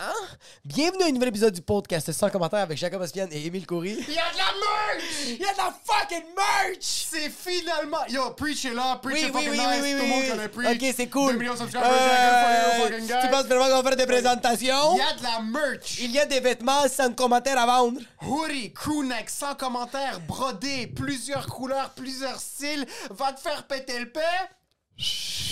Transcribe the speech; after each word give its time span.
Hein? 0.00 0.12
Bienvenue 0.64 1.02
à 1.02 1.06
un 1.06 1.10
nouvel 1.10 1.30
épisode 1.30 1.52
du 1.52 1.60
podcast 1.60 2.12
sans 2.12 2.30
commentaire 2.30 2.60
avec 2.60 2.78
Jacob 2.78 3.02
Ospian 3.02 3.26
et 3.32 3.46
Émile 3.46 3.66
Coury. 3.66 3.96
Il 4.06 4.14
y 4.14 4.18
a 4.18 4.30
de 4.30 4.36
la 4.38 4.44
merch! 4.44 5.04
Il 5.26 5.38
y 5.38 5.44
a 5.44 5.52
de 5.52 5.56
la 5.56 5.74
fucking 5.84 6.24
merch! 6.36 7.06
C'est 7.10 7.28
finalement. 7.28 8.06
Yo, 8.08 8.30
preach 8.30 8.62
it 8.62 8.74
là, 8.74 9.00
preach 9.02 9.16
Oui, 9.16 9.28
it 9.28 9.34
oui, 9.34 9.44
fucking 9.44 9.50
oui, 9.50 9.56
nice. 9.58 9.82
oui, 9.82 9.94
oui, 9.94 9.98
Tout 9.98 9.98
le 9.98 10.02
oui, 10.04 10.08
monde 10.10 10.22
oui. 10.22 10.28
connaît 10.28 10.48
preach. 10.48 10.82
Ok, 10.82 10.94
c'est 10.96 11.06
cool. 11.08 11.32
2 11.32 11.38
millions 11.40 11.54
de 11.54 11.58
subscribers, 11.58 11.90
Euh, 11.90 12.78
good 12.78 12.92
fucking 12.92 13.06
guy. 13.08 13.14
tu 13.22 13.28
penses 13.28 13.46
vraiment 13.46 13.64
qu'on 13.66 13.82
va 13.82 13.88
faire 13.90 13.96
des 13.96 14.06
présentations? 14.06 14.94
Il 14.94 14.98
y 14.98 15.00
a 15.00 15.14
de 15.14 15.22
la 15.24 15.40
merch. 15.42 15.98
Il 15.98 16.10
y 16.12 16.18
a 16.20 16.26
des 16.26 16.38
vêtements 16.40 16.86
sans 16.88 17.12
commentaire 17.12 17.58
à 17.58 17.66
vendre. 17.66 18.00
Hoodie, 18.22 18.72
crewneck, 18.72 19.28
sans 19.28 19.56
commentaire, 19.56 20.20
brodé, 20.20 20.86
plusieurs 20.86 21.46
couleurs, 21.48 21.90
plusieurs 21.96 22.38
styles. 22.38 22.86
Va 23.10 23.32
te 23.32 23.40
faire 23.40 23.64
péter 23.66 23.98
le 23.98 24.10
paix 24.12 24.20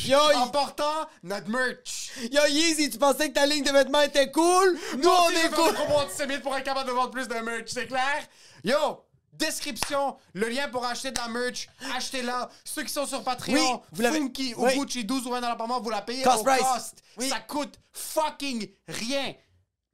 Yo, 0.05 0.19
en 0.35 0.49
portant 0.49 1.09
notre 1.23 1.49
merch. 1.49 2.11
yo, 2.33 2.41
Yeezy, 2.49 2.91
tu 2.91 2.99
pensais 2.99 3.29
que 3.29 3.35
ta 3.35 3.47
ligne 3.47 3.65
de 3.65 3.71
vêtements 3.71 4.01
était 4.03 4.31
cool? 4.31 4.79
Nous, 4.99 5.09
on 5.09 5.27
aussi, 5.29 5.37
est 5.37 5.51
cool. 5.51 5.73
promos 5.73 5.99
antisémites 6.01 6.43
pour 6.43 6.57
être 6.57 6.65
capable 6.65 6.89
de 6.89 6.95
vendre 6.95 7.11
plus 7.11 7.29
de 7.29 7.35
merch, 7.35 7.69
c'est 7.69 7.87
clair? 7.87 8.27
Yo! 8.65 9.03
Description, 9.33 10.17
le 10.33 10.49
lien 10.49 10.69
pour 10.69 10.87
acheter 10.87 11.11
de 11.11 11.19
la 11.19 11.29
merch, 11.29 11.69
achetez-la. 11.95 12.49
Ceux 12.65 12.85
qui 12.85 12.93
sont 12.93 13.05
sur 13.05 13.23
Patreon, 13.23 13.83
Oui, 13.93 14.07
vous 14.07 14.13
Funky 14.15 14.55
ou 14.57 14.65
oui. 14.65 14.79
Gucci, 14.79 15.05
12 15.05 15.27
ou 15.27 15.31
20 15.31 15.43
dollars 15.43 15.57
par 15.59 15.69
mois, 15.69 15.79
vous 15.79 15.91
la 15.91 16.01
payez 16.01 16.23
Cost 16.23 16.39
au 16.39 16.45
price. 16.45 16.63
cost. 16.63 17.03
Oui. 17.19 17.29
Ça 17.29 17.41
coûte 17.41 17.79
fucking 17.93 18.67
rien. 18.89 19.35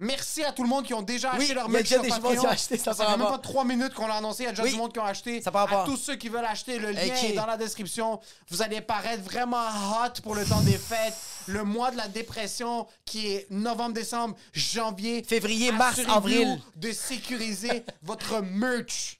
Merci 0.03 0.42
à 0.42 0.50
tout 0.53 0.64
le 0.64 0.69
monde 0.69 0.84
qui 0.84 0.95
ont 0.95 1.03
déjà 1.03 1.31
Oui, 1.34 1.45
acheté 1.45 1.55
leur 1.55 1.67
il 1.69 1.72
y 1.72 1.77
a 1.77 1.78
merch 1.78 1.89
déjà 1.89 1.95
sur 1.95 2.03
des 2.03 2.08
gens 2.08 2.14
Patreon. 2.17 2.41
qui 2.41 2.47
ont 2.47 2.50
acheté, 2.50 2.77
ça 2.77 2.92
fait 2.92 3.05
par 3.05 3.19
même 3.19 3.28
pas 3.28 3.39
3 3.39 3.64
minutes 3.64 3.95
qu'on 3.95 4.07
l'a 4.08 4.17
annoncé, 4.17 4.42
il 4.42 4.46
y 4.46 4.48
a 4.48 4.51
déjà 4.51 4.64
Oui. 4.64 4.70
du 4.73 4.77
monde 4.77 4.92
qui 4.92 4.98
ont 4.98 5.05
acheté. 5.05 5.40
Ça 5.40 5.51
à 5.55 5.58
rapport. 5.58 5.85
tous 5.85 5.96
ceux 5.96 6.17
qui 6.17 6.29
veulent 6.29 6.45
acheter, 6.45 6.79
le 6.80 6.90
lien 6.90 7.14
est 7.14 7.35
dans 7.35 7.46
la 7.46 7.57
description. 7.57 8.18
Vous 8.48 8.62
allez 8.62 8.80
paraître 8.80 9.23
vraiment 9.23 9.64
hot 9.64 10.20
pour 10.24 10.35
le 10.35 10.45
temps 10.45 10.61
des 10.62 10.77
fêtes. 10.77 11.14
Le 11.46 11.62
mois 11.64 11.91
de 11.92 11.96
la 11.96 12.08
dépression 12.08 12.86
qui 13.05 13.29
est 13.33 13.46
novembre, 13.51 13.95
décembre, 13.95 14.36
janvier. 14.52 15.23
Février, 15.23 15.70
mars, 15.73 16.01
avril. 16.08 16.61
de 16.77 16.91
sécuriser 16.92 17.85
votre 18.02 18.41
merch. 18.41 19.18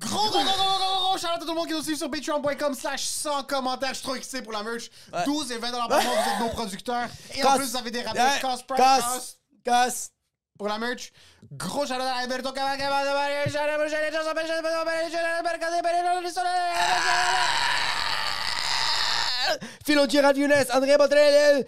Gros, 0.00 0.30
gros, 0.30 0.30
gros, 0.30 0.42
gros, 0.42 0.78
gros, 0.78 1.08
gros, 1.08 1.18
shout 1.18 1.26
out 1.26 1.36
à 1.36 1.38
tout 1.40 1.46
le 1.46 1.54
monde 1.54 1.66
qui 1.66 1.74
nous 1.74 1.82
suit 1.82 1.96
sur 1.96 2.10
patreon.com 2.10 2.74
slash 2.74 3.04
100 3.04 3.42
commentaires. 3.44 3.90
Je 3.90 3.94
suis 3.96 4.02
trop 4.04 4.14
excité 4.14 4.40
pour 4.42 4.52
la 4.52 4.62
merch. 4.62 4.90
12 5.26 5.52
et 5.52 5.58
20 5.58 5.70
dollars 5.70 5.88
par 5.88 6.02
mois, 6.02 6.12
vous 6.14 6.30
êtes 6.30 6.40
nos 6.40 6.48
producteurs. 6.48 7.08
Et 7.34 7.44
en 7.44 7.56
plus, 7.56 7.70
vous 7.70 7.76
avez 7.76 7.90
des 7.90 8.02
rabais 8.02 8.40
cost 8.40 8.66
price 8.66 9.36
cost. 9.64 10.12
pour 10.58 10.68
la 10.68 10.78
merch. 10.78 11.12
Gros 11.52 11.84
shout 11.86 11.92
out 11.94 12.00
à 12.00 12.14
Alberto 12.20 12.50
Philo 19.84 20.08
Girard 20.08 20.36
Younes, 20.36 20.64
André 20.72 20.96
Botrel, 20.96 21.66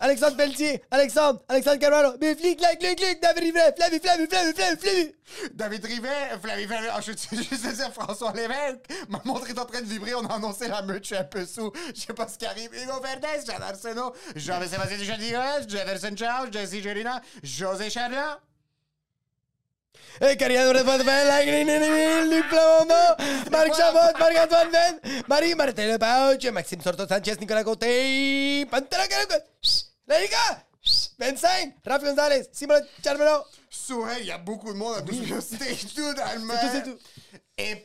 Alexandre 0.00 0.36
Pelletier, 0.36 0.82
Alexandre, 0.90 1.40
Alexandre 1.48 1.78
Carvalho, 1.78 2.18
Bifli, 2.18 2.56
Clac, 2.56 2.78
Clic, 2.78 2.96
Clic, 2.98 3.20
David 3.20 3.42
Rivet, 3.44 3.74
Flavie, 3.76 4.00
Flavie, 4.00 4.26
Flavie, 4.26 4.52
Flavie, 4.52 4.76
Flavie. 4.76 5.14
David 5.54 5.84
Rivet, 5.84 6.38
Flavie, 6.42 6.66
Flavie, 6.66 6.88
ah, 6.92 7.00
je 7.00 7.12
suis 7.12 7.36
juste 7.50 7.66
dire 7.66 7.92
François 7.92 8.32
Lévesque. 8.32 8.84
Ma 9.08 9.20
montre 9.24 9.48
est 9.48 9.58
en 9.58 9.64
train 9.64 9.80
de 9.80 9.86
vibrer, 9.86 10.14
on 10.14 10.26
a 10.26 10.34
annoncé 10.34 10.68
la 10.68 10.82
merch, 10.82 11.02
je 11.02 11.06
suis 11.06 11.16
un 11.16 11.24
peu 11.24 11.44
sous. 11.46 11.72
Je 11.94 12.00
sais 12.00 12.12
pas 12.12 12.28
ce 12.28 12.38
qui 12.38 12.46
arrive. 12.46 12.70
Hugo 12.74 13.00
Verdes, 13.00 13.46
Jean 13.46 13.62
Arsenault, 13.62 14.14
Jean-Sébastien 14.36 14.98
Duchadigas, 14.98 15.66
Jefferson 15.68 16.14
Charles, 16.16 16.52
Jesse 16.52 16.80
Gerina, 16.82 17.20
José 17.42 17.90
Charland. 17.90 18.38
Eh, 20.20 20.36
Cariano 20.36 20.72
de 20.72 20.84
Podvel, 20.84 21.26
la 21.26 21.44
Green, 21.44 22.30
Luc 22.30 22.52
Marc 23.50 23.74
Chabot, 23.74 24.18
Marc-Antoine 24.18 24.70
Venn, 24.70 25.22
Marie 25.28 25.54
Martin 25.54 25.98
Pauch, 25.98 26.52
Maxime 26.52 26.80
Sorto 26.80 27.06
Sanchez, 27.06 27.36
Nicolas 27.40 27.64
Côté, 27.64 28.64
Pantera 28.70 29.06
Caracol, 29.08 29.42
Larica, 30.06 30.64
Vincent, 31.18 31.72
Rafi 31.84 32.04
Gonzalez, 32.04 32.48
Simon 32.52 32.80
Charmelo. 33.02 33.44
Souhait, 33.70 34.20
il 34.20 34.26
y 34.26 34.30
a 34.30 34.38
beaucoup 34.38 34.72
de 34.72 34.78
monde 34.78 34.96
à 34.96 35.02
tous 35.02 35.20
les 35.20 35.40
stage 35.40 35.94
tout 35.94 36.14
dans 36.14 36.24
le 36.34 36.40
C'est 36.40 36.60
tout, 36.60 36.68
c'est 36.72 36.82
tout. 36.82 36.98
Et. 37.58 37.84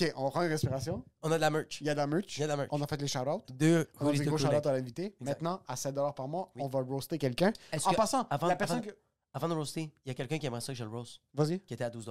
Ok, 0.00 0.12
on 0.16 0.28
prend 0.30 0.42
une 0.42 0.48
respiration. 0.48 1.04
On 1.22 1.30
a 1.30 1.36
de 1.36 1.40
la 1.40 1.50
merch. 1.50 1.80
Il 1.80 1.86
y 1.86 1.90
a 1.90 1.94
de 1.94 1.98
la 2.00 2.06
merch. 2.06 2.36
Il 2.36 2.40
y 2.40 2.42
a 2.42 2.46
de 2.46 2.50
la 2.50 2.56
merch. 2.56 2.68
On 2.72 2.82
a 2.82 2.86
fait 2.86 3.00
les 3.00 3.06
shout-outs. 3.06 3.44
Deux 3.52 3.88
On 4.00 4.08
a 4.08 4.12
fait 4.12 4.24
gros 4.24 4.36
Kodak. 4.36 4.50
shout-out 4.52 4.66
à 4.66 4.72
l'invité. 4.72 5.14
Maintenant, 5.20 5.60
à 5.68 5.76
7 5.76 5.94
par 6.16 6.26
mois, 6.26 6.50
on 6.58 6.66
va 6.66 6.80
roaster 6.80 7.18
quelqu'un. 7.18 7.52
En 7.84 7.92
passant, 7.94 8.26
la 8.30 8.56
personne 8.56 8.80
que. 8.80 8.90
Avant 9.34 9.48
de 9.48 9.54
roaster, 9.54 9.82
il 10.04 10.08
y 10.08 10.10
a 10.10 10.14
quelqu'un 10.14 10.38
qui 10.38 10.46
aimerait 10.46 10.60
ça 10.60 10.72
que 10.72 10.78
je 10.78 10.84
le 10.84 10.90
roast, 10.90 11.20
Vas-y. 11.34 11.58
qui 11.60 11.74
était 11.74 11.84
à 11.84 11.90
12 11.90 12.08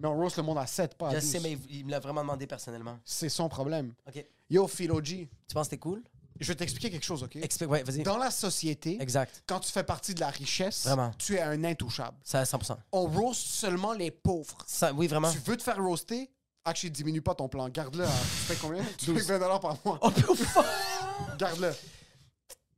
Mais 0.00 0.06
on 0.06 0.14
roast 0.16 0.36
le 0.36 0.42
monde 0.44 0.58
à 0.58 0.66
7, 0.66 0.94
pas 0.96 1.08
à 1.08 1.14
Je 1.14 1.20
12. 1.20 1.30
sais, 1.30 1.40
mais 1.40 1.52
il- 1.52 1.76
il 1.78 1.86
me 1.86 1.90
l'a 1.90 1.98
vraiment 2.00 2.20
demandé 2.20 2.46
personnellement. 2.46 2.98
C'est 3.04 3.28
son 3.28 3.48
problème. 3.48 3.94
OK. 4.06 4.24
Yo, 4.50 4.68
Philo 4.68 5.02
G, 5.02 5.28
Tu 5.48 5.54
penses 5.54 5.66
que 5.66 5.70
c'était 5.70 5.78
cool? 5.80 6.02
je 6.38 6.46
vais 6.46 6.54
t'expliquer 6.54 6.90
quelque 6.90 7.04
chose, 7.04 7.22
OK? 7.24 7.34
Explique, 7.36 7.68
ouais, 7.70 7.82
vas-y. 7.82 8.02
Dans 8.04 8.16
la 8.18 8.30
société, 8.30 9.00
Exact. 9.02 9.42
quand 9.46 9.58
tu 9.60 9.72
fais 9.72 9.82
partie 9.82 10.14
de 10.14 10.20
la 10.20 10.28
richesse, 10.30 10.84
Vraiment. 10.86 11.10
tu 11.18 11.34
es 11.34 11.40
un 11.40 11.64
intouchable. 11.64 12.16
Ça, 12.22 12.44
100%. 12.44 12.78
On 12.92 13.06
roast 13.06 13.40
seulement 13.40 13.92
les 13.94 14.10
pauvres. 14.12 14.58
Ça, 14.66 14.92
oui, 14.92 15.08
vraiment. 15.08 15.32
Tu 15.32 15.38
veux 15.38 15.56
te 15.56 15.62
faire 15.62 15.82
roaster? 15.82 16.30
Actually, 16.64 16.90
diminue 16.92 17.22
pas 17.22 17.34
ton 17.34 17.48
plan. 17.48 17.68
Garde-le. 17.70 18.04
à- 18.04 18.08
Tu 18.08 18.14
fais 18.52 18.56
combien? 18.56 18.84
Tu 18.98 19.18
fais 19.18 19.38
20 19.38 19.58
par 19.58 19.76
mois. 19.84 19.98
Oh, 20.02 20.10
putain. 20.10 20.34
Garde-le. 21.38 21.72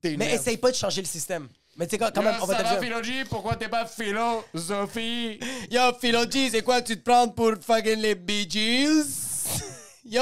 T'es 0.00 0.12
une 0.12 0.18
Mais 0.18 0.26
merde. 0.28 0.40
essaye 0.40 0.56
pas 0.56 0.70
de 0.70 0.76
changer 0.76 1.02
le 1.02 1.06
système. 1.06 1.48
Mais 1.80 1.88
sais, 1.88 1.96
quand, 1.96 2.10
quand 2.14 2.22
même, 2.22 2.34
on 2.42 2.44
va 2.44 2.56
te 2.56 2.62
le 2.62 2.68
dire. 2.68 3.00
Philo 3.00 3.24
pourquoi 3.30 3.56
t'es 3.56 3.68
pas 3.68 3.86
philosophie? 3.86 5.40
Yo, 5.70 5.80
Philo 5.98 6.30
G, 6.30 6.50
c'est 6.50 6.60
quoi 6.60 6.82
tu 6.82 6.94
te 6.94 7.10
prends 7.10 7.26
pour 7.26 7.54
fucking 7.58 7.98
les 8.02 8.14
Bee 8.14 8.46
Gees? 8.46 9.46
Yo, 10.04 10.20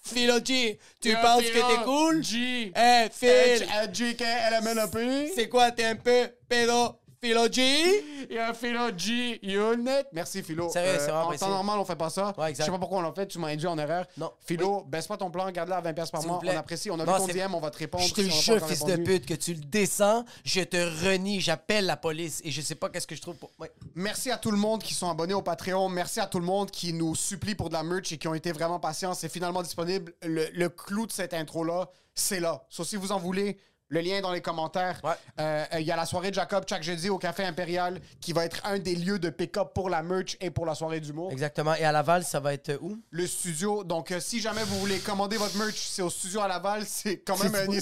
Philo 0.00 0.36
G, 0.44 0.78
tu 1.00 1.12
penses 1.16 1.42
que 1.42 1.54
t'es 1.54 1.84
cool? 1.84 2.22
G. 2.22 2.72
Eh, 2.76 3.08
Phil, 3.12 3.66
G, 3.92 4.14
K, 4.14 4.22
L, 4.22 4.54
M, 4.64 4.78
N, 4.78 4.90
P. 4.92 5.32
c'est 5.34 5.48
quoi, 5.48 5.72
t'es 5.72 5.86
un 5.86 5.96
peu 5.96 6.28
pédo? 6.48 6.96
Philo 7.24 7.46
G? 7.52 8.26
Il 8.28 8.34
y 8.34 8.38
a 8.38 8.52
Philo 8.52 8.90
G 8.96 9.38
Unit. 9.44 9.88
Merci 10.12 10.42
Philo. 10.42 10.68
Sérieux, 10.70 10.94
c'est 10.98 11.04
vraiment 11.04 11.20
En 11.20 11.24
apprécié. 11.26 11.46
temps 11.46 11.52
normal, 11.52 11.78
on 11.78 11.84
fait 11.84 11.94
pas 11.94 12.10
ça. 12.10 12.34
Ouais, 12.36 12.50
exact. 12.50 12.64
Je 12.64 12.66
sais 12.66 12.72
pas 12.72 12.80
pourquoi 12.80 12.98
on 12.98 13.02
l'a 13.02 13.12
fait. 13.12 13.28
Tu 13.28 13.38
m'as 13.38 13.46
induit 13.46 13.68
en 13.68 13.78
erreur. 13.78 14.06
Non. 14.16 14.32
Philo, 14.44 14.82
baisse 14.88 15.06
pas 15.06 15.16
ton 15.16 15.30
plan, 15.30 15.48
garde-le 15.52 15.76
à 15.76 15.80
20$ 15.80 16.10
par 16.10 16.20
S'il 16.20 16.28
mois. 16.30 16.40
plaît. 16.40 16.50
On 16.56 16.58
apprécie. 16.58 16.90
On 16.90 16.98
a 16.98 17.04
Non, 17.04 17.12
vu 17.12 17.18
ton 17.20 17.26
c'est- 17.28 17.34
DM, 17.34 17.54
on 17.54 17.60
va 17.60 17.70
te 17.70 17.78
répondre. 17.78 18.02
Je 18.02 18.12
te 18.12 18.22
si 18.22 18.26
on 18.26 18.26
a 18.26 18.34
pas 18.34 18.40
jure, 18.40 18.54
encore 18.56 18.68
fils 18.70 18.80
de 18.80 18.90
répondu. 18.90 19.04
pute, 19.20 19.26
que 19.26 19.34
tu 19.34 19.54
le 19.54 19.60
descends, 19.60 20.24
je 20.44 20.62
te 20.62 20.76
renie, 21.06 21.40
j'appelle 21.40 21.86
la 21.86 21.96
police 21.96 22.40
et 22.42 22.50
je 22.50 22.60
sais 22.60 22.74
pas 22.74 22.88
qu'est-ce 22.88 23.06
que 23.06 23.14
je 23.14 23.22
trouve 23.22 23.36
pour. 23.36 23.52
Ouais. 23.60 23.70
Merci 23.94 24.32
à 24.32 24.36
tout 24.36 24.50
le 24.50 24.56
monde 24.58 24.82
qui 24.82 24.94
sont 24.94 25.08
abonnés 25.08 25.34
au 25.34 25.42
Patreon. 25.42 25.88
Merci 25.90 26.18
à 26.18 26.26
tout 26.26 26.40
le 26.40 26.46
monde 26.46 26.72
qui 26.72 26.92
nous 26.92 27.14
supplie 27.14 27.54
pour 27.54 27.68
de 27.68 27.74
la 27.74 27.84
merch 27.84 28.10
et 28.10 28.18
qui 28.18 28.26
ont 28.26 28.34
été 28.34 28.50
vraiment 28.50 28.80
patients. 28.80 29.14
C'est 29.14 29.28
finalement 29.28 29.62
disponible. 29.62 30.12
Le, 30.24 30.48
le 30.52 30.68
clou 30.68 31.06
de 31.06 31.12
cette 31.12 31.34
intro-là, 31.34 31.88
c'est 32.16 32.40
là. 32.40 32.64
Sauf 32.68 32.88
si 32.88 32.96
vous 32.96 33.12
en 33.12 33.18
voulez, 33.20 33.58
Le 33.92 34.00
lien 34.00 34.16
est 34.16 34.22
dans 34.22 34.32
les 34.32 34.40
commentaires. 34.40 34.98
Ouais. 35.04 35.10
Euh, 35.38 35.66
euh, 35.74 35.80
Il 35.80 35.86
y 35.86 35.92
a 35.92 35.96
la 35.96 36.06
soirée 36.06 36.30
de 36.30 36.34
Jacob 36.34 36.64
chaque 36.66 36.82
jeudi 36.82 37.10
au 37.10 37.18
Café 37.18 37.44
Impérial 37.44 38.00
qui 38.22 38.32
va 38.32 38.46
être 38.46 38.64
un 38.64 38.78
des 38.78 38.94
lieux 38.94 39.18
de 39.18 39.28
pick-up 39.28 39.74
pour 39.74 39.90
la 39.90 40.02
merch 40.02 40.38
et 40.40 40.50
pour 40.50 40.64
la 40.64 40.74
soirée 40.74 40.98
d'humour. 40.98 41.30
Exactement. 41.30 41.74
Et 41.74 41.84
à 41.84 41.92
Laval, 41.92 42.24
ça 42.24 42.40
va 42.40 42.54
être 42.54 42.70
euh, 42.70 42.78
où? 42.80 42.98
Le 43.10 43.26
studio. 43.26 43.84
Donc, 43.84 44.10
euh, 44.10 44.18
si 44.18 44.40
jamais 44.40 44.64
vous 44.64 44.78
voulez 44.80 44.98
commander 45.00 45.36
votre 45.36 45.58
merch, 45.58 45.76
c'est 45.76 46.00
au 46.00 46.08
studio 46.08 46.40
à 46.40 46.48
Laval. 46.48 46.84
C'est 46.86 47.18
quand 47.18 47.36
même 47.42 47.54
un. 47.54 47.80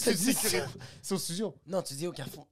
C'est 1.00 1.14
au 1.14 1.18
studio. 1.18 1.54
Non, 1.64 1.80
tu 1.80 1.94
dis 1.94 2.08
au 2.08 2.12
Carrefour. 2.12 2.48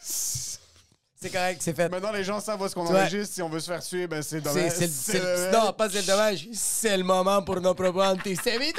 c'est 0.00 1.30
correct, 1.30 1.62
c'est 1.62 1.74
fait. 1.74 1.88
Maintenant, 1.88 2.12
les 2.12 2.22
gens 2.22 2.38
savent 2.38 2.64
est-ce 2.64 2.76
qu'on 2.76 2.86
enregistre. 2.86 3.34
Si 3.34 3.42
on 3.42 3.48
veut 3.48 3.58
se 3.58 3.72
faire 3.72 3.82
tuer, 3.82 4.06
ben 4.06 4.22
c'est 4.22 4.40
dommage. 4.40 4.70
c'est, 4.70 5.50
non, 5.50 5.72
pas 5.72 5.90
c'est 5.90 6.06
dommage. 6.06 6.48
C'est 6.52 6.96
le 6.96 7.02
moment 7.02 7.42
pour 7.42 7.60
nos 7.60 7.74
propos 7.74 8.02
antisémites. 8.02 8.78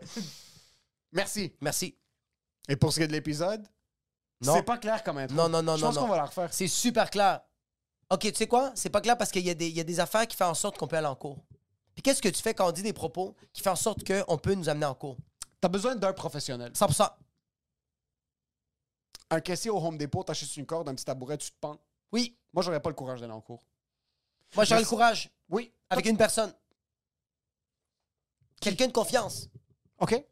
Merci. 1.12 1.52
Merci. 1.60 1.96
Et 2.68 2.76
pour 2.76 2.92
ce 2.92 2.98
qui 2.98 3.02
est 3.04 3.08
de 3.08 3.12
l'épisode, 3.12 3.66
Non. 4.40 4.54
c'est 4.54 4.62
pas 4.62 4.78
clair 4.78 5.02
quand 5.02 5.14
même. 5.14 5.30
Non, 5.32 5.48
non, 5.48 5.62
non, 5.62 5.76
Je 5.76 5.80
non, 5.82 5.88
pense 5.88 5.96
non. 5.96 6.02
qu'on 6.02 6.08
va 6.08 6.16
la 6.18 6.26
refaire. 6.26 6.52
C'est 6.52 6.68
super 6.68 7.10
clair. 7.10 7.40
OK, 8.10 8.20
tu 8.20 8.34
sais 8.34 8.46
quoi? 8.46 8.72
C'est 8.74 8.90
pas 8.90 9.00
clair 9.00 9.16
parce 9.18 9.30
qu'il 9.30 9.44
y, 9.44 9.50
a 9.50 9.54
des- 9.54 9.68
il 9.68 9.76
y 9.76 9.80
a 9.80 9.84
des 9.84 10.00
affaires 10.00 10.26
qui 10.26 10.36
font 10.36 10.46
en 10.46 10.54
sorte 10.54 10.76
qu'on 10.78 10.86
peut 10.88 10.96
aller 10.96 11.06
en 11.06 11.14
cours. 11.16 11.38
Puis 11.94 12.02
qu'est-ce 12.02 12.22
que 12.22 12.28
tu 12.28 12.40
fais 12.42 12.54
quand 12.54 12.68
on 12.68 12.72
dit 12.72 12.82
des 12.82 12.92
propos 12.92 13.34
qui 13.52 13.62
font 13.62 13.70
en 13.70 13.76
sorte 13.76 14.04
qu'on 14.06 14.38
peut 14.38 14.54
nous 14.54 14.68
amener 14.68 14.86
en 14.86 14.94
cours? 14.94 15.16
T'as 15.60 15.68
besoin 15.68 15.94
d'un 15.96 16.12
professionnel. 16.12 16.72
100%. 16.74 17.08
Un 19.30 19.40
caissier 19.40 19.70
au 19.70 19.78
Home 19.78 19.96
Depot, 19.98 20.24
t'achètes 20.24 20.56
une 20.56 20.66
corde, 20.66 20.88
un 20.88 20.94
petit 20.94 21.04
tabouret, 21.04 21.38
tu 21.38 21.50
te 21.50 21.56
pends. 21.60 21.78
Oui. 22.12 22.36
Moi, 22.52 22.62
j'aurais 22.64 22.80
pas 22.80 22.90
le 22.90 22.96
courage 22.96 23.20
d'aller 23.20 23.32
en 23.32 23.40
cours. 23.40 23.62
Moi, 24.56 24.64
j'aurais 24.64 24.80
le 24.80 24.86
courage. 24.86 25.30
Oui. 25.48 25.72
Avec 25.88 26.06
une 26.06 26.16
personne. 26.16 26.52
Quelqu'un 28.60 28.88
de 28.88 28.92
confiance. 28.92 29.48
OK? 30.00 30.24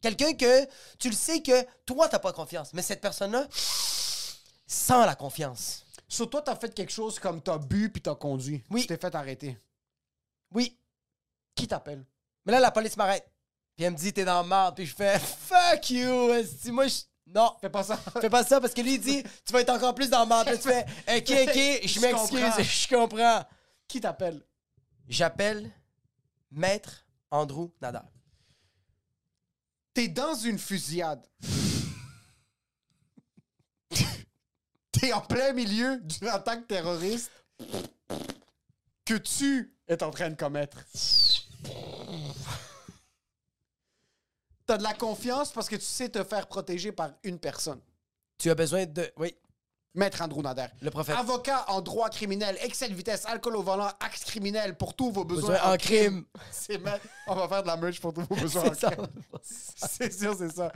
Quelqu'un 0.00 0.34
que 0.34 0.66
tu 0.98 1.10
le 1.10 1.14
sais 1.14 1.42
que 1.42 1.66
toi, 1.84 2.08
t'as 2.08 2.18
pas 2.18 2.32
confiance. 2.32 2.72
Mais 2.72 2.82
cette 2.82 3.00
personne-là 3.00 3.46
sent 3.50 5.06
la 5.06 5.14
confiance. 5.14 5.84
Sur 6.08 6.30
toi, 6.30 6.42
t'as 6.42 6.56
fait 6.56 6.72
quelque 6.72 6.92
chose 6.92 7.18
comme 7.18 7.42
t'as 7.42 7.58
bu 7.58 7.90
puis 7.90 8.00
t'as 8.00 8.14
conduit. 8.14 8.62
Oui. 8.70 8.82
Tu 8.82 8.86
t'es 8.86 8.96
fait 8.96 9.14
arrêter. 9.14 9.58
Oui. 10.52 10.78
Qui 11.54 11.66
t'appelle? 11.66 12.04
Mais 12.44 12.52
là, 12.52 12.60
la 12.60 12.70
police 12.70 12.96
m'arrête. 12.96 13.28
Puis 13.74 13.84
elle 13.84 13.92
me 13.92 13.96
dit, 13.98 14.12
t'es 14.12 14.24
dans 14.24 14.42
le 14.42 14.48
marde. 14.48 14.76
Puis 14.76 14.86
je 14.86 14.94
fais, 14.94 15.18
fuck 15.18 15.90
you. 15.90 16.32
esti. 16.32 16.70
Moi, 16.70 16.86
je. 16.86 17.00
Non. 17.26 17.56
Fais 17.60 17.70
pas 17.70 17.82
ça. 17.82 17.96
Fais 17.96 18.30
pas 18.30 18.44
ça 18.44 18.60
parce 18.60 18.72
que 18.72 18.80
lui, 18.80 18.94
il 18.94 19.00
dit, 19.00 19.22
tu 19.44 19.52
vas 19.52 19.60
être 19.60 19.70
encore 19.70 19.94
plus 19.94 20.08
dans 20.08 20.22
le 20.22 20.28
marde. 20.28 20.48
Là, 20.48 20.56
tu 20.56 20.68
fais, 20.68 20.84
ok, 21.08 21.48
ok, 21.48 21.86
je 21.88 22.00
m'excuse. 22.00 22.64
Je 22.64 22.94
comprends. 22.94 23.44
Qui 23.88 24.00
t'appelle? 24.00 24.42
J'appelle 25.08 25.70
Maître 26.52 27.04
Andrew 27.30 27.70
Nadar. 27.80 28.04
T'es 29.96 30.08
dans 30.08 30.34
une 30.34 30.58
fusillade. 30.58 31.26
T'es 34.92 35.14
en 35.14 35.22
plein 35.22 35.54
milieu 35.54 35.98
d'une 36.02 36.28
attaque 36.32 36.68
terroriste 36.68 37.32
que 39.06 39.14
tu 39.14 39.74
es 39.88 40.02
en 40.02 40.10
train 40.10 40.28
de 40.28 40.34
commettre. 40.34 40.84
T'as 44.66 44.76
de 44.76 44.82
la 44.82 44.92
confiance 44.92 45.50
parce 45.50 45.66
que 45.66 45.76
tu 45.76 45.86
sais 45.86 46.10
te 46.10 46.22
faire 46.24 46.46
protéger 46.46 46.92
par 46.92 47.12
une 47.22 47.38
personne. 47.38 47.80
Tu 48.36 48.50
as 48.50 48.54
besoin 48.54 48.84
de. 48.84 49.10
Oui, 49.16 49.34
Maître 49.96 50.22
Andrew 50.22 50.42
Nader. 50.42 50.66
le 50.80 50.90
prophète. 50.90 51.16
Avocat 51.18 51.64
en 51.68 51.80
droit 51.80 52.08
criminel, 52.10 52.56
excès 52.62 52.88
de 52.88 52.94
vitesse, 52.94 53.24
alcool 53.26 53.56
au 53.56 53.62
volant, 53.62 53.88
axe 53.98 54.24
criminel 54.24 54.76
pour 54.76 54.94
tous 54.94 55.10
vos 55.10 55.24
besoins, 55.24 55.54
Besoin 55.54 55.72
en 55.72 55.76
crime. 55.76 56.24
C'est 56.52 56.78
ma- 56.78 56.98
On 57.26 57.34
va 57.34 57.48
faire 57.48 57.62
de 57.62 57.66
la 57.68 57.76
merch 57.76 58.00
pour 58.00 58.12
tous 58.12 58.22
vos 58.28 58.36
besoins 58.40 58.70
en 58.70 58.74
ça. 58.74 58.90
crime. 58.90 59.06
C'est 59.42 60.12
sûr, 60.12 60.34
c'est 60.36 60.52
ça. 60.52 60.70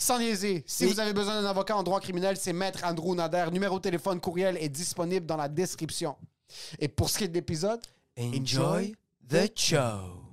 Sans 0.00 0.18
niaiser, 0.20 0.62
si 0.66 0.84
Oui. 0.84 0.92
vous 0.92 1.00
avez 1.00 1.12
besoin 1.12 1.42
d'un 1.42 1.48
avocat 1.48 1.76
en 1.76 1.82
droit 1.82 1.98
criminel, 2.00 2.36
c'est 2.36 2.52
Maître 2.52 2.84
Andrew 2.84 3.14
Nader. 3.16 3.46
Numéro 3.50 3.78
de 3.78 3.82
téléphone, 3.82 4.20
courriel 4.20 4.56
est 4.60 4.68
disponible 4.68 5.26
dans 5.26 5.36
la 5.36 5.48
description. 5.48 6.14
Et 6.78 6.86
pour 6.88 7.10
ce 7.10 7.18
qui 7.18 7.24
est 7.24 7.28
de 7.28 7.34
l'épisode, 7.34 7.80
Enjoy 8.18 8.94
the 9.28 9.50
show. 9.58 10.24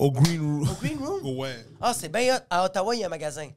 Au 0.00 0.10
Green 0.10 0.40
Room. 0.40 0.68
Green 0.80 0.98
Room? 0.98 1.20
Ouais. 1.38 1.56
Ah, 1.80 1.92
c'est 1.94 2.08
bien 2.08 2.36
hot. 2.36 2.40
À 2.50 2.64
Ottawa, 2.64 2.94
il 2.96 3.00
y 3.00 3.04
a 3.04 3.06
un 3.06 3.10
magasin. 3.10 3.48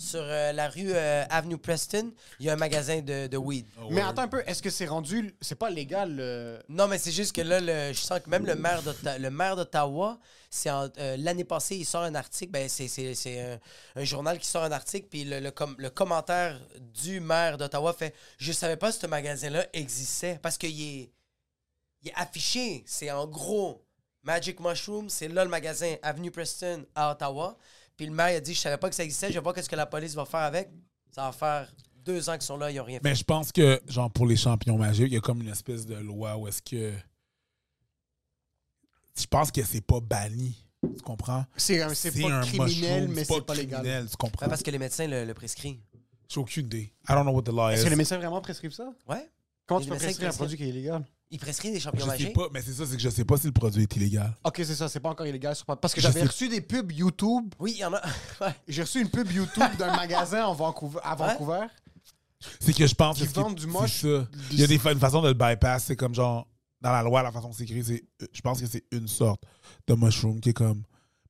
Sur 0.00 0.20
euh, 0.22 0.52
la 0.52 0.68
rue 0.68 0.92
euh, 0.94 1.24
Avenue 1.28 1.58
Preston, 1.58 2.12
il 2.38 2.46
y 2.46 2.50
a 2.50 2.52
un 2.52 2.56
magasin 2.56 3.00
de, 3.00 3.26
de 3.26 3.36
weed. 3.36 3.66
mais 3.90 4.00
attends 4.00 4.22
un 4.22 4.28
peu, 4.28 4.44
est-ce 4.46 4.62
que 4.62 4.70
c'est 4.70 4.86
rendu. 4.86 5.34
C'est 5.40 5.56
pas 5.56 5.70
légal 5.70 6.14
le- 6.14 6.60
Non, 6.68 6.86
mais 6.86 6.98
c'est 6.98 7.10
juste 7.10 7.34
que 7.34 7.40
là, 7.40 7.58
le- 7.58 7.92
je 7.92 7.98
sens 7.98 8.20
que 8.20 8.30
même 8.30 8.46
le 8.46 8.54
maire 8.54 8.80
d'Otta- 8.84 9.18
le 9.18 9.28
maire 9.28 9.56
d'Ottawa, 9.56 10.20
c'est 10.50 10.70
en- 10.70 10.88
euh, 10.98 11.16
l'année 11.18 11.42
passée, 11.42 11.74
il 11.78 11.84
sort 11.84 12.04
un 12.04 12.14
article. 12.14 12.52
Ben, 12.52 12.68
c'est, 12.68 12.86
c'est- 12.86 13.16
c'est 13.16 13.40
un, 13.40 13.58
un 13.96 14.04
journal 14.04 14.38
qui 14.38 14.46
sort 14.46 14.62
un 14.62 14.70
article, 14.70 15.08
puis 15.10 15.24
le, 15.24 15.40
le 15.40 15.50
com- 15.50 15.74
le 15.78 15.90
commentaire 15.90 16.60
du 16.94 17.18
maire 17.18 17.58
d'Ottawa 17.58 17.92
fait 17.92 18.14
Je 18.38 18.52
savais 18.52 18.76
pas 18.76 18.92
que 18.92 18.98
ce 18.98 19.06
magasin-là 19.08 19.66
existait. 19.72 20.38
Parce 20.40 20.56
qu'il 20.58 20.80
est, 20.80 21.10
il 22.02 22.10
est 22.10 22.14
affiché. 22.14 22.84
C'est 22.86 23.10
en 23.10 23.26
gros 23.26 23.84
Magic 24.28 24.60
Mushroom, 24.60 25.08
c'est 25.08 25.28
là 25.28 25.42
le 25.42 25.48
magasin 25.48 25.94
Avenue 26.02 26.30
Preston 26.30 26.84
à 26.94 27.12
Ottawa. 27.12 27.56
Puis 27.96 28.04
le 28.04 28.12
maire 28.12 28.30
il 28.32 28.36
a 28.36 28.40
dit 28.40 28.52
Je 28.52 28.60
savais 28.60 28.76
pas 28.76 28.90
que 28.90 28.94
ça 28.94 29.02
existait, 29.02 29.28
je 29.28 29.32
vais 29.32 29.40
voir 29.40 29.54
qu'est-ce 29.54 29.70
que 29.70 29.74
la 29.76 29.86
police 29.86 30.14
va 30.14 30.26
faire 30.26 30.40
avec. 30.40 30.68
Ça 31.10 31.22
va 31.22 31.32
faire 31.32 31.72
deux 32.04 32.28
ans 32.28 32.34
qu'ils 32.34 32.42
sont 32.42 32.58
là, 32.58 32.70
ils 32.70 32.76
n'ont 32.76 32.84
rien 32.84 32.98
fait. 32.98 33.04
Mais 33.08 33.14
je 33.14 33.24
pense 33.24 33.50
que, 33.52 33.80
genre, 33.88 34.10
pour 34.10 34.26
les 34.26 34.36
champions 34.36 34.76
magiques, 34.76 35.06
il 35.08 35.14
y 35.14 35.16
a 35.16 35.20
comme 35.22 35.40
une 35.40 35.48
espèce 35.48 35.86
de 35.86 35.94
loi 35.94 36.36
où 36.36 36.46
est-ce 36.46 36.60
que. 36.60 36.92
Je 39.18 39.26
pense 39.26 39.50
que 39.50 39.62
c'est 39.64 39.80
pas 39.80 40.00
banni. 40.00 40.62
Tu 40.82 41.02
comprends? 41.02 41.46
C'est 41.56 41.80
un- 41.82 41.94
c'est 41.94 42.12
pas 42.20 42.28
un 42.30 42.42
criminel, 42.42 42.68
mushroom, 43.08 43.14
mais 43.14 43.24
c'est 43.24 43.40
pas 43.46 43.54
légal. 43.54 43.80
criminel, 43.80 44.08
Tu 44.10 44.16
comprends? 44.18 44.44
Ben, 44.46 44.50
parce 44.50 44.62
que 44.62 44.70
les 44.70 44.78
médecins 44.78 45.06
le, 45.08 45.24
le 45.24 45.34
prescrivent. 45.34 45.80
J'ai 46.28 46.38
aucune 46.40 46.66
idée. 46.66 46.92
I 47.08 47.14
don't 47.14 47.22
know 47.22 47.32
what 47.32 47.42
the 47.42 47.48
law 47.48 47.70
Est-ce 47.70 47.80
is. 47.80 47.84
que 47.86 47.90
les 47.90 47.96
médecins 47.96 48.18
vraiment 48.18 48.40
prescrivent 48.42 48.72
ça? 48.72 48.92
Ouais. 49.08 49.26
Comment 49.66 49.80
Les 49.80 49.86
tu 49.86 49.90
peux 49.92 49.96
prescrire 49.98 50.28
un 50.28 50.32
produit 50.34 50.56
qui 50.58 50.64
est 50.64 50.68
illégal? 50.68 51.02
Ils 51.30 51.38
prescrivent 51.38 51.72
des 51.72 51.78
Je 51.78 51.84
champions 51.84 52.10
sais 52.16 52.30
pas, 52.30 52.48
mais 52.54 52.62
c'est 52.62 52.72
ça, 52.72 52.84
c'est 52.86 52.96
que 52.96 53.02
je 53.02 53.10
sais 53.10 53.24
pas 53.24 53.36
si 53.36 53.46
le 53.46 53.52
produit 53.52 53.82
est 53.82 53.96
illégal. 53.96 54.34
Ok, 54.44 54.54
c'est 54.58 54.74
ça, 54.74 54.88
c'est 54.88 55.00
pas 55.00 55.10
encore 55.10 55.26
illégal. 55.26 55.54
sur- 55.54 55.66
Parce 55.66 55.92
que 55.92 56.00
Je 56.00 56.06
j'avais 56.06 56.20
sais- 56.20 56.26
reçu 56.26 56.48
des 56.48 56.60
pubs 56.62 56.90
YouTube. 56.90 57.54
Oui, 57.58 57.72
il 57.76 57.80
y 57.80 57.84
en 57.84 57.92
a. 57.92 58.00
Ouais. 58.40 58.54
J'ai 58.66 58.82
reçu 58.82 59.00
une 59.02 59.10
pub 59.10 59.30
YouTube 59.30 59.76
d'un 59.78 59.94
magasin 59.94 60.46
en 60.46 60.54
Vancouver, 60.54 61.00
à. 61.02 61.14
Vancouver. 61.14 61.66
C'est 62.60 62.72
que 62.72 62.86
je 62.86 62.94
pense 62.94 63.18
que 63.18 63.24
est- 63.24 63.34
vendent 63.34 63.56
du 63.56 63.62
c'est 63.62 63.68
moche. 63.68 64.04
Il 64.52 64.58
y 64.60 64.62
a 64.64 64.66
des, 64.66 64.78
fa- 64.78 64.92
une 64.92 65.00
façon 65.00 65.20
de 65.20 65.28
le 65.28 65.34
bypass. 65.34 65.84
C'est 65.84 65.96
comme 65.96 66.14
genre, 66.14 66.46
dans 66.80 66.92
la 66.92 67.02
loi, 67.02 67.22
la 67.22 67.32
façon 67.32 67.50
que 67.50 67.56
c'est 67.56 67.64
écrit, 67.64 67.84
c'est, 67.84 68.04
euh, 68.22 68.26
je 68.32 68.40
pense 68.40 68.60
que 68.60 68.66
c'est 68.66 68.84
une 68.92 69.08
sorte 69.08 69.42
de 69.86 69.94
mushroom 69.94 70.40
qui 70.40 70.50
est 70.50 70.54
comme. 70.54 70.82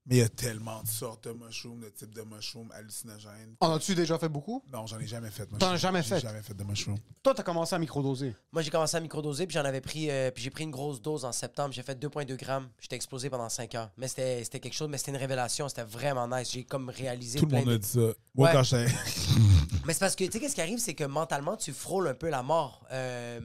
Mais 0.08 0.16
il 0.16 0.18
y 0.20 0.22
a 0.22 0.28
tellement 0.30 0.82
de 0.82 0.88
sortes 0.88 1.28
de 1.28 1.32
mushrooms, 1.32 1.80
de 1.80 1.88
types 1.90 2.14
de 2.14 2.22
mushrooms 2.22 2.70
hallucinogènes. 2.72 3.54
En 3.60 3.74
as-tu 3.74 3.94
déjà 3.94 4.18
fait 4.18 4.28
beaucoup? 4.30 4.62
Non, 4.72 4.86
j'en 4.86 4.98
ai 4.98 5.06
jamais 5.06 5.30
fait. 5.30 5.46
T'en 5.58 5.70
as 5.72 5.76
jamais 5.76 6.02
J'ai 6.02 6.08
fait? 6.16 6.20
jamais 6.20 6.40
fait 6.40 6.54
de 6.54 6.64
mushroom. 6.64 6.96
Toi, 7.22 7.34
t'as 7.34 7.42
commencé 7.42 7.74
à 7.74 7.78
microdoser. 7.78 8.34
Moi, 8.52 8.62
j'ai 8.62 8.70
commencé 8.70 8.96
à 8.96 9.00
microdoser, 9.00 9.46
puis 9.46 9.54
j'en 9.54 9.64
avais 9.66 9.82
pris. 9.82 10.10
euh, 10.10 10.30
puis 10.30 10.42
j'ai 10.42 10.50
pris 10.50 10.64
une 10.64 10.70
grosse 10.70 11.02
dose 11.02 11.24
en 11.26 11.32
septembre. 11.32 11.74
J'ai 11.74 11.82
fait 11.82 11.94
2,2 12.02 12.36
grammes. 12.36 12.68
J'étais 12.80 12.96
explosé 12.96 13.28
pendant 13.28 13.48
5 13.50 13.74
heures. 13.74 13.90
Mais 13.98 14.08
c'était 14.08 14.42
c'était 14.44 14.60
quelque 14.60 14.74
chose, 14.74 14.88
mais 14.88 14.96
c'était 14.96 15.10
une 15.10 15.16
révélation. 15.18 15.68
C'était 15.68 15.82
vraiment 15.84 16.26
nice. 16.26 16.50
J'ai 16.52 16.64
comme 16.64 16.88
réalisé 16.88 17.38
Tout 17.38 17.46
le 17.46 17.56
monde 17.56 17.66
de- 17.66 17.74
a 17.74 17.78
dit 17.78 17.86
ça. 17.88 18.00
Moi, 18.34 18.48
Ouais. 18.48 18.52
quand 18.54 18.62
j'étais. 18.62 18.86
Mais 19.84 19.92
c'est 19.94 20.00
parce 20.00 20.16
que, 20.16 20.24
tu 20.24 20.32
sais, 20.32 20.40
qu'est-ce 20.40 20.54
qui 20.54 20.60
arrive, 20.60 20.78
c'est 20.78 20.94
que 20.94 21.04
mentalement, 21.04 21.56
tu 21.56 21.72
frôles 21.72 22.08
un 22.08 22.14
peu 22.14 22.28
la 22.28 22.42
mort. 22.42 22.84
Euh, 22.92 23.40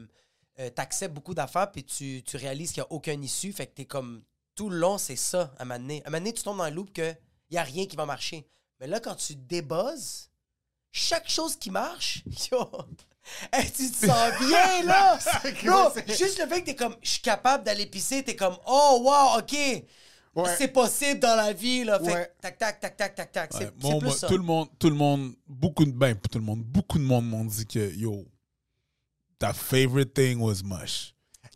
euh, 0.59 0.69
T'acceptes 0.69 1.13
beaucoup 1.13 1.33
d'affaires, 1.33 1.71
puis 1.71 1.83
tu, 1.83 2.21
tu 2.23 2.37
réalises 2.37 2.71
qu'il 2.71 2.81
n'y 2.83 2.87
a 2.87 2.91
aucune 2.91 3.23
issue. 3.23 3.51
Fait 3.51 3.67
que 3.67 3.73
t'es 3.75 3.85
comme. 3.85 4.23
Tout 4.55 4.69
le 4.69 4.77
long, 4.77 4.97
c'est 4.97 5.15
ça, 5.15 5.53
à 5.57 5.63
un 5.63 5.65
moment 5.65 5.79
donné. 5.79 6.03
À 6.03 6.07
un 6.07 6.11
moment 6.11 6.19
donné, 6.19 6.33
tu 6.33 6.43
tombes 6.43 6.57
dans 6.57 6.65
le 6.65 6.75
loop 6.75 6.93
qu'il 6.93 7.17
n'y 7.51 7.57
a 7.57 7.63
rien 7.63 7.85
qui 7.85 7.95
va 7.95 8.05
marcher. 8.05 8.47
Mais 8.79 8.87
là, 8.87 8.99
quand 8.99 9.15
tu 9.15 9.35
débuzzes, 9.35 10.29
chaque 10.91 11.29
chose 11.29 11.55
qui 11.55 11.71
marche, 11.71 12.23
yo, 12.51 12.69
hey, 13.51 13.71
tu 13.71 13.89
te 13.91 14.05
sens 14.05 14.31
bien, 14.47 14.83
là! 14.83 15.17
Bro, 15.63 15.93
juste 16.07 16.39
le 16.39 16.47
fait 16.47 16.61
que 16.61 16.65
t'es 16.67 16.75
comme, 16.75 16.95
je 17.01 17.09
suis 17.09 17.21
capable 17.21 17.63
d'aller 17.63 17.87
pisser, 17.87 18.23
t'es 18.23 18.35
comme, 18.35 18.57
oh, 18.67 19.01
wow, 19.03 19.39
OK! 19.39 19.53
Ouais. 20.35 20.55
C'est 20.57 20.69
possible 20.69 21.19
dans 21.19 21.35
la 21.35 21.53
vie, 21.53 21.83
là. 21.83 21.99
Fait 21.99 22.11
que 22.11 22.41
tac, 22.41 22.57
tac, 22.57 22.79
tac, 22.79 22.97
tac, 22.97 23.15
tac, 23.15 23.31
tac. 23.31 23.53
C'est 23.53 23.65
Ouais, 23.65 23.71
c'est 23.79 23.87
moi, 23.87 23.99
plus 23.99 24.07
moi, 24.07 24.15
ça. 24.15 24.27
tout 24.27 24.37
le 24.37 24.43
monde, 24.43 24.67
tout 24.79 24.89
le 24.89 24.95
monde, 24.95 25.33
beaucoup 25.47 25.85
de, 25.85 25.91
ben, 25.91 26.15
tout 26.15 26.39
le 26.39 26.43
monde, 26.43 26.63
beaucoup 26.63 26.97
de 26.97 27.03
monde 27.03 27.27
m'ont 27.27 27.45
dit 27.45 27.67
que, 27.67 27.93
yo, 27.95 28.25
ta 29.37 29.53
favorite 29.53 30.13
thing 30.13 30.39
was 30.39 30.63
mush. 30.63 31.13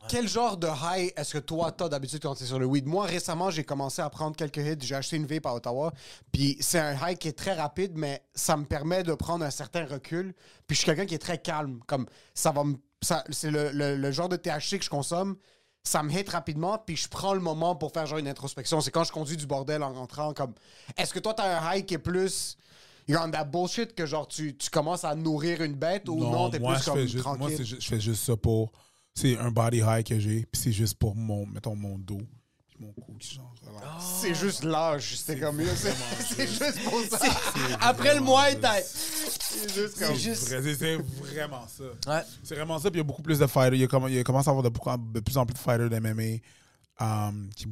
Quel 0.09 0.27
genre 0.27 0.57
de 0.57 0.67
high 0.67 1.11
est-ce 1.17 1.33
que 1.33 1.37
toi, 1.39 1.71
t'as 1.71 1.89
d'habitude 1.89 2.21
quand 2.21 2.35
t'es 2.35 2.45
sur 2.45 2.59
le 2.59 2.65
weed? 2.65 2.85
Moi, 2.87 3.05
récemment, 3.05 3.49
j'ai 3.49 3.63
commencé 3.63 4.01
à 4.01 4.09
prendre 4.09 4.35
quelques 4.35 4.57
hits. 4.57 4.77
J'ai 4.81 4.95
acheté 4.95 5.17
une 5.17 5.25
vape 5.25 5.45
à 5.45 5.53
Ottawa. 5.53 5.91
Puis 6.31 6.57
c'est 6.61 6.79
un 6.79 6.93
high 7.07 7.17
qui 7.17 7.27
est 7.27 7.37
très 7.37 7.53
rapide, 7.53 7.93
mais 7.95 8.23
ça 8.33 8.55
me 8.57 8.65
permet 8.65 9.03
de 9.03 9.13
prendre 9.13 9.43
un 9.43 9.49
certain 9.51 9.85
recul. 9.85 10.33
Puis 10.65 10.75
je 10.75 10.81
suis 10.81 10.85
quelqu'un 10.85 11.05
qui 11.05 11.15
est 11.15 11.19
très 11.19 11.37
calme. 11.41 11.79
Comme 11.87 12.05
ça 12.33 12.51
va 12.51 12.63
me. 12.63 12.75
C'est 13.01 13.51
le, 13.51 13.71
le- 13.71 13.95
le 13.95 14.11
genre 14.11 14.29
de 14.29 14.37
THC 14.37 14.79
que 14.79 14.85
je 14.85 14.89
consomme. 14.89 15.35
Ça 15.83 16.03
me 16.03 16.11
hit 16.11 16.27
rapidement, 16.29 16.77
puis 16.85 16.97
je 16.97 17.07
prends 17.07 17.33
le 17.33 17.39
moment 17.39 17.75
pour 17.75 17.91
faire 17.93 18.05
genre 18.05 18.17
une 18.17 18.27
introspection. 18.27 18.81
C'est 18.81 18.91
quand 18.91 19.03
je 19.05 19.11
conduis 19.11 19.37
du 19.37 19.45
bordel 19.45 19.83
en 19.83 19.93
rentrant. 19.93 20.33
Comme, 20.33 20.53
est-ce 20.97 21.13
que 21.13 21.19
toi, 21.19 21.33
t'as 21.33 21.59
un 21.61 21.75
high 21.75 21.85
qui 21.85 21.93
est 21.93 21.97
plus. 21.99 22.57
You're 23.07 23.21
on 23.23 23.31
that 23.31 23.45
bullshit 23.45 23.95
que 23.95 24.05
genre 24.05 24.27
tu, 24.27 24.57
tu 24.57 24.69
commences 24.69 25.05
à 25.05 25.15
nourrir 25.15 25.61
une 25.61 25.75
bête 25.75 26.09
ou 26.09 26.15
non, 26.19 26.49
t'es 26.49 26.59
plus 26.59 26.83
comme 26.83 26.95
fais 26.95 27.07
juste, 27.07 27.23
tranquille? 27.23 27.39
moi, 27.57 27.63
je 27.79 27.87
fais 27.87 27.99
juste 28.01 28.25
ça 28.25 28.35
pour 28.35 28.71
C'est 29.17 29.35
un 29.39 29.49
body 29.49 29.79
high 29.79 30.03
que 30.03 30.19
j'ai, 30.19 30.45
puis 30.51 30.61
c'est 30.61 30.71
juste 30.71 30.93
pour 30.99 31.15
mon, 31.15 31.47
mettons, 31.47 31.75
mon 31.75 31.97
dos, 31.97 32.21
puis 32.67 32.77
mon 32.79 32.91
cou 32.93 33.17
genre. 33.19 33.51
relax. 33.65 34.03
C'est 34.21 34.35
juste 34.35 34.63
l'âge. 34.63 35.15
C'est 35.17 35.39
comme. 35.39 35.59
C'est 35.75 35.91
c'est 36.35 36.47
juste 36.47 36.83
pour 36.83 37.01
ça. 37.19 37.25
Après 37.81 38.13
le 38.13 38.21
Thai. 38.61 38.83
C'est 38.83 39.73
juste 39.73 39.97
comme. 39.97 40.15
C'est 40.15 40.21
juste. 40.21 40.49
Vrai, 40.49 40.97
vraiment 41.33 41.65
ça. 41.67 41.83
Ouais. 42.13 42.21
C'est 42.43 42.53
vraiment 42.53 42.77
ça, 42.77 42.91
puis 42.91 42.99
il 42.99 43.01
y 43.01 43.05
a 43.05 43.07
beaucoup 43.07 43.23
plus 43.23 43.39
de 43.39 43.47
fighters. 43.47 43.73
Il 43.73 43.81
y 43.81 43.85
a, 43.85 43.87
comme- 43.87 44.07
il 44.07 44.13
y 44.13 44.19
a 44.19 44.23
commencé 44.23 44.49
à 44.49 44.51
avoir 44.51 44.61
de, 44.63 44.69
beaucoup- 44.69 44.95
de 44.95 45.19
plus 45.19 45.35
en 45.35 45.47
plus 45.47 45.55
de 45.55 45.59
fighters 45.59 45.89
d'MMA 45.89 46.37
um, 46.99 47.49
qui 47.55 47.65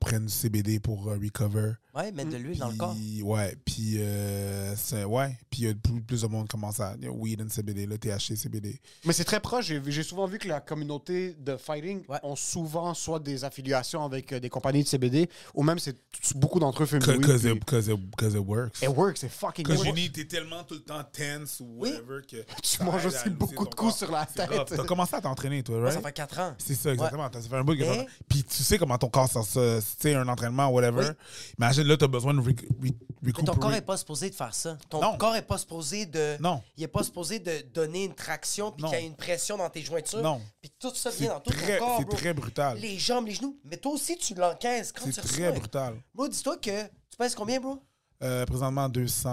prennent 0.00 0.26
du 0.26 0.32
CBD 0.32 0.80
pour 0.80 1.08
euh, 1.08 1.18
recover. 1.22 1.72
Ouais, 1.94 2.12
mettre 2.12 2.30
de 2.30 2.36
l'huile 2.36 2.58
dans 2.58 2.68
le 2.68 2.76
corps. 2.76 2.94
Puis, 2.94 3.20
ouais, 3.22 3.56
puis 3.64 3.96
euh, 3.98 4.74
c'est 4.76 5.02
ouais, 5.04 5.36
puis 5.50 5.62
il 5.62 5.66
y 5.66 5.70
a 5.70 5.74
plus, 5.74 6.00
plus 6.00 6.22
de 6.22 6.26
monde 6.28 6.44
qui 6.44 6.52
commence 6.52 6.78
à 6.78 6.94
weed 7.02 7.42
and 7.42 7.48
CBD, 7.48 7.84
le 7.86 7.98
THC 7.98 8.36
CBD. 8.36 8.80
Mais 9.04 9.12
c'est 9.12 9.24
très 9.24 9.40
proche. 9.40 9.66
J'ai 9.66 9.82
j'ai 9.88 10.02
souvent 10.04 10.26
vu 10.26 10.38
que 10.38 10.46
la 10.48 10.60
communauté 10.60 11.34
de 11.38 11.56
fighting 11.56 12.02
Ouais. 12.08 12.18
ont 12.22 12.36
souvent 12.36 12.94
soit 12.94 13.18
des 13.18 13.42
affiliations 13.44 14.04
avec 14.04 14.32
euh, 14.32 14.38
des 14.40 14.48
compagnies 14.48 14.84
de 14.84 14.88
CBD 14.88 15.28
ou 15.54 15.62
même 15.64 15.78
c'est 15.80 15.96
beaucoup 16.36 16.60
d'entre 16.60 16.82
eux 16.84 16.86
fument 16.86 17.00
du 17.00 17.10
weed, 17.10 17.20
Because 17.20 17.40
puis 17.42 17.50
it, 17.52 17.64
'cause 17.64 17.88
it, 17.88 17.98
'cause 18.16 18.34
it 18.34 18.46
works. 18.46 18.82
It 18.82 18.88
works, 18.88 19.18
c'est 19.18 19.28
fucking 19.28 19.64
Because 19.64 19.80
you 19.80 19.86
work. 19.86 19.96
need, 19.98 20.12
t'es 20.12 20.24
tellement 20.26 20.62
tout 20.62 20.74
le 20.74 20.80
temps 20.80 21.02
tense 21.12 21.58
ou 21.60 21.80
whatever 21.80 22.20
que 22.26 22.36
Tu 22.62 22.82
manges 22.84 23.06
aussi 23.06 23.30
beaucoup 23.30 23.66
de 23.66 23.74
coups 23.74 23.96
sur 23.96 24.10
la 24.12 24.26
tête. 24.26 24.48
rough. 24.48 24.66
T'as 24.68 24.84
commencé 24.84 25.16
à 25.16 25.20
t'entraîner, 25.20 25.62
toi, 25.64 25.80
right? 25.82 25.94
ça 25.94 26.00
fait 26.00 26.12
4 26.12 26.38
ans. 26.38 26.54
C'est 26.58 26.74
ça, 26.76 26.92
exactement. 26.92 27.28
Ça 27.32 27.40
fait 27.40 27.56
un 27.56 27.64
bout 27.64 27.74
que 27.74 27.80
Mais- 27.80 28.06
Puis 28.28 28.44
tu 28.44 28.62
sais 28.62 28.78
comment 28.78 28.96
ton 28.96 29.08
corps 29.08 29.28
sort 29.28 29.44
ça. 29.44 29.80
Tu 29.98 30.12
un 30.14 30.28
entraînement, 30.28 30.68
whatever. 30.68 31.08
Oui. 31.08 31.14
Imagine, 31.58 31.82
là, 31.84 31.96
t'as 31.96 32.06
besoin 32.06 32.34
de 32.34 32.40
re- 32.40 32.54
re- 32.54 32.94
Mais 33.22 33.32
ton 33.32 33.54
corps 33.54 33.70
n'est 33.70 33.80
pas 33.82 33.96
supposé 33.96 34.30
de 34.30 34.34
faire 34.34 34.54
ça. 34.54 34.76
Ton 34.88 35.00
Non. 35.00 35.16
corps 35.18 35.32
n'est 35.34 35.42
pas 35.42 35.58
supposé 35.58 36.06
de. 36.06 36.36
Non. 36.40 36.62
Il 36.76 36.80
n'est 36.82 36.88
pas 36.88 37.02
supposé 37.02 37.38
de 37.38 37.62
donner 37.74 38.04
une 38.04 38.14
traction 38.14 38.72
puis 38.72 38.84
qu'il 38.84 38.98
y 38.98 39.02
ait 39.02 39.06
une 39.06 39.16
pression 39.16 39.56
dans 39.56 39.68
tes 39.70 39.82
jointures. 39.82 40.22
Non. 40.22 40.40
Puis 40.60 40.70
tout 40.78 40.94
ça 40.94 41.10
C'est 41.10 41.18
vient 41.24 41.34
dans 41.34 41.40
tout 41.40 41.50
très- 41.50 41.78
ton 41.78 41.86
corps. 41.86 41.98
c'est 42.10 42.16
très 42.16 42.34
brutal. 42.34 42.78
Les 42.78 42.98
jambes, 42.98 43.26
les 43.26 43.34
genoux. 43.34 43.58
Mais 43.64 43.76
toi 43.76 43.92
aussi, 43.92 44.16
tu 44.16 44.34
l'encaisses 44.34 44.92
quand 44.92 45.04
C'est 45.06 45.20
tu 45.20 45.28
très 45.28 45.46
reçois. 45.48 45.58
brutal. 45.58 45.94
Bro, 46.14 46.28
dis-toi 46.28 46.56
que. 46.58 46.82
Tu 47.10 47.16
pèses 47.18 47.34
combien, 47.34 47.60
bro? 47.60 47.78
Euh, 48.22 48.44
présentement, 48.46 48.88
200, 48.88 49.30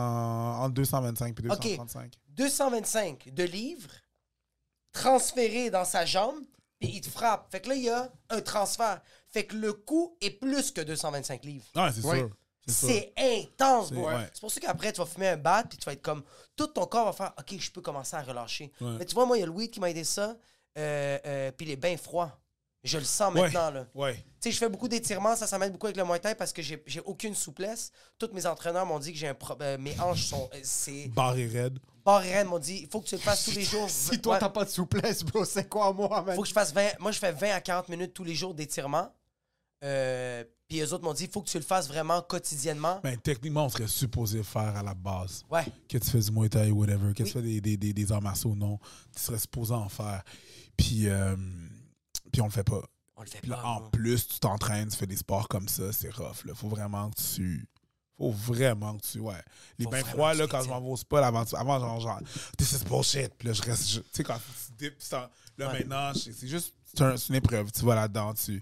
entre 0.64 0.74
225 0.74 1.28
et 1.40 1.48
Ok. 1.50 1.60
235. 1.62 2.14
225 2.30 3.30
de 3.34 3.44
livres 3.44 3.90
transférés 4.94 5.70
dans 5.70 5.86
sa 5.86 6.06
jambe, 6.06 6.36
puis 6.80 6.90
il 6.96 7.02
te 7.02 7.10
frappe. 7.10 7.52
Fait 7.52 7.60
que 7.62 7.70
là, 7.70 7.76
il 7.76 7.84
y 7.84 7.90
a 7.90 8.10
un 8.30 8.42
transfert. 8.42 9.02
Fait 9.38 9.46
que 9.46 9.56
le 9.56 9.74
coût 9.74 10.18
est 10.22 10.32
plus 10.32 10.72
que 10.72 10.82
225 10.82 11.44
livres. 11.46 11.66
C'est 11.74 11.80
Ouais. 12.06 12.18
sûr. 12.20 12.30
C'est 12.66 12.74
sûr. 12.74 12.90
C'est 12.90 13.14
intense, 13.18 13.90
C'est- 13.90 13.94
bro. 13.96 14.08
ouais. 14.08 14.28
C'est 14.34 14.42
pour 14.42 14.52
ça 14.52 14.60
qu'après, 14.60 14.92
tu 14.92 15.00
vas 15.00 15.06
fumer 15.06 15.28
un 15.30 15.38
bat, 15.38 15.64
puis 15.70 15.78
tu 15.78 15.86
vas 15.86 15.94
être 15.94 16.02
comme. 16.02 16.24
Tout 16.56 16.68
ton 16.68 16.86
corps 16.88 17.06
va 17.06 17.14
faire 17.14 17.34
OK, 17.38 17.56
je 17.60 17.72
peux 17.72 17.82
commencer 17.82 18.16
à 18.16 18.22
relâcher. 18.24 18.72
Ouais. 18.82 18.96
Mais 19.00 19.06
tu 19.06 19.14
vois, 19.14 19.26
moi, 19.26 19.38
il 19.38 19.42
y 19.42 19.44
a 19.44 19.46
le 19.46 19.52
weed 19.52 19.70
qui 19.72 19.80
m'a 19.80 19.90
aidé 19.92 20.04
ça, 20.04 20.36
euh, 20.78 21.20
euh, 21.26 21.52
puis 21.52 21.66
les 21.68 21.76
bains 21.76 21.98
froids. 21.98 22.38
Je 22.84 22.98
le 22.98 23.04
sens 23.04 23.34
Ouais. 23.34 23.42
maintenant, 23.42 23.70
là. 23.72 23.86
Ouais. 23.96 24.16
Tu 24.16 24.22
sais, 24.42 24.52
je 24.52 24.58
fais 24.58 24.70
beaucoup 24.70 24.88
d'étirements, 24.88 25.36
ça, 25.36 25.46
ça 25.48 25.58
m'aide 25.60 25.72
beaucoup 25.74 25.88
avec 25.88 25.98
le 25.98 26.04
Muay 26.06 26.20
Thai 26.20 26.36
parce 26.36 26.52
que 26.54 26.62
j'ai 26.62 26.82
j'ai 26.88 27.02
aucune 27.02 27.36
souplesse. 27.36 27.92
Tous 28.18 28.30
mes 28.34 28.46
entraîneurs 28.46 28.86
m'ont 28.86 29.00
dit 29.00 29.12
que 29.14 29.18
j'ai 29.20 29.28
un 29.28 29.34
pro- 29.34 29.58
euh, 29.62 29.78
mes 29.78 30.00
hanches 30.00 30.26
sont. 30.26 30.50
euh, 30.54 30.60
C'est. 30.64 31.08
Barré 31.10 31.48
raide. 31.48 31.80
Barre 32.06 32.24
et 32.26 32.32
Rennes 32.34 32.48
m'ont 32.48 32.60
dit 32.60 32.80
il 32.84 32.88
faut 32.88 33.02
que 33.02 33.08
tu 33.08 33.16
le 33.16 33.22
fasses 33.22 33.44
tous 33.46 33.52
les 33.52 33.64
jours. 33.64 33.90
Si 33.90 34.22
toi 34.22 34.34
Ouais. 34.36 34.40
t'as 34.40 34.50
pas 34.50 34.64
de 34.64 34.70
souplesse, 34.70 35.24
bro, 35.24 35.44
c'est 35.44 35.68
quoi 35.68 35.92
moi, 35.92 36.22
man? 36.22 36.36
faut 36.36 36.44
que 36.44 36.48
je 36.48 36.54
fasse 36.54 36.72
20. 36.74 36.98
Moi, 37.00 37.12
je 37.12 37.20
fais 37.20 37.32
20 37.34 37.52
à 37.52 37.60
40 37.62 37.90
minutes 37.90 38.14
tous 38.14 38.24
les 38.24 38.36
jours 38.36 38.54
d'étirement. 38.54 39.12
Euh, 39.84 40.44
puis 40.68 40.82
eux 40.82 40.92
autres 40.94 41.04
m'ont 41.04 41.14
dit 41.14 41.26
il 41.26 41.30
faut 41.30 41.42
que 41.42 41.50
tu 41.50 41.58
le 41.58 41.64
fasses 41.64 41.88
vraiment 41.88 42.22
quotidiennement. 42.22 43.00
Ben, 43.04 43.18
techniquement, 43.18 43.66
on 43.66 43.70
serait 43.70 43.88
supposé 43.88 44.44
faire 44.44 44.76
à 44.76 44.84
la 44.84 44.94
base. 44.94 45.44
Ouais. 45.50 45.66
Que 45.88 45.98
tu 45.98 46.10
fais 46.10 46.20
du 46.20 46.32
Muay 46.32 46.50
Thai 46.50 46.72
ou 46.72 46.80
whatever, 46.80 47.14
que 47.14 47.24
Oui. 47.24 47.30
tu 47.30 47.34
fais 47.34 47.42
des, 47.42 47.62
des, 47.62 47.78
des, 47.78 47.94
des 47.94 48.12
arts 48.12 48.22
martiaux 48.22 48.52
ou 48.52 48.56
non, 48.56 48.80
tu 49.16 49.22
serais 49.22 49.40
supposé 49.40 49.74
en 49.74 49.88
faire. 49.90 50.24
Puis, 50.76 51.08
euh, 51.08 51.36
puis 52.32 52.42
on 52.42 52.46
le 52.46 52.52
fait 52.52 52.64
pas. 52.64 52.82
On 53.16 53.22
le 53.22 53.28
fait 53.28 53.40
Puis 53.40 53.50
là, 53.50 53.58
pas. 53.58 53.68
en 53.68 53.90
plus, 53.90 54.28
tu 54.28 54.40
t'entraînes, 54.40 54.90
tu 54.90 54.98
fais 54.98 55.08
des 55.08 55.16
sports 55.18 55.48
comme 55.48 55.68
ça, 55.68 55.92
c'est 55.94 56.10
rough. 56.14 56.44
Là. 56.46 56.54
Faut 56.54 56.70
vraiment 56.70 57.10
que 57.12 57.20
tu. 57.22 57.68
Faut 58.18 58.32
vraiment 58.32 58.98
que 58.98 59.06
tu. 59.06 59.20
Ouais. 59.20 59.42
Les 59.78 59.86
bains 59.86 60.04
froids, 60.04 60.34
là, 60.34 60.48
quand 60.48 60.62
je 60.64 60.70
m'en 60.70 60.82
vais 60.82 60.90
au 60.90 60.98
spa, 60.98 61.26
avant, 61.26 61.44
avant 61.54 61.80
genre, 61.80 62.00
genre, 62.00 62.20
this 62.58 62.72
is 62.74 62.84
bullshit. 62.84 63.32
Puis 63.38 63.48
là, 63.48 63.54
je 63.54 63.62
reste. 63.62 63.88
Tu 63.90 64.02
sais, 64.12 64.24
quand 64.24 64.38
tu 64.38 64.72
dips, 64.90 65.12
là, 65.12 65.30
Ouais. 65.60 65.66
maintenant, 65.80 66.12
c'est 66.16 66.48
juste. 66.48 66.74
C'est 66.86 67.02
un- 67.04 67.16
c'est 67.18 67.30
une 67.30 67.36
épreuve. 67.36 67.72
Tu 67.72 67.86
vas 67.86 67.96
là-dedans, 67.96 68.34
tu 68.34 68.62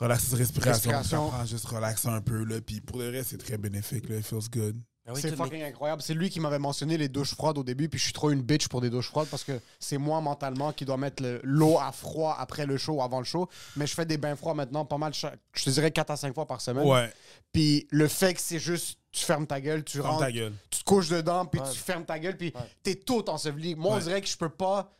relaxes 0.00 0.30
ta 0.30 0.36
respiration, 0.36 0.90
Respiration. 0.90 1.46
juste 1.46 1.66
relaxer 1.66 2.08
un 2.08 2.20
peu, 2.20 2.44
là. 2.44 2.60
Puis 2.60 2.80
pour 2.80 2.98
le 2.98 3.10
reste, 3.10 3.30
c'est 3.30 3.38
très 3.38 3.58
bénéfique, 3.58 4.08
là. 4.08 4.16
It 4.16 4.26
feels 4.26 4.48
good. 4.50 4.76
Ah 5.06 5.12
oui, 5.14 5.20
c'est 5.22 5.34
fucking 5.34 5.58
mais- 5.60 5.64
incroyable. 5.64 6.02
C'est 6.02 6.14
lui 6.14 6.28
qui 6.30 6.38
m'avait 6.40 6.58
mentionné 6.58 6.96
les 6.98 7.08
douches 7.08 7.34
froides 7.34 7.58
au 7.58 7.64
début, 7.64 7.88
puis 7.88 7.98
je 7.98 8.04
suis 8.04 8.12
trop 8.12 8.30
une 8.30 8.42
bitch 8.42 8.68
pour 8.68 8.80
des 8.80 8.90
douches 8.90 9.08
froides 9.08 9.26
parce 9.28 9.42
que 9.44 9.58
c'est 9.80 9.96
moi 9.98 10.20
mentalement 10.20 10.72
qui 10.72 10.84
dois 10.84 10.98
mettre 10.98 11.22
le- 11.22 11.40
l'eau 11.42 11.78
à 11.80 11.90
froid 11.90 12.36
après 12.38 12.66
le 12.66 12.76
show, 12.76 13.02
avant 13.02 13.18
le 13.18 13.24
show. 13.24 13.48
Mais 13.76 13.86
je 13.86 13.94
fais 13.94 14.04
des 14.04 14.18
bains 14.18 14.36
froids 14.36 14.54
maintenant 14.54 14.84
pas 14.84 14.98
mal, 14.98 15.12
chaque- 15.14 15.38
je 15.54 15.64
te 15.64 15.70
dirais 15.70 15.90
4 15.90 16.10
à 16.10 16.16
5 16.16 16.34
fois 16.34 16.46
par 16.46 16.60
semaine. 16.60 16.86
Ouais, 16.86 17.10
Puis 17.52 17.88
le 17.90 18.06
fait 18.06 18.34
que 18.34 18.40
c'est 18.40 18.60
juste, 18.60 18.98
tu 19.10 19.24
fermes 19.24 19.46
ta 19.46 19.60
gueule, 19.60 19.82
tu 19.82 19.96
ferme 19.98 20.10
rentres, 20.10 20.20
ta 20.26 20.30
gueule. 20.32 20.52
tu 20.70 20.80
te 20.80 20.84
couches 20.84 21.08
dedans, 21.08 21.44
puis 21.46 21.60
Ouais. 21.60 21.70
tu 21.72 21.78
fermes 21.78 22.04
ta 22.04 22.18
gueule, 22.18 22.36
puis 22.36 22.52
Ouais. 22.54 22.60
t'es 22.84 22.94
tout 22.94 23.28
enseveli. 23.28 23.74
Moi, 23.74 23.96
on 23.96 23.98
dirait 23.98 24.20
que 24.20 24.28
je 24.28 24.36
peux 24.36 24.48
pas 24.50 24.92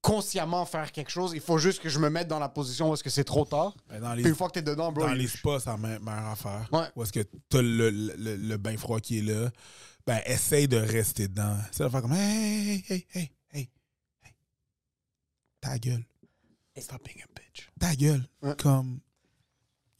consciemment 0.00 0.64
faire 0.64 0.90
quelque 0.92 1.10
chose. 1.10 1.32
Il 1.34 1.40
faut 1.40 1.58
juste 1.58 1.80
que 1.80 1.88
je 1.88 1.98
me 1.98 2.08
mette 2.10 2.28
dans 2.28 2.38
la 2.38 2.48
position 2.48 2.90
où 2.90 2.94
est-ce 2.94 3.02
que 3.04 3.10
c'est 3.10 3.24
trop 3.24 3.44
tard. 3.44 3.74
Ben, 3.88 4.00
dans 4.00 4.14
les, 4.14 4.22
Puis 4.22 4.30
une 4.30 4.36
fois 4.36 4.48
que 4.48 4.54
t'es 4.54 4.62
dedans, 4.62 4.92
bro, 4.92 5.06
dans 5.06 5.12
il- 5.12 5.18
les 5.18 5.28
spas, 5.28 5.60
c'est 5.60 5.70
la 5.70 5.76
me- 5.76 5.98
meilleure 5.98 6.26
affaire. 6.28 6.68
Ouais. 6.72 6.86
Où 6.96 7.02
est-ce 7.02 7.12
que 7.12 7.20
t'as 7.48 7.62
le, 7.62 7.90
le, 7.90 8.14
le, 8.16 8.36
le 8.36 8.56
bain 8.56 8.76
froid 8.76 9.00
qui 9.00 9.18
est 9.18 9.22
là, 9.22 9.50
ben 10.06 10.20
essaye 10.26 10.68
de 10.68 10.76
rester 10.78 11.28
dedans. 11.28 11.56
C'est 11.72 11.84
de 11.84 11.88
faire 11.88 12.00
comme 12.02 12.12
hey, 12.14 12.84
hey, 12.88 13.06
hey, 13.14 13.30
hey, 13.52 13.70
hey. 14.22 14.34
Ta 15.60 15.78
gueule. 15.78 16.04
Stop 16.78 17.02
being 17.04 17.22
a 17.22 17.26
bitch. 17.34 17.68
Ta 17.80 17.94
gueule. 17.96 18.24
Ouais. 18.42 18.54
Comme. 18.56 19.00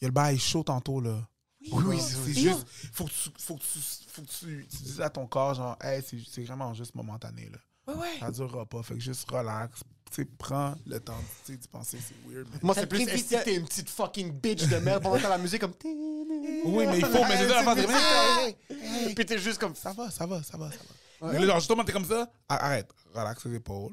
Il 0.00 0.04
y 0.04 0.06
a 0.06 0.08
le 0.08 0.12
bail 0.14 0.38
chaud 0.38 0.62
tantôt, 0.62 1.00
là. 1.00 1.28
Oui, 1.72 1.82
oui, 1.86 1.98
c'est 2.00 2.14
c'est- 2.32 2.40
juste. 2.40 2.66
Faut 2.92 3.04
que 3.04 3.10
tu, 3.10 3.30
faut 3.36 3.56
que 3.56 3.62
tu, 3.62 3.78
faut 4.06 4.22
que 4.22 4.28
tu, 4.28 4.66
tu 4.70 4.76
dises 4.84 5.00
à 5.00 5.10
ton 5.10 5.26
corps, 5.26 5.54
genre, 5.54 5.76
hey, 5.82 6.02
c'est 6.06 6.18
c'est 6.30 6.44
vraiment 6.44 6.72
juste 6.72 6.94
momentané, 6.94 7.48
là. 7.50 7.58
Ouais, 7.88 7.94
ouais. 7.94 8.18
Ça 8.20 8.30
durera 8.30 8.64
pas. 8.66 8.82
Fait 8.82 8.94
que 8.94 9.00
juste 9.00 9.28
relax. 9.30 9.80
Tu 10.10 10.22
sais, 10.22 10.28
prends 10.38 10.74
le 10.86 11.00
temps 11.00 11.18
tu 11.44 11.52
sais, 11.52 11.58
d'y 11.58 11.68
penser, 11.68 11.98
c'est 12.00 12.14
weird. 12.32 12.46
mais- 12.52 12.58
Moi, 12.62 12.74
c'est 12.74 12.86
plus 12.86 13.04
de- 13.04 13.42
t'es 13.44 13.54
une 13.56 13.66
petite 13.66 13.90
fucking 13.90 14.32
bitch 14.40 14.66
de 14.66 14.76
merde 14.78 15.02
pendant 15.02 15.16
que 15.16 15.22
t'as 15.22 15.28
la 15.28 15.36
musique 15.38 15.60
comme. 15.60 15.74
Oui, 15.84 16.86
mais 16.86 16.98
il 16.98 17.04
faut, 17.04 17.24
mais 17.24 17.36
c'est 17.36 17.48
ça 17.48 17.62
la. 17.62 19.14
Puis 19.14 19.26
t'es 19.26 19.38
juste 19.38 19.58
comme. 19.58 19.74
Ça 19.74 19.92
va, 19.92 20.10
ça 20.10 20.24
va, 20.26 20.42
ça 20.42 20.56
va, 20.56 20.70
ça 20.70 20.78
va. 21.20 21.32
Mais 21.32 21.38
là, 21.40 21.46
genre, 21.46 21.58
justement, 21.60 21.84
t'es 21.84 21.92
comme 21.92 22.04
ça, 22.06 22.26
a- 22.48 22.66
arrête, 22.66 22.88
relaxe 23.14 23.44
les 23.44 23.56
épaules. 23.56 23.92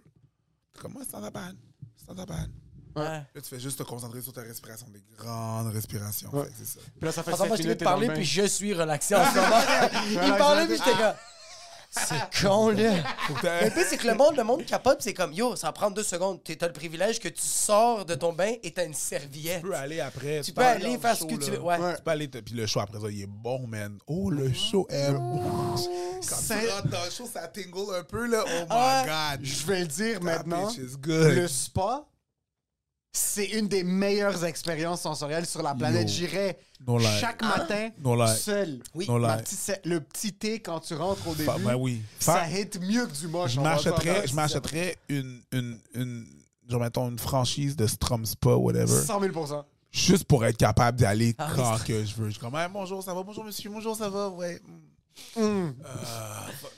T'es 0.73 0.79
comme, 0.81 0.93
moi, 0.93 1.01
c'est 1.05 1.11
that 1.19 1.31
bad. 1.31 1.55
C'est 1.97 2.13
bad. 2.15 2.51
Ouais. 2.95 3.03
Là, 3.03 3.25
tu 3.35 3.41
fais 3.49 3.59
juste 3.59 3.77
te 3.79 3.83
concentrer 3.83 4.21
sur 4.21 4.31
ta 4.31 4.41
respiration, 4.41 4.87
des 4.87 5.03
grandes 5.17 5.67
respirations. 5.73 6.29
Ouais. 6.33 6.47
C'est 6.57 6.65
ça. 6.65 6.79
Puis 6.97 7.05
là, 7.05 7.11
ça 7.11 7.23
fait 7.23 7.31
Attends, 7.33 7.39
7 7.43 7.47
moi, 7.49 7.57
je 7.57 7.61
t'ai 7.63 7.75
de 7.75 7.83
dans 7.83 7.99
bain. 8.07 8.13
puis 8.13 8.23
je 8.23 8.43
suis 8.45 8.73
relaxé 8.73 9.15
en 9.15 9.25
ce 9.25 9.35
moment. 9.35 10.23
Il 10.27 10.37
parlait, 10.37 10.65
puis 10.65 10.77
j'étais 10.77 10.91
comme. 10.91 11.13
C'est 11.97 12.41
con, 12.45 12.69
là. 12.69 12.93
Le 13.29 13.69
pire, 13.69 13.85
c'est 13.87 13.97
que 13.97 14.07
le 14.07 14.15
monde, 14.15 14.35
le 14.35 14.43
monde 14.43 14.65
capote, 14.65 14.97
c'est 15.01 15.13
comme, 15.13 15.31
yo, 15.33 15.55
ça 15.55 15.67
va 15.67 15.73
prendre 15.73 15.95
deux 15.95 16.03
secondes. 16.03 16.39
T'as 16.43 16.67
le 16.67 16.73
privilège 16.73 17.19
que 17.19 17.29
tu 17.29 17.41
sors 17.41 18.05
de 18.05 18.15
ton 18.15 18.33
bain 18.33 18.53
et 18.63 18.71
t'as 18.71 18.85
une 18.85 18.93
serviette. 18.93 19.61
Tu 19.61 19.67
peux 19.67 19.75
aller 19.75 20.01
après. 20.01 20.41
Tu 20.41 20.51
peux 20.51 20.61
aller 20.61 20.97
faire 20.97 21.15
ce 21.15 21.23
que 21.25 21.35
tu 21.35 21.51
veux. 21.51 21.61
Ouais. 21.61 21.77
Tu 21.95 22.01
peux 22.03 22.11
aller, 22.11 22.27
puis 22.27 22.53
le 22.55 22.65
show 22.65 22.79
après 22.81 22.99
ça, 22.99 23.07
il 23.09 23.21
est 23.21 23.27
bon, 23.27 23.65
man. 23.67 23.97
Oh, 24.07 24.29
le 24.29 24.51
show 24.53 24.85
est 24.89 25.11
bon. 25.11 25.41
Quand 26.27 26.35
tu 26.47 26.69
rentres 26.69 26.87
dans 26.89 27.05
le 27.05 27.11
show, 27.11 27.29
ça 27.31 27.47
tingle 27.47 27.95
un 27.97 28.03
peu, 28.03 28.27
là. 28.27 28.43
Oh 28.45 28.49
my 28.61 28.65
Ah 28.69 29.35
God. 29.37 29.45
Je 29.45 29.65
vais 29.65 29.79
le 29.79 29.87
dire 29.87 30.21
maintenant. 30.21 30.67
bitch 30.67 30.77
is 30.77 30.97
good. 30.97 31.33
Le 31.35 31.47
spa, 31.47 32.05
c'est 33.15 33.45
une 33.45 33.67
des 33.67 33.83
meilleures 33.83 34.43
expériences 34.45 35.01
sensorielles 35.01 35.45
sur 35.45 35.61
la 35.63 35.73
planète. 35.73 36.07
J'irais 36.09 36.57
No 36.85 36.97
lie. 36.97 37.05
chaque 37.19 37.41
matin 37.41 37.89
No 38.03 38.27
seul. 38.27 38.81
Oui. 38.93 39.05
No 39.07 39.17
Ma 39.19 39.37
lie. 39.37 39.43
petite 39.43 39.59
se- 39.59 39.87
le 39.89 40.01
petit 40.01 40.33
thé 40.33 40.59
quand 40.59 40.79
tu 40.81 40.93
rentres 40.95 41.27
au 41.27 41.33
début, 41.33 41.45
Fa- 41.45 41.57
ben 41.57 41.75
oui. 41.75 42.01
ça 42.19 42.49
hit 42.49 42.79
mieux 42.81 43.05
que 43.07 43.13
du 43.13 43.27
moche. 43.27 43.51
Je 43.53 43.61
m'achèterais, 43.61 44.27
je 44.27 44.35
m'achèterais 44.35 44.97
une, 45.07 45.41
une, 45.53 45.79
une, 45.93 46.25
genre, 46.69 46.81
mettons, 46.81 47.09
une 47.09 47.19
franchise 47.19 47.75
de 47.75 47.87
Strom 47.87 48.25
Spa, 48.25 48.49
whatever, 48.55 48.87
100 49.05 49.21
000 49.21 49.33
juste 49.91 50.25
pour 50.25 50.43
être 50.45 50.57
capable 50.57 50.97
d'y 50.97 51.05
aller 51.05 51.33
Ah 51.37 51.49
quand 51.55 51.77
que 51.85 52.03
je 52.03 52.15
veux. 52.15 52.25
Je 52.27 52.31
suis 52.31 52.39
comme, 52.41 52.55
Hey, 52.55 52.67
bonjour, 52.71 53.01
ça 53.01 53.13
va, 53.13 53.23
bonjour 53.23 53.45
monsieur, 53.45 53.69
bonjour, 53.69 53.95
ça 53.95 54.09
va, 54.09 54.27
ouais. 54.29 54.59
Mm. 55.35 55.41
Euh, 55.41 55.73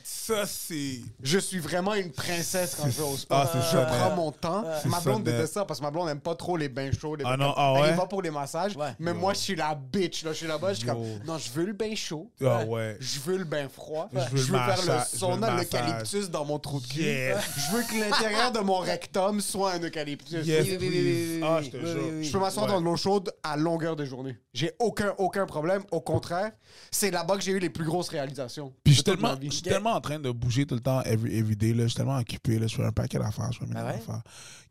ça, 0.04 0.46
c'est. 0.46 1.00
Je 1.24 1.40
suis 1.40 1.60
vraiment 1.60 1.94
une 1.94 2.12
princesse 2.12 2.76
quand 2.76 2.90
je 2.90 2.98
vais 2.98 3.08
au 3.08 3.16
spa. 3.16 3.50
Ah, 3.50 3.52
je 3.56 3.62
ça, 3.78 3.86
prends 3.86 4.16
mon 4.16 4.32
temps. 4.32 4.64
Ma 4.86 5.00
blonde 5.00 5.26
ça, 5.26 5.32
déteste 5.32 5.54
ça 5.54 5.64
parce 5.66 5.80
que 5.80 5.86
ma 5.86 5.92
blonde 5.92 6.08
n'aime 6.08 6.20
pas 6.20 6.36
trop 6.36 6.58
les 6.58 6.68
bains 6.68 6.92
chauds. 6.92 7.16
Les 7.16 7.24
Ah 7.26 7.38
non, 7.38 7.54
ah 7.56 7.74
ouais? 7.74 7.94
va 7.94 8.06
pour 8.08 8.22
les 8.22 8.30
massages. 8.32 8.76
Ouais. 8.76 8.94
Mais 9.00 9.12
Yo. 9.12 9.18
moi, 9.18 9.34
je 9.34 9.40
suis 9.40 9.56
la 9.56 9.74
bitch. 9.74 10.24
Là. 10.24 10.34
Je 10.34 10.38
suis 10.40 10.48
là-bas. 10.48 10.74
Je 10.74 10.80
suis 10.80 10.88
comme, 10.88 11.02
non, 11.26 11.38
je 11.38 11.50
veux 11.52 11.66
le 11.66 11.72
bain 11.74 11.96
chaud. 11.96 12.30
Ah 12.44 12.66
ouais. 12.66 12.98
Je 13.00 13.20
veux 13.20 13.38
le 13.38 13.46
bain 13.46 13.70
froid. 13.70 14.10
Je 14.14 14.20
veux 14.44 14.58
le 14.58 14.64
faire 14.66 14.82
le 14.82 14.86
massage, 14.86 14.86
je 14.86 14.92
veux 15.26 15.32
le 15.32 15.36
sauna, 15.36 15.56
l'eucalyptus 15.56 16.30
dans 16.30 16.44
mon 16.46 16.60
trou 16.60 16.82
de 16.82 16.88
cul. 16.88 17.02
Yes. 17.04 17.38
Je 17.56 17.76
veux 17.76 17.84
que 17.84 17.96
l'intérieur 18.00 18.52
de 18.52 18.60
mon 18.60 18.78
rectum 18.80 19.40
soit 19.42 19.74
un 19.74 19.80
eucalyptus. 19.80 20.46
Yes, 20.46 20.66
Oui, 20.66 20.72
oui, 20.72 20.78
oui, 20.82 20.90
please. 20.90 21.00
oui, 21.00 21.40
oui, 21.42 21.48
Ah, 21.48 21.62
je 21.62 21.70
te 21.70 21.78
jure. 21.78 22.24
Je 22.24 22.32
peux 22.32 22.40
m'asseoir 22.40 22.68
dans 22.68 22.80
de 22.82 22.86
l'eau 22.86 22.96
chaude 22.98 23.32
à 23.44 23.56
longueur 23.58 23.96
de 23.96 24.04
journée. 24.06 24.36
J'ai 24.54 24.74
aucun, 24.80 25.14
aucun 25.18 25.46
problème. 25.46 25.84
Au 25.92 26.02
contraire, 26.02 26.52
c'est 26.92 27.12
là-bas 27.12 27.36
que 27.38 27.44
j'ai 27.44 27.52
eu 27.54 27.60
les 27.60 27.70
plus 27.70 27.86
grosses 27.86 28.10
réalisations. 28.10 28.27
Réalisation. 28.28 28.74
Puis 28.84 28.94
je 28.94 28.98
suis 28.98 29.04
tellement, 29.04 29.36
vie. 29.36 29.48
je 29.48 29.54
suis 29.54 29.64
tellement 29.64 29.94
en 29.94 30.02
train 30.02 30.20
de 30.20 30.30
bouger 30.32 30.66
tout 30.66 30.76
le 30.76 30.82
temps, 30.82 31.02
every, 31.04 31.38
every 31.38 31.56
day, 31.56 31.74
là. 31.74 31.84
Je 31.84 31.88
suis 31.90 31.96
tellement 31.98 32.18
occupé, 32.18 32.60
là. 32.60 32.68
Je 32.68 32.76
fais 32.76 32.86
un 32.86 32.92
paquet 32.92 33.20
d'affaires, 33.20 33.52
je 33.52 33.60
fais 33.60 33.66
mille 33.66 33.76
Ah 33.78 33.86
ouais? 33.86 33.94
affaires. 33.96 34.22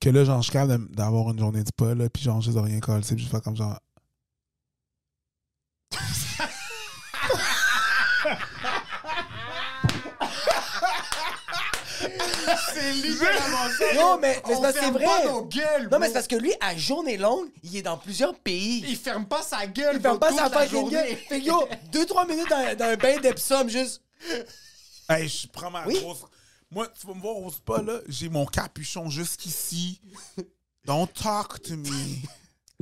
Que 0.00 0.10
là, 0.10 0.24
genre, 0.24 0.38
je 0.42 0.44
suis 0.44 0.52
capable 0.52 0.88
d'avoir 0.94 1.30
une 1.30 1.38
journée 1.38 1.62
de 1.62 1.84
là, 1.94 2.08
puis 2.08 2.22
genre, 2.22 2.40
juste 2.40 2.56
de 2.56 2.62
rien 2.62 2.80
coller, 2.80 3.02
puis 3.02 3.18
je 3.18 3.28
fais 3.28 3.40
comme 3.40 3.56
genre. 3.56 3.78
C'est 12.74 12.92
littéralement 12.92 13.68
ça. 13.78 13.94
Non, 13.94 14.18
mais, 14.18 14.28
mais 14.28 14.42
c'est 14.46 14.54
On 14.56 14.60
parce 14.60 14.72
que 14.74 14.78
c'est 14.78 14.84
ferme 14.84 14.94
vrai. 14.94 15.04
pas 15.04 15.24
nos 15.24 15.42
gueules, 15.44 15.82
non, 15.84 15.88
bro. 15.88 15.98
mais 15.98 16.06
c'est 16.06 16.12
parce 16.12 16.26
que 16.28 16.36
lui, 16.36 16.52
à 16.60 16.76
journée 16.76 17.16
longue, 17.16 17.48
il 17.62 17.76
est 17.76 17.82
dans 17.82 17.96
plusieurs 17.96 18.34
pays. 18.38 18.84
Il 18.88 18.96
ferme 18.96 19.26
pas 19.26 19.42
sa 19.42 19.66
gueule. 19.66 19.96
Il 19.96 20.00
ferme 20.02 20.18
pas 20.18 20.32
sa 20.32 20.48
fucking 20.50 20.68
journée. 20.70 20.90
gueule. 20.90 21.16
Fait 21.28 21.40
que 21.40 21.44
yo, 21.46 21.68
2-3 21.92 22.28
minutes 22.28 22.48
dans, 22.50 22.76
dans 22.76 22.84
un 22.86 22.96
bain 22.96 23.18
d'Epsom, 23.18 23.68
juste. 23.68 24.02
Hey, 25.08 25.28
je 25.28 25.46
prends 25.48 25.70
ma 25.70 25.86
Oui. 25.86 26.00
grosse. 26.00 26.24
Moi, 26.70 26.88
tu 26.98 27.06
vas 27.06 27.14
me 27.14 27.20
voir 27.20 27.36
au 27.36 27.50
spa, 27.50 27.80
là, 27.82 28.00
j'ai 28.08 28.28
mon 28.28 28.44
capuchon 28.44 29.08
jusqu'ici. 29.08 30.00
Don't 30.84 31.06
talk 31.12 31.62
to 31.62 31.76
me. 31.76 31.88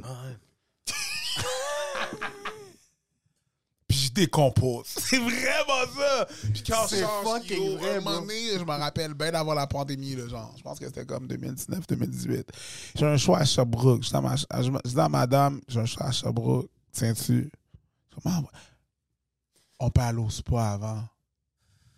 Je 0.86 1.42
décompose. 4.14 4.86
C'est 4.98 5.18
vraiment 5.18 5.92
ça. 5.96 6.26
Puis 6.52 6.62
quand 6.66 6.86
je 6.88 6.96
fucking 6.96 7.56
yo, 7.56 7.78
vrai, 7.78 7.96
un 7.96 8.00
moment 8.00 8.16
bro. 8.18 8.20
donné, 8.20 8.58
je 8.58 8.64
me 8.64 8.78
rappelle 8.78 9.14
bien 9.14 9.32
d'avoir 9.32 9.56
la 9.56 9.66
pandémie, 9.66 10.14
là, 10.14 10.28
genre. 10.28 10.54
Je 10.56 10.62
pense 10.62 10.78
que 10.78 10.86
c'était 10.86 11.04
comme 11.04 11.26
2019-2018. 11.26 12.44
J'ai 12.94 13.06
un 13.06 13.16
choix 13.16 13.38
à 13.38 13.44
Sherbrooke. 13.44 14.02
Je 14.02 14.88
dis 14.88 15.00
à, 15.00 15.08
madame, 15.08 15.60
j'ai 15.68 15.80
un 15.80 15.86
choix 15.86 16.06
à 16.06 16.12
Sherbrooke. 16.12 16.68
Tiens-tu? 16.92 17.50
Maman, 18.24 18.48
on 19.80 19.90
peut 19.90 20.00
aller 20.00 20.18
au 20.18 20.30
spa 20.30 20.72
avant. 20.72 21.02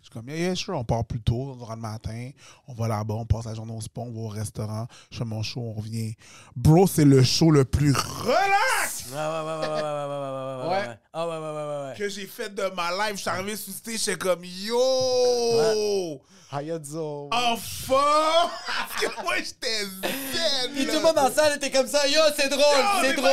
Je 0.01 0.05
suis 0.05 0.13
comme, 0.13 0.29
yeah, 0.29 0.37
yeah, 0.37 0.55
sure, 0.55 0.75
on 0.75 0.83
part 0.83 1.05
plus 1.05 1.19
tôt, 1.19 1.53
on 1.55 1.61
aura 1.61 1.75
le 1.75 1.81
matin, 1.81 2.31
on 2.67 2.73
va 2.73 2.87
là-bas, 2.87 3.13
on 3.13 3.25
passe 3.25 3.45
la 3.45 3.53
journée 3.53 3.73
au 3.73 3.81
spa, 3.81 4.01
on 4.01 4.11
va 4.11 4.21
au 4.21 4.27
restaurant, 4.29 4.87
je 5.11 5.17
fais 5.17 5.25
mon 5.25 5.43
show, 5.43 5.59
on 5.59 5.73
revient. 5.73 6.15
Bro, 6.55 6.87
c'est 6.87 7.05
le 7.05 7.21
show 7.23 7.51
le 7.51 7.65
plus 7.65 7.91
relax 7.91 8.96
ouais, 9.13 10.97
ouais, 11.13 11.93
Que 11.97 12.09
j'ai 12.09 12.25
fait 12.27 12.53
de 12.53 12.63
ma 12.75 12.91
life, 12.91 13.15
je 13.17 13.21
suis 13.21 13.29
arrivé 13.29 13.55
sous 13.55 13.71
stage, 13.71 13.99
j'étais 13.99 14.17
comme 14.17 14.43
yo! 14.43 16.21
Hayadzo! 16.51 17.29
Enfin! 17.31 18.49
Parce 18.67 19.01
que 19.01 19.21
moi, 19.21 19.35
j'étais 19.37 19.83
zen! 19.83 20.71
Puis 20.73 20.85
tout 20.85 20.93
le 20.93 21.01
monde 21.01 21.17
en 21.17 21.29
salle 21.29 21.57
était 21.57 21.71
comme 21.71 21.87
ça, 21.87 22.07
yo, 22.07 22.21
c'est 22.37 22.47
drôle, 22.49 22.63
c'est 23.01 23.13
drôle! 23.13 23.31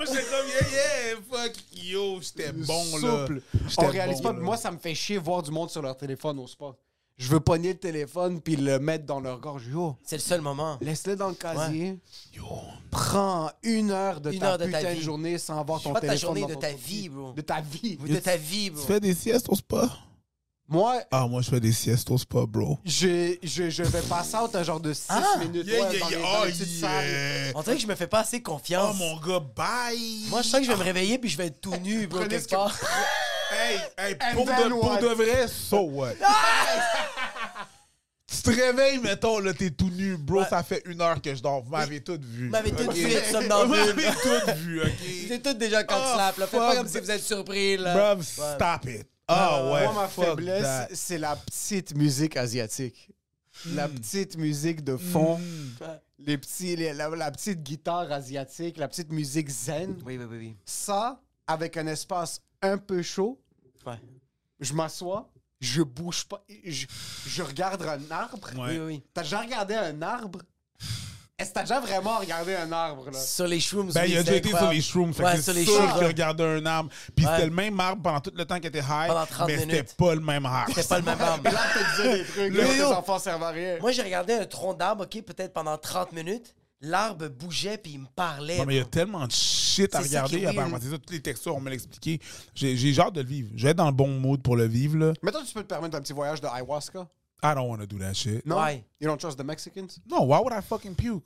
J'étais 0.00 0.22
comme 0.24 0.46
yeah, 0.48 0.68
yeah, 0.70 1.16
fuck, 1.30 1.52
yo, 1.74 2.20
j'étais 2.20 2.52
bon, 2.52 2.84
là. 3.02 3.26
Souple. 3.26 3.42
On 3.78 3.86
réalise 3.86 4.20
pas, 4.20 4.32
moi, 4.32 4.56
ça 4.56 4.70
me 4.70 4.78
fait 4.78 4.94
chier 4.94 5.18
voir 5.18 5.42
du 5.42 5.50
monde 5.50 5.70
sur 5.70 5.82
leur 5.82 5.96
téléphone 5.96 6.38
au 6.38 6.46
sport. 6.46 6.76
Je 7.18 7.28
veux 7.28 7.40
pogner 7.40 7.72
le 7.74 7.78
téléphone 7.78 8.40
puis 8.40 8.56
le 8.56 8.78
mettre 8.78 9.04
dans 9.06 9.20
leur 9.20 9.38
gorge. 9.38 9.66
Yo, 9.68 9.96
C'est 10.04 10.16
le 10.16 10.22
seul 10.22 10.40
moment. 10.40 10.78
laisse-le 10.80 11.14
dans 11.16 11.28
le 11.28 11.34
casier. 11.34 11.98
Yo. 12.34 12.44
Prends 12.90 13.50
une 13.62 13.90
heure 13.90 14.20
de 14.20 14.32
Une 14.32 14.40
ta 14.40 14.52
heure 14.52 14.58
de 14.58 14.66
ta 14.70 14.94
de 14.94 15.00
journée 15.00 15.38
sans 15.38 15.58
avoir 15.58 15.80
ton 15.80 15.92
Pas 15.92 16.00
de 16.00 16.06
ta 16.06 16.12
téléphone 16.12 16.26
journée, 16.28 16.40
dans 16.42 16.48
de 16.48 16.54
ton 16.54 16.60
ta 16.60 16.72
vie, 16.72 17.08
bro. 17.08 17.32
De 17.32 17.40
ta 17.40 17.60
vie. 17.60 17.96
De 17.96 18.16
ta 18.16 18.36
vie, 18.36 18.64
Tu 18.66 18.70
bro. 18.72 18.82
fais 18.84 19.00
des 19.00 19.14
siestes 19.14 19.48
au 19.48 19.54
spa? 19.54 19.88
Moi, 20.68 21.02
Ah, 21.10 21.26
moi, 21.28 21.42
je 21.42 21.50
fais 21.50 21.60
des 21.60 21.72
siestes 21.72 22.10
au 22.10 22.16
spa, 22.18 22.46
bro. 22.46 22.78
je, 22.84 23.36
je, 23.42 23.68
je 23.70 23.82
vais 23.82 24.00
passer 24.02 24.36
out 24.38 24.54
un 24.56 24.62
genre 24.62 24.80
de 24.80 24.92
6 24.92 25.06
Ah! 25.10 25.22
minutes 25.40 25.66
Yeah, 25.66 25.82
ouais, 25.84 25.90
yeah, 25.92 26.00
dans 26.00 26.08
les, 26.08 26.16
dans 26.16 26.28
Oh, 26.42 26.44
les 26.46 26.80
yeah. 26.80 27.52
On 27.54 27.62
dirait 27.62 27.76
que 27.76 27.82
je 27.82 27.86
me 27.86 27.94
fais 27.94 28.06
pas 28.06 28.20
assez 28.20 28.38
Oh, 28.38 28.50
confiance. 28.50 28.96
mon 28.98 29.16
gars, 29.20 29.40
bye! 29.54 30.24
Moi, 30.28 30.40
je 30.42 30.48
sens 30.48 30.60
que 30.60 30.66
je 30.66 30.70
vais 30.72 30.78
me 30.78 30.82
réveiller 30.84 31.18
puis 31.18 31.28
je 31.30 31.36
vais 31.36 31.46
être 31.48 31.60
tout 31.60 31.74
nu, 31.82 32.06
bro, 32.06 32.20
Prenez 32.20 32.36
quelque 32.36 32.50
part. 32.50 32.74
Hey, 33.52 33.78
hey, 33.98 34.16
And 34.20 34.34
pour, 34.34 34.46
de, 34.46 34.68
pour 34.70 34.84
what? 34.84 35.00
de 35.00 35.06
vrai, 35.08 35.48
so 35.48 35.80
what? 35.82 36.14
tu 38.26 38.42
te 38.42 38.50
réveilles, 38.50 38.98
mettons, 38.98 39.38
là, 39.40 39.52
t'es 39.52 39.70
tout 39.70 39.90
nu. 39.90 40.16
Bro, 40.16 40.40
Ouais. 40.40 40.46
ça 40.48 40.62
fait 40.62 40.82
une 40.86 41.00
heure 41.02 41.20
que 41.20 41.34
je 41.34 41.42
dors. 41.42 41.62
Vous 41.62 41.70
m'avez 41.70 42.00
toutes 42.02 42.24
vu. 42.24 42.46
Vous 42.46 42.50
m'avez 42.50 42.70
toutes 42.72 42.88
ok? 42.88 42.94
vu 42.94 43.10
être 43.12 43.26
Vous 43.26 43.32
somnambule. 43.32 43.76
m'avez 43.94 44.08
toutes 44.22 44.54
vu, 44.56 44.80
OK? 44.82 44.88
C'est 45.28 45.42
tout 45.42 45.54
déjà 45.54 45.84
quand 45.84 45.98
Oh, 46.00 46.14
slap, 46.14 46.36
là. 46.38 46.46
Faites 46.46 46.60
pas 46.60 46.76
comme 46.76 46.88
si 46.88 46.98
vous 47.00 47.10
êtes 47.10 47.22
surpris, 47.22 47.76
là. 47.76 48.14
Bruv, 48.14 48.22
stop 48.24 48.84
it. 48.86 49.06
Ah 49.28 49.64
ouais, 49.64 49.84
Moi, 49.84 49.92
ma 49.94 50.08
faiblesse, 50.08 50.62
that. 50.62 50.88
c'est 50.92 51.18
la 51.18 51.36
petite 51.36 51.94
musique 51.94 52.36
asiatique. 52.36 53.08
La 53.74 53.86
petite 53.88 54.36
musique 54.36 54.82
de 54.82 54.96
fond. 54.96 55.38
Les 56.18 56.38
petits, 56.38 56.74
les- 56.76 56.92
la, 56.92 57.08
la 57.10 57.30
petite 57.30 57.62
guitare 57.62 58.10
asiatique, 58.12 58.76
la 58.78 58.88
petite 58.88 59.12
musique 59.12 59.48
zen. 59.50 59.96
Oui, 60.04 60.16
oui, 60.18 60.24
oui, 60.28 60.36
oui. 60.38 60.56
Ça, 60.64 61.20
avec 61.46 61.76
un 61.76 61.86
espace 61.86 62.40
un 62.62 62.78
peu 62.78 63.02
chaud, 63.02 63.40
Ouais. 63.86 63.98
je 64.60 64.72
m'assois, 64.72 65.28
je 65.60 65.82
bouge 65.82 66.24
pas, 66.24 66.44
je, 66.64 66.86
je 67.26 67.42
regarde 67.42 67.82
un 67.82 68.10
arbre. 68.10 68.48
Ouais. 68.56 68.70
Oui, 68.70 68.78
oui. 68.78 69.02
T'as 69.12 69.22
déjà 69.22 69.40
regardé 69.40 69.74
un 69.74 70.00
arbre? 70.02 70.40
Est-ce 71.38 71.48
que 71.48 71.54
t'as 71.54 71.62
déjà 71.62 71.80
vraiment 71.80 72.18
regardé 72.18 72.54
un 72.54 72.70
arbre, 72.70 73.10
là? 73.10 73.18
Sur 73.18 73.48
les 73.48 73.58
shrooms, 73.58 73.90
Ben, 73.90 74.02
oui, 74.02 74.10
il 74.10 74.16
a 74.16 74.18
c'est 74.18 74.24
déjà 74.24 74.36
été 74.36 74.48
sur 74.50 74.70
les 74.70 74.80
shrooms. 74.80 75.12
Fait 75.12 75.24
Ouais, 75.24 75.32
que 75.32 75.42
sur 75.42 75.52
c'est 75.52 75.58
les 75.58 75.64
sûr 75.64 75.74
shrooms, 75.74 75.98
ouais. 75.98 76.06
regardé 76.06 76.44
un 76.44 76.64
arbre. 76.66 76.90
Puis 77.16 77.26
Ouais. 77.26 77.32
c'était 77.32 77.46
le 77.46 77.52
même 77.52 77.80
arbre 77.80 78.00
pendant 78.02 78.20
tout 78.20 78.30
le 78.32 78.44
temps 78.44 78.56
qu'il 78.56 78.66
était 78.66 78.78
high. 78.78 79.08
Pendant 79.08 79.26
30 79.26 79.46
mais 79.48 79.58
c'était 79.58 79.82
pas 79.82 80.14
le 80.14 80.20
même 80.20 80.46
arbre. 80.46 80.72
C'était 80.72 80.86
pas 80.88 80.98
le 80.98 81.04
même 81.04 81.20
arbre. 81.20 81.42
Là, 81.50 81.60
tu 81.72 82.02
disais 82.02 82.18
des 82.18 82.24
trucs, 82.24 82.52
Le 82.52 82.60
là, 82.60 82.66
tes 82.68 82.76
yo. 82.78 82.86
enfants 82.92 83.18
servent 83.18 83.42
à 83.42 83.48
rien. 83.50 83.78
Moi, 83.80 83.90
j'ai 83.90 84.02
regardé 84.02 84.34
un 84.34 84.44
tronc 84.46 84.74
d'arbre, 84.74 85.04
OK, 85.04 85.22
peut-être 85.22 85.52
pendant 85.52 85.76
30 85.76 86.12
minutes. 86.12 86.54
L'arbre 86.84 87.28
bougeait 87.28 87.78
puis 87.78 87.92
il 87.92 88.00
me 88.00 88.06
parlait. 88.14 88.58
Non, 88.58 88.66
mais 88.66 88.74
il 88.74 88.78
y 88.78 88.80
a 88.80 88.84
tellement 88.84 89.24
de 89.26 89.32
shit 89.32 89.94
à 89.94 90.00
regarder. 90.00 90.44
apparemment. 90.46 90.78
C'est 90.80 90.90
ça, 90.90 90.98
toutes 90.98 91.12
les 91.12 91.22
textures, 91.22 91.54
on 91.54 91.60
me 91.60 91.70
l'expliqué. 91.70 92.18
J'ai 92.54 92.76
j'ai 92.76 92.98
hâte 93.00 93.14
de 93.14 93.20
le 93.20 93.26
vivre. 93.28 93.50
Je 93.54 93.62
vais 93.62 93.70
être 93.70 93.76
dans 93.76 93.86
le 93.86 93.92
bon 93.92 94.08
mood 94.08 94.42
pour 94.42 94.56
le 94.56 94.66
vivre, 94.66 94.98
là. 94.98 95.12
Mais 95.22 95.30
toi, 95.30 95.42
tu 95.46 95.54
peux 95.54 95.62
te 95.62 95.68
permettre 95.68 95.96
un 95.96 96.00
petit 96.00 96.12
voyage 96.12 96.40
de 96.40 96.48
ayahuasca? 96.48 97.08
I 97.44 97.54
don't 97.54 97.68
want 97.68 97.78
to 97.78 97.86
do 97.86 97.98
that 97.98 98.14
shit. 98.14 98.44
Non? 98.44 98.56
Why? 98.56 98.84
You 99.00 99.08
don't 99.08 99.18
trust 99.18 99.38
the 99.38 99.44
Mexicans? 99.44 100.00
No, 100.10 100.22
why 100.22 100.38
would 100.40 100.52
I 100.52 100.60
fucking 100.60 100.94
puke? 100.96 101.24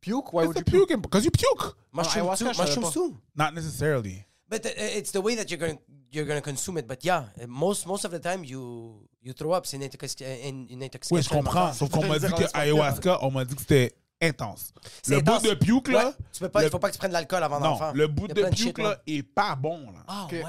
Puke? 0.00 0.32
Why 0.32 0.44
It's 0.44 0.48
would 0.48 0.58
you 0.58 0.64
puke? 0.86 1.00
because 1.02 1.24
you 1.24 1.30
puke. 1.30 1.76
Mushroom 1.92 2.26
ayahuasca, 2.26 2.38
too? 2.44 2.52
je 2.52 2.54
savais 2.54 2.68
Mushroom 2.68 2.84
pas. 2.84 2.92
too. 2.92 3.16
Not 3.36 3.54
necessarily. 3.54 4.24
But 4.48 4.66
uh, 4.66 4.70
it's 4.76 5.12
the 5.12 5.20
way 5.20 5.34
that 5.36 5.50
you're 5.50 5.58
going 5.60 5.78
you're 6.10 6.26
going 6.26 6.38
to 6.40 6.44
consume 6.44 6.76
it. 6.78 6.86
But 6.86 7.04
yeah, 7.04 7.24
uh, 7.40 7.46
most 7.48 7.86
most 7.86 8.04
of 8.04 8.10
the 8.10 8.18
time 8.20 8.44
you 8.44 9.08
you 9.22 9.32
throw 9.32 9.52
up. 9.52 9.64
C'est 9.66 9.76
une, 9.76 9.84
intoxic- 9.84 10.22
une, 10.44 10.66
une 10.68 10.82
intoxication. 10.82 11.16
Oui, 11.16 11.22
je 11.22 11.28
comprends. 11.28 11.72
Sauf 11.72 11.88
qu'on 11.90 12.06
m'a 12.06 12.18
dit 12.18 12.26
que 12.26 12.44
ayahuasca, 12.54 13.18
on 13.24 13.30
m'a 13.30 13.44
dit 13.44 13.54
que 13.54 13.60
c'était 13.60 13.94
intense. 14.22 14.72
Le 15.08 15.20
bout 15.20 15.38
de 15.42 15.54
puke, 15.54 15.88
là. 15.88 16.06
Ouais, 16.08 16.12
tu 16.32 16.40
peux 16.40 16.48
pas, 16.48 16.60
le- 16.60 16.66
il 16.68 16.70
faut 16.70 16.78
pas 16.78 16.88
que 16.88 16.92
tu 16.94 16.98
prennes 16.98 17.10
de 17.10 17.14
l'alcool 17.14 17.42
avant 17.42 17.60
d'en 17.60 17.70
Non, 17.72 17.76
faire. 17.76 17.92
le 17.92 18.06
bout 18.06 18.28
de 18.28 18.34
puke, 18.34 18.56
shit, 18.56 18.78
là, 18.78 18.98
est 19.06 19.22
pas 19.22 19.54
bon, 19.56 19.90
là. 19.92 20.04
Ah 20.06 20.26
ouais. 20.30 20.44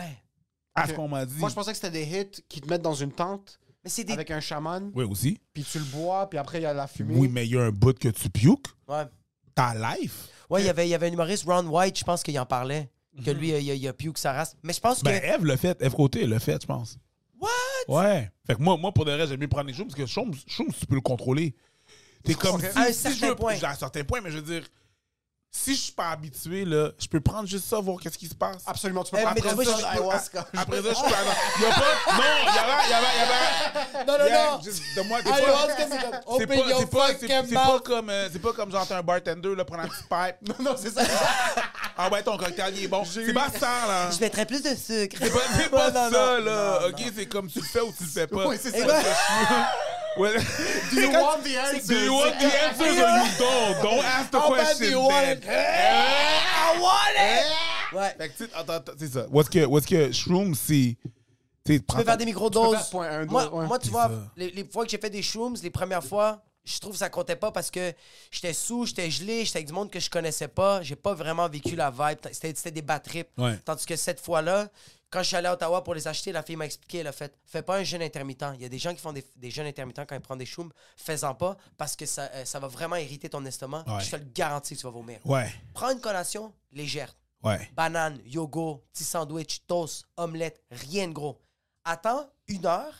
À 0.76 0.88
ce 0.88 0.94
qu'on 0.94 1.08
m'a 1.08 1.26
dit. 1.26 1.38
Moi, 1.38 1.50
je 1.50 1.56
pensais 1.56 1.72
que 1.72 1.78
c'était 1.78 1.92
des 1.92 2.04
hits 2.06 2.44
qui 2.50 2.60
te 2.62 2.70
mettent 2.70 2.82
dans 2.82 2.94
une 2.96 3.12
tente 3.12 3.60
Mais 3.84 3.90
c'est 3.90 4.04
des 4.04 4.14
avec 4.14 4.32
un 4.32 4.40
chaman, 4.40 4.92
Oui, 4.96 5.04
aussi. 5.06 5.40
puis 5.54 5.64
tu 5.64 5.78
le 5.78 5.86
bois, 5.86 6.30
puis 6.30 6.40
après, 6.40 6.60
il 6.60 6.64
y 6.64 6.66
a 6.66 6.74
la 6.74 6.88
fumée. 6.88 7.14
Oui, 7.16 7.28
mais 7.28 7.46
il 7.46 7.52
y 7.54 7.58
a 7.58 7.62
un 7.64 7.72
bout 7.72 7.98
que 7.98 8.08
tu 8.10 8.30
pukes. 8.30 8.68
ouais. 8.88 9.04
Ta 9.56 9.74
life. 9.76 10.30
Ouais, 10.50 10.62
il 10.64 10.66
y 10.66 10.70
avait 10.70 10.88
il 10.88 10.90
y 10.90 10.96
avait 10.96 11.10
un 11.10 11.14
humoriste 11.14 11.44
Ron 11.46 11.68
White, 11.68 12.00
je 12.00 12.04
pense 12.04 12.24
qu'il 12.24 12.40
en 12.40 12.46
parlait 12.46 12.90
que 13.24 13.30
lui 13.30 13.50
il 13.50 13.70
a, 13.70 13.74
il 13.76 13.88
a 13.88 13.94
pu 13.94 14.12
que 14.12 14.20
sa 14.20 14.34
race. 14.34 14.56
Mais 14.64 14.74
je 14.74 14.80
pense 14.80 15.00
que 15.00 15.06
Ben, 15.06 15.22
Eve 15.24 15.46
l'a 15.46 15.58
fait. 15.58 15.80
Eve 15.80 15.94
Côté 15.94 16.26
l'a 16.26 16.40
fait, 16.40 16.60
je 16.62 16.66
pense. 16.66 16.98
What? 17.40 17.50
Ouais. 17.88 18.32
Fait 18.48 18.56
que 18.56 18.62
moi, 18.64 18.76
moi 18.78 18.92
pour 18.92 19.06
de 19.06 19.12
vrai, 19.12 19.28
j'aime 19.28 19.40
mieux 19.40 19.48
prendre 19.48 19.68
les 19.68 19.74
shrooms 19.74 19.88
parce 19.88 20.00
que 20.00 20.06
shrooms, 20.08 20.34
tu 20.34 20.86
peux 20.88 20.96
le 20.96 21.02
contrôler. 21.02 21.54
T'es 22.24 22.34
comme 22.36 22.60
si, 22.62 22.68
À 22.78 22.82
un 22.84 22.86
si 22.88 22.94
certain 22.94 23.18
je 23.18 23.26
veux, 23.28 23.36
point. 23.36 23.56
À 23.62 23.70
un 23.72 23.76
certain 23.76 24.04
point, 24.04 24.22
mais 24.22 24.32
je 24.32 24.38
veux 24.38 24.42
dire, 24.44 24.64
si 25.56 25.76
je 25.76 25.82
suis 25.82 25.92
pas 25.92 26.10
habitué, 26.10 26.66
là, 26.66 26.90
je 26.98 27.08
peux 27.08 27.20
prendre 27.22 27.48
juste 27.48 27.66
ça, 27.66 27.80
voir 27.80 28.00
qu'est-ce 28.00 28.18
qui 28.18 28.28
se 28.28 28.34
passe. 28.34 28.64
Absolument, 28.66 29.04
tu 29.04 29.12
peux 29.12 29.18
Eh, 29.20 29.24
pas 29.24 29.34
mais 29.36 29.42
vois, 29.54 29.66
ça 29.66 29.78
je- 29.80 29.86
ayahuasca. 29.86 30.48
Après 30.58 30.78
ça, 30.82 30.90
je 30.94 31.00
peux 31.00 31.16
aller. 31.16 31.30
Il 31.58 31.62
y 31.62 31.66
a 31.66 31.70
pas. 31.70 31.82
Non, 32.18 32.24
il 32.42 32.56
y 32.56 32.58
avait. 32.58 32.84
Il 32.86 32.90
y 32.90 32.94
avait. 32.94 33.06
Il 33.14 33.20
y 33.20 34.02
avait 34.02 34.06
Non 34.08 34.18
non 34.18 34.26
Yeah, 34.26 34.52
non. 34.52 34.58
de 35.04 35.08
moi, 35.08 35.20
Ayahuasca, 35.20 35.76
c'est 35.78 36.02
comme, 36.02 36.20
Open 36.26 36.48
pas, 36.48 36.56
your 36.56 36.80
c'est 36.80 36.90
pas, 36.90 37.08
c'est- 37.08 37.14
fucking 37.28 37.46
c'est 37.50 37.54
pas 37.54 37.66
mouth. 37.68 37.84
comme, 37.86 38.10
euh, 38.10 38.30
c'est 38.34 38.40
pas 38.42 38.54
comme 38.54 38.72
genre 38.72 38.88
t'es 38.88 38.94
un 38.96 39.04
bartender 39.04 39.56
là 39.56 39.64
prendre 39.66 39.84
un 39.84 39.88
petit 39.88 40.04
pipe. 40.10 40.60
Non, 40.60 40.76
c'est 40.76 40.90
ça. 40.92 41.04
Ah 41.96 42.10
ouais, 42.10 42.24
ton 42.24 42.36
cocktail 42.38 42.74
il 42.76 42.86
est 42.86 42.88
bon. 42.88 43.06
C'est 43.06 43.32
pas 43.34 43.50
ça 43.52 43.86
là. 43.88 44.10
Je 44.10 44.20
mettrais 44.20 44.48
plus 44.48 44.64
de 44.64 44.70
sucre. 44.74 45.16
C'est 45.22 45.70
pas, 45.70 45.92
pas 45.92 45.92
Non, 46.10 46.10
non, 46.10 46.12
ça 46.12 46.40
non. 46.40 46.46
là. 46.46 46.80
Non, 46.82 46.88
ok, 46.88 47.00
non. 47.00 47.12
c'est 47.16 47.26
comme 47.28 47.48
tu 47.48 47.60
le 47.60 47.66
fais 47.66 47.82
ou 47.82 47.94
tu 47.96 48.04
le 48.06 48.10
fais 48.10 48.26
pas. 48.26 48.48
Oui, 48.48 48.58
c'est 48.60 48.72
ça. 48.72 49.04
Ouais. 50.18 50.34
Do 50.92 51.02
you 51.02 51.12
want 51.12 51.44
the 51.44 51.58
answer? 51.58 51.94
Do 51.94 52.00
you 52.00 52.14
want 52.14 52.40
the 52.40 52.46
answers 52.46 53.00
or 53.00 53.10
you 53.18 53.32
don't? 53.40 53.82
Don't 53.82 54.06
ask 54.18 54.32
the 54.32 54.40
How 54.40 54.50
question 54.54 54.88
do 54.88 54.92
you 54.92 55.00
want 55.00 55.28
it? 55.28 55.44
I 55.48 56.80
want 56.80 57.16
it! 57.18 57.96
Ouais. 57.96 58.16
Fait 58.18 58.30
que, 58.30 58.38
tu 58.38 58.46
sais, 58.46 58.52
attends, 58.56 58.74
attends, 58.74 58.94
c'est 58.98 59.14
ça. 59.14 59.28
What's 59.32 59.50
que, 59.50 59.66
what's 59.66 59.86
que 59.86 60.12
Shroom, 60.12 60.56
c'est. 60.56 60.98
Tu 61.66 61.80
peux 61.80 62.04
faire 62.04 62.18
des 62.18 62.26
microdoses. 62.26 62.92
moi, 62.94 63.50
moi, 63.50 63.80
tu 63.80 63.90
vois, 63.90 64.12
les, 64.36 64.52
les 64.52 64.66
fois 64.66 64.84
que 64.84 64.92
j'ai 64.92 64.98
fait 64.98 65.10
des 65.10 65.22
shrooms, 65.22 65.56
les 65.64 65.70
premières 65.70 66.04
fois, 66.04 66.44
je 66.66 66.80
trouve 66.80 66.94
que 66.94 66.98
ça 66.98 67.10
comptait 67.10 67.36
pas 67.36 67.52
parce 67.52 67.72
que 67.72 67.94
j'étais 68.32 68.54
sous, 68.54 68.86
j'étais 68.86 69.10
gelé, 69.10 69.46
j'étais 69.46 69.58
avec 69.58 69.68
du 69.68 69.74
monde 69.74 69.90
que 69.90 70.00
je 70.00 70.10
connaissais 70.10 70.48
pas. 70.48 70.82
J'ai 70.82 70.96
pas 70.96 71.14
vraiment 71.14 71.48
vécu 71.48 71.76
la 71.76 71.90
vibe. 71.90 72.20
C'était 72.32 72.54
c'était 72.56 72.82
des. 72.82 73.26
Ouais. 73.38 73.58
Tandis 73.66 73.86
que 73.86 73.96
cette 73.96 74.20
fois-là, 74.20 74.70
quand 75.14 75.22
je 75.22 75.28
suis 75.28 75.36
allé 75.36 75.48
à 75.48 75.54
Ottawa 75.54 75.84
pour 75.84 75.94
les 75.94 76.08
acheter, 76.08 76.32
la 76.32 76.42
fille 76.42 76.56
m'a 76.56 76.66
expliqué, 76.66 76.98
elle 77.00 77.08
a 77.08 77.12
fait 77.12 77.38
Fais 77.46 77.62
pas 77.62 77.78
un 77.78 77.84
jeûne 77.84 78.02
intermittent. 78.02 78.44
Il 78.56 78.62
y 78.62 78.66
a 78.66 78.70
des 78.70 78.80
gens 78.80 78.94
qui 78.94 79.00
font 79.00 79.14
des, 79.14 79.24
des 79.36 79.52
jeûnes 79.52 79.68
intermittents 79.68 80.06
quand 80.08 80.16
ils 80.16 80.22
prennent 80.22 80.40
des 80.40 80.46
shrooms. 80.48 80.72
Fais-en 80.98 81.36
pas 81.36 81.56
parce 81.78 81.96
que 81.96 82.06
ça, 82.08 82.24
euh, 82.34 82.46
ça 82.46 82.60
va 82.60 82.68
vraiment 82.68 82.96
irriter 82.96 83.30
ton 83.30 83.46
estomac. 83.46 83.84
Ouais. 83.88 84.04
Je 84.04 84.10
te 84.12 84.16
le 84.16 84.26
garantis 84.34 84.74
que 84.76 84.80
tu 84.82 84.86
vas 84.88 84.92
vomir. 84.92 85.20
Ouais, 85.26 85.54
Prends 85.74 85.92
une 85.92 86.02
collation 86.02 86.52
légère. 86.72 87.16
ouais. 87.44 87.70
Banane, 87.76 88.20
yogourt, 88.26 88.82
petit 88.92 89.04
sandwich, 89.04 89.62
toast, 89.68 90.06
omelette, 90.18 90.62
rien 90.72 91.08
de 91.08 91.14
gros. 91.14 91.40
Attends 91.86 92.28
une 92.48 92.66
heure 92.66 92.94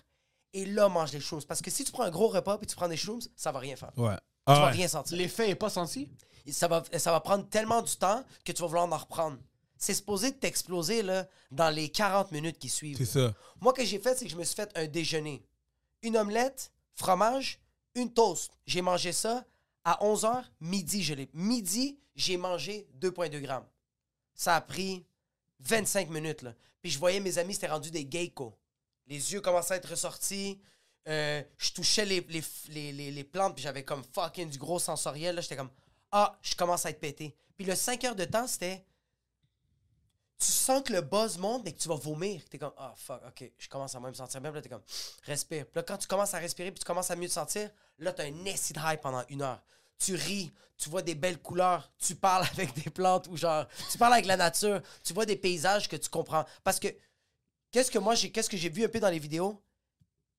et 0.54 0.66
là, 0.66 0.88
mange 0.90 1.12
les 1.14 1.20
shrooms. 1.20 1.44
Parce 1.48 1.62
que 1.62 1.72
si 1.72 1.84
tu 1.84 1.92
prends 1.92 2.04
un 2.04 2.12
gros 2.12 2.28
repas 2.28 2.58
puis 2.60 2.68
tu 2.68 2.76
prends 2.76 2.88
des 2.88 2.98
shrooms, 2.98 3.22
ça 3.36 3.52
va 3.52 3.58
rien 3.60 3.76
faire. 3.76 3.92
Ouais. 3.98 4.16
Tu 4.16 4.20
Ah 4.48 4.60
vas 4.60 4.66
ouais. 4.66 4.72
rien 4.72 4.88
sentir. 4.88 5.18
L'effet 5.18 5.50
est 5.50 5.56
pas 5.56 5.70
senti? 5.70 6.10
Ça 6.52 6.68
va, 6.68 6.84
ça 6.98 7.12
va 7.12 7.22
prendre 7.22 7.48
tellement 7.50 7.82
du 7.82 7.96
temps 7.96 8.24
que 8.44 8.52
tu 8.52 8.62
vas 8.62 8.68
vouloir 8.68 8.86
en 8.92 8.98
reprendre. 8.98 9.38
C'est 9.84 9.94
supposé 9.96 10.32
de 10.32 10.38
t'exploser 10.38 11.02
là, 11.04 11.28
dans 11.52 11.70
les 11.70 11.90
40 11.90 12.32
minutes 12.32 12.58
qui 12.58 12.70
suivent. 12.70 12.98
C'est 12.98 13.06
ça. 13.06 13.34
Moi, 13.60 13.74
ce 13.76 13.82
que 13.82 13.86
j'ai 13.88 14.00
fait, 14.00 14.16
c'est 14.18 14.26
que 14.26 14.32
je 14.32 14.38
me 14.38 14.44
suis 14.46 14.56
fait 14.56 14.72
un 14.76 14.88
déjeuner. 14.88 15.46
Une 16.02 16.16
omelette, 16.16 16.72
fromage, 16.96 17.60
une 17.96 18.14
toast. 18.14 18.52
J'ai 18.66 18.82
mangé 18.82 19.12
ça 19.12 19.46
à 19.84 20.00
11h, 20.02 20.44
midi, 20.62 21.04
je 21.04 21.14
l'ai. 21.14 21.30
Midi, 21.34 22.00
j'ai 22.16 22.38
mangé 22.38 22.88
2,2 23.00 23.42
grammes. 23.42 23.68
Ça 24.34 24.56
a 24.56 24.62
pris 24.62 25.06
25 25.60 26.10
minutes, 26.10 26.44
là. 26.44 26.56
Puis 26.82 26.90
je 26.92 26.98
voyais 27.00 27.20
mes 27.20 27.38
amis, 27.38 27.54
c'était 27.54 27.68
rendu 27.68 27.92
des 27.92 28.08
geckos. 28.10 28.58
Les 29.08 29.34
yeux 29.34 29.42
commençaient 29.42 29.74
à 29.74 29.78
être 29.78 29.90
ressortis. 29.90 30.62
Euh, 31.10 31.44
je 31.58 31.72
touchais 31.74 32.06
les, 32.06 32.22
les, 32.70 32.92
les, 32.94 33.12
les- 33.12 33.24
plantes, 33.26 33.56
puis 33.56 33.64
j'avais 33.64 33.84
comme 33.84 34.04
fucking 34.14 34.50
du 34.50 34.58
gros 34.58 34.80
sensoriel. 34.80 35.36
là. 35.36 35.42
J'étais 35.42 35.58
comme, 35.58 35.72
ah, 36.12 36.38
je 36.42 36.56
commence 36.56 36.86
à 36.86 36.90
être 36.90 37.02
pété. 37.02 37.36
Puis 37.58 37.66
le 37.66 37.76
5 37.76 38.02
heures 38.06 38.16
de 38.16 38.24
temps, 38.26 38.48
c'était 38.48 38.86
tu 40.46 40.52
sens 40.52 40.82
que 40.84 40.94
le 40.94 41.02
buzz 41.02 41.38
monte, 41.38 41.64
mais 41.66 41.72
que 41.74 41.80
tu 41.80 41.88
vas 41.88 41.96
vomir. 41.96 42.42
T'es 42.50 42.58
comme, 42.58 42.74
ah, 42.78 42.94
fuck, 42.96 43.22
ok, 43.28 43.52
je 43.58 43.70
commence 43.70 43.94
à 43.96 44.00
moins 44.00 44.10
me 44.10 44.16
sentir 44.16 44.42
bien. 44.42 44.52
Puis 44.52 44.58
là, 44.58 44.62
t'es 44.62 44.70
comme, 44.70 44.82
respire. 45.24 45.66
Puis 45.66 45.76
là, 45.76 45.84
quand 45.84 45.98
tu 45.98 46.08
commences 46.08 46.34
à 46.34 46.40
respirer, 46.40 46.72
puis 46.72 46.80
tu 46.80 46.86
commences 46.86 47.12
à 47.12 47.16
mieux 47.16 47.28
te 47.28 47.34
sentir, 47.34 47.70
là, 48.00 48.12
t'as 48.14 48.26
un 48.26 48.46
acid 48.48 48.78
high 48.84 49.00
pendant 49.00 49.24
une 49.30 49.42
heure. 49.42 49.62
Tu 50.00 50.16
ris, 50.16 50.52
tu 50.78 50.90
vois 50.90 51.02
des 51.02 51.16
belles 51.16 51.42
couleurs, 51.42 51.92
tu 51.98 52.16
parles 52.16 52.46
avec 52.54 52.74
des 52.74 52.90
plantes 52.90 53.28
ou 53.28 53.38
genre, 53.38 53.66
tu 53.92 53.98
parles 53.98 54.14
avec 54.14 54.26
la 54.26 54.38
nature, 54.38 54.82
tu 55.04 55.14
vois 55.14 55.26
des 55.26 55.36
paysages 55.38 55.88
que 55.88 55.96
tu 55.96 56.10
comprends. 56.10 56.46
Parce 56.64 56.80
que, 56.80 56.88
qu'est-ce 57.72 57.92
que 57.92 58.00
moi, 58.00 58.16
j'ai, 58.16 58.32
qu'est-ce 58.32 58.50
que 58.50 58.58
j'ai 58.58 58.70
vu 58.70 58.84
un 58.84 58.90
peu 58.90 59.00
dans 59.00 59.10
les 59.10 59.20
vidéos? 59.20 59.62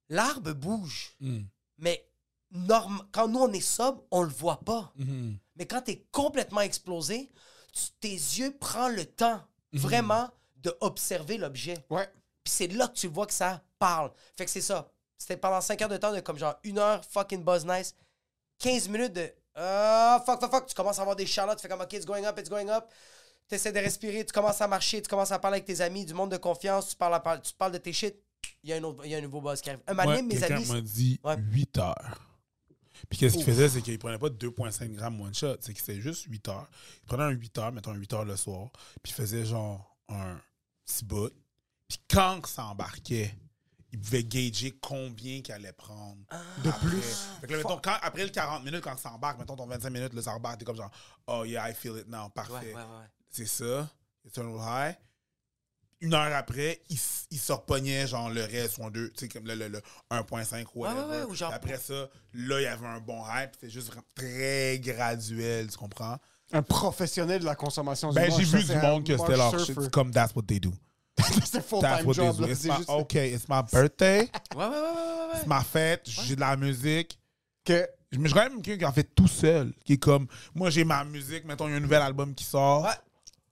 L'arbre 0.09 0.53
bouge, 0.53 1.15
Mm. 1.21 1.43
mais 1.79 2.07
norme, 2.51 3.07
quand 3.11 3.27
nous, 3.27 3.41
on 3.41 3.53
est 3.53 3.61
sobre, 3.61 4.05
on 4.11 4.23
le 4.23 4.29
voit 4.29 4.61
pas. 4.61 4.93
Mhm. 4.97 5.39
Mais 5.57 5.67
quand 5.67 5.83
tu 5.83 5.93
es 5.93 6.07
complètement 6.13 6.61
explosé, 6.61 7.31
tu- 7.73 7.91
tes 8.01 8.13
yeux 8.13 8.57
prennent 8.59 8.95
le 8.95 9.07
temps 9.07 9.43
vraiment 9.79 10.29
de 10.57 10.77
observer 10.81 11.39
l'objet. 11.39 11.85
Ouais. 11.91 12.09
Puis 12.43 12.53
c'est 12.53 12.69
là 12.69 12.89
que 12.89 12.95
tu 12.95 13.07
vois 13.09 13.27
que 13.27 13.33
ça 13.33 13.63
parle. 13.79 14.11
Fait 14.37 14.45
que 14.45 14.51
c'est 14.51 14.61
ça. 14.61 14.91
C'était 15.17 15.37
pendant 15.37 15.61
5 15.61 15.81
heures 15.83 15.89
de 15.89 15.97
temps 15.97 16.13
de 16.13 16.21
comme 16.21 16.39
genre 16.39 16.57
une 16.65 16.79
heure 16.79 17.03
fucking 17.05 17.43
buzz 17.45 17.65
nice. 17.67 17.95
15 18.59 18.89
minutes 18.89 19.13
de 19.13 19.33
ah 19.55 20.23
fuck 20.27 20.41
fuck 20.41 20.51
fuck. 20.51 20.67
Tu 20.67 20.75
commences 20.75 20.99
à 20.99 21.03
avoir 21.03 21.17
des 21.17 21.27
charlottes. 21.27 21.59
Tu 21.59 21.63
fais 21.63 21.69
comme 21.69 21.81
ok, 21.81 21.93
it's 21.93 22.05
going 22.07 22.25
up, 22.25 22.39
it's 22.39 22.49
going 22.51 22.69
up. 22.69 22.85
Tu 23.49 23.55
essaies 23.57 23.73
de 23.73 23.79
respirer, 23.79 24.25
tu 24.25 24.33
commences 24.33 24.61
à 24.61 24.67
marcher, 24.69 25.03
tu 25.03 25.09
commences 25.09 25.31
à 25.33 25.39
parler 25.39 25.57
avec 25.57 25.67
tes 25.67 25.81
amis, 25.83 26.05
du 26.07 26.15
monde 26.15 26.31
de 26.31 26.39
confiance, 26.39 26.89
tu 26.89 26.97
parles, 26.97 27.15
à 27.15 27.21
par- 27.21 27.41
tu 27.43 27.53
parles 27.55 27.73
de 27.73 27.79
tes 27.79 27.93
shit. 27.93 28.17
Il 28.63 28.71
y, 28.71 28.73
a 28.73 28.77
un 28.77 28.83
autre- 28.83 29.05
il 29.05 29.11
y 29.11 29.15
a 29.15 29.19
un 29.19 29.21
nouveau 29.21 29.41
buzz 29.43 29.61
qui 29.61 29.69
arrive. 29.71 29.83
Un 29.87 29.93
moment 29.95 30.09
Ouais, 30.09 30.17
donné, 30.17 30.35
mes 30.35 30.41
quelqu'un 30.41 30.57
amis. 30.57 30.67
m'a 30.73 30.81
dit 30.81 31.21
Ouais. 31.23 31.37
8 31.39 31.79
heures. 31.79 32.19
Puis 33.09 33.19
qu'est-ce 33.19 33.35
qu'il 33.37 33.45
faisait, 33.45 33.69
c'est 33.69 33.83
qu'il 33.83 33.99
prenait 33.99 34.19
pas 34.19 34.29
2,5 34.29 34.95
grammes 34.95 35.21
one 35.21 35.35
shot, 35.35 35.57
c'est 35.61 35.73
que 35.73 35.81
c'était 35.81 36.01
juste 36.01 36.25
8 36.29 36.49
heures. 36.49 36.69
Il 37.03 37.07
prenait 37.07 37.25
un 37.25 37.31
8 37.31 37.59
heures, 37.59 37.73
mettons 37.73 37.93
un 37.93 37.97
8 37.97 38.13
heures 38.13 38.25
le 38.25 38.37
soir, 38.37 38.71
puis 39.03 39.13
il 39.13 39.15
faisait 39.15 39.45
genre 39.45 39.97
un 40.09 40.41
petit 40.87 41.05
bout. 41.05 41.33
Puis 41.89 41.99
quand 42.09 42.41
que 42.41 42.49
ça 42.49 42.67
embarquait, 42.67 43.35
il 43.93 44.01
pouvait 44.01 44.25
gager 44.25 44.73
combien 44.81 45.41
qu'il 45.41 45.55
allait 45.55 45.73
prendre 45.73 46.19
de 46.65 46.71
plus. 46.87 47.29
Fait 47.41 47.47
que 47.47 47.53
là, 47.53 47.59
mettons, 47.59 47.79
quand, 47.79 47.97
après 48.03 48.25
le 48.25 48.31
40 48.31 48.65
minutes, 48.65 48.83
quand 48.83 48.99
ça 48.99 49.13
embarque, 49.13 49.39
mettons 49.39 49.55
ton 49.55 49.67
25 49.67 49.91
minutes, 49.91 50.15
là, 50.15 50.23
ça 50.23 50.33
embarque, 50.33 50.59
t'es 50.59 50.65
comme 50.65 50.77
genre, 50.77 50.91
oh 51.27 51.45
yeah, 51.45 51.71
I 51.71 51.75
feel 51.75 51.97
it 51.99 52.09
now, 52.09 52.29
parfait. 52.29 52.53
Ouais, 52.53 52.75
ouais, 52.75 52.81
ouais. 52.81 53.07
C'est 53.31 53.47
ça, 53.47 53.89
Eternal 54.25 54.57
High. 54.59 54.97
Une 56.05 56.15
heure 56.15 56.35
après, 56.35 56.81
il, 56.91 56.99
il 57.31 57.39
se 57.39 57.53
repognait 57.53 58.07
genre 58.07 58.29
le 58.31 58.43
reste, 58.45 58.79
ou 58.79 58.85
un 58.87 58.91
deux, 58.91 59.09
tu 59.11 59.21
sais, 59.21 59.29
comme 59.29 59.47
le, 59.47 59.55
le, 59.55 59.69
le 59.69 59.81
1.5 60.11 60.65
ou 60.75 60.81
whatever. 60.83 61.01
ouais, 61.01 61.17
ouais, 61.19 61.23
ou 61.25 61.35
genre- 61.35 61.53
Après 61.53 61.79
ça, 61.79 62.09
là, 62.35 62.61
il 62.61 62.65
y 62.65 62.67
avait 62.67 62.87
un 62.87 63.01
bon 63.01 63.23
hype. 63.27 63.51
C'était 63.55 63.71
juste 63.71 63.89
vraiment 63.89 64.05
très 64.15 64.79
graduel, 64.81 65.69
tu 65.71 65.77
comprends? 65.79 66.19
Un 66.53 66.63
professionnel 66.63 67.41
de 67.41 67.47
la 67.47 67.55
consommation 67.55 68.11
du 68.11 68.15
Ben, 68.17 68.31
j'ai 68.31 68.45
vu 68.45 68.63
c'est 68.63 68.75
du 68.75 68.81
monde 68.81 69.05
que 69.07 69.17
c'était 69.17 69.37
leur 69.37 69.59
shit. 69.59 69.75
C'est 69.81 69.91
comme 69.91 70.11
that's 70.11 70.35
what 70.37 70.43
they 70.43 70.61
do. 70.61 70.73
c'est 71.19 71.53
That's 71.53 71.67
full-time 71.67 72.05
what 72.07 72.13
job. 72.15 72.37
they 72.37 72.41
do. 72.41 72.47
là, 72.47 72.53
It's 72.53 72.61
c'est 72.61 72.69
my, 72.69 72.77
juste 72.77 72.91
OK, 72.91 73.15
it's 73.15 73.49
my 73.49 73.63
birthday. 73.73 74.19
Ouais, 74.21 74.29
ouais, 74.57 74.67
ouais, 74.67 74.69
ouais, 74.69 74.81
ouais, 74.81 75.33
ouais. 75.33 75.39
C'est 75.41 75.47
ma 75.47 75.63
fête. 75.65 76.03
J'ai 76.05 76.35
de 76.37 76.41
la 76.41 76.57
musique. 76.57 77.19
que 77.65 77.89
je 78.13 78.19
suis 78.21 78.33
quand 78.33 78.43
même 78.49 78.61
quelqu'un 78.63 78.79
qui 78.79 78.85
en 78.85 78.93
fait 78.93 79.15
tout 79.15 79.27
seul. 79.29 79.73
Qui 79.85 79.95
est 79.95 79.97
comme, 79.99 80.27
moi, 80.55 80.71
j'ai 80.71 80.85
ma 80.85 81.03
musique. 81.05 81.45
Mettons, 81.45 81.67
il 81.67 81.71
y 81.71 81.75
a 81.75 81.77
un 81.79 81.81
nouvel 81.81 82.03
album 82.03 82.35
qui 82.35 82.45
sort. 82.45 82.83
Ouais. 82.85 82.91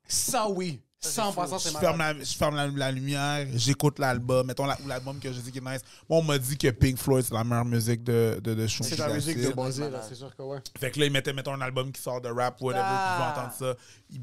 ça, 0.06 0.48
oui. 0.50 0.80
100% 1.02 1.52
Je 1.54 1.58
c'est 1.70 1.78
ferme, 1.78 1.96
malade. 1.98 2.18
la, 2.18 2.24
je 2.24 2.34
ferme 2.36 2.56
la, 2.56 2.66
la 2.68 2.92
lumière, 2.92 3.46
j'écoute 3.54 3.98
l'album. 3.98 4.46
Mettons 4.46 4.66
la- 4.66 4.78
l'album 4.86 5.18
que 5.18 5.32
je 5.32 5.40
sais 5.40 5.50
qui 5.50 5.58
est 5.58 5.60
nice. 5.60 5.80
Moi, 6.08 6.18
on 6.18 6.22
m'a 6.22 6.38
dit 6.38 6.56
que 6.56 6.68
Pink 6.70 6.96
Floyd, 6.98 7.24
c'est 7.24 7.34
la 7.34 7.44
meilleure 7.44 7.64
musique 7.64 8.04
de, 8.04 8.40
de. 8.42 8.66
C'est 8.68 8.96
la 8.98 9.12
musique 9.12 9.36
de 9.38 9.90
là, 9.90 10.02
c'est 10.08 10.14
sûr 10.14 10.34
que 10.36 10.42
ouais. 10.42 10.58
Fait 10.78 10.90
que 10.90 11.00
là, 11.00 11.06
il 11.06 11.12
mettait, 11.12 11.32
mettons, 11.32 11.52
un 11.54 11.60
album 11.60 11.90
qui 11.92 12.00
sort 12.00 12.20
de 12.20 12.28
rap, 12.28 12.60
whatever, 12.60 12.84
Ah. 12.86 13.32
puis 13.34 13.40
entendre 13.40 13.54
ça. 13.74 13.76
Il- 14.10 14.22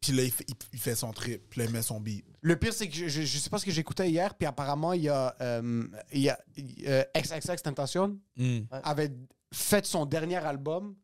puis 0.00 0.12
là, 0.12 0.22
il 0.22 0.30
fait, 0.30 0.44
il, 0.46 0.54
il 0.74 0.78
fait 0.78 0.94
son 0.94 1.10
trip, 1.12 1.42
puis 1.50 1.58
là, 1.60 1.66
il 1.66 1.72
met 1.72 1.82
son 1.82 1.98
beat. 1.98 2.24
Le 2.40 2.54
pire, 2.56 2.72
c'est 2.72 2.88
que 2.88 2.94
je, 2.94 3.08
je, 3.08 3.22
je 3.22 3.38
sais 3.38 3.50
pas 3.50 3.58
ce 3.58 3.64
que 3.64 3.72
j'écoutais 3.72 4.08
hier, 4.08 4.32
puis 4.36 4.46
apparemment, 4.46 4.92
il 4.92 5.02
y 5.02 5.08
a, 5.08 5.34
euh, 5.40 5.84
il 6.12 6.20
y 6.20 6.30
a 6.30 6.38
euh, 6.86 7.02
XXX 7.16 7.56
Tentation 7.62 8.16
avait 8.84 9.10
fait 9.52 9.84
son 9.86 10.06
dernier 10.06 10.36
album 10.36 10.94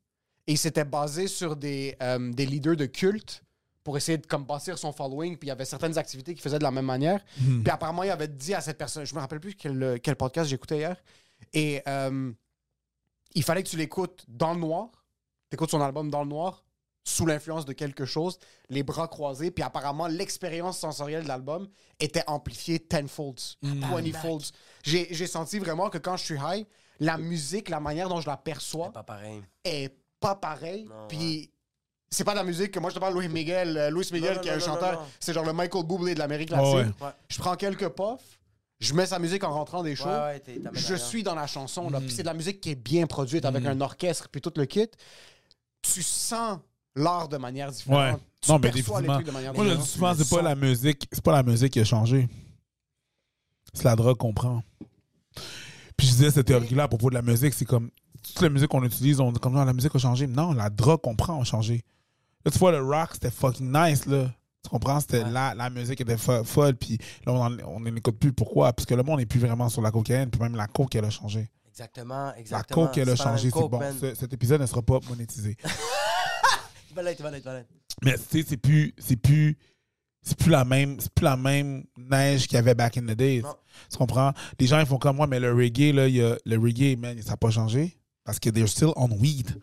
et 0.47 0.53
il 0.53 0.59
s'était 0.59 0.85
basé 0.85 1.27
sur 1.27 1.57
des, 1.57 1.97
euh, 2.03 2.31
des 2.33 2.47
leaders 2.47 2.77
de 2.77 2.87
culte 2.87 3.43
pour 3.85 3.97
essayer 3.97 4.19
de 4.19 4.27
comme 4.27 4.45
bâtir 4.45 4.79
son 4.79 4.93
following, 4.93 5.37
puis 5.37 5.47
il 5.47 5.51
y 5.51 5.53
avait 5.53 5.65
certaines 5.67 5.97
activités 5.99 6.33
qu'il 6.35 6.43
faisait 6.43 6.59
de 6.59 6.63
la 6.65 6.71
même 6.71 6.87
manière. 6.87 7.23
Puis 7.37 7.71
apparemment, 7.71 8.03
il 8.03 8.11
avait 8.11 8.29
dit 8.29 8.55
à 8.55 8.61
cette 8.61 8.79
personne, 8.79 9.05
je 9.05 9.15
me 9.15 9.21
rappelle 9.21 9.41
plus 9.41 9.55
quel, 9.55 10.01
quel 10.03 10.17
podcast 10.17 10.49
j'écoutais 10.51 10.79
hier, 10.79 10.97
et 11.53 11.83
euh, 11.87 12.33
il 13.35 13.43
fallait 13.45 13.63
que 13.63 13.69
tu 13.69 13.77
l'écoutes 13.77 14.25
dans 14.27 14.55
le 14.55 14.61
noir, 14.61 14.89
t'écoutes 15.51 15.71
son 15.71 15.81
album 15.83 16.11
dans 16.11 16.23
le 16.23 16.29
noir, 16.29 16.65
sous 17.07 17.27
l'influence 17.27 17.67
de 17.67 17.75
quelque 17.75 18.07
chose, 18.07 18.39
les 18.71 18.83
bras 18.83 19.09
croisés, 19.09 19.51
puis 19.51 19.63
apparemment, 19.63 20.07
l'expérience 20.07 20.79
sensorielle 20.79 21.25
de 21.25 21.29
l'album 21.29 21.69
était 22.01 22.25
amplifiée 22.27 22.79
tenfolds, 22.81 23.59
twentyfolds. 23.91 24.45
J'ai 24.83 25.09
j'ai 25.11 25.27
senti 25.27 25.59
vraiment 25.59 25.91
que 25.91 25.99
quand 25.99 26.17
je 26.17 26.25
suis 26.25 26.39
high, 26.43 26.67
la 27.01 27.19
musique, 27.19 27.69
la 27.69 27.81
manière 27.81 28.09
dont 28.09 28.23
je 28.23 28.27
la 28.31 28.39
perçois, 28.39 28.91
Pas 28.93 29.03
pareil. 29.03 29.43
est 29.65 29.95
pas 30.19 30.35
pareil. 30.37 30.85
Non, 30.87 31.07
Puis 31.09 31.51
c'est 32.15 32.25
pas 32.25 32.33
de 32.33 32.39
la 32.39 32.45
musique 32.45 32.71
que 32.71 32.79
moi 32.81 32.91
je 32.91 32.95
te 32.95 33.01
parle 33.01 33.15
Louis 33.15 33.29
Miguel, 33.29 33.77
euh, 33.77 33.91
Louis 33.91 34.07
Miguel 34.13 34.37
non, 34.37 34.41
qui 34.41 34.49
est 34.49 34.53
un 34.53 34.59
non, 34.59 34.65
chanteur, 34.65 35.07
c'est 35.21 35.33
genre 35.33 35.45
le 35.45 35.53
Michael 35.53 35.85
Bublé 35.85 36.15
de 36.15 36.19
l'Amérique 36.19 36.51
Oh, 36.53 36.57
latine. 36.57 36.93
ouais. 37.01 37.09
Je 37.29 37.39
prends 37.39 37.57
quelques 37.57 37.89
puffs, 37.89 38.39
je 38.81 38.95
mets 38.95 39.07
sa 39.07 39.19
musique 39.19 39.45
en 39.45 39.53
rentrant 39.53 39.83
des 39.83 39.95
shows. 39.97 40.07
Ouais, 40.09 40.43
ouais, 40.47 40.61
je 40.73 40.95
suis 40.95 41.23
dans 41.23 41.35
la 41.35 41.47
chanson 41.47 41.91
là, 41.91 42.01
Mm. 42.01 42.05
puis 42.07 42.15
c'est 42.15 42.23
de 42.23 42.29
la 42.29 42.35
musique 42.35 42.61
qui 42.61 42.71
est 42.71 42.75
bien 42.75 43.07
produite 43.07 43.45
avec 43.45 43.65
un 43.67 43.81
orchestre 43.81 44.29
puis 44.31 44.41
tout 44.41 44.53
le 44.57 44.65
kit. 44.67 44.89
Tu 45.83 46.03
sens 46.03 46.59
l'art 46.97 47.29
de 47.29 47.37
manière 47.37 47.69
Ouais. 47.69 47.75
différente. 47.75 48.21
Tu 48.41 48.51
Non, 48.51 48.59
mais 48.59 48.71
perçois 48.71 49.01
les 49.01 49.07
définitivement. 49.09 49.15
trucs 49.15 49.27
de 49.27 49.31
manière 49.33 49.55
Moi, 49.55 49.65
je 49.69 49.75
dis 49.75 49.87
souvent, 49.87 50.15
c'est 50.15 50.29
pas 50.29 50.43
la 50.43 50.55
musique, 50.55 51.09
c'est 51.13 51.23
pas 51.25 51.33
la 51.33 51.43
musique 51.43 51.73
qui 51.73 51.81
a 51.81 51.85
changé. 51.85 52.29
C'est 53.73 53.85
la 53.85 53.97
drogue 53.97 54.17
qu'on 54.17 54.33
prend. 54.33 54.63
Puis 55.97 56.07
je 56.07 56.13
disais 56.13 56.31
cette 56.31 56.47
théorie-là 56.47 56.85
à 56.85 56.89
propos 56.89 57.09
de 57.11 57.15
la 57.15 57.23
musique, 57.23 57.55
c'est 57.55 57.65
comme 57.65 57.91
toute 58.23 58.41
la 58.41 58.49
musique 58.49 58.69
qu'on 58.69 58.83
utilise, 58.85 59.21
on 59.21 59.33
dit 59.33 59.41
comme 59.41 59.53
non, 59.55 59.65
la 59.65 59.73
musique 59.73 59.95
a 59.95 59.99
changé. 59.99 60.27
Non, 60.27 60.53
la 60.53 60.71
drogue 60.71 61.01
qu'on 61.01 61.15
prend 61.17 61.41
a 61.41 61.45
changé. 61.45 61.83
Là, 62.45 62.51
tu 62.51 62.59
vois, 62.59 62.73
le 62.73 62.83
rock, 62.83 63.11
c'était 63.13 63.31
fucking 63.31 63.73
nice, 63.73 64.07
là. 64.07 64.31
Tu 64.63 64.71
comprends? 64.71 64.99
C'était 65.01 65.23
Ouais. 65.25 65.31
la, 65.31 65.55
la 65.55 65.69
musique 65.71 66.01
était 66.01 66.17
fo- 66.17 66.43
folle, 66.45 66.75
puis 66.75 66.99
là, 67.27 67.33
on 67.67 67.81
n'écoute 67.81 68.19
plus. 68.19 68.33
Pourquoi? 68.33 68.73
Parce 68.73 68.87
que 68.87 68.95
le 68.95 69.03
monde 69.03 69.19
n'est 69.19 69.27
plus 69.27 69.41
vraiment 69.41 69.69
sur 69.69 69.83
la 69.83 69.91
cocaïne, 69.91 70.31
puis 70.31 70.41
même 70.41 70.57
la 70.57 70.67
coke, 70.67 70.95
elle 70.95 71.05
a 71.05 71.11
changé. 71.11 71.51
Exactement, 71.69 72.27
La 72.27 72.39
exactement. 72.39 72.87
coke, 72.87 72.97
elle 72.99 73.09
a 73.09 73.13
la 73.13 73.17
changé, 73.17 73.51
c'est 73.51 73.69
bon. 73.69 73.81
Ce- 74.01 74.15
cet 74.15 74.33
épisode 74.33 74.61
ne 74.61 74.67
sera 74.67 74.81
pas 74.83 75.01
monétisé. 75.09 75.57
Mais 78.03 78.15
tu 78.19 78.23
sais, 78.31 78.45
c'est 78.49 78.57
plus, 78.57 78.95
c'est 78.99 79.17
plus, 79.17 79.57
c'est 80.23 80.37
plus 80.39 80.51
la 80.51 80.65
même, 80.65 80.99
c'est 81.01 81.13
plus 81.13 81.25
la 81.25 81.37
même 81.37 81.85
neige 81.97 82.47
qu'il 82.47 82.55
y 82.57 82.59
avait 82.59 82.75
back 82.75 82.97
in 82.97 83.03
the 83.03 83.13
days. 83.17 83.43
Non. 83.43 83.55
Tu 83.91 83.97
comprends? 83.99 84.33
Les 84.61 84.67
gens 84.67 84.79
ils 84.81 84.87
font 84.87 84.99
comme 84.99 85.17
moi, 85.17 85.27
mais 85.27 85.41
le 85.41 85.53
reggae 85.53 85.93
là, 85.93 86.09
y 86.09 86.23
a, 86.23 86.37
le 86.45 86.57
reggae 86.59 86.97
man, 86.99 87.21
ça 87.23 87.31
n'a 87.31 87.37
pas 87.37 87.51
changé 87.51 87.99
parce 88.25 88.39
que 88.39 88.51
they're 88.51 88.69
still 88.69 88.93
on 88.97 89.11
weed. 89.19 89.61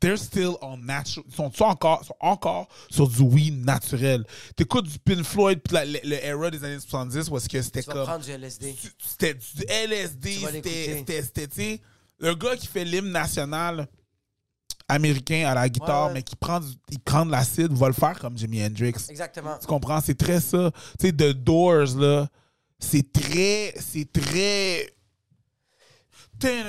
They're 0.00 0.18
still 0.18 0.56
on 0.60 0.76
natural. 0.78 1.24
Ils 1.28 1.34
sont, 1.34 1.52
encore, 1.62 2.04
sont 2.04 2.14
encore 2.20 2.68
sur 2.90 3.08
du 3.08 3.22
weed 3.22 3.64
naturel? 3.64 4.24
T'écoutes 4.56 4.86
du 4.88 4.98
Pink 4.98 5.22
Floyd 5.24 5.60
puis 5.62 5.74
la- 5.74 5.84
le, 5.84 5.98
le 6.04 6.24
era 6.24 6.50
des 6.50 6.62
années 6.64 6.80
70 6.80 7.28
où 7.30 7.36
est-ce 7.36 7.48
que 7.48 7.60
c'était 7.62 7.82
comme 7.82 8.04
prendre 8.04 8.24
du 8.24 8.30
LSD. 8.30 8.76
c'était 9.04 9.34
du 9.34 9.64
LSD, 9.68 10.38
c'était, 11.22 11.80
le 12.18 12.34
gars 12.34 12.56
qui 12.56 12.66
fait 12.66 12.84
l'hymne 12.84 13.10
national 13.12 13.86
américain 14.88 15.44
à 15.48 15.54
la 15.54 15.68
guitare, 15.68 16.02
Ouais, 16.02 16.08
ouais. 16.08 16.14
mais 16.14 16.22
qui 16.22 16.34
prend, 16.36 16.60
du- 16.60 16.74
il 16.90 16.98
prend 16.98 17.26
de 17.26 17.30
l'acide, 17.30 17.72
va 17.72 17.88
le 17.88 17.92
faire 17.92 18.18
comme 18.18 18.36
Jimi 18.38 18.64
Hendrix. 18.64 18.94
Exactement. 19.10 19.58
Tu 19.60 19.66
comprends? 19.66 20.00
C'est 20.00 20.16
très 20.16 20.40
ça. 20.40 20.70
Tu 20.98 21.06
sais, 21.08 21.12
The 21.12 21.32
Doors, 21.32 21.94
là, 21.96 22.28
c'est 22.78 23.12
très, 23.12 23.74
c'est 23.78 24.10
très... 24.10 24.90
C'est 26.40 26.62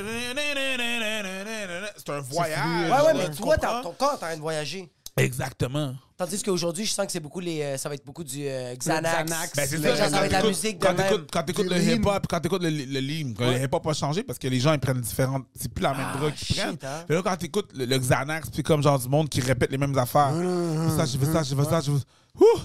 un 2.10 2.20
voyage. 2.22 2.92
Ouais, 2.92 3.02
ouais, 3.08 3.14
mais 3.16 3.30
tu 3.30 3.38
toi, 3.38 3.58
t'as- 3.58 3.82
ton 3.84 3.94
corps 3.94 4.12
est 4.12 4.16
en 4.16 4.18
train 4.18 4.36
de 4.36 4.42
voyager. 4.42 4.92
Exactement. 5.18 5.96
Tandis 6.18 6.42
qu'aujourd'hui, 6.44 6.86
je 6.86 6.92
sens 6.94 7.06
que 7.06 7.12
c'est 7.12 7.20
beaucoup 7.20 7.40
les, 7.42 7.62
euh, 7.62 7.78
ça 7.78 7.90
va 7.90 7.96
être 7.96 8.06
beaucoup 8.06 8.24
du 8.24 8.48
euh, 8.48 8.74
Xanax. 8.76 9.24
Xanax. 9.26 9.54
Ben, 9.56 9.68
c'est 9.68 9.78
ça, 9.82 9.96
ça 9.96 10.10
va 10.10 10.26
être 10.26 10.32
la 10.32 10.42
Quand 10.42 10.48
musique 10.48 10.80
de 10.80 10.86
quand 10.86 10.94
même. 10.94 11.08
t'écoutes- 11.10 11.30
Quand 11.32 11.44
t'écoutes 11.44 11.68
Du 11.68 11.74
le 11.74 11.80
lean. 11.80 11.96
hip-hop, 11.96 12.28
quand 12.30 12.40
t'écoutes 12.40 12.64
le, 12.64 12.70
le 12.70 13.00
lean, 13.00 13.34
quand 13.38 13.50
le 13.52 13.64
hip-hop 13.64 13.88
a 13.88 13.94
changé 13.94 14.24
parce 14.24 14.40
que 14.40 14.48
les 14.48 14.60
gens 14.60 14.74
ils 14.74 14.80
prennent 14.80 15.02
différentes. 15.02 15.46
C'est 15.60 15.74
plus 15.74 15.84
la 15.84 15.94
même 15.94 16.08
Ah, 16.14 16.18
drogue 16.18 16.34
qu'ils 16.34 16.48
shit, 16.48 16.58
prennent. 16.58 16.78
hein. 16.84 17.06
Mais 17.10 17.16
là, 17.16 17.22
quand 17.22 17.36
t'écoutes 17.38 17.72
le, 17.76 17.86
le 17.86 17.98
Xanax, 17.98 18.50
puis 18.50 18.64
comme 18.64 18.82
genre 18.82 19.00
du 19.00 19.10
monde 19.10 19.30
qui 19.30 19.42
répète 19.42 19.72
les 19.72 19.78
mêmes 19.78 19.98
affaires. 19.98 20.32
Fais 20.34 20.98
ça, 20.98 21.06
je 21.06 21.18
fais 21.18 21.26
ça, 21.34 21.44
je 21.44 21.56
fais 21.56 21.66
ça, 21.70 21.82
je 21.82 21.92
fais 21.92 22.46
Ouh! 22.46 22.60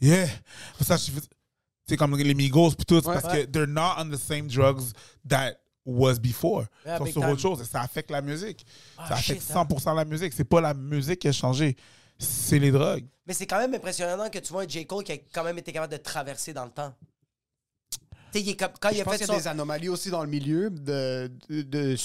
Yeah! 0.00 0.26
Fais 0.78 0.84
ça, 0.84 0.96
je 0.96 1.10
fais 1.10 1.20
C'est 1.88 1.96
comme 1.96 2.16
les 2.16 2.34
Migos, 2.34 2.72
puis 2.72 2.84
tout. 2.84 3.00
c'est 3.04 3.20
parce 3.20 3.32
que 3.34 3.44
they're 3.46 3.66
not 3.68 3.94
on 3.98 4.10
the 4.10 4.16
same 4.18 4.46
drugs 4.48 4.82
that 5.28 5.54
was 5.86 6.14
before. 6.18 6.64
Yeah, 6.84 6.98
sont 6.98 7.06
sur 7.06 7.20
time. 7.22 7.30
autre 7.30 7.40
chose. 7.40 7.60
Et 7.62 7.64
ça 7.64 7.80
affecte 7.80 8.10
la 8.10 8.20
musique. 8.20 8.66
Ah, 8.98 9.08
ça 9.08 9.14
affecte 9.14 9.40
shit, 9.42 9.50
hein. 9.56 9.64
100% 9.64 9.94
la 9.94 10.04
musique. 10.04 10.32
C'est 10.34 10.44
pas 10.44 10.60
la 10.60 10.74
musique 10.74 11.20
qui 11.20 11.28
a 11.28 11.32
changé. 11.32 11.76
C'est 12.18 12.58
les 12.58 12.70
drogues. 12.72 13.06
Mais 13.26 13.34
c'est 13.34 13.46
quand 13.46 13.58
même 13.58 13.74
impressionnant 13.74 14.28
que 14.30 14.38
tu 14.38 14.52
vois 14.52 14.62
un 14.62 14.68
J. 14.68 14.86
Cole 14.86 15.04
qui 15.04 15.12
a 15.12 15.16
quand 15.32 15.44
même 15.44 15.58
été 15.58 15.72
capable 15.72 15.92
de 15.92 15.98
traverser 15.98 16.52
dans 16.52 16.64
le 16.64 16.70
temps. 16.70 16.92
Tu 17.90 17.98
sais, 18.32 18.40
il 18.42 18.48
est 18.50 18.56
comme- 18.56 18.72
quand 18.80 18.88
il 18.90 18.96
Je 18.96 19.00
a 19.02 19.04
pense 19.04 19.14
fait 19.14 19.18
qu'il 19.20 19.28
y 19.28 19.30
a 19.30 19.34
son... 19.34 19.40
des 19.40 19.48
anomalies 19.48 19.88
aussi 19.88 20.10
dans 20.10 20.22
le 20.22 20.28
milieu 20.28 20.70
de. 20.70 21.30
de, 21.48 21.62
de- 21.62 21.96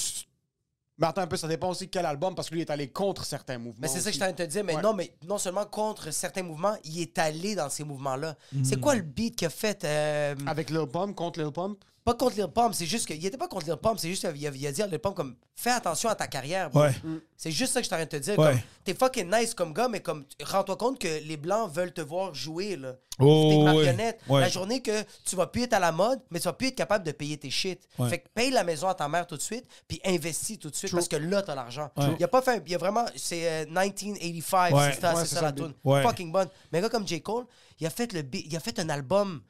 Mais 0.97 1.07
attends 1.07 1.21
un 1.21 1.27
peu, 1.27 1.37
ça 1.37 1.47
dépend 1.47 1.69
aussi 1.69 1.85
de 1.85 1.89
quel 1.91 2.05
album, 2.05 2.35
parce 2.35 2.49
que 2.49 2.53
lui 2.55 2.61
il 2.61 2.65
est 2.65 2.69
allé 2.69 2.89
contre 2.89 3.25
certains 3.25 3.57
mouvements. 3.57 3.79
Mais 3.81 3.87
c'est 3.87 3.99
ça 3.99 4.05
que 4.05 4.11
je 4.11 4.15
suis 4.15 4.23
en 4.23 4.33
train 4.33 4.33
de 4.33 4.37
te 4.43 4.49
dire. 4.51 4.63
Mais 4.63 4.75
Ouais. 4.75 4.81
non, 4.81 4.93
mais 4.93 5.15
non 5.27 5.37
seulement 5.37 5.65
contre 5.65 6.11
certains 6.11 6.43
mouvements, 6.43 6.75
il 6.83 7.01
est 7.01 7.17
allé 7.17 7.55
dans 7.55 7.69
ces 7.69 7.83
mouvements-là. 7.83 8.35
C'est 8.63 8.75
Mm. 8.77 8.81
quoi 8.81 8.95
le 8.95 9.01
beat 9.01 9.35
qu'il 9.35 9.47
a 9.47 9.49
fait? 9.49 9.83
euh, 9.83 10.35
Avec 10.45 10.69
Lil 10.69 10.85
Pump, 10.91 11.15
contre 11.15 11.41
Lil 11.41 11.51
Pump? 11.51 11.83
Pas 12.03 12.15
contre 12.15 12.35
Lil 12.35 12.47
Pump, 12.47 12.73
c'est 12.73 12.87
juste 12.87 13.05
qu'il 13.05 13.23
était 13.23 13.37
pas 13.37 13.47
contre 13.47 13.67
Lil 13.67 13.75
Pump, 13.77 13.99
c'est 13.99 14.09
juste 14.09 14.21
qu'il 14.33 14.47
a, 14.47 14.51
il 14.51 14.67
a 14.67 14.71
dit 14.71 14.81
à 14.81 14.87
Lil 14.87 14.97
Pump 14.97 15.15
comme 15.15 15.35
fais 15.55 15.69
attention 15.69 16.09
à 16.09 16.15
ta 16.15 16.25
carrière. 16.25 16.71
bro. 16.71 16.81
Ouais. 16.81 16.93
C'est 17.37 17.51
juste 17.51 17.73
ça 17.73 17.79
que 17.79 17.83
je 17.83 17.87
suis 17.89 17.93
en 17.93 17.97
train 17.97 18.05
de 18.05 18.09
te 18.09 18.15
dire. 18.17 18.39
Ouais. 18.39 18.53
comme, 18.53 18.59
T'es 18.83 18.93
fucking 18.95 19.31
nice 19.31 19.53
comme 19.53 19.71
gars, 19.71 19.87
mais 19.87 19.99
comme 19.99 20.25
rends-toi 20.43 20.77
compte 20.77 20.97
que 20.99 21.07
les 21.23 21.37
blancs 21.37 21.71
veulent 21.71 21.93
te 21.93 22.01
voir 22.01 22.33
jouer 22.33 22.75
là. 22.75 22.95
Oh, 23.19 23.25
T'es 23.49 23.55
une 23.55 23.59
ouais. 23.59 23.63
marionnette. 23.75 24.19
Ouais. 24.27 24.41
La 24.41 24.49
journée 24.49 24.81
que 24.81 25.03
tu 25.25 25.35
vas 25.35 25.45
plus 25.45 25.61
être 25.63 25.73
à 25.73 25.79
la 25.79 25.91
mode, 25.91 26.19
mais 26.31 26.39
tu 26.39 26.45
vas 26.45 26.53
plus 26.53 26.69
être 26.69 26.75
capable 26.75 27.05
de 27.05 27.11
payer 27.11 27.37
tes 27.37 27.51
shit. 27.51 27.79
Ouais. 27.99 28.09
Fait 28.09 28.17
que 28.17 28.27
paye 28.33 28.49
la 28.49 28.63
maison 28.63 28.87
à 28.87 28.95
ta 28.95 29.07
mère 29.07 29.27
tout 29.27 29.37
de 29.37 29.41
suite, 29.43 29.65
puis 29.87 30.01
investis 30.03 30.57
tout 30.57 30.71
de 30.71 30.75
suite 30.75 30.91
parce 30.91 31.07
que 31.07 31.17
là 31.17 31.43
t'as 31.43 31.53
l'argent. 31.53 31.91
Ouais. 31.97 32.15
Il 32.17 32.23
a 32.23 32.27
pas 32.27 32.41
fait, 32.41 32.63
il 32.65 32.73
a 32.73 32.79
vraiment, 32.79 33.05
c'est 33.15 33.47
euh, 33.47 33.65
1985, 33.65 34.73
Ouais. 34.73 34.91
c'est 34.93 35.01
ça, 35.01 35.13
Ouais, 35.13 35.15
c'est 35.21 35.27
c'est 35.27 35.35
ça 35.35 35.41
ça 35.41 35.45
la 35.47 35.51
tune. 35.51 35.73
Ouais. 35.83 36.01
Fucking 36.01 36.31
bonne. 36.31 36.47
Mais 36.71 36.79
un 36.79 36.81
gars 36.81 36.89
comme 36.89 37.07
J 37.07 37.21
Cole, 37.21 37.45
il 37.79 37.85
a 37.85 37.89
fait 37.91 38.11
le, 38.13 38.23
beat- 38.23 38.45
il 38.49 38.55
a 38.55 38.59
fait 38.59 38.79
un 38.79 38.89
album. 38.89 39.41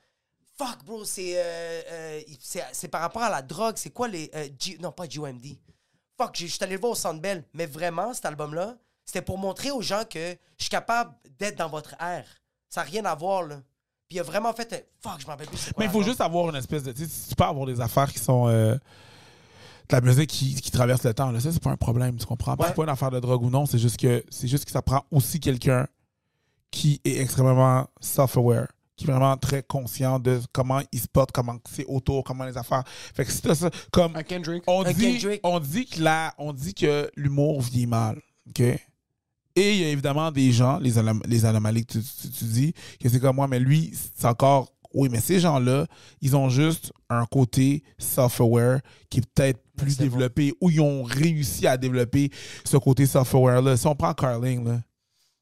Fuck, 0.64 0.84
bro, 0.86 1.04
c'est 1.06 1.34
euh, 1.38 1.42
euh, 1.92 2.22
c'est 2.40 2.64
c'est 2.72 2.88
par 2.88 3.02
rapport 3.02 3.24
à 3.24 3.30
la 3.30 3.42
drogue. 3.42 3.76
C'est 3.78 3.90
quoi 3.90 4.08
les. 4.08 4.30
euh, 4.36 4.48
G- 4.60 4.78
non, 4.82 4.92
pas 4.92 5.08
GOMD. 5.08 5.46
Fuck, 6.18 6.36
j'ai- 6.36 6.48
je 6.48 6.54
suis 6.54 6.64
allé 6.64 6.76
le 6.76 6.80
voir 6.82 6.92
au 6.92 6.96
Centre 6.96 7.20
Bell. 7.22 7.44
Mais 7.54 7.66
vraiment, 7.66 8.14
cet 8.14 8.26
album-là, 8.26 8.76
c'était 9.06 9.22
pour 9.24 9.38
montrer 9.38 9.72
aux 9.72 9.82
gens 9.82 10.04
que 10.10 10.38
je 10.58 10.64
suis 10.64 10.70
capable 10.70 11.14
d'être 11.40 11.58
dans 11.58 11.70
votre 11.70 11.96
air. 12.02 12.26
Ça 12.70 12.82
n'a 12.84 12.90
rien 12.90 13.06
à 13.06 13.16
voir, 13.16 13.44
là. 13.44 13.56
Puis 14.08 14.18
il 14.18 14.20
a 14.20 14.24
vraiment 14.24 14.54
fait 14.54 14.72
un. 14.74 14.80
Fuck, 15.10 15.22
je 15.22 15.26
m'en 15.26 15.32
rappelle 15.32 15.48
plus. 15.48 15.58
quoi 15.58 15.74
Mais 15.80 15.86
il 15.86 15.92
faut 15.92 16.04
juste 16.04 16.22
avoir 16.22 16.50
une 16.50 16.56
espèce 16.58 16.84
de. 16.84 16.92
Tu 16.92 17.06
sais, 17.08 17.30
tu 17.30 17.36
peux 17.36 17.44
avoir 17.44 17.66
des 17.66 17.80
affaires 17.82 18.12
qui 18.12 18.20
sont. 18.20 18.48
de 18.48 18.80
la 19.90 20.02
musique 20.02 20.30
qui, 20.30 20.56
qui 20.56 20.70
traverse 20.72 21.04
le 21.04 21.14
temps. 21.14 21.32
Là. 21.32 21.40
Ça, 21.40 21.52
c'est 21.52 21.62
pas 21.62 21.72
un 21.72 21.76
problème, 21.78 22.16
tu 22.18 22.26
comprends? 22.26 22.54
Ouais. 22.56 22.68
C'est 22.68 22.76
pas 22.76 22.84
une 22.84 22.90
affaire 22.90 23.12
de 23.12 23.20
drogue 23.20 23.44
ou 23.44 23.50
non, 23.50 23.66
c'est 23.66 23.80
juste 23.80 23.98
que 23.98 24.24
c'est 24.30 24.48
juste 24.48 24.64
que 24.66 24.72
ça 24.72 24.82
prend 24.82 25.04
aussi 25.12 25.40
quelqu'un 25.40 25.88
qui 26.70 27.02
est 27.04 27.18
extrêmement 27.20 27.88
self-aware, 28.00 28.68
qui 29.04 29.10
est 29.10 29.14
vraiment 29.14 29.38
très 29.38 29.64
conscient 29.64 30.20
de 30.20 30.40
comment 30.52 30.82
il 30.92 31.00
se 31.00 31.08
porte, 31.08 31.32
comment 31.32 31.58
c'est 31.70 31.86
autour, 31.86 32.24
comment 32.24 32.46
les 32.46 32.58
affaires. 32.58 32.84
Fait 32.88 33.26
que 33.26 33.32
t'as 33.42 33.56
ça, 33.56 33.70
comme 33.92 34.16
Un 34.16 34.24
Kendrick. 34.24 34.64
on 34.68 34.84
Un 34.86 34.92
dit, 34.94 35.20
Kendrick. 35.20 35.40
on 35.44 35.60
dit 35.60 35.86
que 35.86 36.02
la, 36.02 36.34
on 36.38 36.54
dit 36.54 36.74
que 36.74 37.10
l'humour 37.16 37.62
vieillit 37.62 37.88
mal, 37.88 38.22
ok? 38.50 38.60
Et 39.54 39.76
il 39.76 39.82
y 39.82 39.84
a 39.84 39.90
évidemment 39.90 40.32
des 40.32 40.52
gens, 40.54 40.78
les, 40.80 40.98
anom- 40.98 41.22
les 41.28 41.44
anomalies 41.44 41.86
que 41.86 41.94
tu, 41.94 42.00
tu- 42.02 42.30
tu 42.30 42.44
dis, 42.46 42.74
que 43.02 43.10
c'est 43.10 43.20
comme 43.20 43.36
moi, 43.36 43.48
mais 43.48 43.60
lui, 43.60 43.94
c'est 44.16 44.26
encore. 44.28 44.72
Oui, 44.94 45.08
mais 45.10 45.22
ces 45.22 45.40
gens-là, 45.40 45.88
ils 46.22 46.36
ont 46.36 46.50
juste 46.50 46.92
un 47.10 47.26
côté 47.26 47.82
self-aware 47.98 48.80
qui 49.10 49.20
est 49.20 49.26
peut-être 49.34 49.62
plus 49.78 49.92
c'est 49.92 50.04
développé, 50.04 50.54
ou 50.62 50.70
ils 50.70 50.82
ont 50.82 51.04
réussi 51.04 51.66
à 51.66 51.78
développer 51.78 52.30
ce 52.66 52.76
côté 52.78 53.06
self-aware-là. 53.06 53.78
Si 53.78 53.88
on 53.88 53.96
prend 53.96 54.14
Carling, 54.14 54.66
là, 54.66 54.82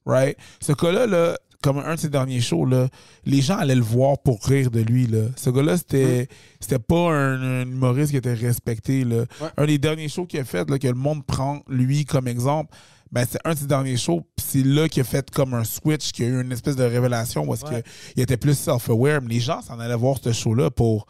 right? 0.06 0.38
Ce 0.62 0.72
gars-là, 0.74 1.08
là, 1.08 1.38
comme 1.62 1.78
un 1.80 1.95
de 1.95 2.00
ses 2.00 2.10
derniers 2.10 2.41
shows, 2.41 2.65
là, 2.65 2.88
les 3.26 3.41
gens 3.41 3.58
allaient 3.58 3.76
le 3.76 3.82
voir 3.82 4.17
pour 4.22 4.43
rire 4.45 4.72
de 4.72 4.80
lui. 4.82 5.08
Là. 5.08 5.24
Ce 5.36 5.50
gars-là, 5.50 5.78
c'était 5.78 6.28
c'était 6.60 6.80
pas 6.80 7.12
un, 7.12 7.62
un 7.62 7.62
humoriste 7.63 8.12
qui 8.12 8.17
était 8.17 8.34
respecté. 8.34 9.04
Là. 9.04 9.26
Ouais. 9.41 9.50
Un 9.58 9.65
des 9.65 9.78
derniers 9.78 10.08
shows 10.10 10.26
qu'il 10.26 10.39
a 10.39 10.45
fait, 10.45 10.69
là, 10.69 10.80
que 10.80 10.88
le 10.88 10.93
monde 10.93 11.26
prend 11.26 11.62
lui 11.67 12.06
comme 12.06 12.28
exemple, 12.28 12.74
ben, 13.12 13.26
c'est 13.30 13.39
un 13.43 13.54
de 13.54 13.60
ses 13.60 13.65
derniers 13.65 13.98
shows. 13.98 14.22
c'est 14.38 14.63
là 14.63 14.88
qu'il 14.88 15.02
a 15.02 15.04
fait 15.04 15.30
comme 15.32 15.54
un 15.54 15.63
switch, 15.63 16.12
qu'il 16.12 16.26
y 16.26 16.28
a 16.28 16.32
eu 16.32 16.41
une 16.41 16.52
espèce 16.52 16.76
de 16.76 16.84
révélation 16.84 17.45
parce 17.45 17.63
Ouais. 17.63 17.84
qu'il 18.13 18.22
était 18.24 18.38
plus 18.38 18.54
self-aware. 18.58 19.22
Mais 19.22 19.30
les 19.34 19.39
gens 19.39 19.62
s'en 19.62 19.80
allaient 19.80 19.95
voir 19.95 20.17
ce 20.24 20.32
show-là 20.32 20.69
pour, 20.69 21.08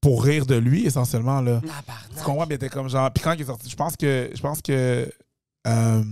pour 0.00 0.22
rire 0.24 0.46
de 0.46 0.54
lui, 0.54 0.86
essentiellement. 0.86 1.40
Là. 1.40 1.60
Tu 2.16 2.22
comprends? 2.24 2.46
Il 2.48 2.52
était 2.52 2.68
comme 2.68 2.88
genre. 2.88 3.10
Puis 3.12 3.22
quand 3.24 3.32
il 3.32 3.42
est 3.42 3.46
sorti, 3.46 3.68
je 3.68 3.76
pense 3.76 3.96
que. 3.96 4.30
Je 4.34 4.40
pense 4.40 4.62
que. 4.62 5.10
euh, 5.66 6.02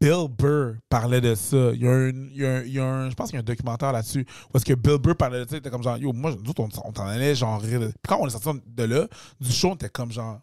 Bill 0.00 0.28
Burr 0.28 0.76
parlait 0.88 1.20
de 1.20 1.34
ça. 1.34 1.72
Il 1.74 1.82
y 1.82 1.86
a 1.86 1.90
un. 1.90 2.08
il 2.08 2.36
y 2.36 2.46
a 2.46 2.50
un- 2.56 2.62
il 2.62 2.72
y 2.72 2.78
a 2.78 2.84
un- 2.84 3.10
je 3.10 3.14
pense 3.14 3.28
qu'il 3.28 3.34
y 3.34 3.38
a 3.38 3.40
un 3.40 3.44
documentaire 3.44 3.92
là-dessus. 3.92 4.26
Parce 4.52 4.64
que 4.64 4.72
Bill 4.74 4.96
Burr 4.98 5.14
parlait 5.16 5.44
de 5.44 5.48
ça. 5.50 5.56
Il 5.56 5.58
était 5.58 5.70
comme 5.70 5.82
genre. 5.82 5.98
Yo, 5.98 6.12
moi, 6.12 6.32
nous 6.42 6.52
on, 6.58 6.68
on 6.84 6.92
t'en 6.92 7.06
allait 7.06 7.34
genre 7.34 7.60
rire. 7.60 7.80
Puis 7.80 7.92
quand 8.08 8.18
on 8.20 8.26
est 8.26 8.30
sorti 8.30 8.60
de 8.66 8.84
là, 8.84 9.06
du 9.40 9.50
show, 9.52 9.70
on 9.70 9.74
était 9.74 9.90
comme 9.90 10.10
genre. 10.10 10.40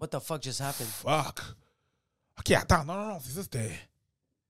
What 0.00 0.08
the 0.08 0.20
fuck 0.20 0.42
just 0.42 0.60
happened? 0.60 0.88
Fuck. 0.88 1.40
Ok, 2.38 2.50
attends. 2.52 2.84
Non, 2.84 2.94
non, 2.94 3.08
non. 3.14 3.18
C'est 3.22 3.32
ça, 3.32 3.42
c'était. 3.42 3.72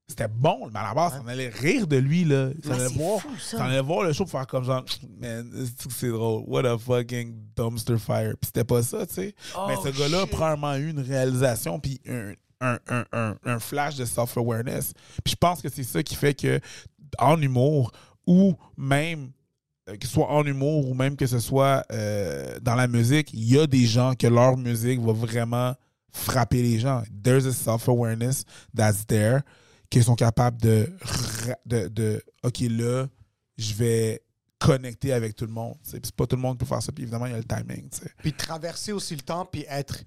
C'était 0.08 0.28
bon, 0.28 0.68
mais 0.72 0.78
à 0.78 0.84
la 0.84 0.94
base, 0.94 1.20
on 1.24 1.26
allait 1.26 1.48
rire 1.48 1.86
de 1.88 1.96
lui, 1.96 2.24
là. 2.24 2.50
Ça 2.64 2.74
allait 2.74 2.88
c'est 2.88 2.94
voir, 2.94 3.20
fou, 3.20 3.28
ça. 3.40 3.58
ça 3.58 3.64
allait 3.64 3.80
voir 3.80 4.04
le 4.04 4.12
show 4.12 4.22
pour 4.24 4.30
faire 4.30 4.46
comme 4.46 4.62
genre, 4.64 4.84
man, 5.18 5.50
c'est- 5.52 5.90
c'est 5.90 6.08
drôle. 6.10 6.44
What 6.46 6.64
a 6.64 6.78
fucking 6.78 7.34
dumpster 7.56 7.98
fire. 7.98 8.34
Puis 8.40 8.46
c'était 8.46 8.62
pas 8.64 8.82
ça, 8.84 9.04
tu 9.06 9.14
sais. 9.14 9.34
mais 9.66 9.74
ce 9.76 9.88
Oh, 9.88 9.98
gars-là 9.98 10.18
a 10.18 10.22
shit. 10.22 10.30
probablement 10.30 10.74
eu 10.76 10.90
une 10.90 11.00
réalisation, 11.00 11.80
puis 11.80 12.00
un, 12.08 12.34
un, 12.60 12.78
un, 12.88 13.36
un, 13.44 13.58
flash 13.58 13.96
de 13.96 14.04
self-awareness. 14.04 14.92
Puis 15.24 15.32
je 15.32 15.36
pense 15.36 15.60
que 15.60 15.68
c'est 15.68 15.82
ça 15.82 16.02
qui 16.02 16.14
fait 16.14 16.34
que, 16.34 16.60
en 17.18 17.40
humour, 17.40 17.92
ou 18.26 18.54
même 18.76 19.30
euh, 19.88 19.96
que 19.96 20.06
ce 20.06 20.12
soit 20.12 20.30
en 20.30 20.44
humour 20.44 20.88
ou 20.88 20.94
même 20.94 21.16
que 21.16 21.26
ce 21.26 21.38
soit 21.38 21.84
euh, 21.92 22.58
dans 22.60 22.74
la 22.74 22.88
musique, 22.88 23.32
il 23.32 23.44
y 23.44 23.58
a 23.58 23.66
des 23.66 23.86
gens 23.86 24.14
que 24.14 24.26
leur 24.26 24.56
musique 24.56 25.00
va 25.00 25.12
vraiment 25.12 25.74
frapper 26.12 26.62
les 26.62 26.78
gens. 26.78 27.02
There's 27.22 27.46
a 27.46 27.52
self-awareness 27.52 28.44
that's 28.74 29.06
there, 29.06 29.40
qu'ils 29.90 30.04
sont 30.04 30.16
capables 30.16 30.60
de, 30.60 30.90
de, 31.66 31.88
de 31.88 32.22
OK, 32.42 32.60
là, 32.60 33.06
je 33.58 33.74
vais 33.74 34.22
connecter 34.58 35.12
avec 35.12 35.36
tout 35.36 35.46
le 35.46 35.52
monde. 35.52 35.76
c'est 35.82 36.10
pas 36.12 36.26
tout 36.26 36.36
le 36.36 36.42
monde 36.42 36.58
peut 36.58 36.66
faire 36.66 36.82
ça. 36.82 36.90
Puis 36.90 37.02
évidemment, 37.04 37.26
il 37.26 37.32
y 37.32 37.34
a 37.34 37.38
le 37.38 37.44
timing. 37.44 37.88
tu 37.90 37.98
sais. 37.98 38.10
Puis 38.18 38.32
traverser 38.32 38.92
aussi 38.92 39.14
le 39.14 39.22
temps, 39.22 39.44
puis 39.44 39.64
être, 39.68 40.02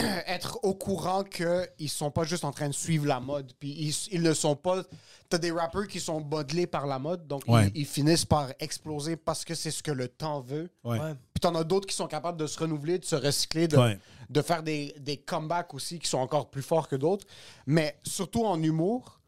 être 0.26 0.58
au 0.62 0.74
courant 0.74 1.22
qu'ils 1.24 1.88
sont 1.88 2.10
pas 2.10 2.24
juste 2.24 2.44
en 2.44 2.52
train 2.52 2.68
de 2.68 2.74
suivre 2.74 3.06
la 3.06 3.20
mode. 3.20 3.52
Puis 3.58 3.70
ils, 3.70 3.94
ils 4.12 4.22
ne 4.22 4.32
sont 4.32 4.56
pas. 4.56 4.82
T'as 5.28 5.38
des 5.38 5.50
rappeurs 5.52 5.86
qui 5.86 6.00
sont 6.00 6.20
modelés 6.20 6.66
par 6.66 6.86
la 6.86 6.98
mode, 6.98 7.26
donc 7.28 7.42
ils- 7.46 7.52
Ouais. 7.52 7.72
ils, 7.74 7.86
finissent 7.86 8.24
par 8.24 8.48
exploser 8.58 9.16
parce 9.16 9.44
que 9.44 9.54
c'est 9.54 9.70
ce 9.70 9.82
que 9.82 9.92
le 9.92 10.08
temps 10.08 10.40
veut. 10.40 10.70
Ouais. 10.82 10.98
Ouais. 10.98 11.14
Puis 11.32 11.40
t'en 11.40 11.54
as 11.54 11.62
d'autres 11.64 11.86
qui 11.86 11.94
sont 11.94 12.08
capables 12.08 12.38
de 12.38 12.46
se 12.48 12.58
renouveler, 12.58 12.98
de 12.98 13.04
se 13.04 13.14
recycler, 13.16 13.68
de, 13.68 13.76
Ouais. 13.76 13.98
de 14.28 14.42
faire 14.42 14.62
des, 14.62 14.94
des 14.98 15.16
comebacks 15.18 15.72
aussi 15.74 15.98
qui 16.00 16.08
sont 16.08 16.18
encore 16.18 16.50
plus 16.50 16.62
forts 16.62 16.88
que 16.88 16.96
d'autres. 16.96 17.26
Mais 17.66 17.96
surtout 18.02 18.44
en 18.44 18.60
humour, 18.62 19.20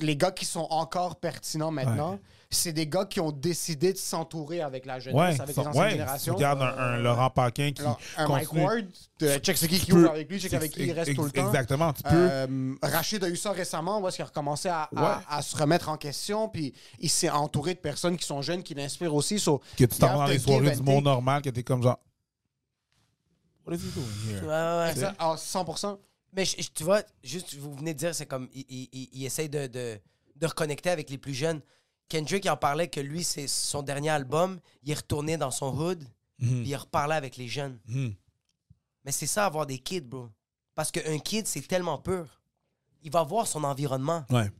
les 0.00 0.16
gars 0.16 0.30
qui 0.32 0.44
sont 0.44 0.66
encore 0.70 1.16
pertinents 1.16 1.70
maintenant, 1.72 2.18
c'est 2.54 2.72
des 2.72 2.86
gars 2.86 3.04
qui 3.04 3.18
ont 3.20 3.32
décidé 3.32 3.92
de 3.92 3.98
s'entourer 3.98 4.60
avec 4.60 4.86
la 4.86 4.98
jeunesse, 5.00 5.18
Ouais, 5.18 5.40
avec 5.40 5.56
les 5.56 5.58
anciennes 5.66 5.82
ouais. 5.84 5.90
générations. 5.90 6.34
Regarde 6.34 6.62
un, 6.62 6.66
un 6.78 6.96
Laurent 6.98 7.30
Paquin 7.30 7.72
qui. 7.72 7.80
Alors, 7.82 7.98
un 8.16 8.28
Mike. 8.28 8.52
Ward, 8.52 8.84
de- 9.18 9.38
check 9.38 9.56
ce 9.56 9.66
qui 9.66 9.78
qui 9.80 9.92
ouvre 9.92 10.10
avec 10.10 10.28
lui, 10.30 10.38
check 10.40 10.52
avec 10.54 10.70
qui 10.72 10.84
il 10.84 10.92
reste 10.92 11.14
tout 11.14 11.24
le 11.24 11.30
temps. 11.30 11.46
Exactement. 11.48 11.92
Tu 11.92 12.02
peux. 12.02 12.10
Euh, 12.12 12.74
Rachid 12.82 13.22
a 13.24 13.28
eu 13.28 13.36
ça 13.36 13.52
récemment, 13.52 14.00
où 14.00 14.08
est-ce 14.08 14.16
qu'il 14.16 14.22
a 14.24 14.26
recommencé 14.26 14.68
à, 14.68 14.82
à- 14.94 15.02
Ouais. 15.18 15.24
à 15.28 15.42
se 15.42 15.56
remettre 15.56 15.88
en 15.88 15.96
question, 15.96 16.48
puis 16.48 16.72
il 16.98 17.10
s'est 17.10 17.30
entouré 17.30 17.74
de 17.74 17.80
personnes 17.80 18.16
qui 18.16 18.26
sont 18.26 18.42
jeunes, 18.42 18.62
qui 18.62 18.74
l'inspirent 18.74 19.14
aussi. 19.14 19.38
So, 19.38 19.60
que 19.76 19.84
tu 19.84 19.98
t'en 19.98 20.14
dans 20.14 20.26
les 20.26 20.38
soirées 20.38 20.76
du 20.76 20.82
monde 20.82 21.04
normal, 21.04 21.42
que 21.42 21.50
t'es 21.50 21.62
comme 21.62 21.82
genre. 21.82 21.98
What 23.66 23.74
is 23.76 23.78
he 23.78 23.92
doing 23.94 24.06
Ouais, 24.26 24.32
here? 24.34 24.42
ouais, 24.46 24.84
ouais. 24.84 24.90
Exact. 24.90 25.16
Ah, 25.18 25.34
100%. 25.36 25.98
Mais 26.34 26.44
je- 26.44 26.56
je- 26.62 26.70
tu 26.74 26.82
vois, 26.84 27.02
juste, 27.22 27.54
vous 27.54 27.74
venez 27.74 27.94
de 27.94 27.98
dire, 27.98 28.14
c'est 28.14 28.26
comme, 28.26 28.48
il, 28.54 28.64
il, 28.68 28.88
il- 28.92 29.08
il 29.12 29.24
essaye 29.24 29.48
de, 29.48 29.66
de, 29.66 30.00
de 30.36 30.46
reconnecter 30.46 30.90
avec 30.90 31.10
les 31.10 31.18
plus 31.18 31.34
jeunes. 31.34 31.60
Kendrick, 32.12 32.44
il 32.44 32.50
en 32.50 32.56
parlait 32.58 32.88
que 32.88 33.00
lui, 33.00 33.24
c'est 33.24 33.48
son 33.48 33.82
dernier 33.82 34.10
album, 34.10 34.60
il 34.82 34.90
est 34.90 34.94
retourné 34.94 35.38
dans 35.38 35.50
son 35.50 35.74
hood, 35.74 36.04
puis 36.38 36.64
il 36.66 36.76
reparlait 36.76 37.14
avec 37.14 37.36
les 37.38 37.48
jeunes. 37.48 37.78
Mhm. 37.86 38.14
Mais 39.04 39.12
c'est 39.12 39.26
ça, 39.26 39.46
avoir 39.46 39.64
des 39.66 39.78
kids, 39.78 40.02
bro. 40.02 40.28
Parce 40.74 40.90
qu'un 40.90 41.18
kid, 41.18 41.46
c'est 41.46 41.66
tellement 41.66 41.98
pur. 41.98 42.40
Il 43.02 43.10
va 43.10 43.22
voir 43.22 43.46
son 43.46 43.64
environnement, 43.64 44.24
Ouais. 44.30 44.50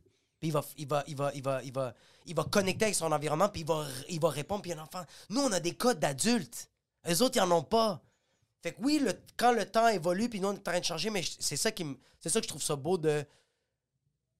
puis 0.40 0.48
il 0.48 0.52
va, 0.52 0.64
il 0.78 0.88
va, 0.88 1.04
il 1.06 1.16
va, 1.16 1.32
il 1.34 1.42
va, 1.42 1.62
il 1.62 1.72
va, 1.72 1.94
il 2.26 2.34
va 2.34 2.44
connecter 2.44 2.86
avec 2.86 2.94
son 2.94 3.12
environnement, 3.12 3.48
puis 3.50 3.60
il 3.60 3.66
va, 3.66 3.86
il 4.08 4.18
va 4.20 4.30
répondre, 4.30 4.62
puis 4.62 4.72
un 4.72 4.78
enfant. 4.78 5.04
Nous, 5.28 5.40
on 5.40 5.52
a 5.52 5.60
des 5.60 5.74
codes 5.74 6.00
d'adultes. 6.00 6.70
Les 7.06 7.20
autres, 7.20 7.36
ils 7.36 7.40
en 7.40 7.50
ont 7.50 7.62
pas. 7.62 8.00
Fait 8.62 8.72
que 8.72 8.80
oui, 8.82 8.98
le, 9.04 9.12
quand 9.36 9.52
le 9.52 9.66
temps 9.66 9.88
évolue, 9.88 10.28
puis 10.30 10.40
nous, 10.40 10.48
on 10.48 10.54
est 10.54 10.58
en 10.58 10.62
train 10.62 10.80
de 10.80 10.84
changer, 10.84 11.10
mais 11.10 11.22
c'est 11.38 11.56
ça 11.56 11.70
qui 11.70 11.84
c'est 12.18 12.28
ça 12.30 12.40
que 12.40 12.44
je 12.44 12.48
trouve 12.48 12.62
ça 12.62 12.76
beau 12.76 12.96
de 12.96 13.24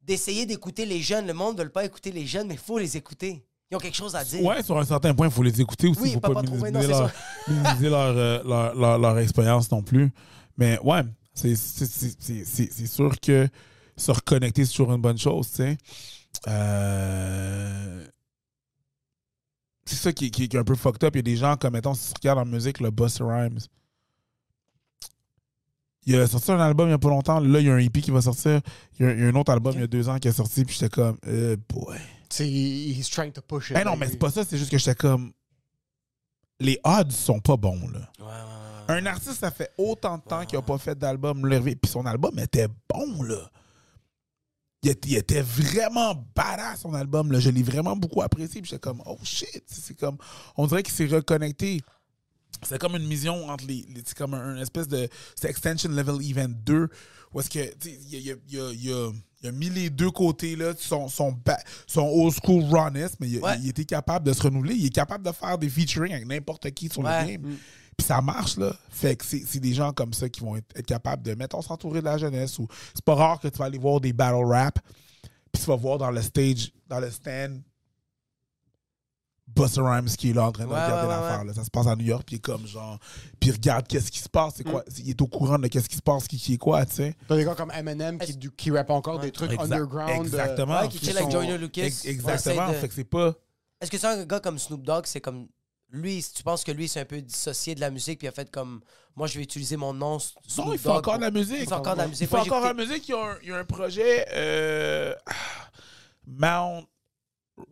d'essayer 0.03 0.47
d'écouter 0.47 0.85
les 0.87 1.01
jeunes. 1.01 1.27
Le 1.27 1.35
monde 1.35 1.59
ne 1.59 1.63
veut 1.65 1.69
pas 1.71 1.85
écouter 1.85 2.11
les 2.13 2.27
jeunes, 2.27 2.49
mais 2.49 2.55
il 2.55 2.61
faut 2.61 2.79
les 2.79 2.97
écouter. 2.97 3.45
Ils 3.71 3.77
ont 3.77 3.79
quelque 3.79 3.97
chose 3.97 4.15
à 4.15 4.25
dire. 4.25 4.43
Ouais, 4.45 4.63
sur 4.63 4.77
un 4.79 4.85
certain 4.85 5.15
point, 5.15 5.29
il 5.29 5.33
faut 5.33 5.43
les 5.43 5.61
écouter 5.61 5.89
aussi. 5.89 6.01
Il 6.01 6.03
Oui, 6.03 6.13
faut 6.13 6.21
pas- 6.21 6.43
minimiser, 6.43 6.71
non, 6.71 6.81
leur, 6.89 7.11
minimiser 7.49 7.89
leur, 7.89 8.17
euh, 8.17 8.43
leur, 8.45 8.75
leur- 8.75 8.99
leur 8.99 9.19
expérience 9.19 9.71
non 9.71 9.83
plus. 9.83 10.11
Mais 10.59 10.79
ouais, 10.81 11.03
c'est- 11.33 11.55
c'est 11.57 11.87
c'est- 11.87 12.17
c'est- 12.21 12.45
c'est- 12.45 12.71
c'est 12.73 12.87
sûr 12.87 13.19
que 13.21 13.49
se 13.97 14.11
reconnecter, 14.11 14.65
c'est 14.67 14.73
toujours 14.73 14.93
une 14.93 15.01
bonne 15.01 15.17
chose, 15.19 15.49
tu 15.49 15.57
sais. 15.57 15.79
Euh, 16.49 18.07
C'est 19.85 19.97
ça 19.97 20.13
qui, 20.13 20.31
qui- 20.31 20.49
qui 20.49 20.57
est 20.57 20.61
un 20.61 20.65
peu 20.65 20.77
fucked 20.77 21.03
up. 21.05 21.15
Il 21.15 21.19
y 21.19 21.21
a 21.21 21.23
des 21.23 21.37
gens 21.37 21.57
comme, 21.57 21.73
mettons, 21.73 21.93
si 21.95 22.09
tu 22.15 22.21
regardes 22.23 22.39
en 22.39 22.45
musique, 22.51 22.79
le 22.81 22.91
Buster 22.91 23.25
Rhymes. 23.25 23.59
Il 26.05 26.17
a 26.17 26.27
sorti 26.27 26.51
un 26.51 26.59
album 26.59 26.87
il 26.87 26.91
n'y 26.91 26.95
a 26.95 26.99
pas 26.99 27.09
longtemps. 27.09 27.39
Là, 27.39 27.61
il 27.61 27.67
y 27.67 27.71
a 27.71 27.75
un 27.75 27.79
EP 27.79 28.01
qui 28.01 28.11
va 28.11 28.21
sortir. 28.21 28.61
Il 28.99 29.07
y 29.07 29.09
a, 29.09 29.13
il 29.13 29.21
y 29.21 29.25
a 29.25 29.29
un 29.29 29.35
autre 29.35 29.53
album 29.53 29.75
il 29.77 29.81
y 29.81 29.85
a 29.85 29.87
deux 29.87 30.09
ans 30.09 30.19
qui 30.19 30.29
est 30.29 30.33
sorti. 30.33 30.65
Puis 30.65 30.77
j'étais 30.79 30.91
comme, 30.91 31.17
euh, 31.27 31.57
boy. 31.69 31.99
C'est 32.29 32.49
he's 32.49 33.09
trying 33.09 33.31
to 33.33 33.43
push 33.43 33.71
it. 33.71 33.77
Eh 33.81 33.85
non, 33.85 33.97
mais 33.97 34.09
c'est 34.09 34.19
pas 34.19 34.31
ça, 34.31 34.45
c'est 34.45 34.57
juste 34.57 34.71
que 34.71 34.79
j'étais 34.79 34.95
comme. 34.95 35.33
Les 36.59 36.79
odds 36.85 37.11
sont 37.11 37.41
pas 37.41 37.57
bons, 37.57 37.89
là. 37.93 38.09
Ouais, 38.19 38.25
ouais, 38.25 38.95
ouais. 38.95 39.01
Un 39.01 39.07
artiste, 39.07 39.41
ça 39.41 39.51
fait 39.51 39.71
autant 39.79 40.19
de 40.19 40.23
temps 40.23 40.45
qu'il 40.45 40.59
a 40.59 40.63
pas 40.63 40.79
fait 40.79 40.99
d'album. 40.99 41.43
Puis 41.61 41.91
son 41.91 42.07
album 42.07 42.39
était 42.39 42.69
bon, 42.89 43.23
là. 43.23 43.51
Il 44.85 44.91
était, 44.91 45.09
il 45.11 45.17
était 45.17 45.43
vraiment 45.43 46.15
badass, 46.35 46.81
son 46.81 46.95
album, 46.95 47.31
là. 47.31 47.39
Je 47.39 47.51
l'ai 47.51 47.63
vraiment 47.63 47.95
beaucoup 47.95 48.23
apprécié. 48.23 48.61
Puis 48.61 48.71
j'étais 48.71 48.81
comme, 48.81 49.03
oh 49.07 49.19
shit. 49.23 49.63
C'est 49.67 49.97
comme. 49.97 50.17
On 50.57 50.67
dirait 50.67 50.83
qu'il 50.83 50.95
s'est 50.95 51.07
reconnecté. 51.07 51.81
C'est 52.63 52.79
comme 52.79 52.95
une 52.97 53.07
mission 53.07 53.49
entre 53.49 53.65
les. 53.67 53.85
les- 53.95 54.03
c'est 54.05 54.17
comme 54.17 54.35
un, 54.35 54.55
une 54.57 54.63
espèce 54.63 54.87
de. 54.89 55.09
C'est 55.35 55.49
Extension 55.51 55.91
Level 55.91 56.17
Event 56.23 56.53
2. 56.65 56.89
Où 57.33 57.41
est-ce 57.41 57.51
que. 57.51 57.59
Il 58.11 58.21
y 58.21 58.31
a, 58.31 58.35
y 58.49 58.59
a- 58.59 58.73
y 58.73 58.93
a- 58.93 59.53
mis 59.53 59.71
les 59.71 59.91
deux 59.91 60.11
côtés, 60.13 60.55
là. 60.55 60.73
Son, 60.79 61.09
son, 61.09 61.37
son 61.89 62.03
old 62.03 62.33
school 62.33 62.63
rawness, 62.71 63.13
mais 63.19 63.29
il, 63.29 63.39
Ouais. 63.41 63.59
il 63.61 63.69
était 63.71 63.85
capable 63.85 64.27
de 64.27 64.33
se 64.33 64.43
renouveler. 64.43 64.75
Il 64.77 64.87
est 64.87 64.91
capable 64.95 65.25
de 65.27 65.33
faire 65.33 65.59
des 65.59 65.69
featuring 65.69 66.13
avec 66.13 66.27
n'importe 66.27 66.71
qui 66.71 66.89
sur 66.89 67.03
Ouais. 67.03 67.23
le 67.23 67.33
game. 67.39 67.57
Puis 67.97 68.07
ça 68.07 68.21
marche, 68.23 68.57
là. 68.57 68.75
Fait 68.91 69.17
que 69.17 69.25
c'est 69.25 69.43
c'est 69.47 69.59
des 69.61 69.75
gens 69.75 69.93
comme 69.93 70.13
ça 70.13 70.29
qui 70.29 70.41
vont 70.41 70.55
être, 70.57 70.67
être 70.77 70.87
capables 70.87 71.23
de, 71.25 71.35
mettons, 71.35 71.61
s'entourer 71.63 71.99
de 72.01 72.05
la 72.07 72.17
jeunesse. 72.19 72.59
ou 72.61 72.69
C'est 72.95 73.05
pas 73.05 73.15
rare 73.17 73.41
que 73.41 73.49
tu 73.49 73.59
vas 73.59 73.65
aller 73.65 73.79
voir 73.79 74.01
des 74.01 74.13
battle 74.13 74.45
rap, 74.45 74.79
puis 75.53 75.61
tu 75.63 75.67
vas 75.69 75.77
voir 75.77 75.99
dans 75.99 76.11
le 76.13 76.23
stage, 76.23 76.71
dans 76.87 77.01
le 77.01 77.11
stand, 77.11 77.61
Busta 79.55 79.83
Rhymes 79.83 80.09
qui 80.09 80.31
est 80.31 80.33
là 80.33 80.47
en 80.47 80.53
train 80.53 80.65
de 80.65 80.71
Ouais, 80.71 80.75
regarder 80.83 81.07
ouais, 81.09 81.15
ouais, 81.15 81.21
l'affaire. 81.21 81.41
ouais. 81.41 81.47
là. 81.47 81.55
Ça 81.55 81.65
se 81.65 81.71
passe 81.71 81.87
à 81.87 81.95
New 81.97 82.05
York, 82.07 82.23
puis 82.27 82.37
il 82.37 82.39
est 82.39 82.43
comme 82.43 82.67
genre. 82.67 82.99
Puis 83.41 83.51
il 83.51 83.53
regarde 83.53 83.87
qu'est-ce 83.87 84.11
qui 84.11 84.19
se 84.21 84.29
passe, 84.29 84.55
c'est 84.57 84.67
Mm. 84.67 84.71
quoi. 84.71 84.85
Il 84.99 85.11
est 85.11 85.21
au 85.23 85.27
courant 85.27 85.59
de 85.59 85.69
qu'est-ce 85.69 85.89
qui 85.89 85.97
se 85.97 86.03
passe, 86.03 86.27
qui, 86.29 86.39
qui 86.39 86.55
est 86.55 86.59
quoi, 86.59 86.85
tu 86.87 86.95
sais. 86.95 87.15
T'as 87.29 87.37
des 87.37 87.45
gars 87.45 87.55
comme 87.55 87.71
Eminem 87.73 88.19
qui, 88.19 88.37
du- 88.37 88.51
qui 88.51 88.71
rappe 88.71 88.91
encore 88.91 89.19
des 89.19 89.31
trucs 89.31 89.51
Exact- 89.53 89.65
underground. 89.73 90.11
euh, 90.11 90.23
exactement. 90.23 90.81
Ouais, 90.81 90.89
qui 90.89 90.99
chill 90.99 91.11
avec 91.11 91.25
sont- 91.25 91.31
Joyner 91.31 91.59
Lucas. 91.59 91.83
Ex- 91.83 92.05
exactement. 92.05 92.69
De- 92.69 92.75
Fait 92.75 92.89
que 92.89 92.95
c'est 92.95 93.05
pas. 93.05 93.35
Est-ce 93.81 93.91
que 93.91 93.99
c'est 93.99 94.07
un 94.07 94.25
gars 94.25 94.41
comme 94.41 94.59
Snoop 94.59 94.83
Dogg, 94.83 95.05
c'est 95.07 95.21
comme 95.21 95.49
lui, 95.91 96.25
tu 96.35 96.43
penses 96.43 96.65
que 96.65 96.73
lui 96.73 96.89
c'est 96.89 97.01
un 97.01 97.05
peu 97.05 97.21
dissocié 97.21 97.75
de 97.75 97.81
la 97.81 97.91
musique 97.91 98.19
puis 98.21 98.27
il 98.27 98.29
a 98.29 98.33
fait 98.33 98.51
comme 98.51 98.81
moi 99.15 99.27
je 99.27 99.37
vais 99.37 99.43
utiliser 99.45 99.77
mon 99.77 99.93
nom 99.93 100.19
Snoop 100.19 100.67
Non, 100.69 100.73
il 100.73 100.79
fait 100.79 100.89
Dogg 100.89 100.97
encore 100.99 101.17
de 101.19 101.23
la 101.25 101.31
musique. 101.31 101.59
Il 101.61 101.67
fait 101.69 101.73
encore 101.75 101.93
de 101.95 101.99
la 101.99 102.07
musique. 102.07 102.23
Il 102.23 102.29
fait 102.29 102.39
encore 102.39 102.63
de 102.63 102.67
la 102.69 102.75
musique. 102.75 103.09
Il 103.09 103.11
y 103.11 103.15
a 103.15 103.19
un, 103.23 103.37
il 103.43 103.49
y 103.49 103.53
a 103.53 103.57
un 103.59 103.65
projet. 103.65 104.27
euh, 104.33 105.15
Mount. 106.27 106.87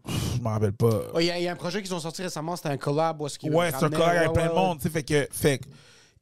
Je 0.06 0.40
m'en 0.42 0.50
rappelle 0.50 0.72
pas. 0.72 1.02
Il 1.18 1.26
y, 1.26 1.30
a- 1.30 1.38
il 1.38 1.44
y 1.44 1.48
a 1.48 1.52
un 1.52 1.56
projet 1.56 1.82
qu'ils 1.82 1.94
ont 1.94 2.00
sorti 2.00 2.22
récemment, 2.22 2.56
c'était 2.56 2.68
un 2.68 2.76
collab 2.76 3.20
où 3.20 3.26
est-ce 3.26 3.38
qu'ils 3.38 3.52
Ouais, 3.52 3.70
c'est 3.70 3.84
un 3.84 3.90
collègue 3.90 4.02
avec 4.16 4.28
ouais, 4.28 4.34
plein 4.34 4.44
de 4.46 4.48
ouais, 4.50 4.54
monde. 4.56 4.80
Fait 4.80 5.02
que. 5.02 5.28
Fait 5.30 5.58
que 5.58 5.64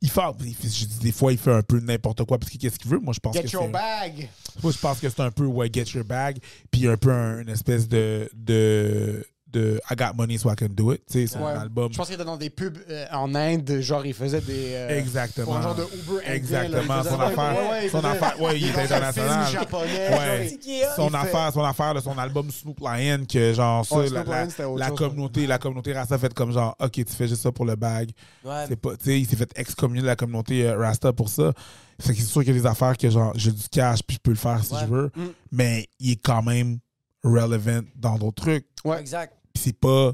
il 0.00 0.08
fait, 0.10 0.22
je 0.68 0.84
dis 0.84 0.98
des 1.00 1.10
fois, 1.12 1.32
il 1.32 1.38
fait 1.38 1.52
un 1.52 1.62
peu 1.62 1.80
n'importe 1.80 2.22
quoi 2.24 2.38
parce 2.38 2.52
que 2.52 2.56
qu'est-ce 2.56 2.78
qu'il 2.78 2.88
veut? 2.90 3.00
Moi, 3.00 3.12
je 3.14 3.18
pense 3.18 3.34
Get 3.34 3.42
que 3.42 3.50
your 3.52 3.68
bag. 3.68 4.28
Moi, 4.62 4.70
je 4.72 4.78
pense 4.78 5.00
que 5.00 5.08
c'est 5.08 5.20
un 5.20 5.32
peu 5.32 5.44
ouais, 5.44 5.68
get 5.72 5.86
your 5.94 6.04
bag, 6.04 6.38
puis 6.70 6.86
un 6.86 6.96
peu 6.96 7.10
un- 7.10 7.40
une 7.40 7.48
espèce 7.48 7.88
de, 7.88 8.30
de 8.32 9.26
de 9.50 9.80
I 9.90 9.94
got 9.96 10.12
money 10.14 10.36
so 10.38 10.50
I 10.50 10.54
can 10.56 10.68
do 10.70 10.92
it. 10.92 11.02
Tu 11.10 11.20
sais, 11.20 11.26
son 11.26 11.40
Ouais. 11.44 11.52
album. 11.52 11.90
Je 11.92 11.96
pense 11.96 12.06
qu'il 12.06 12.14
était 12.16 12.24
dans 12.24 12.36
des 12.36 12.50
pubs 12.50 12.76
euh, 12.90 13.06
en 13.12 13.34
Inde, 13.34 13.80
genre 13.80 14.04
il 14.04 14.12
faisait 14.12 14.40
des. 14.42 14.74
euh, 14.74 14.98
Exactement. 14.98 15.46
pour 15.46 15.56
un 15.56 15.62
genre 15.62 15.74
de 15.74 15.82
Uber 15.84 16.18
indien, 16.26 16.34
Exactement. 16.34 16.94
là, 16.96 17.04
Son 17.04 17.20
affaire, 17.20 17.70
Ouais, 17.70 17.88
son 17.88 18.04
affaire, 18.04 18.42
ouais, 18.42 18.60
il 18.60 18.66
un 18.70 18.78
international. 18.84 19.46
film 19.46 19.60
japonais. 19.60 20.08
Ouais. 20.10 20.48
genre, 20.48 20.58
il- 20.66 20.86
Son 20.96 21.14
affaire, 21.14 21.52
son 21.54 21.64
affaire, 21.64 21.94
là, 21.94 22.00
son 22.02 22.18
album 22.18 22.50
Snoop 22.50 22.78
Lion, 22.80 23.24
que 23.30 23.52
genre 23.54 23.86
ça, 23.86 23.96
Ouais, 23.96 24.08
la, 24.10 24.90
communauté, 24.90 25.46
la 25.46 25.58
communauté 25.58 25.92
Rasta 25.94 26.18
fait 26.18 26.34
comme 26.34 26.52
genre, 26.52 26.76
ok, 26.78 26.90
tu 26.92 27.04
fais 27.06 27.26
juste 27.28 27.42
ça 27.42 27.50
pour 27.50 27.64
le 27.64 27.74
bag. 27.76 28.10
Ouais. 28.44 28.64
C'est 28.68 28.76
pas, 28.76 28.96
tu 28.96 29.04
sais, 29.06 29.20
il 29.20 29.26
s'est 29.26 29.36
fait 29.36 29.50
excommunier 29.56 30.02
de 30.02 30.06
la 30.06 30.16
communauté 30.16 30.66
euh, 30.66 30.76
Rasta 30.76 31.12
pour 31.14 31.28
ça. 31.30 31.52
Fait 32.00 32.12
que 32.12 32.18
c'est 32.20 32.26
sûr 32.26 32.42
qu'il 32.44 32.54
y 32.54 32.56
a 32.58 32.60
des 32.60 32.66
affaires 32.66 32.96
que 32.96 33.08
genre, 33.10 33.32
j'ai 33.34 33.50
du 33.50 33.66
cash 33.70 34.00
puis 34.06 34.16
je 34.16 34.20
peux 34.20 34.30
le 34.30 34.36
faire 34.36 34.62
si 34.62 34.74
Ouais. 34.74 34.80
je 34.82 34.86
veux, 34.86 35.10
Mm. 35.16 35.22
mais 35.52 35.86
il 35.98 36.12
est 36.12 36.16
quand 36.22 36.42
même 36.42 36.78
relevant 37.24 37.80
dans 37.96 38.16
d'autres 38.16 38.42
trucs. 38.42 38.66
Ouais. 38.84 39.00
Exact. 39.00 39.34
C'est 39.58 39.78
pas 39.78 40.12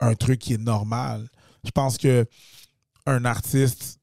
un 0.00 0.14
truc 0.14 0.38
qui 0.40 0.54
est 0.54 0.62
normal. 0.62 1.28
Je 1.64 1.70
pense 1.70 1.98
que 1.98 2.26
un 3.06 3.24
artiste, 3.24 4.00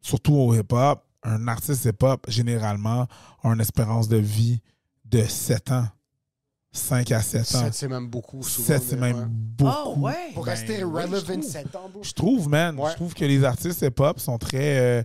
surtout 0.00 0.34
au 0.34 0.54
hip-hop, 0.54 1.04
un 1.22 1.48
artiste 1.48 1.84
hip-hop, 1.84 2.24
généralement, 2.28 3.06
a 3.42 3.48
une 3.48 3.60
espérance 3.60 4.08
de 4.08 4.16
vie 4.16 4.60
de 5.04 5.24
7 5.24 5.72
ans. 5.72 5.88
5 6.70 7.10
à 7.12 7.22
7 7.22 7.40
ans. 7.40 7.44
Sept, 7.44 7.74
c'est 7.74 7.88
même 7.88 8.08
beaucoup. 8.08 8.42
souvent, 8.42 8.66
7, 8.66 8.82
c'est 8.82 8.96
même 8.96 9.16
ouais. 9.16 9.24
beaucoup. 9.28 10.00
Ouais. 10.00 10.32
Pour 10.34 10.44
Ben 10.44 10.50
rester 10.52 10.82
relevant 10.82 11.32
trouve. 11.32 11.42
7 11.42 11.76
ans. 11.76 11.90
Je 12.02 12.12
trouve, 12.12 12.48
man. 12.48 12.78
Ouais. 12.78 12.90
Je 12.90 12.96
trouve 12.96 13.14
que 13.14 13.24
les 13.24 13.42
artistes 13.42 13.82
hip-hop 13.82 14.20
sont 14.20 14.38
très. 14.38 14.78
Euh, 14.78 15.02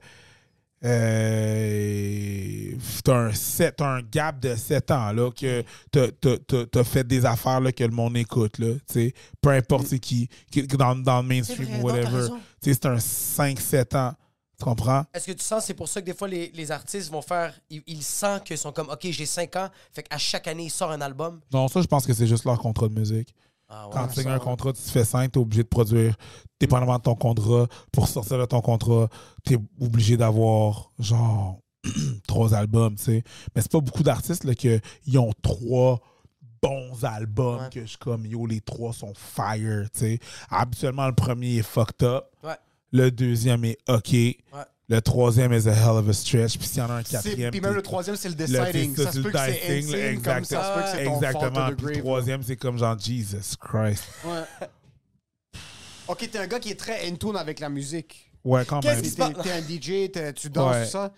euh, 0.86 2.76
t'as 3.04 3.30
un, 3.30 3.98
un 3.98 4.02
gap 4.02 4.40
de 4.40 4.56
7 4.56 4.92
ans, 4.92 5.12
là, 5.12 5.32
que 5.32 5.64
t'as, 5.92 6.08
t'as- 6.20 6.38
t'as- 6.40 6.66
t'as 6.66 6.84
fait 6.84 7.06
des 7.06 7.26
affaires 7.26 7.60
là, 7.60 7.72
que 7.72 7.84
le 7.84 7.92
monde 7.92 8.18
écoute, 8.18 8.58
là, 8.60 8.74
tu 8.74 8.94
sais. 8.94 9.14
Peu 9.42 9.50
importe 9.52 9.88
c'est 9.88 10.00
qui, 10.00 10.28
qui- 10.52 10.64
dans, 10.68 10.96
dans 10.96 11.22
le 11.22 11.28
mainstream 11.28 11.68
C'est 11.72 11.80
ou 11.80 11.84
whatever. 11.84 12.28
Tu 12.62 12.74
c'est 12.74 12.86
un 12.86 12.98
5-7 12.98 13.96
ans. 13.96 14.14
Tu 14.58 14.64
comprends? 14.66 15.04
Est-ce 15.14 15.26
que 15.28 15.32
tu 15.32 15.44
sens, 15.44 15.66
c'est 15.66 15.74
pour 15.74 15.88
ça 15.90 16.00
que 16.00 16.06
des 16.06 16.14
fois, 16.14 16.28
les, 16.28 16.52
les 16.54 16.72
artistes 16.72 17.12
vont 17.12 17.22
faire. 17.24 17.54
Ils, 17.70 17.82
ils 17.88 18.04
sentent 18.04 18.44
qu'ils 18.44 18.58
sont 18.58 18.72
comme, 18.72 18.88
OK, 18.90 19.00
j'ai 19.10 19.26
5 19.26 19.56
ans, 19.56 19.70
fait 19.92 20.04
qu'à 20.04 20.18
chaque 20.18 20.48
année, 20.48 20.66
ils 20.66 20.70
sortent 20.70 20.94
un 20.94 21.02
album? 21.02 21.42
Non, 21.52 21.68
ça, 21.68 21.82
je 21.82 21.88
pense 21.88 22.06
que 22.06 22.14
c'est 22.14 22.28
juste 22.28 22.46
leur 22.46 22.60
contrat 22.60 22.88
de 22.88 22.94
musique. 22.98 23.34
Ah 23.74 23.88
ouais. 23.88 23.94
Quand 23.94 24.08
tu 24.08 24.22
signes 24.22 24.32
un 24.32 24.40
contrat, 24.40 24.72
tu 24.74 24.82
te 24.82 24.90
fais 24.90 25.04
5, 25.04 25.32
tu 25.32 25.40
es 25.40 25.42
obligé 25.42 25.64
de 25.64 25.68
produire. 25.68 26.16
Dépendamment 26.60 26.98
de 26.98 27.02
ton 27.02 27.16
contrat, 27.16 27.68
pour 27.92 28.08
sortir 28.08 28.38
de 28.38 28.46
ton 28.46 28.62
contrat, 28.62 29.10
tu 29.46 29.56
es 29.56 29.58
obligé 29.82 30.16
d'avoir 30.16 30.92
genre 31.00 31.60
trois 32.28 32.54
albums, 32.54 32.96
tu 32.96 33.04
sais. 33.04 33.24
Mais 33.56 33.62
c'est 33.62 33.72
pas 33.72 33.82
beaucoup 33.82 34.04
d'artistes 34.04 34.48
ils 35.06 35.18
ont 35.18 35.32
trois 35.42 36.00
bons 36.62 37.04
albums 37.04 37.62
Ouais. 37.64 37.70
que 37.70 37.86
je 37.86 37.98
comme 37.98 38.26
yo, 38.26 38.46
les 38.46 38.62
trois 38.62 38.94
sont 38.94 39.14
fire, 39.16 39.90
tu 39.94 40.00
sais. 40.00 40.20
Habituellement, 40.50 41.08
le 41.08 41.16
premier 41.16 41.58
est 41.58 41.62
fucked 41.64 42.04
up. 42.04 42.26
Ouais. 42.44 42.56
Le 42.92 43.12
deuxième 43.12 43.66
est 43.66 43.78
OK. 43.90 44.16
Le 44.90 45.00
troisième 45.02 45.54
is 45.54 45.68
a 45.68 45.72
hell 45.74 45.98
of 45.98 46.10
a 46.10 46.14
stretch. 46.14 46.58
Puis 46.58 46.68
s'il 46.68 46.80
y 46.80 46.82
en 46.82 46.90
a 46.90 46.96
un 46.96 47.04
quatrième. 47.04 47.52
Puis 47.52 47.62
même 47.62 47.74
le 47.74 47.82
troisième, 47.82 48.16
c'est 48.18 48.28
le 48.30 48.36
le- 48.36 48.46
deciding. 48.48 48.96
c'est 48.96 49.04
Ça 49.04 49.12
se 49.14 49.20
peut 49.20 49.32
que 49.32 49.38
c'est 49.38 49.78
insane, 49.80 50.22
comme 50.22 50.44
ça 50.44 50.62
se 50.64 50.80
peut 50.96 50.98
que 51.00 51.06
ton 51.06 51.14
Exactement. 51.16 51.70
Puis 51.76 51.86
le 51.96 52.02
troisième, 52.02 52.44
c'est 52.44 52.58
comme 52.58 52.78
genre 52.78 52.98
Jesus 53.00 53.56
Christ. 53.60 54.04
Ouais. 54.26 54.68
Ok, 56.08 56.30
t'es 56.30 56.38
un 56.38 56.48
gars 56.48 56.60
qui 56.60 56.70
est 56.72 56.80
très 56.80 57.08
in 57.08 57.16
tune 57.16 57.36
avec 57.38 57.60
la 57.62 57.70
musique. 57.70 58.30
Ouais, 58.44 58.66
quand 58.66 58.84
même. 58.84 59.02
qui 59.02 59.10
T'es 59.16 59.52
un 59.52 59.62
DJ, 59.62 60.12
tu 60.36 60.50
danses, 60.50 60.76
Ouais. 60.76 60.84
tout 60.86 60.92
ça. 60.92 61.14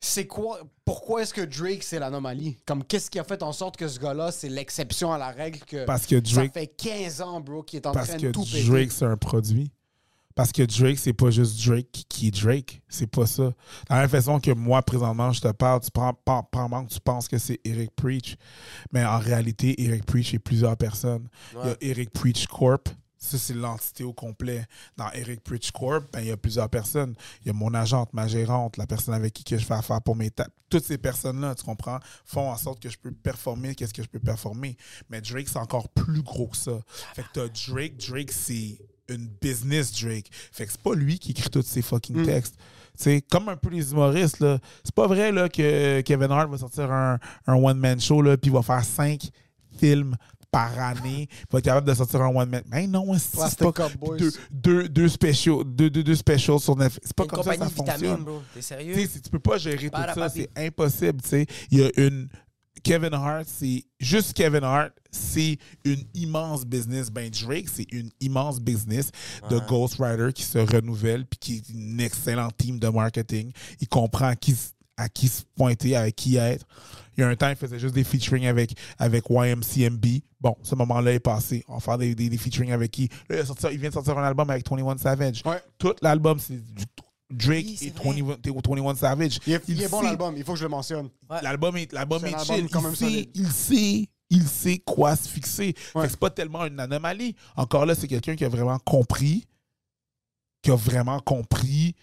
C'est 0.00 0.26
quoi 0.26 0.60
Pourquoi 0.84 1.22
est-ce 1.22 1.32
que 1.32 1.40
Drake 1.42 1.82
c'est 1.82 1.98
l'anomalie? 1.98 2.58
Comme 2.66 2.84
qu'est-ce 2.84 3.10
qui 3.10 3.18
a 3.18 3.24
fait 3.24 3.42
en 3.42 3.52
sorte 3.52 3.76
que 3.78 3.88
ce 3.88 3.98
gars-là 3.98 4.32
c'est 4.32 4.50
l'exception 4.50 5.12
à 5.14 5.18
la 5.18 5.30
règle 5.30 5.60
que 5.60 5.84
Parce 5.86 6.04
que 6.06 6.16
ça 6.16 6.34
Drake, 6.34 6.52
fait 6.52 6.66
15 6.66 7.20
ans, 7.22 7.40
bro, 7.40 7.62
qu'il 7.62 7.78
est 7.78 7.86
en 7.86 7.92
parce 7.92 8.08
train 8.08 8.18
que 8.18 8.26
de 8.26 8.30
tout 8.32 8.44
péter? 8.44 8.64
Drake, 8.64 8.92
c'est 8.92 9.06
un 9.06 9.16
produit. 9.16 9.70
Parce 10.34 10.50
que 10.50 10.62
Drake, 10.62 10.98
c'est 10.98 11.12
pas 11.12 11.30
juste 11.30 11.64
Drake 11.64 11.86
qui- 12.08 12.26
est 12.28 12.30
Drake. 12.42 12.82
C'est 12.88 13.06
pas 13.06 13.26
ça. 13.26 13.44
De 13.44 13.54
la 13.90 14.00
même 14.00 14.08
façon 14.08 14.40
que 14.40 14.50
moi, 14.50 14.82
présentement, 14.82 15.30
je 15.32 15.40
te 15.40 15.48
parle, 15.52 15.80
tu 15.80 15.90
prends, 15.92 16.12
prends, 16.12 16.84
tu 16.86 16.98
penses 17.00 17.28
que 17.28 17.38
c'est 17.38 17.60
Eric 17.64 17.92
Preach. 17.94 18.36
Mais 18.92 19.04
en 19.04 19.18
réalité, 19.18 19.80
Eric 19.82 20.04
Preach 20.06 20.34
est 20.34 20.38
plusieurs 20.40 20.76
personnes. 20.76 21.28
Il 21.52 21.68
y 21.68 21.70
a 21.70 21.76
Eric 21.80 22.10
Preach 22.10 22.46
Corp. 22.48 22.88
Ça, 23.16 23.38
c'est 23.38 23.54
l'entité 23.54 24.04
au 24.04 24.12
complet. 24.12 24.66
Dans 24.98 25.10
Eric 25.12 25.42
Preach 25.42 25.70
Corp, 25.70 26.04
ben, 26.12 26.20
il 26.20 26.26
y 26.26 26.30
a 26.30 26.36
plusieurs 26.36 26.68
personnes. 26.68 27.14
Il 27.42 27.46
y 27.46 27.50
a 27.50 27.54
mon 27.54 27.72
agente, 27.72 28.12
ma 28.12 28.26
gérante, 28.28 28.76
la 28.76 28.86
personne 28.86 29.14
avec 29.14 29.32
qui 29.32 29.44
que 29.44 29.56
je 29.56 29.64
fais 29.64 29.72
affaire 29.72 30.02
pour 30.02 30.14
mes 30.14 30.30
tapes. 30.30 30.52
Toutes 30.68 30.84
ces 30.84 30.98
personnes-là, 30.98 31.54
tu 31.54 31.64
comprends, 31.64 32.00
font 32.26 32.50
en 32.50 32.56
sorte 32.58 32.80
que 32.82 32.90
je 32.90 32.98
peux 32.98 33.12
performer 33.12 33.74
qu'est-ce 33.74 33.94
que 33.94 34.02
je 34.02 34.08
peux 34.08 34.18
performer. 34.18 34.76
Mais 35.08 35.22
Drake, 35.22 35.48
c'est 35.48 35.58
encore 35.58 35.88
plus 35.88 36.20
gros 36.22 36.48
que 36.48 36.56
ça. 36.56 36.78
Fait 37.14 37.22
que 37.22 37.28
t'as 37.32 37.48
Drake. 37.72 37.96
Drake, 37.96 38.30
c'est 38.32 38.78
une 39.08 39.28
business 39.40 39.92
Drake. 39.92 40.30
Fait 40.52 40.66
que 40.66 40.72
c'est 40.72 40.80
pas 40.80 40.94
lui 40.94 41.18
qui 41.18 41.32
écrit 41.32 41.50
tous 41.50 41.62
ces 41.62 41.82
fucking 41.82 42.24
textes. 42.24 42.54
Tu 42.96 43.02
sais, 43.04 43.20
comme 43.22 43.48
un 43.48 43.56
peu 43.56 43.70
les 43.70 43.90
humoristes, 43.90 44.38
là. 44.40 44.58
C'est 44.84 44.94
pas 44.94 45.06
vrai, 45.08 45.32
là, 45.32 45.48
que 45.48 46.00
Kevin 46.02 46.30
Hart 46.30 46.48
va 46.50 46.58
sortir 46.58 46.92
un, 46.92 47.18
un 47.46 47.54
one-man 47.54 48.00
show, 48.00 48.22
là, 48.22 48.36
puis 48.36 48.50
il 48.50 48.54
va 48.54 48.62
faire 48.62 48.84
cinq 48.84 49.30
films 49.76 50.16
par 50.52 50.78
année 50.78 51.28
pour 51.48 51.58
être 51.58 51.64
capable 51.64 51.88
de 51.88 51.94
sortir 51.94 52.22
un 52.22 52.28
one 52.28 52.48
man. 52.48 52.62
Ben 52.68 52.88
non, 52.88 53.12
c'est 53.18 53.36
c'est 53.48 53.58
pas 53.58 53.88
deux, 54.16 54.30
deux, 54.52 54.88
deux 54.88 55.08
specials, 55.08 55.64
deux, 55.66 55.90
deux, 55.90 56.04
deux 56.04 56.14
specials 56.14 56.60
sur 56.60 56.76
Netflix. 56.76 57.08
C'est 57.08 57.16
pas 57.16 57.24
Une 57.24 57.30
comme 57.30 57.42
ça 57.42 57.56
que 57.56 57.64
ça 57.64 57.70
fonctionne. 57.70 58.22
bro. 58.22 58.40
T'es 58.54 58.62
sérieux? 58.62 58.94
Tu 58.94 59.08
c'est- 59.08 59.28
peux 59.28 59.40
pas 59.40 59.58
gérer 59.58 59.90
tout 59.90 60.00
ça, 60.14 60.28
c'est 60.28 60.48
impossible, 60.56 61.20
tu 61.22 61.28
sais. 61.28 61.46
Il 61.72 61.80
y 61.80 61.84
a 61.84 61.90
une 61.96 62.28
Kevin 62.84 63.14
Hart, 63.14 63.46
c'est 63.48 63.82
juste 63.98 64.34
Kevin 64.34 64.62
Hart, 64.62 64.92
c'est 65.10 65.58
une 65.84 66.02
immense 66.14 66.64
business. 66.64 67.10
Ben 67.10 67.30
Drake, 67.30 67.68
c'est 67.72 67.90
une 67.92 68.10
immense 68.20 68.60
business 68.60 69.10
de 69.50 69.58
ghostwriter 69.66 70.32
qui 70.32 70.42
se 70.42 70.58
renouvelle 70.58 71.24
puis 71.26 71.38
qui 71.38 71.54
est 71.56 71.68
une 71.70 71.98
excellente 72.00 72.56
team 72.56 72.78
de 72.78 72.88
marketing. 72.88 73.50
Il 73.80 73.88
comprend 73.88 74.26
à 74.26 74.36
qui, 74.36 74.54
à 74.96 75.08
qui 75.08 75.28
se 75.28 75.42
pointer, 75.56 75.96
à 75.96 76.10
qui 76.12 76.36
être. 76.36 76.66
Il 77.16 77.20
y 77.20 77.24
a 77.24 77.28
un 77.28 77.36
temps, 77.36 77.48
il 77.48 77.56
faisait 77.56 77.78
juste 77.78 77.94
des 77.94 78.04
featuring 78.04 78.46
avec, 78.46 78.76
avec 78.98 79.24
YMCMB. 79.30 80.04
Bon, 80.40 80.56
ce 80.62 80.74
moment-là 80.74 81.12
est 81.14 81.20
passé. 81.20 81.64
On 81.68 81.74
va 81.74 81.80
faire 81.80 81.96
des, 81.98 82.14
des, 82.14 82.28
des 82.28 82.36
featuring 82.38 82.72
avec 82.72 82.90
qui? 82.90 83.08
Là, 83.30 83.36
il, 83.36 83.38
a 83.38 83.44
sorti- 83.46 83.68
il 83.72 83.78
vient 83.78 83.88
de 83.88 83.94
sortir 83.94 84.18
un 84.18 84.24
album 84.24 84.50
avec 84.50 84.68
21 84.68 84.98
Savage. 84.98 85.42
Ouais. 85.46 85.62
Tout 85.78 85.94
l'album, 86.02 86.38
c'est 86.38 86.54
du 86.74 86.84
Drake 87.34 87.64
Oui, 87.64 87.78
et 87.82 87.90
vrai. 87.90 88.22
21, 88.22 88.62
21 88.62 88.94
Savage. 88.94 89.38
Il 89.46 89.52
est, 89.52 89.62
il 89.68 89.82
est 89.82 89.88
bon 89.88 90.02
l'album, 90.02 90.34
il 90.36 90.44
faut 90.44 90.52
que 90.52 90.58
je 90.58 90.64
le 90.64 90.70
mentionne. 90.70 91.08
Ouais. 91.28 91.42
L'album 91.42 91.76
est, 91.76 91.92
l'album 91.92 92.24
est 92.24 92.34
album 92.34 92.56
chill. 92.56 92.68
quand 92.70 92.90
il, 92.90 92.96
sait, 92.96 93.30
il 93.34 93.50
sait, 93.50 94.08
il 94.30 94.46
sait 94.46 94.78
quoi 94.78 95.16
se 95.16 95.28
fixer. 95.28 95.74
Ouais. 95.94 96.08
c'est 96.08 96.18
pas 96.18 96.30
tellement 96.30 96.64
une 96.64 96.80
anomalie. 96.80 97.34
Encore 97.56 97.86
là, 97.86 97.94
c'est 97.94 98.08
quelqu'un 98.08 98.36
qui 98.36 98.44
a 98.44 98.48
vraiment 98.48 98.78
compris, 98.78 99.46
qui 100.62 100.70
a 100.70 100.76
vraiment 100.76 101.20
compris 101.20 101.94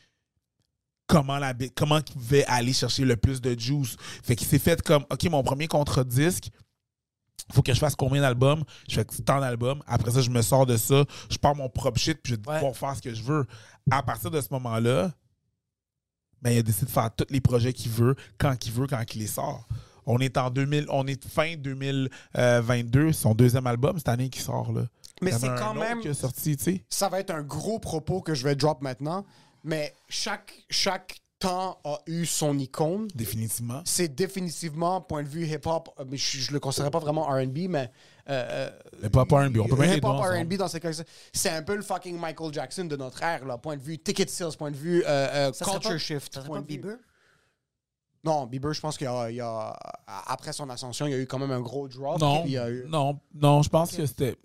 comment 1.08 1.38
la 1.38 1.54
comment 1.76 1.98
il 1.98 2.14
pouvait 2.14 2.46
aller 2.46 2.74
chercher 2.74 3.06
le 3.06 3.18
plus 3.18 3.42
de 3.42 3.58
juice. 3.58 3.98
Fait 4.24 4.36
qu'il 4.36 4.48
s'est 4.48 4.60
fait 4.60 4.82
comme 4.82 5.06
OK, 5.10 5.24
mon 5.26 5.44
premier 5.44 5.68
contrat 5.68 6.04
de 6.04 6.10
disque, 6.10 6.50
faut 7.52 7.62
que 7.62 7.74
je 7.74 7.80
fasse 7.80 7.96
combien 7.96 8.22
d'albums? 8.22 8.64
Je 8.88 8.96
fais 8.96 9.06
tant 9.26 9.40
d'albums. 9.40 9.82
Après 9.88 10.12
ça, 10.12 10.22
je 10.22 10.30
me 10.30 10.42
sors 10.42 10.66
de 10.66 10.78
ça. 10.78 11.04
Je 11.30 11.38
pars 11.38 11.56
mon 11.56 11.70
propre 11.70 12.00
shit, 12.00 12.20
puis 12.22 12.32
je 12.32 12.36
vais 12.38 12.42
pouvoir 12.42 12.76
faire 12.76 12.96
ce 12.96 13.02
que 13.02 13.14
je 13.14 13.24
veux. 13.24 13.46
À 13.90 14.04
partir 14.04 14.32
de 14.32 14.40
ce 14.40 14.48
moment-là, 14.52 15.12
ben, 16.42 16.52
il 16.52 16.58
a 16.60 16.64
décidé 16.64 16.86
de 16.88 16.92
faire 16.92 17.10
tous 17.16 17.28
les 17.30 17.42
projets 17.42 17.74
qu'il 17.74 17.92
veut, 17.92 18.16
quand 18.38 18.56
qu'il 18.58 18.72
veut, 18.74 18.88
quand 18.88 19.04
il 19.14 19.20
les 19.20 19.28
sort. 19.28 19.68
On 20.06 20.18
est 20.20 20.38
en 20.38 20.50
2000, 20.50 20.88
on 20.90 21.06
est 21.08 21.24
fin 21.28 21.56
2022, 21.56 23.12
son 23.14 23.36
deuxième 23.36 23.68
album 23.68 23.98
cette 23.98 24.10
année 24.10 24.30
qui 24.30 24.40
sort 24.40 24.72
là. 24.72 24.88
Mais 25.22 25.32
c'est 25.32 25.48
quand 25.48 25.76
même- 25.76 26.02
qui 26.02 26.14
sorti. 26.16 26.58
Ça 26.90 27.08
va 27.10 27.20
être 27.20 27.30
un 27.32 27.44
gros 27.44 27.78
propos 27.80 28.22
que 28.22 28.34
je 28.34 28.44
vais 28.44 28.56
drop 28.56 28.82
maintenant, 28.82 29.26
mais 29.64 29.94
chaque, 30.10 30.54
chaque 30.70 31.20
temps 31.38 31.80
a 31.84 32.00
eu 32.08 32.26
son 32.26 32.58
icône. 32.58 33.08
Définitivement. 33.14 33.82
C'est 33.86 34.08
définitivement, 34.14 35.02
point 35.02 35.24
de 35.24 35.28
vue 35.28 35.46
hip-hop, 35.46 35.90
euh, 36.00 36.06
je, 36.12 36.38
je 36.40 36.52
le 36.52 36.60
considérais 36.60 36.92
pas 36.92 37.00
vraiment 37.00 37.26
R&B, 37.26 37.68
mais... 37.70 37.92
euh, 38.30 38.70
Le 39.02 39.10
pop 39.10 39.30
R&B, 39.32 39.58
on 39.58 39.68
peut 39.68 39.76
bien 39.76 39.96
le 39.98 40.06
ensemble. 40.06 40.38
R&B 40.44 40.54
dans 40.56 40.68
ces 40.68 40.80
cas 40.80 40.90
c'est 41.34 41.50
un 41.50 41.64
peu 41.64 41.76
le 41.76 41.82
fucking 41.82 42.18
Michael 42.20 42.54
Jackson 42.54 42.86
de 42.86 42.96
notre 42.96 43.22
ère, 43.24 43.46
là. 43.46 43.58
Point 43.58 43.78
de 43.78 43.82
vue 43.82 43.98
ticket 43.98 44.28
sales, 44.28 44.56
point 44.58 44.72
de 44.72 44.76
vue 44.78 45.04
euh, 45.06 45.08
euh, 45.50 45.54
Ça 45.54 45.66
culture 45.66 45.90
pas- 45.92 45.98
shift. 45.98 46.34
Ça 46.34 46.42
point 46.42 46.60
pas 46.62 46.66
Bieber? 46.68 46.98
Non, 48.24 48.46
Bieber, 48.46 48.72
je 48.74 48.82
pense 48.82 48.98
qu'il 48.98 49.06
y 49.06 49.10
a, 49.10 49.30
il 49.32 49.38
y 49.38 49.42
a- 49.42 49.76
après 50.28 50.54
son 50.54 50.70
ascension, 50.70 51.08
il 51.08 51.12
y 51.12 51.16
a 51.16 51.18
eu 51.18 51.26
quand 51.26 51.40
même 51.40 51.52
un 51.52 51.60
gros 51.62 51.88
drop. 51.88 52.20
Non, 52.20 52.42
puis 52.44 52.52
il 52.52 52.54
y 52.54 52.58
a 52.58 52.70
eu- 52.70 52.86
non, 52.88 53.20
non, 53.34 53.64
je 53.64 53.70
pense 53.70 53.96
que 53.96 54.06
c'était. 54.06 54.38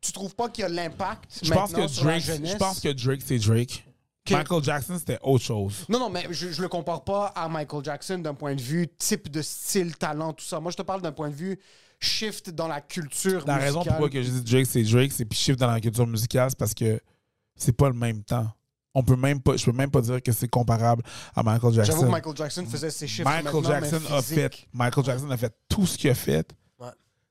Tu 0.00 0.12
trouves 0.12 0.34
pas 0.34 0.48
qu'il 0.50 0.62
y 0.62 0.64
a 0.64 0.68
l'impact 0.68 1.40
Je 1.42 1.50
pense 1.52 1.70
maintenant 1.72 1.86
que 1.86 1.92
sur 1.92 2.04
la 2.04 2.12
Drake, 2.12 2.24
jeunesse? 2.24 2.52
je 2.52 2.56
pense 2.58 2.80
que 2.80 2.88
Drake 2.92 3.22
c'est 3.24 3.38
Drake. 3.38 3.84
Michael 4.30 4.62
Jackson 4.62 4.96
c'était 4.98 5.18
autre 5.22 5.42
chose. 5.42 5.86
Non, 5.88 5.98
non, 5.98 6.10
mais 6.10 6.26
je, 6.30 6.50
je 6.52 6.60
le 6.60 6.68
compare 6.68 7.02
pas 7.02 7.28
à 7.28 7.48
Michael 7.48 7.82
Jackson 7.82 8.18
d'un 8.18 8.34
point 8.34 8.54
de 8.54 8.60
vue 8.60 8.86
type 8.98 9.30
de 9.30 9.40
style, 9.40 9.96
talent, 9.96 10.34
tout 10.34 10.44
ça. 10.44 10.60
Moi, 10.60 10.70
je 10.70 10.76
te 10.76 10.82
parle 10.82 11.00
d'un 11.00 11.12
point 11.12 11.30
de 11.30 11.34
vue 11.34 11.58
shift 12.00 12.50
dans 12.50 12.68
la 12.68 12.80
culture 12.80 13.44
La 13.46 13.54
musicale. 13.54 13.60
raison 13.62 13.84
pourquoi 13.84 14.08
que 14.10 14.22
je 14.22 14.30
dis 14.30 14.42
Drake 14.42 14.66
c'est 14.66 14.82
Drake, 14.82 15.12
c'est 15.12 15.24
puis 15.24 15.38
chiffre 15.38 15.58
dans 15.58 15.70
la 15.70 15.80
culture 15.80 16.06
musicale, 16.06 16.50
c'est 16.50 16.58
parce 16.58 16.74
que 16.74 17.00
c'est 17.56 17.72
pas 17.72 17.88
le 17.88 17.94
même 17.94 18.22
temps. 18.22 18.48
On 18.94 19.02
peut 19.02 19.16
même 19.16 19.40
pas, 19.40 19.56
je 19.56 19.64
peux 19.64 19.72
même 19.72 19.90
pas 19.90 20.00
dire 20.00 20.22
que 20.22 20.32
c'est 20.32 20.48
comparable 20.48 21.02
à 21.34 21.42
Michael 21.42 21.72
Jackson. 21.74 21.92
J'avoue 21.92 22.04
que 22.06 22.10
Michael 22.10 22.36
Jackson 22.36 22.66
faisait 22.66 22.90
ses 22.90 23.06
shifts 23.06 23.26
Michael 23.28 23.64
Jackson 23.64 24.00
mais 24.10 24.16
a 24.16 24.22
fait 24.22 24.66
Michael 24.72 25.04
Jackson 25.04 25.30
a 25.30 25.36
fait 25.36 25.54
tout 25.68 25.86
ce 25.86 25.98
qu'il 25.98 26.10
a 26.10 26.14
fait 26.14 26.48
Ouais. 26.80 26.88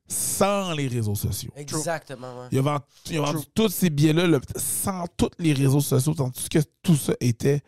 sans 0.07 0.71
les 0.73 0.87
réseaux 0.87 1.15
sociaux. 1.15 1.51
Exactement, 1.55 2.41
ouais. 2.41 2.47
Il 2.51 2.59
a 2.59 2.61
vendu, 2.61 2.83
il 3.09 3.17
a 3.17 3.21
vendu 3.21 3.45
tous 3.53 3.69
ces 3.69 3.89
billets-là 3.89 4.27
là, 4.27 4.39
sans 4.55 5.05
tous 5.17 5.29
les 5.39 5.53
réseaux 5.53 5.81
sociaux, 5.81 6.13
sans 6.15 6.29
tout 6.29 6.39
ce 6.41 6.49
que 6.49 6.59
tout 6.83 6.95
ça 6.95 7.13
était. 7.19 7.61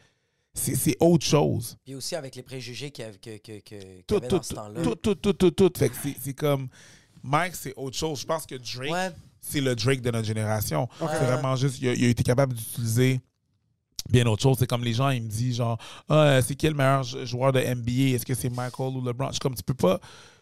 C'est 0.53 0.97
autre 0.99 1.25
chose. 1.25 1.77
Puis 1.85 1.95
aussi 1.95 2.15
avec 2.15 2.35
les 2.35 2.43
préjugés 2.43 2.91
qu'il 2.91 3.05
y 3.05 3.07
avait, 3.07 3.17
que, 3.17 4.01
Tout, 4.07 4.15
avait 4.17 4.27
tout, 4.27 4.37
dans 4.37 4.43
ce 4.43 4.53
temps-là. 4.53 4.81
tout, 4.83 4.95
tout, 4.95 5.15
tout, 5.15 5.33
tout, 5.33 5.51
tout. 5.51 5.71
Fait 5.77 5.89
que 5.89 5.95
c'est- 6.01 6.15
c'est 6.19 6.33
comme. 6.33 6.67
Mike, 7.23 7.55
c'est 7.55 7.73
autre 7.75 7.95
chose. 7.97 8.21
Je 8.21 8.25
pense 8.25 8.45
que 8.45 8.55
Drake, 8.55 8.91
Ouais. 8.91 9.11
c'est 9.39 9.61
le 9.61 9.75
Drake 9.75 10.01
de 10.01 10.09
notre 10.11 10.25
génération. 10.27 10.87
Ouais. 11.01 11.07
C'est 11.11 11.25
vraiment 11.25 11.55
juste. 11.55 11.79
Il 11.81 11.89
a, 11.89 11.93
il 11.93 12.05
a 12.05 12.07
été 12.09 12.23
capable 12.23 12.53
d'utiliser 12.53 13.19
bien 14.09 14.25
autre 14.25 14.41
chose. 14.41 14.57
C'est 14.59 14.67
comme 14.67 14.83
les 14.83 14.93
gens, 14.93 15.09
ils 15.09 15.21
me 15.21 15.29
disent 15.29 15.57
genre, 15.57 15.77
ah, 16.09 16.39
c'est 16.41 16.55
qui 16.55 16.67
le 16.67 16.73
meilleur 16.73 17.03
jou- 17.03 17.25
joueur 17.25 17.51
de 17.51 17.59
NBA 17.59 18.15
Est-ce 18.15 18.25
que 18.25 18.33
c'est 18.33 18.49
Michael 18.49 18.95
ou 18.97 19.01
LeBron? 19.05 19.27
Je 19.27 19.33
suis 19.33 19.39
comme, 19.39 19.55
tu 19.55 19.63
peux 19.63 19.73
pas. 19.73 19.99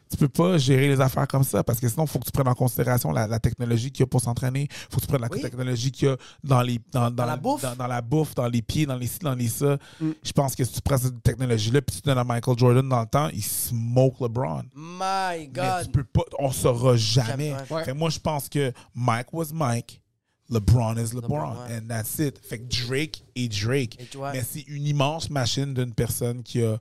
Tu 0.10 0.18
peux 0.18 0.30
pas 0.30 0.58
gérer 0.58 0.88
les 0.88 1.01
affaires 1.01 1.28
comme 1.28 1.43
ça 1.43 1.64
parce 1.64 1.80
que 1.80 1.89
sinon, 1.89 2.05
il 2.05 2.10
faut 2.10 2.20
que 2.20 2.26
tu 2.26 2.32
prennes 2.32 2.47
en 2.47 2.53
considération 2.53 3.12
la, 3.12 3.28
la 3.28 3.39
technologie 3.39 3.91
qu'il 3.91 4.01
y 4.01 4.03
a 4.03 4.08
pour 4.08 4.22
s'entraîner. 4.22 4.68
Il 4.72 4.76
faut 4.89 4.97
que 4.97 5.01
tu 5.01 5.08
prennes 5.08 5.22
la 5.22 5.28
Oui. 5.30 5.41
technologie 5.41 5.91
qu'il 5.91 6.08
y 6.08 6.12
a 6.12 6.18
dans, 6.43 6.62
les, 6.62 6.80
dans, 6.91 7.12
dans, 7.12 7.26
la 7.26 7.36
bouffe. 7.36 7.62
Dans, 7.62 7.76
dans 7.76 7.88
la 7.88 8.01
bouffe, 8.01 8.34
dans 8.36 8.47
les 8.47 8.62
pieds, 8.62 8.86
dans 8.86 8.95
les 8.95 9.08
ci, 9.08 9.20
dans 9.20 9.36
les 9.36 9.47
ça. 9.49 9.78
Mm. 9.99 10.12
Je 10.24 10.32
pense 10.32 10.55
que 10.55 10.64
si 10.64 10.74
tu 10.74 10.82
prends 10.82 10.97
cette 10.97 11.22
technologie-là 11.24 11.82
puis 11.82 11.95
tu 11.97 12.01
donnes 12.01 12.18
à 12.18 12.24
Michael 12.24 12.58
Jordan 12.58 12.88
dans 12.88 13.01
le 13.01 13.08
temps, 13.08 13.30
il 13.34 13.43
smoke 13.43 14.16
LeBron. 14.22 14.64
My 14.76 14.99
Mais 15.10 15.45
tu 15.47 15.51
God. 15.53 15.91
peux 15.91 16.03
pas, 16.03 16.24
on 16.39 16.51
saura 16.51 16.95
jamais. 16.95 17.53
Ouais. 17.70 17.84
Fait 17.84 17.93
moi, 17.93 18.10
je 18.10 18.20
pense 18.20 18.47
que 18.49 18.72
Mike 18.95 19.34
was 19.34 19.47
Mike, 19.53 20.01
LeBron 20.49 20.95
is 20.95 21.14
LeBron, 21.14 21.22
LeBron, 21.22 21.51
ouais. 21.68 21.78
and 21.78 21.88
that's 21.89 22.20
it. 22.20 22.39
Fait 22.39 22.60
que 22.60 22.88
Drake 22.88 23.24
est 23.36 23.49
Drake. 23.49 23.99
Et 23.99 24.08
Mais 24.32 24.43
c'est 24.49 24.62
une 24.62 24.86
immense 24.88 25.30
machine 25.30 25.74
d'une 25.74 25.93
personne 25.93 26.41
qui 26.43 26.64
a 26.64 26.78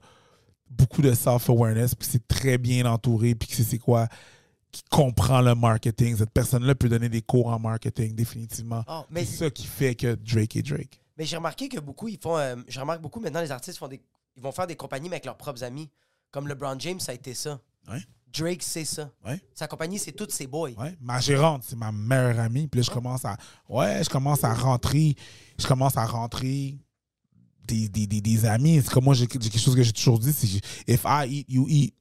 beaucoup 0.69 1.01
de 1.01 1.13
self-awareness, 1.13 1.95
puis 1.95 2.07
c'est 2.11 2.27
très 2.27 2.57
bien 2.57 2.85
entouré, 2.85 3.35
puis 3.35 3.47
qui 3.47 3.63
c'est 3.63 3.77
quoi, 3.79 4.07
qui 4.71 4.83
comprend 4.89 5.41
le 5.41 5.55
marketing. 5.55 6.15
Cette 6.17 6.31
personne-là 6.31 6.75
peut 6.75 6.89
donner 6.89 7.09
des 7.09 7.21
cours 7.21 7.47
en 7.47 7.59
marketing, 7.59 8.13
définitivement. 8.15 8.83
Oh, 8.87 9.03
mais- 9.09 9.25
c'est 9.25 9.37
ça 9.45 9.49
qui 9.49 9.65
fait 9.65 9.95
que 9.95 10.15
Drake 10.15 10.55
est 10.55 10.61
Drake. 10.63 11.01
Mais 11.17 11.25
j'ai 11.25 11.37
remarqué 11.37 11.67
que 11.67 11.79
beaucoup, 11.79 12.07
ils 12.07 12.19
font. 12.19 12.37
euh, 12.37 12.55
je 12.67 12.79
remarque 12.79 13.01
beaucoup 13.01 13.19
maintenant, 13.19 13.41
les 13.41 13.51
artistes 13.51 13.77
font 13.79 13.87
des, 13.87 13.99
ils 14.35 14.43
vont 14.43 14.51
faire 14.51 14.67
des 14.67 14.75
compagnies, 14.75 15.09
mais 15.09 15.15
avec 15.15 15.25
leurs 15.25 15.37
propres 15.37 15.63
amis. 15.63 15.89
Comme 16.29 16.47
LeBron 16.47 16.75
James, 16.79 16.99
ça 16.99 17.13
a 17.13 17.15
été 17.15 17.33
ça. 17.33 17.59
Ouais. 17.89 18.01
Drake, 18.37 18.61
c'est 18.61 18.83
ça. 18.85 19.09
Ouais. 19.25 19.41
Sa 19.55 19.65
compagnie, 19.67 19.97
c'est 19.97 20.11
tous 20.11 20.29
ses 20.29 20.45
boys. 20.45 20.71
Ouais. 20.77 20.95
Ma 20.99 21.19
gérante, 21.19 21.63
c'est 21.65 21.77
ma 21.77 21.91
meilleure 21.91 22.39
amie. 22.41 22.67
Puis 22.67 22.81
là, 22.81 22.83
je 22.85 22.91
commence 22.91 23.23
à. 23.25 23.37
Ouais, 23.69 24.03
je 24.03 24.09
commence 24.09 24.43
à 24.43 24.53
rentrer. 24.53 25.15
Je 25.57 25.65
commence 25.65 25.95
à 25.97 26.05
rentrer 26.05 26.77
des, 27.67 27.89
des, 27.89 28.07
des, 28.07 28.21
des 28.21 28.45
amis. 28.45 28.81
C'est 28.83 28.89
comme 28.91 29.03
moi, 29.05 29.13
j'ai 29.13 29.27
quelque 29.27 29.57
chose 29.59 29.75
que 29.75 29.83
j'ai 29.83 29.93
toujours 29.93 30.19
dit 30.19 30.33
c'est 30.33 30.47
if 30.91 31.03
I 31.05 31.25
eat, 31.29 31.45
you 31.49 31.65
eat. 31.69 31.93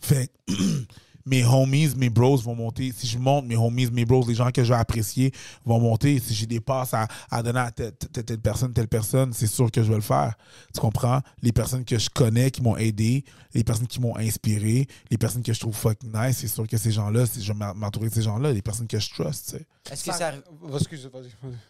Fait 0.00 0.30
que 0.46 0.52
mes 1.26 1.44
homies, 1.44 1.92
mes 1.96 2.08
bros 2.08 2.36
vont 2.38 2.54
monter. 2.54 2.90
Si 2.96 3.06
je 3.06 3.18
monte, 3.18 3.44
mes 3.44 3.56
homies, 3.56 3.90
mes 3.90 4.06
bros, 4.06 4.24
les 4.26 4.34
gens 4.34 4.50
que 4.50 4.64
je 4.64 4.72
vais 4.72 4.78
apprécier 4.78 5.30
vont 5.66 5.78
monter. 5.78 6.18
Si 6.18 6.32
j'ai 6.34 6.46
des 6.46 6.60
passes 6.60 6.94
à, 6.94 7.06
à 7.30 7.42
donner 7.42 7.60
à 7.60 7.70
telle, 7.70 7.92
telle- 7.92 8.24
telle 8.24 8.40
personne, 8.40 8.72
telle 8.72 8.88
personne, 8.88 9.32
c'est 9.34 9.46
sûr 9.46 9.70
que 9.70 9.82
je 9.82 9.90
vais 9.90 9.96
le 9.96 10.00
faire. 10.00 10.34
Tu 10.74 10.80
comprends? 10.80 11.20
Les 11.42 11.52
personnes 11.52 11.84
que 11.84 11.98
je 11.98 12.08
connais 12.08 12.50
qui 12.50 12.62
m'ont 12.62 12.76
aidé, 12.78 13.24
les 13.52 13.62
personnes 13.62 13.86
qui 13.86 14.00
m'ont 14.00 14.16
inspiré, 14.16 14.86
les 15.10 15.18
personnes 15.18 15.42
que 15.42 15.52
je 15.52 15.60
trouve 15.60 15.74
fucking 15.76 16.10
nice, 16.14 16.38
c'est 16.38 16.48
sûr 16.48 16.66
que 16.66 16.78
ces 16.78 16.90
gens-là, 16.92 17.26
si 17.26 17.42
je 17.42 17.52
vais 17.52 17.58
m'en- 17.58 17.74
m'entourer 17.74 18.08
de 18.08 18.14
ces 18.14 18.22
gens-là, 18.22 18.52
les 18.52 18.62
personnes 18.62 18.88
que 18.88 18.98
je 18.98 19.10
trust, 19.10 19.50
tu 19.50 19.56
sais. 19.58 19.66
Est-ce 19.92 20.04
que, 20.04 20.12
Ça- 20.12 20.32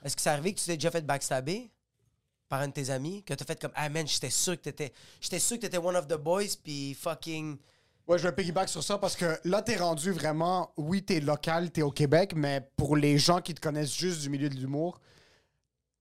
est-ce 0.04 0.14
que 0.14 0.22
c'est 0.22 0.30
arrivé 0.30 0.52
que 0.54 0.60
tu 0.60 0.66
t'es 0.66 0.76
déjà 0.76 0.92
fait 0.92 1.04
backstabber? 1.04 1.68
Par 2.50 2.60
un 2.60 2.68
de 2.68 2.72
tes 2.74 2.90
amis? 2.90 3.22
Que 3.22 3.32
t'as 3.32 3.46
fait 3.46 3.58
comme, 3.58 3.72
ah 3.74 3.88
man, 3.88 4.06
j'étais 4.06 4.28
sûr 4.28 4.56
que 4.56 4.60
t'étais. 4.64 4.92
J'étais 5.22 5.38
sûr 5.38 5.56
que 5.56 5.62
t'étais 5.62 5.78
one 5.78 5.96
of 5.96 6.06
the 6.06 6.16
boys, 6.18 6.56
puis 6.62 6.92
fucking. 6.92 7.56
Ouais, 8.06 8.18
je 8.18 8.24
vais 8.26 8.32
piggyback 8.34 8.68
sur 8.68 8.82
ça 8.82 8.98
parce 8.98 9.14
que 9.16 9.38
là, 9.44 9.62
t'es 9.62 9.76
rendu 9.76 10.10
vraiment. 10.10 10.72
Oui, 10.76 11.02
t'es 11.02 11.20
local, 11.20 11.70
t'es 11.70 11.82
au 11.82 11.92
Québec, 11.92 12.32
mais 12.34 12.68
pour 12.76 12.96
les 12.96 13.16
gens 13.18 13.40
qui 13.40 13.54
te 13.54 13.60
connaissent 13.60 13.94
juste 13.94 14.20
du 14.20 14.28
milieu 14.28 14.48
de 14.48 14.56
l'humour, 14.56 15.00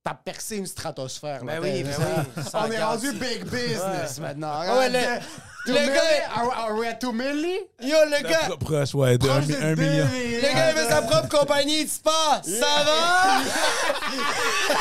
t'as 0.04 0.16
percé 0.16 0.58
une 0.58 0.66
stratosphère. 0.66 1.46
là. 1.46 1.60
Ben 1.60 1.64
oui, 1.64 1.84
ben 1.84 1.96
oui, 2.36 2.44
On 2.56 2.72
est 2.72 2.84
rendu 2.84 3.12
big 3.14 3.44
business 3.44 4.18
Ouais. 4.18 4.22
maintenant. 4.24 4.78
Ouais, 4.78 4.90
le- 4.90 5.22
le 5.66 5.74
gars- 5.74 6.02
Are, 6.36 6.52
are 6.66 6.74
we 6.76 6.88
at 6.88 7.00
2 7.02 7.12
milli? 7.12 7.58
Yo, 7.82 7.98
le 8.06 8.22
gars! 8.28 8.40
Pro- 8.48 8.58
Proche, 8.58 8.94
ouais, 8.94 9.18
de 9.18 9.28
million. 9.28 9.76
millions. 9.76 10.08
Le 10.14 10.42
gars, 10.54 10.72
il 10.72 10.78
fait 10.78 10.90
sa 10.90 11.02
propre 11.02 11.30
compagnie 11.30 11.86
de 11.86 11.90
spa! 11.90 12.42
Ça 12.44 12.84
va? 12.84 13.40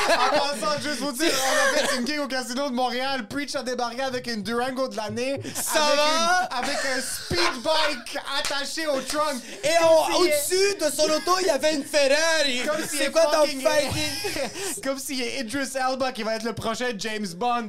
En 0.08 0.30
passant, 0.38 0.80
juste 0.82 1.00
vous 1.00 1.12
dire, 1.12 1.30
on 1.32 1.76
a 1.76 1.86
fait 1.86 1.96
une 1.96 2.06
gig 2.06 2.18
au 2.20 2.26
Casino 2.26 2.68
de 2.68 2.74
Montréal. 2.74 3.26
Preach 3.28 3.54
a 3.54 3.62
débarqué 3.62 4.02
avec 4.02 4.26
une 4.26 4.42
Durango 4.42 4.88
de 4.88 4.96
l'année. 4.96 5.40
Ça 5.54 5.84
avec 5.84 5.96
va? 5.98 6.48
une- 6.50 6.58
avec 6.58 6.76
un 6.96 7.00
speed 7.00 7.62
bike 7.62 8.18
attaché 8.38 8.86
au 8.86 9.00
trunk. 9.00 9.36
Et 9.64 9.68
au-dessus 10.18 10.76
de 10.80 10.90
son 10.94 11.04
auto, 11.10 11.32
il 11.40 11.46
y 11.46 11.50
avait 11.50 11.74
une 11.74 11.84
Ferrari! 11.84 12.62
Comme 12.66 12.86
s'il 12.86 12.98
C'est 12.98 13.04
est 13.06 13.10
quoi 13.10 13.26
ton 13.32 13.46
fighting? 13.46 14.82
Comme 14.84 14.98
s'il 14.98 15.22
est 15.22 15.40
Idris 15.40 15.68
Elba 15.74 16.12
qui 16.12 16.22
va 16.22 16.36
être 16.36 16.44
le 16.44 16.52
prochain 16.54 16.90
James 16.98 17.26
Bond. 17.36 17.68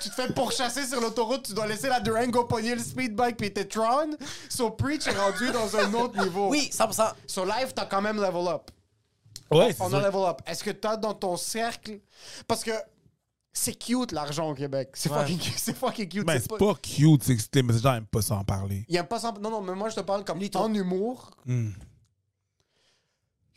Tu 0.00 0.10
te 0.10 0.14
fais 0.14 0.28
pourchasser 0.32 0.86
sur 0.86 1.00
l'autoroute, 1.00 1.44
tu 1.46 1.52
dois 1.54 1.66
laisser 1.66 1.88
la 1.88 2.00
Durango 2.00 2.44
pogné 2.50 2.74
le 2.74 2.80
speed 2.82 3.14
bike 3.14 3.36
puis 3.36 3.52
t'es 3.52 3.64
Tron. 3.64 4.10
So 4.48 4.70
Preach 4.70 5.06
est 5.06 5.16
rendu 5.16 5.50
dans 5.52 5.74
un 5.76 5.94
autre 5.94 6.22
niveau. 6.22 6.48
Oui, 6.50 6.68
100%. 6.72 7.12
So 7.26 7.44
live, 7.44 7.72
t'as 7.74 7.86
quand 7.86 8.02
même 8.02 8.20
level 8.20 8.46
up. 8.48 8.70
Ouais, 9.50 9.74
On 9.80 9.86
a 9.86 9.90
ça. 9.90 10.00
level 10.08 10.22
up. 10.28 10.40
Est-ce 10.46 10.62
que 10.62 10.70
t'as 10.70 10.96
dans 10.96 11.14
ton 11.14 11.36
cercle? 11.36 12.00
Parce 12.46 12.62
que 12.62 12.70
c'est 13.52 13.74
cute 13.74 14.12
l'argent 14.12 14.48
au 14.50 14.54
Québec. 14.54 14.90
C'est 14.94 15.10
Ouais. 15.10 15.18
fucking 15.20 15.38
cute. 15.38 15.54
C'est 15.58 15.76
fucking 15.76 16.08
cute. 16.08 16.24
Ben, 16.26 16.40
c'est 16.40 16.56
pas 16.56 16.74
cute, 16.74 17.22
c'est 17.24 17.36
que 17.36 17.58
les 17.60 17.78
gens 17.78 17.94
aiment 17.96 18.06
pas 18.06 18.22
s'en 18.22 18.44
parler. 18.44 18.84
Il 18.88 18.96
aime 18.96 19.06
pas 19.06 19.18
ça. 19.18 19.32
Non, 19.40 19.50
non, 19.50 19.60
mais 19.60 19.74
moi, 19.74 19.88
je 19.88 19.96
te 19.96 20.00
parle 20.02 20.24
comme 20.24 20.38
Lito. 20.38 20.58
en 20.58 20.72
humour. 20.72 21.30
Hmm. 21.46 21.70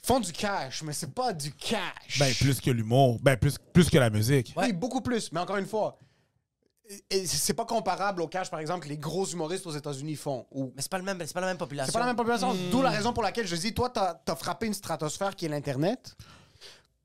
Ils 0.04 0.08
font 0.08 0.20
du 0.20 0.32
cash, 0.34 0.84
mais 0.84 0.94
c'est 0.94 1.14
pas 1.14 1.32
du 1.32 1.52
cash. 1.54 2.18
Ben, 2.20 2.34
plus 2.34 2.60
que 2.60 2.72
l'humour. 2.72 3.20
Ben, 3.22 3.38
plus, 3.38 3.56
plus 3.72 3.89
que 3.89 3.98
la 3.98 4.10
musique. 4.10 4.54
Oui, 4.58 4.74
beaucoup 4.74 5.02
plus. 5.02 5.32
Mais 5.32 5.39
encore 5.39 5.58
une 5.58 5.68
fois, 5.68 5.98
et- 7.09 7.25
c'est 7.25 7.53
pas 7.53 7.65
comparable 7.65 8.21
au 8.21 8.27
cash, 8.27 8.49
par 8.49 8.59
exemple, 8.59 8.84
que 8.86 8.89
les 8.89 8.97
gros 8.97 9.25
humoristes 9.25 9.65
aux 9.67 9.71
États-Unis 9.75 10.15
font. 10.15 10.45
Ou 10.51 10.71
Mais 10.75 10.81
c'est 10.81 10.91
pas, 10.91 10.97
le 10.97 11.03
même, 11.03 11.17
c'est 11.25 11.34
pas 11.34 11.41
la 11.41 11.47
même 11.47 11.57
population. 11.57 11.88
c'est 11.91 11.93
pas 11.97 11.99
la 11.99 12.07
même 12.07 12.15
population. 12.15 12.55
D'où 12.71 12.81
la 12.81 12.89
raison 12.91 13.13
pour 13.13 13.23
laquelle 13.23 13.47
je 13.47 13.55
dis, 13.55 13.73
toi, 13.73 13.89
t'as 13.89 14.15
as 14.27 14.36
frappé 14.36 14.67
une 14.67 14.73
stratosphère 14.73 15.36
qui 15.36 15.45
est 15.45 15.49
l'Internet. 15.49 16.15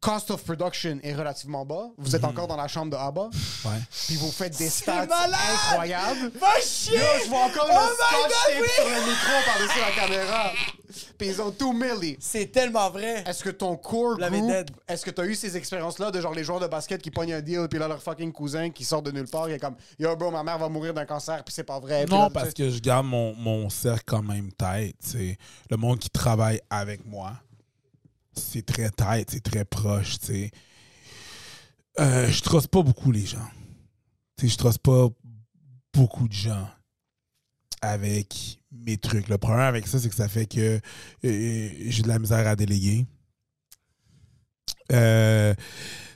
Cost 0.00 0.30
of 0.30 0.44
production 0.44 1.00
est 1.02 1.12
relativement 1.12 1.66
bas. 1.66 1.88
Vous 1.98 2.14
êtes 2.14 2.22
encore 2.22 2.46
dans 2.46 2.54
la 2.56 2.68
chambre 2.68 2.92
de 2.92 2.96
Abba. 2.96 3.30
Ouais. 3.64 3.70
Puis 4.06 4.14
vous 4.14 4.30
faites 4.30 4.56
des 4.56 4.70
stats 4.70 5.06
malade! 5.06 5.34
incroyables. 5.72 6.30
Va 6.38 6.60
chier! 6.60 6.96
Yo, 6.98 7.04
je 7.24 7.28
vois 7.28 7.40
encore 7.46 7.68
Oh 7.68 7.74
le 7.74 7.94
scotch 7.96 8.32
tape 8.46 8.62
oui! 8.62 8.68
sur 8.76 8.84
le 8.84 9.10
micro 9.10 9.32
par-dessus 9.44 9.80
la 9.80 10.00
caméra. 10.00 10.52
Puis 11.18 11.28
ils 11.28 11.42
ont 11.42 11.50
tout 11.50 11.72
milli. 11.72 12.16
C'est 12.20 12.52
tellement 12.52 12.88
vrai. 12.90 13.24
Est-ce 13.26 13.42
que 13.42 13.50
ton 13.50 13.76
core 13.76 14.18
L'avait 14.18 14.38
group, 14.38 14.50
dead. 14.50 14.70
est-ce 14.86 15.04
que 15.04 15.10
t'as 15.10 15.24
eu 15.26 15.34
ces 15.34 15.56
expériences-là 15.56 16.12
de 16.12 16.20
genre 16.20 16.32
les 16.32 16.44
joueurs 16.44 16.60
de 16.60 16.68
basket 16.68 17.02
qui 17.02 17.10
pognent 17.10 17.34
un 17.34 17.40
deal 17.40 17.66
puis 17.68 17.78
là 17.78 17.88
leur 17.88 18.00
fucking 18.00 18.32
cousin 18.32 18.70
qui 18.70 18.84
sort 18.84 19.02
de 19.02 19.10
nulle 19.10 19.26
part, 19.28 19.48
il 19.48 19.54
est 19.54 19.58
comme 19.58 19.74
yo 19.98 20.14
bro 20.16 20.30
ma 20.30 20.44
mère 20.44 20.58
va 20.58 20.68
mourir 20.68 20.94
d'un 20.94 21.04
cancer 21.06 21.42
puis 21.42 21.52
c'est 21.52 21.64
pas 21.64 21.80
vrai. 21.80 22.06
Non, 22.06 22.20
là, 22.22 22.30
parce 22.30 22.54
que 22.54 22.70
je 22.70 22.78
garde 22.78 23.06
mon, 23.06 23.34
mon 23.34 23.68
cercle 23.68 24.04
quand 24.06 24.22
même 24.22 24.52
tête. 24.52 24.94
C'est 25.00 25.36
le 25.70 25.76
monde 25.76 25.98
qui 25.98 26.08
travaille 26.10 26.60
avec 26.70 27.04
moi. 27.04 27.32
C'est 28.32 28.64
très 28.64 28.90
tête, 28.90 29.30
c'est 29.32 29.42
très 29.42 29.64
proche. 29.64 30.20
tu 30.20 30.26
sais. 30.26 30.50
Euh, 31.98 32.28
je 32.28 32.42
trosse 32.42 32.68
pas 32.68 32.82
beaucoup 32.82 33.10
les 33.10 33.26
gens. 33.26 33.38
Tu 34.36 34.46
sais, 34.46 34.52
je 34.52 34.58
trosse 34.58 34.78
pas 34.78 35.08
beaucoup 35.92 36.28
de 36.28 36.32
gens 36.32 36.68
avec 37.80 38.60
mes 38.72 38.96
trucs. 38.96 39.28
Le 39.28 39.38
problème 39.38 39.60
avec 39.66 39.86
ça, 39.86 39.98
c'est 39.98 40.08
que 40.08 40.14
ça 40.14 40.28
fait 40.28 40.46
que 40.46 40.80
euh, 41.24 41.70
j'ai 41.86 42.02
de 42.02 42.08
la 42.08 42.18
misère 42.18 42.46
à 42.46 42.56
déléguer. 42.56 43.06
Euh, 44.92 45.54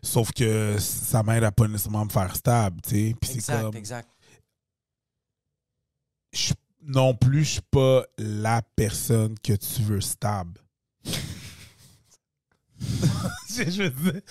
sauf 0.03 0.33
que 0.33 0.77
ça 0.79 1.23
m'aide 1.23 1.45
à 1.45 1.53
pas 1.53 1.69
nécessairement 1.69 2.05
me 2.07 2.11
faire 2.11 2.35
stable, 2.35 2.81
tu 2.83 2.91
sais. 2.91 3.15
Exact, 3.35 3.63
comme 3.63 3.77
exact. 3.77 4.09
je- 6.33 6.55
non 6.85 7.15
plus, 7.15 7.45
je 7.45 7.51
suis 7.51 7.61
pas 7.71 8.05
la 8.19 8.63
personne 8.75 9.39
que 9.39 9.53
tu 9.53 9.83
veux 9.83 10.01
stable. 10.01 10.61
je, 11.05 11.13
je 13.71 13.83
veux 13.91 14.13
dire, 14.13 14.23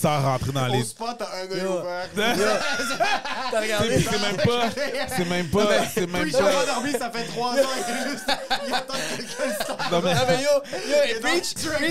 sans 0.00 0.20
rentrer 0.22 0.52
dans 0.52 0.68
Au 0.68 0.72
les. 0.72 0.84
spot, 0.84 1.16
t'as 1.18 1.26
un 1.26 1.50
œil 1.50 1.66
ouvert. 1.66 2.08
T'as 3.50 3.60
regardé? 3.60 4.00
C'est 4.00 4.20
même 4.20 4.36
pas. 4.36 4.68
C'est 5.16 5.24
même 5.24 5.48
pas. 5.48 5.66
C'est 5.92 6.06
même 6.06 6.22
Puis 6.22 6.30
j'ai 6.32 6.38
pas 6.38 6.52
pas. 6.52 6.66
dormi, 6.66 6.92
ça 6.92 7.10
fait 7.10 7.24
trois 7.24 7.52
ans. 7.52 7.56
Il 7.88 7.94
est 7.94 8.10
juste. 8.10 8.30
Il 8.66 8.74
attend 8.74 8.94
que 8.94 9.16
quelqu'un 9.16 9.54
stable. 9.64 9.82
Non, 9.90 10.00
mais- 10.02 10.12
Ah, 10.16 10.24
mais 10.28 10.42
yo, 10.42 10.50
yo, 10.88 11.20
Preach, 11.20 11.54
Preach, 11.54 11.90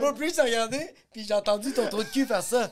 moi, 0.00 0.14
Preach, 0.14 0.34
j'ai 0.36 0.42
regardé, 0.42 0.94
puis 1.12 1.24
j'ai 1.26 1.34
entendu 1.34 1.72
ton 1.72 1.86
trou 1.88 2.02
de 2.02 2.08
cul 2.08 2.26
faire 2.26 2.42
ça. 2.42 2.70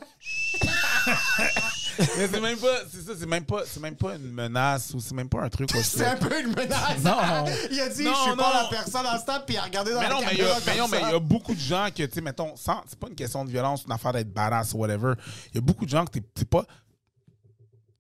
Mais 1.99 2.29
c'est 2.29 2.41
même 2.41 2.59
pas. 2.59 2.77
C'est 2.91 3.03
ça, 3.03 3.13
c'est 3.19 3.27
même 3.27 3.45
pas. 3.45 3.63
C'est 3.67 3.81
même 3.81 3.97
pas 3.97 4.15
une 4.17 4.31
menace 4.33 4.93
ou 4.95 5.01
c'est 5.01 5.15
même 5.15 5.29
pas 5.29 5.43
un 5.43 5.49
truc. 5.49 5.71
C'est 5.83 6.05
un 6.07 6.17
peu 6.17 6.41
une 6.41 6.49
menace. 6.51 7.03
Non. 7.03 7.45
Il 7.71 7.81
a 7.81 7.89
dit, 7.89 8.05
Non, 8.05 8.13
je 8.15 8.21
suis 8.21 8.31
non. 8.31 8.37
pas 8.37 8.63
la 8.63 8.69
personne 8.69 9.07
en 9.07 9.19
stade, 9.19 9.45
puis 9.47 9.55
il 9.55 9.59
a 9.59 9.63
regardé 9.63 9.93
dans 9.93 10.01
Mais 10.01 10.09
la 10.09 10.15
non, 10.15 10.21
mais 10.27 10.35
y 10.35 10.79
non, 10.79 10.89
mais 10.89 11.01
il 11.03 11.11
y 11.11 11.15
a 11.15 11.19
beaucoup 11.19 11.55
de 11.55 11.61
gens 11.61 11.89
que, 11.95 12.03
tu 12.03 12.13
sais, 12.13 12.21
mettons, 12.21 12.55
sans- 12.57 12.83
c'est 12.87 12.99
pas 12.99 13.09
une 13.09 13.15
question 13.15 13.45
de 13.45 13.51
violence, 13.51 13.85
une 13.85 13.93
affaire 13.93 14.13
d'être 14.13 14.33
badass 14.33 14.75
ou 14.75 14.79
whatever. 14.79 15.15
Il 15.53 15.57
y 15.57 15.59
a 15.59 15.61
beaucoup 15.61 15.85
de 15.85 15.91
gens 15.91 16.05
que 16.05 16.11
t'es 16.13 16.21
t'es 16.35 16.45
pas. 16.45 16.65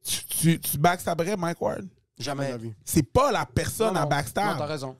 Tu, 0.05 0.25
tu, 0.27 0.61
tu 0.61 0.79
backstabberais 0.79 1.37
Mike 1.37 1.61
Ward? 1.61 1.87
Jamais. 2.19 2.55
C'est 2.85 3.03
pas 3.03 3.33
la 3.33 3.45
personne 3.45 3.95
Non, 3.95 4.01
à 4.01 4.07
backstab. 4.07 4.53
Non, 4.53 4.59
t'as 4.59 4.67
raison. 4.67 4.97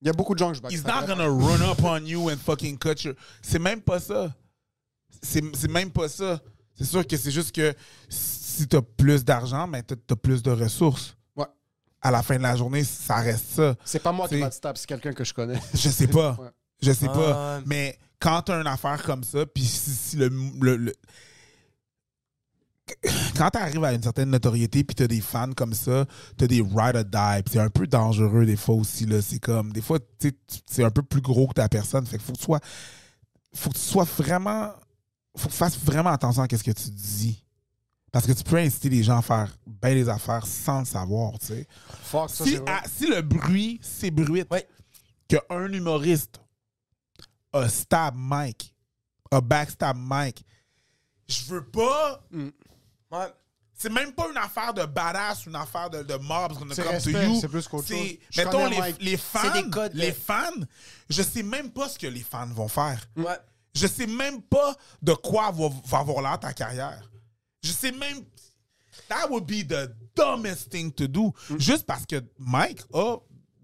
Il 0.00 0.06
y 0.06 0.10
a 0.10 0.12
beaucoup 0.12 0.34
de 0.34 0.38
gens 0.38 0.52
que 0.52 0.58
je 0.58 0.62
He's 0.74 0.82
backstab. 0.82 1.08
not 1.08 1.14
gonna 1.14 1.28
run 1.28 1.62
up 1.70 1.82
on 1.82 2.04
you 2.04 2.30
and 2.30 2.36
fucking 2.36 2.78
cut 2.78 3.02
your. 3.04 3.14
C'est 3.42 3.58
même 3.58 3.80
pas 3.80 3.98
ça. 3.98 4.32
C'est 5.22 5.42
c'est 5.56 5.70
même 5.70 5.90
pas 5.90 6.08
ça. 6.08 6.38
C'est 6.78 6.84
sûr 6.84 7.06
que 7.06 7.16
c'est 7.16 7.30
juste 7.32 7.52
que 7.54 7.74
si 8.08 8.66
t'as 8.68 8.80
plus 8.82 9.24
d'argent, 9.24 9.66
mais 9.66 9.82
t'as 9.82 9.96
t'as 10.06 10.16
plus 10.16 10.42
de 10.42 10.50
ressources. 10.52 11.16
Ouais. 11.36 11.46
À 12.00 12.10
la 12.10 12.22
fin 12.22 12.36
de 12.36 12.42
la 12.42 12.54
journée, 12.56 12.84
ça 12.84 13.16
reste 13.16 13.46
ça. 13.56 13.74
C'est 13.84 14.02
pas 14.02 14.12
moi 14.12 14.28
qui 14.28 14.34
C'est- 14.36 14.40
backstab, 14.40 14.76
c'est 14.76 14.86
quelqu'un 14.86 15.12
que 15.12 15.24
je 15.24 15.34
connais. 15.34 15.60
Je 15.74 15.88
sais 15.88 16.06
pas. 16.06 16.36
Ouais. 16.40 16.48
Je 16.80 16.92
sais 16.92 17.06
Ah, 17.10 17.12
pas. 17.14 17.56
ouais. 17.58 17.62
Mais 17.66 17.98
quand 18.20 18.42
t'as 18.42 18.60
une 18.60 18.66
affaire 18.66 19.02
comme 19.02 19.24
ça, 19.24 19.44
puis 19.46 19.64
si, 19.64 19.90
si 19.90 20.16
le, 20.16 20.28
le- 20.60 20.76
le- 20.76 20.94
Quand 23.36 23.50
t'arrives 23.50 23.84
à 23.84 23.92
une 23.92 24.02
certaine 24.02 24.30
notoriété, 24.30 24.82
puis 24.82 24.94
t'as 24.94 25.06
des 25.06 25.20
fans 25.20 25.52
comme 25.54 25.74
ça, 25.74 26.06
t'as 26.38 26.46
des 26.46 26.62
ride 26.62 26.96
or 26.96 27.04
die, 27.04 27.42
puis 27.44 27.52
c'est 27.52 27.58
un 27.60 27.68
peu 27.68 27.86
dangereux 27.86 28.46
des 28.46 28.56
fois 28.56 28.76
aussi. 28.76 29.04
là. 29.04 29.20
C'est 29.20 29.38
comme, 29.38 29.72
des 29.72 29.82
fois, 29.82 29.98
tu 29.98 30.06
sais, 30.28 30.32
tu- 30.32 30.58
c'est 30.66 30.84
un 30.84 30.90
peu 30.90 31.02
plus 31.02 31.20
gros 31.20 31.46
que 31.48 31.52
ta 31.54 31.68
personne. 31.68 32.06
Fait 32.06 32.16
qu'il 32.16 32.24
faut 32.26 32.32
que 32.32 32.38
tu 32.38 32.44
sois, 32.44 32.60
faut 33.54 33.68
que 33.70 33.74
tu 33.76 33.80
sois 33.82 34.04
vraiment, 34.04 34.70
faut 35.38 35.48
que 35.48 35.52
tu 35.52 35.58
fasses 35.58 35.78
vraiment 35.78 36.10
attention 36.10 36.42
à 36.42 36.46
ce 36.48 36.62
que 36.62 36.70
tu 36.70 36.90
dis. 36.90 37.42
Parce 38.10 38.26
que 38.26 38.32
tu 38.32 38.42
peux 38.42 38.56
inciter 38.56 38.88
les 38.88 39.02
gens 39.02 39.18
à 39.18 39.22
faire 39.22 39.54
bien 39.66 39.94
des 39.94 40.08
affaires 40.08 40.46
sans 40.46 40.80
le 40.80 40.84
savoir, 40.86 41.38
tu 41.38 41.46
sais. 41.46 41.66
Fuck, 42.04 42.30
ça, 42.30 42.44
Si, 42.44 42.52
c'est 42.52 42.56
vrai. 42.58 42.72
à- 42.72 42.88
si 42.88 43.06
le 43.06 43.20
bruit 43.20 43.78
s'ébruite 43.82 44.50
Ouais. 44.50 44.66
qu'un 45.28 45.70
humoriste 45.72 46.40
a 47.52 47.68
stab 47.68 48.14
Mike, 48.16 48.74
a 49.30 49.40
backstab 49.42 49.96
Mike, 49.98 50.42
je 51.28 51.44
veux 51.52 51.64
pas. 51.66 52.22
Ouais. 52.32 53.26
C'est 53.74 53.92
même 53.92 54.12
pas 54.12 54.28
une 54.30 54.36
affaire 54.38 54.74
de 54.74 54.84
badass 54.86 55.46
une 55.46 55.54
affaire 55.54 55.88
de, 55.90 56.02
de 56.02 56.14
mob 56.14 56.48
parce 56.48 56.58
qu'on 56.58 56.90
respect, 56.90 57.12
to 57.12 57.20
you. 57.20 57.40
c'est 57.40 57.48
plus 57.48 57.68
qu'autre 57.68 57.86
chose. 57.88 58.16
Mettons, 58.36 58.66
les, 58.66 59.16
fans, 59.16 59.40
les 59.92 60.12
fans, 60.12 60.50
je 61.08 61.22
sais 61.22 61.42
même 61.44 61.70
pas 61.70 61.88
ce 61.88 61.96
que 61.98 62.06
les 62.08 62.22
fans 62.22 62.48
vont 62.48 62.66
faire. 62.68 63.00
Ouais. 63.16 63.36
Je 63.74 63.86
sais 63.86 64.06
même 64.06 64.42
pas 64.42 64.74
de 65.02 65.12
quoi 65.14 65.50
va, 65.50 65.68
va 65.84 65.98
avoir 65.98 66.22
l'air 66.22 66.38
ta 66.40 66.52
carrière. 66.52 67.08
Je 67.62 67.70
sais 67.72 67.92
même. 67.92 68.24
That 69.08 69.28
would 69.30 69.44
be 69.46 69.66
the 69.66 69.90
dumbest 70.16 70.70
thing 70.70 70.92
to 70.92 71.06
do. 71.06 71.32
Mm. 71.50 71.58
Juste 71.60 71.86
parce 71.86 72.04
que 72.04 72.16
Mike 72.38 72.80
a, 72.92 73.16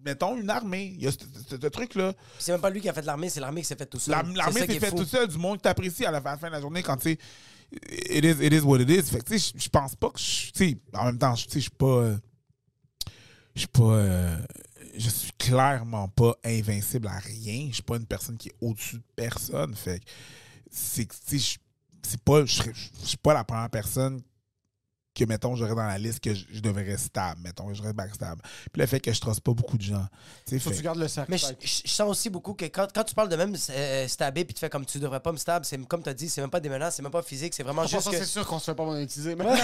mettons, 0.05 0.36
une 0.36 0.48
armée. 0.50 0.92
Il 0.96 1.02
y 1.02 1.07
a 1.09 1.12
ce, 1.12 1.18
ce- 1.48 1.57
ce 1.61 1.66
truc-là. 1.66 2.12
C'est 2.38 2.52
même 2.52 2.61
pas 2.61 2.70
lui 2.70 2.80
qui 2.80 2.88
a 2.88 2.92
fait 2.92 3.02
l'armée, 3.02 3.28
c'est 3.28 3.40
l'armée 3.40 3.61
qui 3.62 3.66
s'est 3.66 3.76
fait 3.76 3.86
tout 3.86 3.98
seul. 3.98 4.12
L'armée 4.34 4.61
s'est 4.66 4.76
est 4.76 4.78
fait 4.80 4.90
fou. 4.90 4.96
tout 4.98 5.05
seul, 5.05 5.26
du 5.28 5.36
monde 5.38 5.57
qui 5.57 5.62
t'apprécie 5.62 6.07
à 6.07 6.11
la 6.11 6.20
fin, 6.20 6.30
à 6.30 6.32
la 6.32 6.38
fin 6.38 6.46
de 6.48 6.52
la 6.52 6.61
journée 6.61 6.82
quand 6.82 6.96
tu 6.96 7.11
sais. 7.11 7.18
It 7.90 8.24
is, 8.24 8.44
it 8.46 8.52
is 8.52 8.61
what 8.61 8.78
it 8.80 8.88
is. 8.90 9.02
Fait 9.11 9.18
que, 9.18 9.24
tu 9.32 9.38
sais, 9.38 9.52
je- 9.57 9.68
pense 9.68 9.96
pas 9.96 10.11
que. 10.11 10.18
je- 10.20 10.52
Tu 10.52 10.70
sais, 10.70 10.78
en 10.94 11.07
même 11.07 11.18
temps, 11.18 11.34
je- 11.34 11.44
tu 11.46 11.50
sais, 11.52 11.59
je 11.59 11.62
suis 11.62 11.70
pas. 11.70 11.86
euh, 11.86 12.16
Je 13.55 13.61
suis 13.61 13.68
pas. 13.68 13.82
euh, 13.82 14.36
je 14.97 15.11
suis 15.11 15.32
clairement 15.32 16.09
pas 16.09 16.36
invincible 16.45 17.09
à 17.09 17.18
rien. 17.18 17.66
Je 17.68 17.74
suis 17.74 17.82
pas 17.82 17.97
une 17.97 18.07
personne 18.07 18.36
qui 18.36 18.49
est 18.49 18.55
au-dessus 18.61 18.97
de 18.97 19.05
personne. 19.16 19.74
Fait 19.74 20.01
c'est 20.70 21.09
pas. 22.24 22.45
Je 22.45 22.72
suis 23.05 23.16
pas 23.16 23.34
la 23.34 23.45
première 23.45 23.70
personne 23.70 24.20
que, 25.15 25.25
mettons, 25.25 25.55
j'aurais 25.57 25.75
dans 25.75 25.87
la 25.87 25.99
liste 25.99 26.21
que 26.21 26.35
je, 26.35 26.45
je 26.53 26.61
devrais 26.61 26.97
stable, 26.97 27.41
mettons, 27.43 27.67
que 27.69 27.75
je 27.75 27.79
devrais 27.79 27.93
backstab. 27.93 28.41
Puis 28.73 28.81
le 28.81 28.87
fait 28.87 29.01
que 29.01 29.12
je 29.12 29.21
trosse 29.21 29.41
pas 29.41 29.53
beaucoup 29.53 29.77
de 29.77 29.83
gens. 29.83 30.07
Tu 30.47 30.55
sais, 30.55 30.59
Faut 30.59 30.71
que 30.71 30.77
tu 30.77 30.83
gardes 30.83 30.99
le 30.99 31.09
cercle. 31.09 31.31
Mais 31.31 31.39
je, 31.39 31.89
sens 31.89 32.09
aussi 32.09 32.31
beaucoup 32.31 32.55
que 32.55 32.65
quand, 32.67 32.89
quand 32.93 33.05
tu 33.05 33.15
parles 33.15 33.29
de 33.29 33.37
même 33.37 33.57
euh, 33.71 34.09
stabber 34.09 34.45
puis 34.45 34.55
tu 34.55 34.61
fais 34.61 34.71
comme 34.71 34.85
tu 34.85 34.99
devrais 34.99 35.21
pas 35.21 35.33
me 35.33 35.37
stab, 35.37 35.65
c'est 35.65 35.83
comme 35.87 36.03
tu 36.03 36.09
as 36.09 36.15
dit, 36.15 36.29
c'est 36.29 36.41
même 36.41 36.51
pas 36.51 36.61
des 36.61 36.69
menaces, 36.69 36.97
c'est 36.97 37.03
même 37.03 37.12
pas 37.12 37.23
physique, 37.23 37.55
c'est 37.55 37.62
vraiment 37.62 37.87
juste 37.87 38.11
que. 38.11 38.17
c'est 38.17 38.25
sûr 38.25 38.47
qu'on 38.47 38.59
se 38.59 38.67
fait 38.67 38.75
pas 38.75 38.85
monétiser. 38.85 39.35
Mais... 39.35 39.45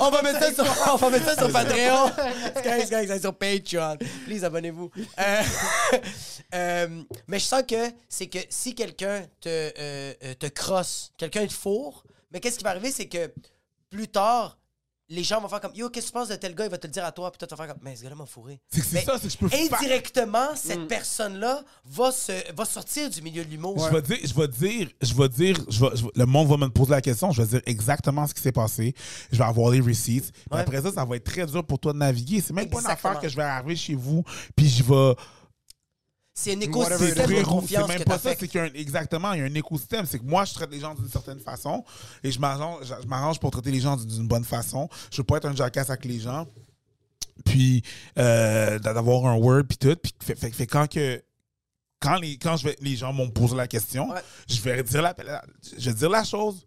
On 0.00 0.10
va 0.10 0.22
mettre 0.22 0.40
ça 0.40 0.52
sur, 0.52 0.92
on 0.92 0.96
va 0.96 1.10
mettre 1.10 1.24
ça 1.24 1.36
sur 1.36 1.52
Patreon. 1.52 2.10
C'est 2.54 2.62
correct, 2.62 2.86
c'est 2.88 3.20
sur 3.20 3.34
Patreon. 3.34 3.96
Please, 4.26 4.44
abonnez-vous. 4.44 4.90
Euh, 5.18 5.42
euh, 6.54 7.02
mais 7.26 7.38
je 7.38 7.44
sens 7.44 7.62
que 7.66 7.90
c'est 8.08 8.26
que 8.26 8.38
si 8.48 8.74
quelqu'un 8.74 9.22
te, 9.40 9.48
euh, 9.48 10.14
te 10.38 10.46
crosse, 10.46 11.12
quelqu'un 11.16 11.46
te 11.46 11.52
fourre, 11.52 12.04
mais 12.32 12.40
qu'est-ce 12.40 12.58
qui 12.58 12.64
va 12.64 12.70
arriver, 12.70 12.90
c'est 12.90 13.06
que 13.08 13.32
plus 13.90 14.08
tard, 14.08 14.58
les 15.08 15.24
gens 15.24 15.42
vont 15.42 15.48
faire 15.48 15.60
comme 15.60 15.74
Yo, 15.74 15.90
qu'est-ce 15.90 16.06
que 16.06 16.12
tu 16.12 16.18
penses 16.18 16.28
de 16.28 16.36
tel 16.36 16.54
gars 16.54 16.64
Il 16.64 16.70
va 16.70 16.78
te 16.78 16.86
le 16.86 16.92
dire 16.92 17.04
à 17.04 17.12
toi, 17.12 17.30
puis 17.30 17.36
toi, 17.38 17.46
tu 17.46 17.54
vas 17.54 17.64
faire 17.66 17.74
comme 17.74 17.82
Mais 17.84 17.94
ce 17.96 18.02
gars-là 18.02 18.14
m'a 18.14 18.24
fourré. 18.24 18.60
C'est 18.70 18.80
que 18.80 18.86
c'est 18.86 18.94
Mais 18.94 19.02
ça, 19.04 19.18
c'est 19.18 19.26
que 19.26 19.32
je 19.34 19.36
peux 19.36 19.48
faire- 19.48 19.60
Indirectement, 19.78 20.56
cette 20.56 20.88
personne-là 20.88 21.62
va, 21.84 22.10
se, 22.12 22.52
va 22.54 22.64
sortir 22.64 23.10
du 23.10 23.20
milieu 23.20 23.44
de 23.44 23.50
l'humour. 23.50 23.76
Je 23.78 23.94
vais 23.94 24.00
dire, 24.00 24.16
je 24.24 24.32
vais 24.32 24.48
dire, 24.48 24.88
je 25.02 25.14
vais 25.14 25.28
dire, 25.28 25.56
je 25.68 25.80
vais- 25.84 25.96
je 25.96 26.04
vais- 26.04 26.10
le 26.14 26.24
monde 26.24 26.48
va 26.48 26.56
me 26.56 26.68
poser 26.70 26.92
la 26.92 27.02
question, 27.02 27.30
je 27.30 27.42
vais 27.42 27.48
dire 27.48 27.60
exactement 27.66 28.26
ce 28.26 28.32
qui 28.32 28.40
s'est 28.40 28.52
passé. 28.52 28.94
Je 29.30 29.36
vais 29.36 29.44
avoir 29.44 29.70
les 29.70 29.80
receipts. 29.80 30.32
Puis 30.32 30.42
Ouais. 30.50 30.60
après 30.60 30.80
ça, 30.80 30.92
ça 30.92 31.04
va 31.04 31.16
être 31.16 31.24
très 31.24 31.44
dur 31.44 31.62
pour 31.66 31.78
toi 31.78 31.92
de 31.92 31.98
naviguer. 31.98 32.40
C'est 32.40 32.54
même 32.54 32.70
pas 32.70 32.78
une 32.78 32.84
Exactement. 32.86 33.10
affaire 33.10 33.20
que 33.20 33.28
je 33.28 33.36
vais 33.36 33.42
arriver 33.42 33.76
chez 33.76 33.94
vous, 33.94 34.22
puis 34.56 34.68
je 34.68 34.82
vais. 34.82 35.14
C'est 36.34 36.56
un 36.56 36.60
écosystème 36.60 37.28
de 37.30 37.42
confiance 37.44 37.86
c'est 37.88 37.92
que 37.94 37.98
même 37.98 38.04
pas 38.04 38.18
ça, 38.18 38.30
c'est 38.38 38.48
qu'il 38.48 38.58
y 38.58 38.62
a 38.62 38.64
un, 38.66 38.72
exactement, 38.74 39.32
il 39.34 39.40
y 39.40 39.42
a 39.42 39.44
un 39.44 39.54
écosystème. 39.54 40.06
C'est 40.06 40.18
que 40.18 40.24
moi, 40.24 40.44
je 40.46 40.54
traite 40.54 40.70
les 40.70 40.80
gens 40.80 40.94
d'une 40.94 41.08
certaine 41.08 41.38
façon 41.40 41.84
et 42.24 42.32
je 42.32 42.40
m'arrange, 42.40 43.38
pour 43.38 43.50
traiter 43.50 43.70
les 43.70 43.80
gens 43.80 43.96
d'une 43.96 44.26
bonne 44.26 44.44
façon. 44.44 44.88
Je 45.10 45.18
veux 45.18 45.24
pas 45.24 45.36
être 45.36 45.46
un 45.46 45.54
jackass 45.54 45.90
avec 45.90 46.04
les 46.06 46.20
gens. 46.20 46.46
Puis 47.44 47.82
euh, 48.18 48.78
d'avoir 48.78 49.26
un 49.26 49.36
word 49.36 49.64
puis 49.68 49.76
tout. 49.78 49.96
Puis 50.02 50.12
fait, 50.22 50.34
fait- 50.34 50.50
fait 50.52 50.66
quand 50.66 50.86
que 50.90 51.22
quand 52.00 52.16
les 52.16 52.36
quand 52.38 52.56
je 52.56 52.64
vais, 52.64 52.76
les 52.80 52.96
gens 52.96 53.12
m'ont 53.12 53.30
posé 53.30 53.54
la 53.56 53.66
question, 53.68 54.10
Ouais. 54.10 54.20
je 54.48 54.60
vais 54.60 54.82
dire 54.82 55.02
la, 55.02 55.14
la- 55.24 55.44
je 55.78 55.90
vais 55.90 55.94
dire 55.96 56.10
la 56.10 56.24
chose. 56.24 56.66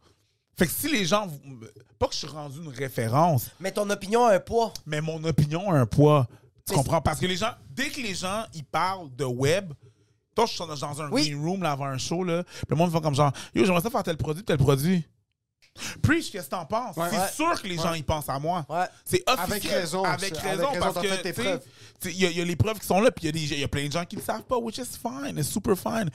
Fait 0.57 0.65
que 0.67 0.71
si 0.71 0.89
les 0.91 1.05
gens 1.05 1.27
pas 1.99 2.07
que 2.07 2.13
je 2.13 2.19
suis 2.19 2.27
rendu 2.27 2.59
une 2.61 2.69
référence, 2.69 3.47
Mais 3.59 3.71
ton 3.71 3.89
opinion 3.89 4.25
a 4.25 4.35
un 4.35 4.39
poids. 4.39 4.73
mais 4.85 5.01
mon 5.01 5.23
opinion 5.23 5.71
a 5.71 5.77
un 5.79 5.85
poids. 5.85 6.27
Tu 6.67 6.73
comprends? 6.73 7.01
Parce 7.01 7.19
que 7.19 7.25
les 7.27 7.37
gens, 7.37 7.51
dès 7.69 7.89
que 7.89 8.01
les 8.01 8.15
gens, 8.15 8.43
ils 8.53 8.63
parlent 8.63 9.13
de 9.15 9.25
web, 9.25 9.71
toi, 10.35 10.45
je 10.47 10.51
suis 10.53 10.59
dans- 10.65 11.01
un 11.01 11.09
Oui. 11.11 11.29
green 11.29 11.43
room, 11.45 11.61
là, 11.63 11.71
avant 11.71 11.85
un 11.85 11.97
show, 11.97 12.23
là, 12.23 12.43
puis 12.43 12.65
le 12.71 12.75
monde 12.75 12.91
fait 12.91 13.01
comme 13.01 13.13
genre, 13.15 13.31
yo, 13.53 13.63
j'aimerais 13.65 13.81
ça 13.81 13.89
faire 13.91 14.03
tel 14.03 14.17
produit, 14.17 14.43
tel 14.43 14.57
produit. 14.57 15.05
Preach, 16.01 16.31
qu'est-ce 16.31 16.45
que 16.45 16.51
t'en 16.51 16.65
penses? 16.65 16.95
Ouais. 16.95 17.07
c'est 17.11 17.17
Ouais. 17.19 17.31
sûr 17.53 17.61
que 17.61 17.67
les 17.67 17.75
gens, 17.75 17.93
ils 17.93 18.03
pensent 18.03 18.29
à 18.29 18.39
moi. 18.39 18.65
Ouais. 18.69 18.85
C'est 19.03 19.21
officiel. 19.29 19.51
Avec 19.51 19.63
raison, 19.63 20.03
Avec 20.05 20.37
raison, 20.37 20.47
avec 20.47 20.59
raison, 20.69 20.79
parce 20.79 20.93
t'as 20.95 21.01
que, 21.01 22.09
il 22.09 22.17
y, 22.21 22.25
a- 22.25 22.31
y 22.31 22.45
les 22.45 22.55
preuves 22.55 22.79
qui 22.79 22.85
sont 22.87 22.99
là, 23.01 23.11
puis 23.11 23.27
il 23.27 23.37
y, 23.37 23.59
y 23.59 23.63
a 23.63 23.67
plein 23.67 23.85
de 23.87 23.91
gens 23.91 24.05
qui 24.05 24.15
le 24.15 24.21
savent 24.21 24.43
pas, 24.43 24.57
which 24.57 24.77
is 24.77 24.85
fine, 25.01 25.37
it's 25.37 25.49
super 25.49 25.75
fine. 25.77 26.09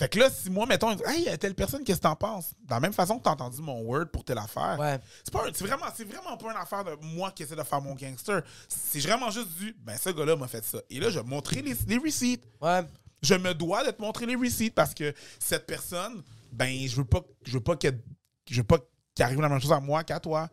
Fait 0.00 0.08
que 0.08 0.18
là, 0.18 0.30
si 0.30 0.48
moi, 0.48 0.64
mettons, 0.64 0.92
hey, 0.92 1.18
il 1.18 1.22
y 1.24 1.28
a 1.28 1.36
telle 1.36 1.54
personne, 1.54 1.84
qu'est-ce 1.84 1.98
que 1.98 2.04
t'en 2.04 2.16
penses? 2.16 2.54
De 2.64 2.70
la 2.70 2.80
même 2.80 2.94
façon 2.94 3.18
que 3.18 3.22
t'as 3.24 3.32
entendu 3.32 3.60
mon 3.60 3.82
word 3.82 4.06
pour 4.10 4.24
telle 4.24 4.38
affaire. 4.38 4.78
Ouais. 4.80 4.98
C'est 5.22 5.30
pas 5.30 5.46
un- 5.46 5.50
c'est 5.52 5.66
vraiment, 5.66 5.84
c'est 5.94 6.04
vraiment 6.04 6.38
pas 6.38 6.50
une 6.52 6.56
affaire 6.56 6.82
de 6.84 6.96
moi 7.02 7.30
qui 7.32 7.42
essaie 7.42 7.54
de 7.54 7.62
faire 7.62 7.82
mon 7.82 7.94
gangster. 7.94 8.42
C'est 8.66 9.00
vraiment 9.00 9.30
juste 9.30 9.50
du, 9.58 9.76
ben, 9.78 9.98
ce 9.98 10.08
gars-là 10.08 10.36
m'a 10.36 10.48
fait 10.48 10.64
ça. 10.64 10.78
Et 10.88 10.98
là, 11.00 11.10
je 11.10 11.18
vais 11.18 11.26
montrer 11.26 11.60
les, 11.60 11.74
les 11.86 11.98
receipts. 11.98 12.42
Ouais. 12.62 12.80
Je 13.22 13.34
me 13.34 13.52
dois 13.52 13.84
de 13.84 13.90
te 13.90 14.00
montrer 14.00 14.24
les 14.24 14.36
receipts 14.36 14.74
parce 14.74 14.94
que 14.94 15.12
cette 15.38 15.66
personne, 15.66 16.22
ben, 16.50 16.88
je 16.88 16.96
veux 16.96 17.04
pas, 17.04 17.20
je 17.44 17.52
veux 17.52 17.62
pas 17.62 17.76
qu'elle, 17.76 18.00
je 18.48 18.56
veux 18.56 18.66
pas 18.66 18.78
qu'il 19.14 19.22
arrive 19.22 19.42
la 19.42 19.50
même 19.50 19.60
chose 19.60 19.70
à 19.72 19.80
moi 19.80 20.02
qu'à 20.02 20.18
toi. 20.18 20.48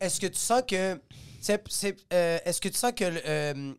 Est-ce 0.00 0.18
que 0.20 0.26
tu 0.26 0.40
sens 0.40 0.62
que. 0.66 1.00
c'est- 1.40 1.62
c'est, 1.70 1.96
euh, 2.12 2.40
Est-ce 2.44 2.60
que 2.60 2.68
tu 2.68 2.76
sens 2.76 2.90
que 2.96 3.04
euh, 3.04 3.72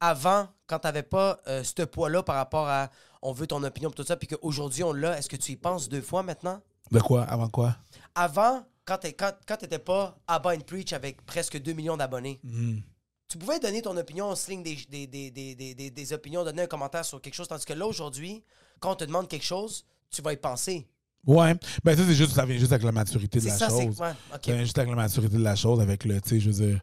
avant, 0.00 0.48
quand 0.66 0.78
t'avais 0.78 1.02
pas 1.02 1.38
euh, 1.46 1.62
ce 1.62 1.82
poids-là 1.82 2.22
par 2.22 2.36
rapport 2.36 2.66
à 2.70 2.88
on 3.22 3.32
veut 3.32 3.46
ton 3.46 3.62
opinion 3.62 3.90
pis 3.90 3.96
tout 3.96 4.04
ça, 4.04 4.16
puis 4.16 4.28
qu'aujourd'hui 4.28 4.82
on 4.84 4.92
l'a, 4.92 5.18
est-ce 5.18 5.28
que 5.28 5.36
tu 5.36 5.52
y 5.52 5.56
penses 5.56 5.88
deux 5.88 6.02
fois 6.02 6.22
maintenant? 6.22 6.60
De 6.90 6.98
quoi? 7.00 7.22
Avant 7.24 7.48
quoi? 7.48 7.76
Avant, 8.14 8.64
quand 8.84 8.98
t'es- 8.98 9.12
quand, 9.12 9.32
quand 9.46 9.56
t'étais 9.56 9.78
pas 9.78 10.18
Abba 10.26 10.54
and 10.54 10.60
Preach 10.66 10.92
avec 10.92 11.24
presque 11.24 11.60
2 11.60 11.72
millions 11.72 11.96
d'abonnés, 11.96 12.40
Mhm. 12.44 12.82
tu 13.28 13.38
pouvais 13.38 13.58
donner 13.60 13.80
ton 13.80 13.96
opinion 13.96 14.26
en 14.26 14.34
sling 14.36 14.62
des, 14.62 14.76
des, 14.90 15.06
des, 15.06 15.30
des, 15.30 15.54
des, 15.54 15.74
des- 15.74 15.90
des 15.90 16.12
opinions, 16.12 16.44
donner 16.44 16.62
un 16.62 16.66
commentaire 16.66 17.04
sur 17.04 17.20
quelque 17.20 17.34
chose, 17.34 17.48
tandis 17.48 17.64
que 17.64 17.72
là, 17.72 17.86
aujourd'hui, 17.86 18.42
quand 18.80 18.92
on 18.92 18.96
te 18.96 19.04
demande 19.04 19.28
quelque 19.28 19.44
chose, 19.46 19.84
tu 20.10 20.20
vas 20.20 20.32
y 20.32 20.36
penser. 20.36 20.86
Ouais. 21.24 21.54
Ben, 21.84 21.96
ça, 21.96 22.02
c'est 22.04 22.14
juste, 22.14 22.32
ça 22.32 22.44
vient 22.44 22.58
juste 22.58 22.72
avec 22.72 22.84
la 22.84 22.90
maturité 22.92 23.38
de 23.38 23.44
C'est 23.44 23.50
la 23.50 23.56
ça, 23.58 23.70
c'est. 23.70 23.84
chose. 23.86 24.00
Ouais. 24.00 24.12
Ça 24.32 24.38
vient 24.52 24.64
juste 24.64 24.76
avec 24.78 24.90
la 24.90 24.96
maturité 24.96 25.36
de 25.36 25.42
la 25.42 25.54
chose, 25.56 25.80
avec 25.80 26.04
le, 26.04 26.20
tu 26.20 26.28
sais, 26.30 26.40
je 26.40 26.50
veux 26.50 26.66
dire, 26.66 26.80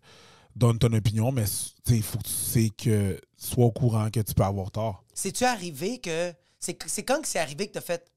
donne 0.55 0.79
ton 0.79 0.91
opinion, 0.93 1.31
mais, 1.31 1.45
il 1.87 2.03
faut 2.03 2.17
que 2.17 2.23
tu 2.23 2.33
sais 2.33 2.69
que, 2.69 3.19
sois 3.37 3.65
au 3.65 3.71
courant 3.71 4.09
que 4.09 4.19
tu 4.19 4.33
peux 4.33 4.43
avoir 4.43 4.71
tort. 4.71 5.03
C'est-tu 5.13 5.45
arrivé 5.45 5.99
que. 5.99 6.33
C'est 6.59 6.77
c'est 6.87 7.03
quand 7.03 7.21
que 7.21 7.27
c'est 7.27 7.39
arrivé 7.39 7.67
que 7.67 7.73
t'as 7.73 7.81
fait. 7.81 8.11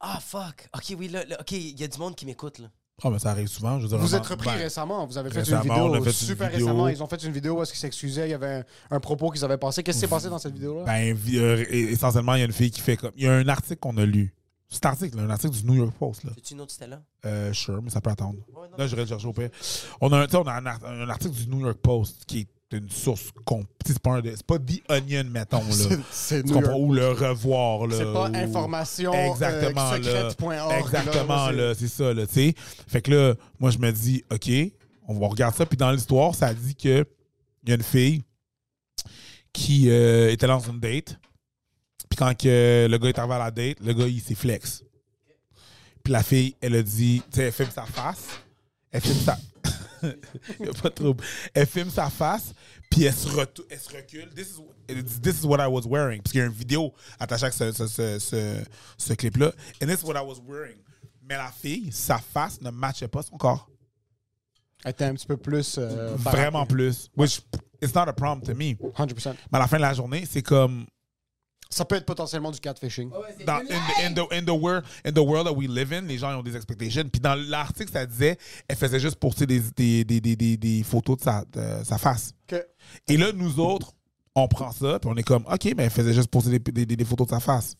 Ah, 0.00 0.18
fuck. 0.20 0.68
Ok, 0.74 0.94
oui, 0.98 1.08
là, 1.08 1.24
là, 1.24 1.40
ok, 1.40 1.52
il 1.52 1.78
y 1.78 1.84
a 1.84 1.88
du 1.88 1.98
monde 1.98 2.16
qui 2.16 2.26
m'écoute, 2.26 2.58
là. 2.58 2.68
Ah, 3.02 3.10
mais 3.10 3.18
ça 3.18 3.30
arrive 3.30 3.48
souvent, 3.48 3.78
je 3.78 3.84
veux 3.84 3.88
dire. 3.88 3.98
Vous 3.98 4.06
vraiment, 4.06 4.22
êtes 4.22 4.30
repris 4.30 4.46
ben, 4.46 4.56
récemment. 4.56 5.06
Vous 5.06 5.18
avez 5.18 5.30
fait 5.30 5.42
une 5.50 5.60
vidéo 5.60 5.94
une 5.96 6.12
super 6.12 6.48
vidéo. 6.48 6.66
récemment. 6.66 6.88
Ils 6.88 7.02
ont 7.02 7.08
fait 7.08 7.22
une 7.24 7.32
vidéo 7.32 7.58
où 7.58 7.62
est-ce 7.62 7.72
qu'ils 7.72 7.80
s'excusaient. 7.80 8.28
Il 8.28 8.30
y 8.30 8.34
avait 8.34 8.64
un, 8.90 8.96
un 8.96 9.00
propos 9.00 9.30
qu'ils 9.30 9.44
avaient 9.44 9.58
passé. 9.58 9.82
Qu'est-ce 9.82 9.98
qui 9.98 10.00
s'est 10.02 10.08
passé 10.08 10.28
dans 10.28 10.38
cette 10.38 10.54
vidéo-là? 10.54 10.84
Ben, 10.84 11.16
euh, 11.34 11.64
essentiellement, 11.70 12.34
il 12.34 12.40
y 12.40 12.42
a 12.42 12.46
une 12.46 12.52
fille 12.52 12.70
qui 12.70 12.80
fait 12.80 12.96
comme. 12.96 13.10
Il 13.16 13.24
y 13.24 13.26
a 13.26 13.32
un 13.32 13.48
article 13.48 13.80
qu'on 13.80 13.96
a 13.96 14.04
lu. 14.04 14.32
Cet 14.68 14.86
article, 14.86 15.16
là, 15.18 15.22
un 15.24 15.30
article 15.30 15.54
du 15.54 15.64
New 15.66 15.74
York 15.74 15.92
Post, 15.98 16.24
là. 16.24 16.30
Une 16.50 16.60
autre 16.60 16.72
Stella? 16.72 17.00
Euh, 17.26 17.52
sure, 17.52 17.80
mais 17.82 17.90
ça 17.90 18.00
peut 18.00 18.10
attendre. 18.10 18.38
Ouais, 18.54 18.68
non. 18.70 18.76
Là, 18.76 18.86
j'irai 18.86 19.02
le 19.02 19.06
chercher 19.08 19.26
au 19.28 19.32
pire. 19.32 19.50
On 20.00 20.10
a, 20.12 20.18
un, 20.24 20.26
on 20.34 20.42
a 20.42 20.52
un, 20.52 20.66
art- 20.66 20.84
un 20.84 21.08
article 21.08 21.34
du 21.34 21.46
New 21.48 21.60
York 21.60 21.78
Post 21.78 22.24
qui 22.26 22.40
est 22.40 22.48
une 22.76 22.90
source. 22.90 23.30
C'est 23.86 23.98
pas, 24.00 24.10
un 24.14 24.20
de- 24.20 24.32
c'est 24.34 24.44
pas 24.46 24.58
The 24.58 24.82
Onion, 24.90 25.24
mettons, 25.30 25.58
là. 25.62 25.96
C'est 26.10 26.42
Tu 26.42 26.52
New? 26.52 26.60
York. 26.60 26.74
Ou 26.76 26.92
le 26.92 27.08
revoir, 27.12 27.86
là. 27.86 27.96
C'est 27.96 28.04
pas 28.12 28.28
ou- 28.30 28.34
information 28.34 29.12
euh, 29.14 29.30
Exactement, 29.30 29.90
là. 29.92 29.96
secrète.org. 30.02 30.72
Exactement, 30.80 31.46
là. 31.46 31.52
là. 31.52 31.74
C'est 31.74 31.88
ça, 31.88 32.12
là, 32.12 32.26
tu 32.26 32.32
sais. 32.34 32.54
Fait 32.56 33.00
que 33.02 33.10
là, 33.12 33.34
moi, 33.60 33.70
je 33.70 33.78
me 33.78 33.92
dis, 33.92 34.24
OK, 34.32 34.50
on 35.06 35.14
va 35.20 35.28
regarder 35.28 35.56
ça. 35.56 35.66
Puis 35.66 35.76
dans 35.76 35.92
l'histoire, 35.92 36.34
ça 36.34 36.52
dit 36.52 36.74
que 36.74 37.06
il 37.62 37.68
y 37.68 37.72
a 37.72 37.76
une 37.76 37.82
fille 37.82 38.22
qui 39.52 39.88
euh, 39.90 40.32
était 40.32 40.46
dans 40.48 40.58
une 40.58 40.80
date. 40.80 41.16
Puis 42.14 42.24
quand 42.24 42.32
que 42.38 42.86
le 42.88 42.96
gars 42.98 43.08
est 43.08 43.18
arrivé 43.18 43.34
à 43.34 43.38
la 43.38 43.50
date, 43.50 43.78
le 43.80 43.92
gars, 43.92 44.06
il 44.06 44.20
s'est 44.20 44.36
flex. 44.36 44.84
Puis 46.04 46.12
la 46.12 46.22
fille, 46.22 46.54
elle 46.60 46.76
a 46.76 46.82
dit, 46.84 47.20
tu 47.28 47.36
sais, 47.38 47.46
elle 47.46 47.52
filme 47.52 47.70
sa 47.74 47.86
face. 47.86 48.28
Elle 48.92 49.00
filme 49.00 49.18
sa. 49.18 49.36
Il 50.60 50.68
a 50.68 50.72
pas 50.74 50.90
de 50.90 50.94
trouble. 50.94 51.24
Elle 51.52 51.66
filme 51.66 51.90
sa 51.90 52.08
face, 52.10 52.54
puis 52.88 53.02
elle 53.02 53.12
se, 53.14 53.26
elle 53.68 53.80
se 53.80 53.88
recule. 53.96 54.28
This 54.32 54.60
is, 54.88 55.20
this 55.20 55.40
is 55.42 55.44
what 55.44 55.58
I 55.60 55.66
was 55.66 55.88
wearing. 55.88 56.22
Parce 56.22 56.30
qu'il 56.30 56.38
y 56.38 56.44
a 56.44 56.46
une 56.46 56.52
vidéo 56.52 56.92
attachée 57.18 57.46
à 57.46 57.50
ce, 57.50 57.72
ce, 57.72 57.86
ce, 57.88 58.18
ce, 58.20 58.62
ce 58.96 59.12
clip-là. 59.14 59.50
And 59.82 59.86
this 59.88 60.02
is 60.02 60.04
what 60.04 60.14
I 60.14 60.24
was 60.24 60.40
wearing. 60.46 60.76
Mais 61.28 61.36
la 61.36 61.50
fille, 61.50 61.90
sa 61.90 62.18
face 62.18 62.60
ne 62.60 62.70
matchait 62.70 63.08
pas 63.08 63.22
son 63.24 63.36
corps. 63.36 63.68
Elle 64.84 64.92
était 64.92 65.04
un 65.06 65.14
petit 65.14 65.26
peu 65.26 65.36
plus. 65.36 65.76
euh, 65.78 66.14
Vraiment 66.16 66.64
plus. 66.64 67.10
Which, 67.16 67.40
it's 67.82 67.92
not 67.94 68.02
a 68.08 68.12
problem 68.12 68.46
to 68.46 68.54
me. 68.54 68.74
100%. 68.74 69.34
Mais 69.50 69.56
à 69.56 69.62
la 69.62 69.66
fin 69.66 69.78
de 69.78 69.82
la 69.82 69.94
journée, 69.94 70.24
c'est 70.30 70.42
comme. 70.42 70.86
Ça 71.74 71.84
peut 71.84 71.96
être 71.96 72.06
potentiellement 72.06 72.52
du 72.52 72.60
catfishing. 72.60 73.10
dans, 73.44 73.54
in, 73.56 73.64
the, 73.64 74.04
in, 74.04 74.12
the, 74.14 74.32
in, 74.32 74.44
the 74.44 74.50
world, 74.62 74.84
in 75.04 75.10
the 75.12 75.18
world 75.18 75.46
that 75.46 75.52
we 75.54 75.66
live 75.68 75.92
in, 75.92 76.02
les 76.02 76.18
gens 76.18 76.30
ils 76.30 76.36
ont 76.36 76.42
des 76.42 76.54
expectations. 76.54 77.02
Puis 77.10 77.20
dans 77.20 77.34
l'article, 77.34 77.90
ça 77.92 78.06
disait, 78.06 78.38
elle 78.68 78.76
faisait 78.76 79.00
juste 79.00 79.16
poster 79.16 79.44
des, 79.46 79.60
des, 79.76 80.04
des, 80.04 80.20
des, 80.20 80.36
des, 80.36 80.56
des 80.56 80.82
photos 80.84 81.16
de 81.18 81.22
sa, 81.24 81.44
de 81.52 81.82
sa 81.84 81.98
face. 81.98 82.32
Et 83.08 83.16
là, 83.16 83.32
nous 83.34 83.58
autres, 83.58 83.92
on 84.36 84.46
prend 84.46 84.70
ça, 84.70 84.98
puis 85.00 85.10
on 85.12 85.16
est 85.16 85.22
comme, 85.24 85.44
OK, 85.52 85.64
mais 85.76 85.84
elle 85.84 85.90
faisait 85.90 86.12
juste 86.14 86.28
poster 86.28 86.50
des, 86.58 86.58
des, 86.72 86.86
des- 86.86 86.96
des 86.96 87.04
photos 87.04 87.26
de 87.26 87.32
sa 87.32 87.40
face. 87.40 87.74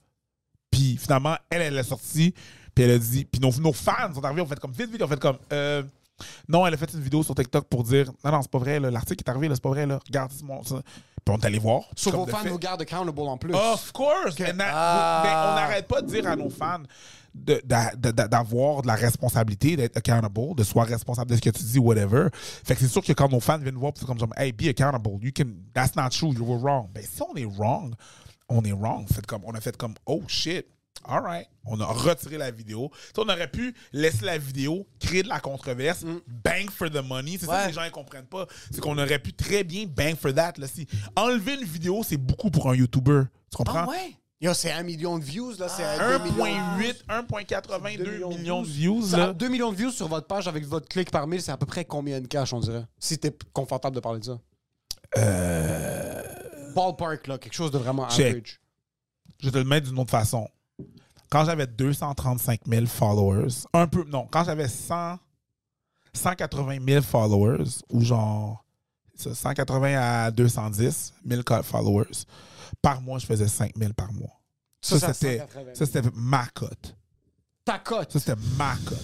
Puis 0.70 0.96
finalement, 0.96 1.36
elle, 1.50 1.62
elle 1.62 1.78
est 1.78 1.82
sortie, 1.84 2.34
puis 2.74 2.84
elle 2.84 2.90
a 2.90 2.98
dit, 2.98 3.24
puis 3.24 3.40
nos, 3.40 3.52
nos 3.60 3.72
fans 3.72 4.12
sont 4.12 4.24
arrivés, 4.24 4.40
on 4.42 4.46
fait 4.46 4.58
comme, 4.58 4.72
vite, 4.72 4.90
vite, 4.90 5.02
on 5.02 5.08
fait 5.08 5.20
comme, 5.20 5.38
euh, 5.52 5.84
non, 6.48 6.66
elle 6.66 6.74
a 6.74 6.76
fait 6.76 6.92
une 6.94 7.00
vidéo 7.00 7.22
sur 7.22 7.34
TikTok 7.34 7.66
pour 7.68 7.84
dire, 7.84 8.10
non, 8.24 8.32
non, 8.32 8.42
c'est 8.42 8.50
pas 8.50 8.58
vrai, 8.58 8.80
l'article 8.80 9.22
est 9.24 9.30
arrivé, 9.30 9.46
là, 9.48 9.54
c'est 9.54 9.62
pas 9.62 9.68
vrai, 9.70 9.86
là, 9.86 10.00
regarde, 10.04 10.32
c'est. 10.32 10.74
Puis 11.24 11.34
on 11.34 11.38
est 11.40 11.46
allé 11.46 11.58
voir. 11.58 11.84
Comme 12.04 12.14
vos 12.14 12.26
de 12.26 12.30
fans 12.30 12.38
fait. 12.38 12.48
vous 12.50 12.58
gardent 12.58 12.82
accountable 12.82 13.20
en 13.20 13.36
plus. 13.38 13.54
Of 13.54 13.92
course! 13.92 14.34
That- 14.36 14.52
Ah. 14.60 15.22
mais 15.24 15.30
on 15.30 15.54
n'arrête 15.68 15.88
pas 15.88 16.02
de 16.02 16.06
dire 16.06 16.26
à 16.28 16.36
nos 16.36 16.50
fans 16.50 16.82
de- 17.34 17.60
d'a- 17.64 17.94
de- 17.96 18.10
d'a- 18.10 18.28
d'avoir 18.28 18.82
de 18.82 18.86
la 18.86 18.94
responsabilité, 18.94 19.74
d'être 19.76 19.96
accountable, 19.96 20.54
de 20.54 20.62
soit 20.62 20.84
responsable 20.84 21.30
de 21.30 21.36
ce 21.36 21.40
que 21.40 21.50
tu 21.50 21.62
dis, 21.64 21.78
whatever. 21.78 22.28
Fait 22.32 22.74
que 22.74 22.80
c'est 22.80 22.88
sûr 22.88 23.02
que 23.02 23.12
quand 23.12 23.30
nos 23.32 23.40
fans 23.40 23.58
viennent 23.58 23.74
nous 23.74 23.80
voir, 23.80 23.92
c'est 23.96 24.04
comme 24.06 24.18
genre, 24.18 24.28
hey, 24.36 24.52
be 24.52 24.68
accountable, 24.68 25.10
you 25.22 25.30
can, 25.34 25.46
that's 25.72 25.96
not 25.96 26.10
true, 26.10 26.32
you 26.34 26.44
were 26.44 26.60
wrong. 26.60 26.88
Ben, 26.94 27.02
si 27.02 27.22
on 27.22 27.34
est 27.36 27.48
wrong, 27.58 27.94
on 28.48 28.62
est 28.62 28.72
wrong. 28.72 29.06
Fait 29.12 29.24
comme, 29.26 29.42
on 29.46 29.52
a 29.54 29.60
fait 29.60 29.76
comme, 29.76 29.94
oh 30.06 30.22
shit, 30.28 30.66
all 31.04 31.20
right. 31.22 31.48
On 31.66 31.80
a 31.80 31.86
retiré 31.86 32.38
la 32.38 32.50
vidéo. 32.50 32.90
On 33.16 33.22
aurait 33.28 33.50
pu 33.50 33.74
laisser 33.92 34.24
la 34.24 34.38
vidéo, 34.38 34.86
créer 35.00 35.22
de 35.22 35.28
la 35.28 35.40
controverse, 35.40 36.04
bang 36.26 36.70
for 36.70 36.90
the 36.90 37.02
money. 37.04 37.36
C'est 37.38 37.46
ça 37.46 37.62
que 37.62 37.68
les 37.68 37.72
gens 37.74 37.84
ne 37.84 37.90
comprennent 37.90 38.26
pas. 38.26 38.46
C'est 38.70 38.80
qu'on 38.80 38.96
aurait 38.98 39.18
pu 39.18 39.32
très 39.32 39.64
bien 39.64 39.86
bang 39.86 40.14
for 40.16 40.32
that. 40.34 40.52
Là, 40.58 40.66
si. 40.66 40.86
Enlever 41.16 41.54
une 41.54 41.64
vidéo, 41.64 42.02
c'est 42.06 42.16
beaucoup 42.16 42.50
pour 42.50 42.70
un 42.70 42.74
YouTuber. 42.74 43.22
Tu 43.50 43.56
comprends? 43.56 43.84
Ah 43.86 43.88
ouais? 43.88 44.16
C'est 44.52 44.72
un 44.72 44.82
million 44.82 45.18
de 45.18 45.24
views, 45.24 45.54
là. 45.58 45.68
C'est 45.70 45.84
à 45.84 46.18
2 46.18 46.24
millions. 46.24 46.44
1.8, 46.44 47.06
1.82 47.08 47.96
2 48.04 48.26
millions 48.28 48.60
de 48.62 48.66
views. 48.66 49.02
Ça, 49.06 49.16
là. 49.16 49.32
2 49.32 49.48
millions 49.48 49.72
de 49.72 49.76
views 49.76 49.90
sur 49.90 50.06
votre 50.06 50.26
page 50.26 50.46
avec 50.46 50.66
votre 50.66 50.86
clic 50.86 51.10
par 51.10 51.26
mille, 51.26 51.40
c'est 51.40 51.52
à 51.52 51.56
peu 51.56 51.64
près 51.64 51.86
combien 51.86 52.20
de 52.20 52.26
cash, 52.26 52.52
on 52.52 52.60
dirait? 52.60 52.84
Si 52.98 53.16
t'es 53.18 53.34
confortable 53.54 53.96
de 53.96 54.00
parler 54.00 54.20
de 54.20 54.24
ça. 54.26 54.38
Ballpark, 56.74 57.26
là, 57.26 57.38
quelque 57.38 57.54
chose 57.54 57.70
de 57.70 57.78
vraiment 57.78 58.04
Euh. 58.04 58.10
Check. 58.10 58.26
average. 58.34 58.60
Je 59.40 59.46
vais 59.46 59.52
te 59.52 59.58
le 59.58 59.64
mettre 59.64 59.88
d'une 59.88 59.98
autre 59.98 60.10
façon. 60.10 60.48
Quand 61.34 61.44
j'avais 61.44 61.66
235 61.66 62.60
000 62.64 62.86
followers, 62.86 63.48
un 63.72 63.88
peu, 63.88 64.04
non, 64.04 64.28
quand 64.30 64.44
j'avais 64.44 64.68
100, 64.68 65.18
180 66.12 66.78
000 66.86 67.02
followers, 67.02 67.64
ou 67.90 68.02
genre 68.02 68.64
ça, 69.16 69.34
180 69.34 69.98
à 70.00 70.30
210 70.30 71.12
000 71.28 71.42
co- 71.42 71.60
followers, 71.64 72.22
par 72.80 73.00
mois, 73.00 73.18
je 73.18 73.26
faisais 73.26 73.48
5 73.48 73.72
000 73.76 73.92
par 73.94 74.12
mois. 74.12 74.40
Ça, 74.80 75.00
Ça, 75.00 75.12
c'était, 75.12 75.38
180. 75.38 75.74
ça, 75.74 75.86
c'était 75.86 76.08
ma 76.14 76.46
cote. 76.54 76.94
Ta 77.64 77.80
cote? 77.80 78.12
Ça, 78.12 78.20
c'était 78.20 78.40
ma 78.56 78.76
cote. 78.84 79.02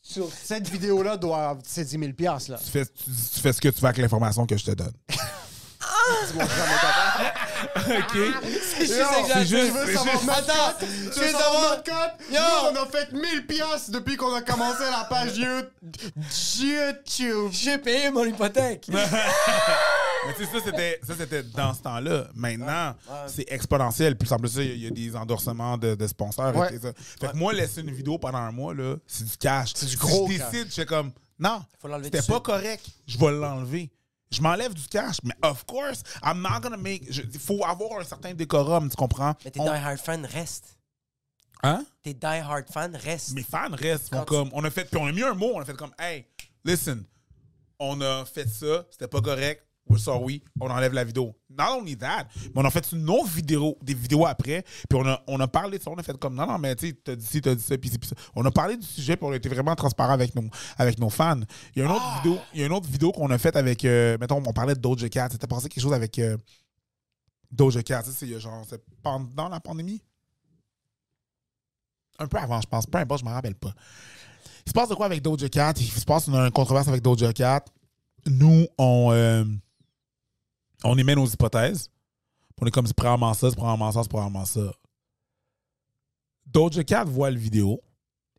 sur 0.00 0.32
cette 0.32 0.70
vidéo-là 0.70 1.18
doit 1.18 1.58
c'est 1.64 1.84
10 1.84 1.98
000 1.98 2.12
piastres, 2.14 2.52
là. 2.52 2.56
Tu 2.64 2.70
fais, 2.70 2.86
tu, 2.86 3.04
tu 3.04 3.40
fais 3.40 3.52
ce 3.52 3.60
que 3.60 3.68
tu 3.68 3.78
veux 3.82 3.88
avec 3.88 3.98
l'information 3.98 4.46
que 4.46 4.56
je 4.56 4.64
te 4.64 4.70
donne. 4.70 4.94
OK? 7.76 8.18
C'est 8.62 8.86
juste 8.86 8.98
Yo, 8.98 9.20
exact. 9.20 9.32
c'est 9.34 9.46
juste- 9.46 9.66
Tu 9.66 9.72
veux 9.72 9.94
savoir 9.94 10.24
notre 10.24 10.38
Attends, 10.50 10.76
Tu 11.12 11.20
veux 11.20 11.28
savoir 11.30 11.70
notre 11.70 11.84
cote? 11.84 12.26
Yo! 12.30 12.38
Nous, 12.40 12.70
on 12.78 12.82
a 12.82 12.86
fait 12.86 13.12
1000 13.12 13.46
piastres 13.46 13.90
depuis 13.90 14.16
qu'on 14.16 14.34
a 14.34 14.42
commencé 14.42 14.82
la 14.90 15.04
page 15.04 15.36
You- 15.36 15.64
YouTube. 16.60 17.50
J'ai 17.52 17.78
payé 17.78 18.10
mon 18.10 18.24
hypothèque. 18.24 18.88
Mais 20.26 20.34
tu 20.36 20.44
sais, 20.44 20.50
ça, 21.06 21.14
c'était, 21.16 21.42
dans 21.54 21.72
ce 21.74 21.82
temps-là. 21.82 22.26
Maintenant, 22.34 22.94
c'est 23.26 23.46
exponentiel. 23.50 24.16
Puis 24.16 24.30
en 24.32 24.36
plus, 24.38 24.54
il 24.56 24.62
y 24.64 24.70
a- 24.70 24.74
il 24.74 24.82
y, 24.84 24.86
a 24.86 24.90
des 24.90 25.16
endorsements 25.16 25.78
de, 25.78 25.94
de 25.94 26.06
sponsors. 26.06 26.54
Ouais. 26.56 26.78
ça. 26.78 26.92
Fait 27.20 27.28
que 27.32 27.36
moi, 27.36 27.52
laisser 27.52 27.80
une 27.80 27.90
vidéo 27.92 28.18
pendant 28.18 28.38
un 28.38 28.50
mois, 28.52 28.74
là, 28.74 28.96
c'est 29.06 29.24
du 29.24 29.36
cash. 29.36 29.72
C'est 29.74 29.86
du 29.86 29.96
gros 29.96 30.28
je 30.30 30.38
cash. 30.38 30.50
décide, 30.50 30.66
je 30.70 30.74
fais 30.74 30.86
comme, 30.86 31.12
non, 31.38 31.62
c'était 32.02 32.22
pas 32.22 32.40
correct. 32.40 32.84
Je 33.06 33.16
vais 33.18 33.30
l'enlever. 33.30 33.90
Je 34.30 34.40
m'enlève 34.42 34.74
du 34.74 34.86
cash. 34.88 35.16
Mais 35.24 35.34
of 35.42 35.64
course, 35.66 36.02
I'm 36.22 36.40
not 36.42 36.60
gonna 36.60 36.76
make. 36.76 37.04
Il 37.08 37.38
faut 37.40 37.64
avoir 37.64 38.00
un 38.00 38.04
certain 38.04 38.34
décorum, 38.34 38.90
tu 38.90 38.96
comprends? 38.96 39.34
Mais 39.44 39.50
tes 39.50 39.60
On- 39.60 39.64
die-hard 39.64 39.98
fans 39.98 40.22
restent. 40.32 40.76
Hein? 41.62 41.84
Tes 42.02 42.14
die-hard 42.14 42.66
fans 42.72 42.92
restent. 42.94 43.34
mes 43.34 43.42
fans 43.42 43.70
restent 43.72 44.10
font 44.14 44.24
comme 44.24 44.50
on 44.52 44.62
a 44.64 44.70
fait 44.70 44.84
puis 44.84 44.96
on 45.00 45.06
a 45.06 45.12
mis 45.12 45.22
un 45.24 45.34
mot 45.34 45.50
on 45.54 45.60
a 45.60 45.64
fait 45.64 45.76
comme 45.76 45.90
hey 45.98 46.24
listen 46.64 47.04
on 47.80 48.00
a 48.00 48.24
fait 48.26 48.48
ça 48.48 48.86
c'était 48.92 49.08
pas 49.08 49.20
correct 49.20 49.66
sorry 49.96 50.42
on 50.60 50.70
enlève 50.70 50.92
la 50.92 51.04
vidéo 51.04 51.34
not 51.48 51.78
only 51.78 51.96
that 51.96 52.26
mais 52.54 52.60
on 52.60 52.64
a 52.64 52.70
fait 52.70 52.92
une 52.92 53.08
autre 53.08 53.28
vidéo 53.28 53.78
des 53.82 53.94
vidéos 53.94 54.26
après 54.26 54.64
puis 54.88 54.98
on 54.98 55.06
a, 55.06 55.22
on 55.26 55.40
a 55.40 55.48
parlé 55.48 55.78
de 55.78 55.82
ça 55.82 55.90
on 55.90 55.96
a 55.96 56.02
fait 56.02 56.18
comme 56.18 56.34
non 56.34 56.46
non 56.46 56.58
mais 56.58 56.74
tu 56.76 56.88
sais 56.88 56.92
t'as 56.92 57.16
dit 57.16 57.24
ci 57.24 57.40
t'as 57.40 57.54
dit 57.54 57.62
ça 57.62 57.78
puis 57.78 57.90
ça 57.90 58.14
on 58.34 58.44
a 58.44 58.50
parlé 58.50 58.76
du 58.76 58.86
sujet 58.86 59.16
puis 59.16 59.26
on 59.26 59.32
a 59.32 59.36
été 59.36 59.48
vraiment 59.48 59.74
transparent 59.74 60.12
avec 60.12 60.34
nos 60.34 60.48
avec 60.76 60.98
nos 60.98 61.10
fans 61.10 61.40
il 61.74 61.80
y 61.80 61.82
a 61.82 61.86
une 61.86 61.92
autre 61.92 62.16
vidéo 62.16 62.38
il 62.54 62.60
y 62.60 62.62
a 62.62 62.66
une 62.66 62.72
autre 62.72 62.88
vidéo 62.88 63.12
qu'on 63.12 63.30
a 63.30 63.38
faite 63.38 63.56
avec 63.56 63.84
euh, 63.84 64.18
mettons 64.20 64.42
on 64.44 64.52
parlait 64.52 64.74
de 64.74 64.80
Doja 64.80 65.08
Cat 65.08 65.28
c'était 65.32 65.46
passé 65.46 65.68
quelque 65.68 65.82
chose 65.82 65.94
avec 65.94 66.18
euh, 66.18 66.36
Doja 67.50 67.82
Cat 67.82 68.02
c'est 68.04 68.38
genre 68.38 68.64
c'est 68.68 68.82
pendant 69.02 69.48
la 69.48 69.60
pandémie? 69.60 70.02
Un 72.18 72.26
peu 72.26 72.38
avant, 72.38 72.60
je 72.60 72.66
pense. 72.66 72.86
Peu 72.86 72.98
importe, 72.98 73.20
je 73.20 73.24
me 73.24 73.30
rappelle 73.30 73.54
pas. 73.54 73.72
Il 74.66 74.70
se 74.70 74.74
passe 74.74 74.88
de 74.88 74.94
quoi 74.94 75.06
avec 75.06 75.22
Doja 75.22 75.48
Cat? 75.48 75.74
Il 75.78 75.86
se 75.86 76.04
passe 76.04 76.26
une 76.26 76.50
controverse 76.50 76.88
avec 76.88 77.00
Doja 77.00 77.32
Cat. 77.32 77.64
Nous, 78.26 78.66
on, 78.76 79.10
euh, 79.12 79.44
on 80.84 80.96
émet 80.98 81.14
nos 81.14 81.26
hypothèses. 81.26 81.90
On 82.60 82.66
est 82.66 82.70
comme 82.70 82.86
c'est 82.86 82.96
probablement 82.96 83.34
ça, 83.34 83.50
c'est 83.50 83.56
probablement 83.56 83.92
ça, 83.92 84.02
c'est 84.02 84.08
probablement 84.08 84.44
ça. 84.44 84.72
Doja 86.46 86.82
Cat 86.84 87.04
voit 87.04 87.30
le 87.30 87.38
vidéo 87.38 87.80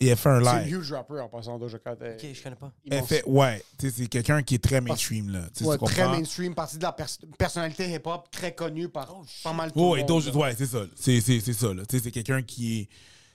et 0.01 0.07
elle 0.07 0.17
fait 0.17 0.29
un 0.29 0.41
C'est 0.43 0.49
un 0.49 0.61
live. 0.61 0.77
huge 0.79 0.91
rapper 0.93 1.19
en 1.19 1.27
passant 1.29 1.59
Doja 1.59 1.77
Cat. 1.79 1.93
Ok, 1.93 2.25
je 2.33 2.41
connais 2.43 2.55
pas. 2.55 2.71
Elle 2.89 3.03
fait, 3.03 3.23
ouais, 3.25 3.63
tu 3.77 3.89
sais, 3.89 3.95
c'est 3.97 4.07
quelqu'un 4.07 4.41
qui 4.41 4.55
est 4.55 4.63
très 4.63 4.81
mainstream, 4.81 5.29
là. 5.29 5.41
Ouais, 5.61 5.77
tu 5.77 5.83
très 5.85 6.07
mainstream, 6.07 6.55
partie 6.55 6.77
de 6.77 6.83
la 6.83 6.91
pers- 6.93 7.17
personnalité 7.37 7.91
hip-hop, 7.93 8.29
très 8.31 8.53
connue 8.55 8.89
par 8.89 9.13
pas 9.43 9.53
mal 9.53 9.71
tout 9.71 9.79
Oh, 9.79 9.95
et. 9.95 10.03
Doja, 10.03 10.31
ouais, 10.31 10.55
c'est 10.55 10.65
ça. 10.67 10.79
C'est, 10.95 11.21
c'est, 11.21 11.39
c'est 11.39 11.53
ça, 11.53 11.73
là. 11.73 11.85
Tu 11.85 11.97
sais, 11.97 12.03
c'est 12.03 12.11
quelqu'un 12.11 12.41
qui 12.41 12.79
est. 12.81 12.89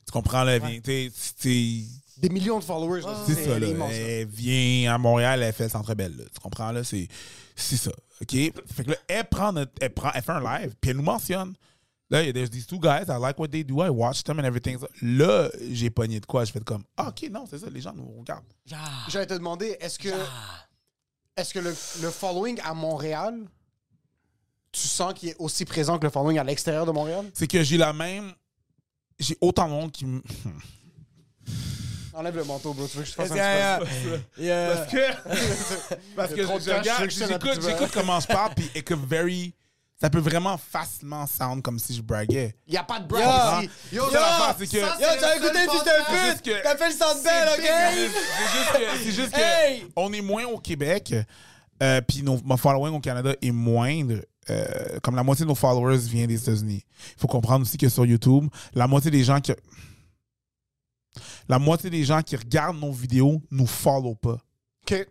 Tu 0.06 0.12
comprends, 0.12 0.42
là, 0.44 0.58
vient, 0.58 0.80
tu 0.80 0.90
sais, 0.90 1.12
c'est. 1.36 1.82
Des 2.20 2.28
millions 2.28 2.58
de 2.58 2.64
followers. 2.64 3.02
C'est 3.26 3.44
ça, 3.44 3.58
là. 3.58 3.66
immense, 3.66 3.90
là. 3.90 3.96
Elle 3.96 4.26
vient 4.28 4.94
à 4.94 4.98
Montréal, 4.98 5.42
elle 5.42 5.52
fait 5.52 5.64
le 5.64 5.70
centre 5.70 5.94
belle. 5.94 6.16
là. 6.16 6.24
Tu 6.32 6.40
comprends, 6.40 6.72
là? 6.72 6.82
C'est, 6.84 7.08
c'est 7.54 7.76
ça. 7.76 7.90
OK? 8.20 8.30
Fait 8.30 8.84
que 8.84 8.90
là, 8.90 8.96
elle 9.08 9.28
prend, 9.28 9.52
notre- 9.52 9.72
elle 9.80 9.92
prend, 9.94 10.10
elle 10.14 10.22
fait 10.22 10.32
un 10.32 10.58
live, 10.60 10.74
puis 10.80 10.90
elle 10.90 10.96
nous 10.96 11.02
mentionne. 11.02 11.54
Là, 12.10 12.22
il 12.22 12.26
y 12.26 12.30
a 12.30 12.32
there's 12.32 12.50
these 12.50 12.66
two 12.66 12.78
guys, 12.78 13.04
I 13.08 13.18
like 13.18 13.38
what 13.38 13.48
they 13.48 13.64
do, 13.64 13.82
I 13.82 13.88
watch 13.88 14.22
them 14.24 14.38
and 14.38 14.44
everything. 14.44 14.78
Là, 15.00 15.48
j'ai 15.70 15.88
pogné 15.90 16.20
de 16.20 16.26
quoi? 16.26 16.44
Je 16.44 16.52
fais 16.52 16.60
comme, 16.60 16.84
ah, 16.96 17.08
OK, 17.08 17.28
non, 17.30 17.44
c'est 17.48 17.58
ça, 17.58 17.70
les 17.70 17.80
gens 17.80 17.94
nous 17.94 18.06
regardent. 18.18 18.44
J'allais 19.08 19.26
te 19.26 19.34
demander, 19.34 19.76
est-ce 19.80 19.98
que, 19.98 20.10
est-ce 21.36 21.54
que 21.54 21.60
le, 21.60 21.70
le 22.02 22.10
following 22.10 22.60
à 22.62 22.74
Montréal, 22.74 23.34
tu 24.70 24.86
sens 24.86 25.14
qu'il 25.14 25.30
est 25.30 25.36
aussi 25.38 25.64
présent 25.64 25.98
que 25.98 26.04
le 26.04 26.10
following 26.10 26.38
à 26.38 26.44
l'extérieur 26.44 26.84
de 26.84 26.92
Montréal? 26.92 27.30
C'est 27.32 27.46
que 27.46 27.62
j'ai 27.62 27.78
la 27.78 27.92
même. 27.92 28.32
J'ai 29.18 29.38
autant 29.40 29.66
de 29.66 29.70
monde 29.72 29.92
qui 29.92 30.04
me. 30.04 30.20
Enlève 32.14 32.36
le 32.36 32.44
manteau, 32.44 32.72
bro. 32.72 32.86
Tu 32.86 32.96
veux 32.98 33.02
que 33.02 33.08
je 33.08 33.14
fasse 33.14 33.30
un 33.32 33.80
petit 33.84 34.08
peu-. 34.36 34.46
Parce 34.74 34.90
que. 34.92 35.94
Parce 36.16 36.30
y 36.32 36.34
que 36.34 36.42
je 36.42 36.46
regarde- 36.48 37.04
que 37.04 37.10
j'écoute, 37.10 37.32
un 37.32 37.38
peu. 37.38 37.60
j'écoute 37.68 37.90
comment 37.92 38.20
je 38.20 38.26
parle, 38.26 38.54
puis 38.54 38.70
it 38.74 38.84
could 38.86 39.04
very. 39.08 39.52
Ça 40.00 40.10
peut 40.10 40.18
vraiment 40.18 40.58
facilement 40.58 41.26
sound 41.26 41.62
comme 41.62 41.78
si 41.78 41.94
je 41.94 42.02
braguais. 42.02 42.54
Il 42.66 42.72
n'y 42.72 42.76
a 42.76 42.82
pas 42.82 42.98
de 42.98 43.04
Yo! 43.04 43.08
brag. 43.20 43.70
Yo, 43.92 44.02
l'affaire, 44.12 44.54
c'est 44.58 44.66
que- 44.66 44.76
Yo, 44.76 44.86
t'as 44.98 45.36
écouté 45.36 45.58
juste 45.60 45.84
pute? 45.84 46.42
que- 46.42 46.62
T'as 46.62 46.76
fait 46.76 46.88
le 46.88 46.94
C'est 46.94 47.60
ok? 47.60 47.70
C'est 47.96 48.58
juste 48.58 48.72
que, 48.72 49.04
c'est 49.04 49.12
juste 49.12 49.30
que 49.32 49.40
Hey! 49.40 49.86
on 49.96 50.12
est 50.12 50.20
moins 50.20 50.44
au 50.46 50.58
Québec, 50.58 51.14
euh, 51.82 52.00
puis 52.06 52.22
nos- 52.22 52.40
mon 52.44 52.56
following 52.56 52.94
au 52.94 53.00
Canada 53.00 53.34
est 53.40 53.50
moindre. 53.52 54.16
euh, 54.50 54.98
comme 55.02 55.16
la 55.16 55.22
moitié 55.22 55.46
de 55.46 55.48
nos 55.48 55.54
followers 55.54 55.96
vient 55.96 56.26
des 56.26 56.42
États-Unis. 56.42 56.84
Il 57.16 57.20
faut 57.20 57.26
comprendre 57.28 57.62
aussi 57.62 57.78
que 57.78 57.88
sur 57.88 58.04
YouTube, 58.04 58.46
la 58.74 58.86
moitié 58.86 59.10
des 59.10 59.24
gens 59.24 59.40
qui 59.40 59.52
la 61.48 61.58
moitié 61.58 61.90
des 61.90 62.04
gens 62.04 62.22
qui 62.22 62.36
regardent 62.36 62.78
nos 62.80 62.92
vidéos 62.92 63.42
nous 63.50 63.66
follow 63.66 64.14
pas, 64.14 64.38
OK. 64.90 65.06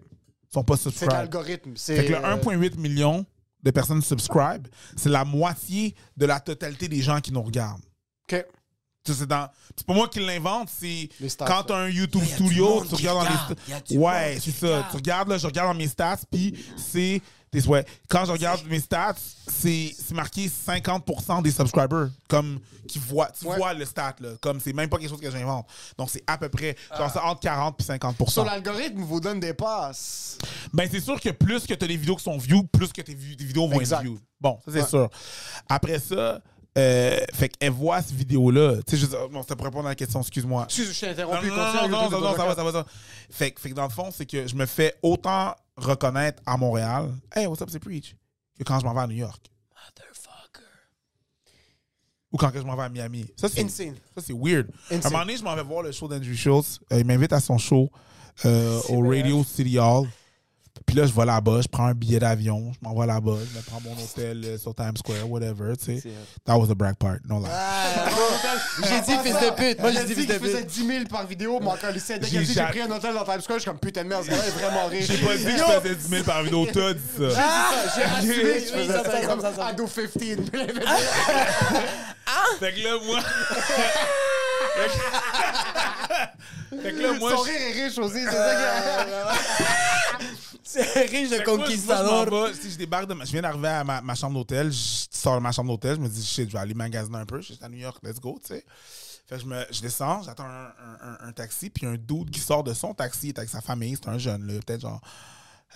sont 0.53 0.63
pas 0.63 0.75
C'est 0.77 0.84
subscribed. 0.84 1.13
l'algorithme. 1.13 1.71
C'est 1.75 1.95
Fait 1.97 2.05
que 2.05 2.11
le 2.13 2.17
euh, 2.25 2.36
1,8 2.38 2.77
million 2.79 3.25
de 3.61 3.71
personnes 3.71 4.01
subscribe, 4.01 4.67
c'est 4.97 5.09
la 5.09 5.23
moitié 5.25 5.95
de 6.17 6.25
la 6.25 6.39
totalité 6.39 6.88
des 6.88 7.01
gens 7.01 7.19
qui 7.21 7.31
nous 7.31 7.41
regardent. 7.41 7.84
OK. 8.31 8.45
C'est 9.05 9.25
dans- 9.27 9.49
c'est 9.75 9.86
pas 9.86 9.93
moi 9.93 10.07
qui 10.07 10.19
l'invente, 10.21 10.69
c'est 10.69 11.09
quand 11.39 11.63
tu 11.63 11.73
as 11.73 11.75
un 11.75 11.89
YouTube 11.89 12.23
studio, 12.23 12.81
tu 12.84 12.95
qui 12.95 13.07
regardes 13.07 13.27
dans 13.27 13.55
les 13.89 13.97
Ouais, 13.97 14.38
c'est 14.41 14.51
ça. 14.51 14.88
Tu 14.91 14.95
regardes, 14.95 15.27
là, 15.27 15.38
je 15.38 15.45
regarde 15.45 15.69
dans 15.73 15.77
mes 15.77 15.88
stats, 15.89 16.19
puis 16.31 16.53
c'est. 16.77 17.21
Des- 17.54 17.68
Ouais, 17.68 17.86
quand 18.10 18.26
je 18.26 18.32
regarde 18.32 18.62
mes 18.68 18.80
stats, 18.80 19.16
c'est 19.47 19.93
marqué 20.12 20.49
50% 20.49 21.41
des 21.41 21.51
subscribers 21.51 22.10
comme 22.28 22.60
qui 22.88 22.99
voient, 22.99 23.30
tu 23.38 23.45
Ouais. 23.47 23.56
vois 23.58 23.74
le 23.74 23.86
stat 23.86 24.16
là, 24.20 24.30
comme 24.41 24.60
c'est 24.60 24.74
même 24.74 24.89
pas 24.89 24.97
quelque 24.97 25.10
chose 25.10 25.22
que 25.22 25.32
j'invente. 25.32 25.66
Donc 25.97 26.10
c'est 26.10 26.24
à 26.28 26.38
peu 26.38 26.49
près 26.49 26.76
genre 26.97 27.10
c'est 27.12 27.20
entre 27.20 27.39
40 27.39 27.78
puis 27.78 27.86
50%. 27.86 28.32
Sur 28.32 28.45
l'algorithme 28.45 29.01
vous 29.04 29.20
donne 29.22 29.39
des 29.39 29.54
passes. 29.54 30.38
Ben, 30.74 30.88
c'est 30.91 30.99
sûr 30.99 31.20
que 31.20 31.30
plus 31.30 31.66
que 31.66 31.74
tu 31.74 31.86
as 31.86 31.88
des 31.88 31.95
vidéos 31.97 32.16
qui 32.18 32.24
sont 32.24 32.38
view, 32.38 32.64
plus 32.64 32.91
que 32.91 33.01
tes, 33.01 33.14
vi- 33.16 33.38
tes 33.38 33.45
vidéos 33.45 33.68
vont 33.68 33.80
Exact. 33.80 33.97
être 33.99 34.04
view. 34.04 34.20
Bon, 34.41 34.60
ça, 34.66 34.72
c'est 34.74 34.82
Ouais. 34.82 34.88
sûr. 34.88 35.10
Après 35.70 35.99
ça, 35.99 36.41
euh, 36.78 37.19
fait 37.34 37.49
qu'elle 37.49 37.71
voit 37.71 38.01
cette 38.01 38.15
vidéo-là. 38.15 38.78
Tu 38.88 38.97
sais, 38.97 39.05
je 39.05 39.28
bon, 39.32 39.41
c'était 39.41 39.55
pour 39.55 39.65
répondre 39.65 39.86
à 39.88 39.91
la 39.91 39.95
question, 39.95 40.21
excuse-moi. 40.21 40.63
Excuse, 40.65 40.91
je 40.93 40.99
t'ai 40.99 41.05
Non, 41.07 41.11
interrompu. 41.13 41.47
non, 41.49 41.55
non, 41.55 42.19
non, 42.21 42.36
ça 42.36 42.45
va, 42.45 42.55
ça 42.55 42.63
va, 42.63 42.71
ça. 42.71 42.86
Fait, 43.30 43.51
que- 43.51 43.61
fait 43.61 43.69
que 43.69 43.76
dans 43.76 43.84
le 43.84 43.89
fond, 43.89 44.09
c'est 44.11 44.26
que 44.26 44.47
je 44.47 44.55
me 44.55 44.65
fais 44.65 44.95
autant 45.03 45.55
reconnaître 45.78 46.41
à 46.45 46.57
Montréal, 46.57 47.11
hey, 47.36 47.45
what's 47.47 47.61
up, 47.61 47.69
c'est 47.71 47.80
Preach, 47.80 48.15
que 48.57 48.63
quand 48.63 48.80
je 48.80 48.86
m'en 48.86 48.93
vais 48.93 49.01
à 49.01 49.07
New 49.07 49.15
York. 49.17 49.49
Ou 52.32 52.38
quand 52.38 52.49
que 52.49 52.57
je 52.59 52.63
m'en 52.65 52.76
vais 52.76 52.82
à 52.82 52.89
Miami. 52.89 53.28
Ça, 53.36 53.47
c'est 53.47 53.61
Insane. 53.61 53.93
Ça, 54.17 54.24
c'est 54.26 54.34
weird. 54.34 54.67
À 54.89 54.95
un 54.95 54.97
moment 55.11 55.19
donné, 55.19 55.38
je 55.38 55.43
m'en 55.43 55.55
vais 55.55 55.61
voir 55.61 55.84
le 55.84 55.91
show 55.91 56.07
d'Andrew 56.07 56.34
Schultz. 56.34 56.80
Euh, 56.91 56.99
il 57.01 57.05
m'invite 57.05 57.32
à 57.32 57.39
son 57.39 57.59
show 57.59 57.91
euh, 58.45 58.82
au 58.89 59.07
Radio 59.07 59.43
City 59.43 59.78
Hall. 59.78 60.07
Puis 60.86 60.95
là, 60.95 61.05
je 61.05 61.13
vais 61.13 61.25
là-bas, 61.25 61.61
je 61.61 61.67
prends 61.67 61.86
un 61.88 61.93
billet 61.93 62.19
d'avion, 62.19 62.71
je 62.73 62.77
m'en 62.88 62.93
vais 62.99 63.07
là-bas, 63.07 63.38
je 63.51 63.57
me 63.57 63.63
prends 63.63 63.79
mon 63.81 63.93
hôtel 63.93 64.41
euh, 64.45 64.57
sur 64.57 64.75
Times 64.75 64.97
Square, 64.97 65.29
whatever, 65.29 65.75
tu 65.77 65.99
sais. 65.99 66.03
That 66.45 66.57
was 66.57 66.69
a 66.71 66.75
brag 66.75 66.95
part, 66.95 67.17
no 67.27 67.39
lie. 67.39 67.47
J'ai 68.84 69.01
dit 69.01 69.17
fils 69.23 69.34
de 69.39 69.51
pute. 69.55 69.79
Moi, 69.79 69.91
j'ai 69.91 70.03
dit 70.03 70.13
fils 70.15 70.27
de 70.27 70.34
qu'il 70.34 70.41
faisait 70.41 70.61
pute. 70.61 70.67
10 70.67 70.88
000 70.88 71.05
par 71.09 71.25
vidéo, 71.25 71.59
mais 71.61 71.67
encore 71.69 71.91
lycée. 71.91 72.19
Dès 72.19 72.27
qu'il 72.27 72.38
a 72.38 72.41
J'ai 72.41 72.47
dit 72.47 72.53
j'ai 72.53 72.59
jamais- 72.59 72.71
pris 72.71 72.81
un 72.81 72.91
hôtel 72.91 73.13
dans 73.13 73.23
Times 73.23 73.41
Square, 73.41 73.57
je 73.57 73.61
suis 73.63 73.71
comme 73.71 73.79
putain 73.79 74.03
de 74.03 74.09
merde, 74.09 74.23
ce 74.23 74.29
gars-là 74.29 74.45
est 74.45 74.51
vraiment 74.51 74.88
riche. 74.88 75.07
J'ai 75.07 75.17
pas 75.17 75.36
dit 75.38 75.43
que 75.45 75.51
je 75.51 75.79
faisais 75.81 75.95
10 75.95 76.07
000 76.09 76.23
par 76.23 76.43
vidéo, 76.43 76.67
t'as 76.71 76.93
dit 76.93 77.01
ça. 77.17 77.29
J'ai 77.95 78.03
assumé 78.03 78.43
que 78.43 78.59
je 78.59 78.65
faisais 79.03 79.27
comme 79.27 79.41
ça, 79.41 79.65
ado 79.67 79.86
15. 79.88 80.07
Fait 82.59 82.73
que 82.73 82.79
là, 82.84 82.91
moi... 83.05 83.19
fait 86.81 86.91
que 86.91 87.01
là, 87.01 87.13
moi, 87.19 87.31
Son 87.31 87.41
rire 87.41 87.53
est 87.61 87.84
riche 87.84 87.97
aussi, 87.97 88.23
c'est 88.25 88.31
ça 88.31 89.31
C'est 90.74 91.05
riche 91.05 91.30
de 91.30 91.43
conquistador. 91.43 92.30
moi, 92.30 92.49
je 92.51 92.57
si 92.61 92.71
je 92.71 92.78
débarque 92.78 93.07
de 93.07 93.13
ma- 93.13 93.26
je 93.26 93.32
viens 93.32 93.41
d'arriver 93.41 93.67
à 93.67 93.84
ma, 93.84 94.01
ma 94.01 94.15
chambre 94.15 94.34
d'hôtel, 94.36 94.71
je 94.71 95.05
sors 95.11 95.36
de 95.36 95.39
ma 95.41 95.51
chambre 95.51 95.69
d'hôtel, 95.69 95.95
je 95.97 96.01
me 96.01 96.07
dis 96.09 96.26
shit, 96.26 96.47
je 96.49 96.53
vais 96.53 96.59
aller 96.59 96.74
magasiner 96.74 97.17
un 97.17 97.26
peu, 97.26 97.41
je 97.41 97.53
suis 97.53 97.63
à 97.63 97.69
New 97.69 97.78
York, 97.78 97.97
let's 98.03 98.19
go, 98.19 98.39
tu 98.41 98.47
sais. 98.53 98.65
Fait 99.28 99.36
que 99.38 99.41
je, 99.41 99.45
me, 99.47 99.63
je 99.71 99.82
descends, 99.82 100.21
j'attends 100.24 100.43
un, 100.45 100.65
un- 100.65 100.97
un- 101.21 101.28
un 101.28 101.32
taxi, 101.32 101.69
puis 101.69 101.86
un 101.86 101.95
dude 101.95 102.30
qui 102.30 102.39
sort 102.39 102.63
de 102.63 102.74
son 102.74 102.93
taxi, 102.93 103.28
il 103.28 103.30
est 103.30 103.38
avec 103.39 103.49
sa 103.49 103.61
famille, 103.61 103.95
c'est 104.01 104.09
un 104.09 104.17
jeune, 104.17 104.45
là, 104.45 104.59
peut-être 104.65 104.82
genre 104.82 105.01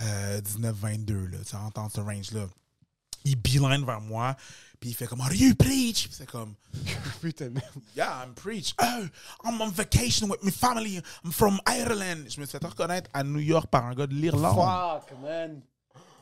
euh, 0.02 0.42
19-22, 0.42 1.14
là, 1.32 1.38
tu 1.40 1.46
sais, 1.52 1.56
entendre 1.58 1.92
ce 1.94 2.02
range-là. 2.02 2.46
Il 3.26 3.36
beeline 3.36 3.86
vers 3.86 4.00
moi, 4.02 4.36
puis 4.80 4.92
il 4.92 4.94
fait 4.94 5.08
comme, 5.08 5.22
Are 5.22 5.34
you 5.34 5.56
preach? 5.56 6.08
C'est 6.12 6.30
comme, 6.30 6.56
Putain 7.22 7.46
de 7.46 7.50
merde. 7.52 7.66
Yeah, 7.96 8.24
I'm 8.24 8.34
preach. 8.34 8.74
Oh, 8.82 9.06
I'm 9.44 9.60
on 9.62 9.72
vacation 9.72 10.30
with 10.30 10.44
my 10.44 10.52
family. 10.52 11.02
I'm 11.24 11.32
from 11.32 11.60
Ireland. 11.68 12.30
Je 12.30 12.40
me 12.40 12.46
suis 12.46 12.58
fait 12.58 12.66
reconnaître 12.66 13.10
à 13.14 13.24
New 13.24 13.40
York 13.40 13.68
par 13.70 13.86
un 13.86 13.94
gars 13.96 14.08
de 14.08 14.14
l'Irlande. 14.14 14.56
Fuck, 14.56 15.20
man. 15.22 15.62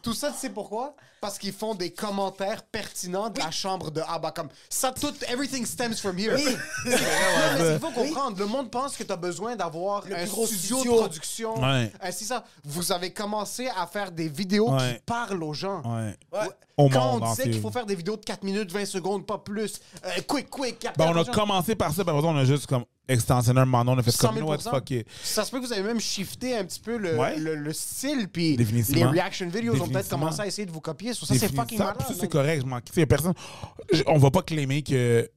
Tout 0.05 0.13
ça, 0.13 0.31
tu 0.31 0.37
sais 0.37 0.51
pourquoi? 0.51 0.95
Parce 1.19 1.39
qu'ils 1.39 1.51
font 1.51 1.73
des 1.73 1.91
commentaires 1.91 2.61
pertinents 2.61 3.31
de 3.31 3.39
la 3.39 3.49
chambre 3.49 3.89
de 3.89 4.01
Abba. 4.07 4.29
Comme 4.29 4.49
ça, 4.69 4.91
tout, 4.91 5.15
everything 5.27 5.65
stems 5.65 5.95
from 5.95 6.19
here. 6.19 6.37
Il 6.85 7.79
faut 7.81 7.89
comprendre, 7.89 8.37
le 8.37 8.45
monde 8.45 8.69
pense 8.69 8.95
que 8.95 9.01
tu 9.01 9.11
as 9.11 9.15
besoin 9.15 9.55
d'avoir 9.55 10.03
un 10.05 10.27
studio, 10.27 10.45
studio. 10.45 10.83
de 10.83 10.97
production. 10.99 11.59
Ouais. 11.59 11.91
Ainsi 12.01 12.23
ça. 12.23 12.43
Vous 12.63 12.91
avez 12.91 13.11
commencé 13.13 13.67
à 13.75 13.87
faire 13.87 14.11
des 14.11 14.29
vidéos 14.29 14.69
Ouais. 14.69 14.93
qui 14.93 14.99
parlent 15.07 15.41
aux 15.43 15.53
gens. 15.53 15.81
Ouais. 15.83 16.15
Ouais. 16.31 16.49
Au 16.77 16.87
Quand 16.87 17.13
monde 17.13 17.23
on 17.23 17.29
disait 17.31 17.49
qu'il 17.49 17.59
faut 17.61 17.71
faire 17.71 17.87
des 17.87 17.95
vidéos 17.95 18.17
de 18.17 18.23
4 18.23 18.43
minutes, 18.43 18.71
20 18.71 18.85
secondes, 18.85 19.25
pas 19.25 19.39
plus. 19.39 19.79
Euh, 20.05 20.21
quick, 20.27 20.51
quick. 20.51 20.87
Ben, 20.99 21.11
on 21.15 21.19
a 21.19 21.25
commencé 21.25 21.73
par 21.73 21.91
ça, 21.91 22.03
ça, 22.03 22.13
on 22.13 22.37
a 22.37 22.45
juste 22.45 22.67
comme. 22.67 22.85
Extensionné 23.07 23.59
un 23.59 23.65
moment 23.65 23.91
on 23.93 23.97
a 23.97 24.03
fait 24.03 24.11
100 24.11 24.27
comme, 24.27 24.37
you 24.37 24.45
000 24.45 24.47
know 24.57 24.63
what, 24.63 24.71
fuck 24.77 24.91
it. 24.91 25.07
Ça 25.23 25.43
se 25.45 25.51
peut 25.51 25.59
que 25.61 25.65
vous 25.65 25.73
avez 25.73 25.83
même 25.83 25.99
shifté 25.99 26.57
un 26.57 26.65
petit 26.65 26.79
peu 26.79 26.97
le, 26.97 27.15
Ouais. 27.17 27.37
le, 27.37 27.55
le 27.55 27.73
style, 27.73 28.27
puis 28.31 28.57
les 28.57 29.03
reaction 29.05 29.47
videos 29.49 29.79
ont 29.81 29.87
peut-être 29.87 30.09
commencé 30.09 30.41
à 30.41 30.47
essayer 30.47 30.65
de 30.65 30.71
vous 30.71 30.81
copier. 30.81 31.13
Ça, 31.13 31.25
c'est 31.27 31.53
fucking 31.53 31.77
Ça, 31.77 31.83
malade. 31.85 32.01
ça, 32.07 32.13
c'est 32.19 32.27
correct, 32.29 32.61
je 32.61 32.65
m'en 32.67 32.79
personne. 33.07 33.33
On 34.07 34.17
va 34.17 34.31
pas 34.31 34.41
claimer 34.41 34.81
que 34.83 35.29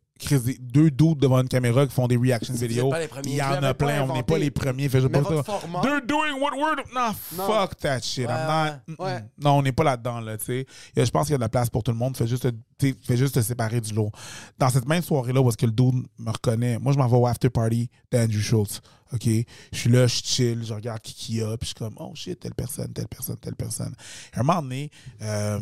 deux 0.61 0.91
doutes 0.91 1.19
devant 1.19 1.41
une 1.41 1.49
caméra 1.49 1.87
qui 1.87 1.93
font 1.95 2.09
des 2.09 2.17
reaction 2.17 2.55
premiers. 2.55 3.31
Il 3.31 3.35
y 3.37 3.43
en 3.43 3.63
a 3.63 3.75
plein, 3.75 4.03
on 4.03 4.13
n'est 4.15 4.23
pas 4.23 4.39
les 4.39 4.51
premiers. 4.51 4.89
Fait, 4.89 5.01
je 5.01 5.07
pas 5.07 5.23
ça. 5.23 5.43
format- 5.43 5.81
They're 5.83 6.03
doing 6.07 6.41
what 6.41 6.51
we're 6.57 6.77
Nah, 6.95 7.15
Non. 7.37 7.47
fuck 7.47 7.77
that 7.79 8.01
shit. 8.01 8.25
I'm 8.25 8.31
Ouais, 8.31 8.71
not- 8.71 8.95
mm-mm. 8.95 9.05
ouais. 9.05 9.25
Non, 9.43 9.51
on 9.59 9.63
n'est 9.63 9.73
pas 9.73 9.85
là-dedans, 9.85 10.21
là, 10.21 10.37
Je 10.47 11.11
pense 11.11 11.27
qu'il 11.27 11.33
y 11.33 11.35
a 11.35 11.39
de 11.39 11.43
la 11.43 11.49
place 11.49 11.71
pour 11.71 11.83
tout 11.83 11.91
le 11.93 11.97
monde. 11.99 12.17
Fais 12.17 12.27
juste, 12.27 12.49
fais 12.81 13.17
juste 13.17 13.35
te 13.35 13.41
séparer 13.43 13.81
du 13.81 13.95
lot. 13.95 14.11
Dans 14.59 14.69
cette 14.71 14.87
même 14.87 15.03
soirée-là, 15.03 15.41
où 15.41 15.49
est-ce 15.49 15.57
que 15.57 15.67
le 15.67 15.73
dude 15.73 16.07
me 16.19 16.31
reconnaît, 16.31 16.79
moi, 16.79 16.93
je 16.93 16.99
m'en 16.99 17.07
vais 17.07 17.17
au 17.17 17.27
after 17.27 17.51
party 17.51 17.89
d'Andrew 18.11 18.41
Schultz. 18.41 18.81
OK? 19.13 19.25
Je 19.73 19.79
suis 19.79 19.91
là, 19.91 20.07
je 20.07 20.21
chill, 20.23 20.65
je 20.65 20.75
regarde 20.75 21.01
qui 21.01 21.15
qu'il 21.15 21.37
y 21.37 21.43
a, 21.43 21.57
puis 21.57 21.61
je 21.63 21.67
suis 21.67 21.75
comme, 21.75 21.95
oh 21.99 22.13
shit, 22.15 22.39
telle 22.41 22.55
personne, 22.55 22.93
telle 22.93 23.09
personne, 23.09 23.37
telle 23.39 23.57
personne. 23.57 23.95
Et 24.35 24.37
à 24.37 24.41
un 24.41 24.43
moment 24.43 24.61
donné, 24.63 24.91
euh, 25.23 25.59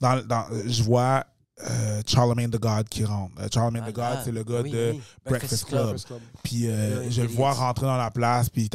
dans, 0.00 0.24
dans, 0.26 0.44
je 0.66 0.82
vois 0.82 1.24
euh, 1.62 2.02
Charlemagne 2.06 2.50
the 2.50 2.58
God 2.60 2.88
qui 2.88 3.04
rentre. 3.04 3.34
Euh, 3.40 3.48
Charlemagne 3.52 3.84
the 3.90 3.94
God, 3.94 4.04
Ah, 4.04 4.22
c'est 4.24 4.32
le 4.32 4.44
gars 4.44 4.60
oui, 4.62 4.70
de 4.70 4.92
oui. 4.94 5.02
Breakfast 5.24 5.64
Club. 5.66 5.82
Breakfast 5.86 6.06
Club. 6.06 6.20
Puis 6.42 6.68
euh, 6.68 7.02
Oui, 7.04 7.10
je 7.10 7.22
le 7.22 7.28
vois 7.28 7.52
rentrer 7.52 7.86
dans 7.86 7.96
la 7.96 8.10
place, 8.10 8.48
puis 8.48 8.62
il 8.62 8.68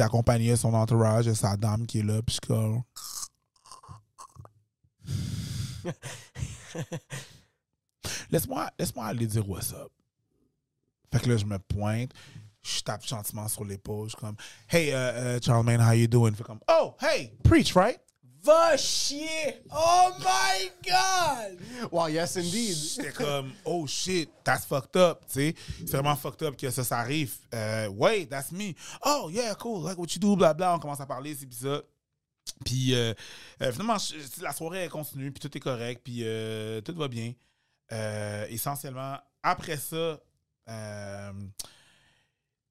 de 0.52 0.56
son 0.56 0.74
entourage, 0.74 1.26
de 1.26 1.34
sa 1.34 1.56
dame 1.56 1.86
qui 1.86 2.00
est 2.00 2.02
là, 2.02 2.20
puis 2.22 2.36
je 2.36 2.40
comme... 2.46 2.82
Laisse-moi 8.30 8.70
laisse 8.78 8.92
aller 8.96 9.26
dire 9.26 9.48
what's 9.48 9.72
up. 9.72 9.90
Fait 11.12 11.20
que 11.20 11.28
là, 11.28 11.36
je 11.36 11.44
me 11.44 11.58
pointe, 11.58 12.10
je 12.62 12.80
tape 12.80 13.06
gentiment 13.06 13.46
sur 13.48 13.64
l'épaule, 13.64 14.08
je 14.08 14.16
suis 14.16 14.20
comme 14.20 14.36
«Hey, 14.68 14.88
uh, 14.88 15.36
uh, 15.36 15.40
Charlemagne, 15.40 15.80
how 15.80 15.92
you 15.92 16.06
doing?» 16.08 16.34
Fait 16.36 16.42
comme 16.42 16.60
«Oh, 16.68 16.94
hey, 17.00 17.32
preach, 17.44 17.74
right?» 17.76 18.00
Va 18.44 18.76
chier! 18.76 19.62
Oh 19.74 20.10
my 20.18 20.70
god! 20.86 21.58
Wow, 21.90 22.08
yes 22.08 22.36
indeed. 22.36 22.76
J'étais 22.76 23.12
comme, 23.12 23.52
oh 23.64 23.86
shit, 23.86 24.30
that's 24.44 24.66
fucked 24.66 24.96
up, 24.96 25.20
tu 25.26 25.32
sais. 25.34 25.54
C'est 25.78 25.92
vraiment 25.92 26.14
fucked 26.14 26.42
up 26.46 26.54
que 26.56 26.70
ça, 26.70 26.84
ça 26.84 26.98
arrive. 26.98 27.34
Euh, 27.54 27.88
wait, 27.88 28.26
that's 28.26 28.52
me. 28.52 28.74
Oh, 29.04 29.30
yeah, 29.32 29.54
cool, 29.54 29.82
like 29.88 29.96
what 29.98 30.08
you 30.14 30.18
do, 30.20 30.36
bla 30.36 30.52
bla. 30.52 30.74
On 30.74 30.78
commence 30.78 31.00
à 31.00 31.06
parler, 31.06 31.34
c'est 31.34 31.46
puis 31.46 31.56
ça. 31.56 31.80
Puis 32.66 32.94
euh, 32.94 33.14
euh, 33.62 33.72
finalement, 33.72 33.96
je- 33.96 34.42
la 34.42 34.52
soirée 34.52 34.80
elle 34.80 34.90
continue, 34.90 35.32
puis 35.32 35.40
tout 35.40 35.56
est 35.56 35.60
correct, 35.60 36.02
puis 36.04 36.18
euh, 36.22 36.82
tout 36.82 36.94
va 36.94 37.08
bien. 37.08 37.32
Euh, 37.92 38.46
essentiellement, 38.50 39.16
après 39.42 39.78
ça, 39.78 39.96
euh, 39.96 41.32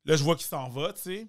là, 0.05 0.15
je 0.15 0.23
vois 0.23 0.35
qu'il 0.35 0.45
s'en 0.45 0.69
va, 0.69 0.93
tu 0.93 1.01
sais. 1.01 1.27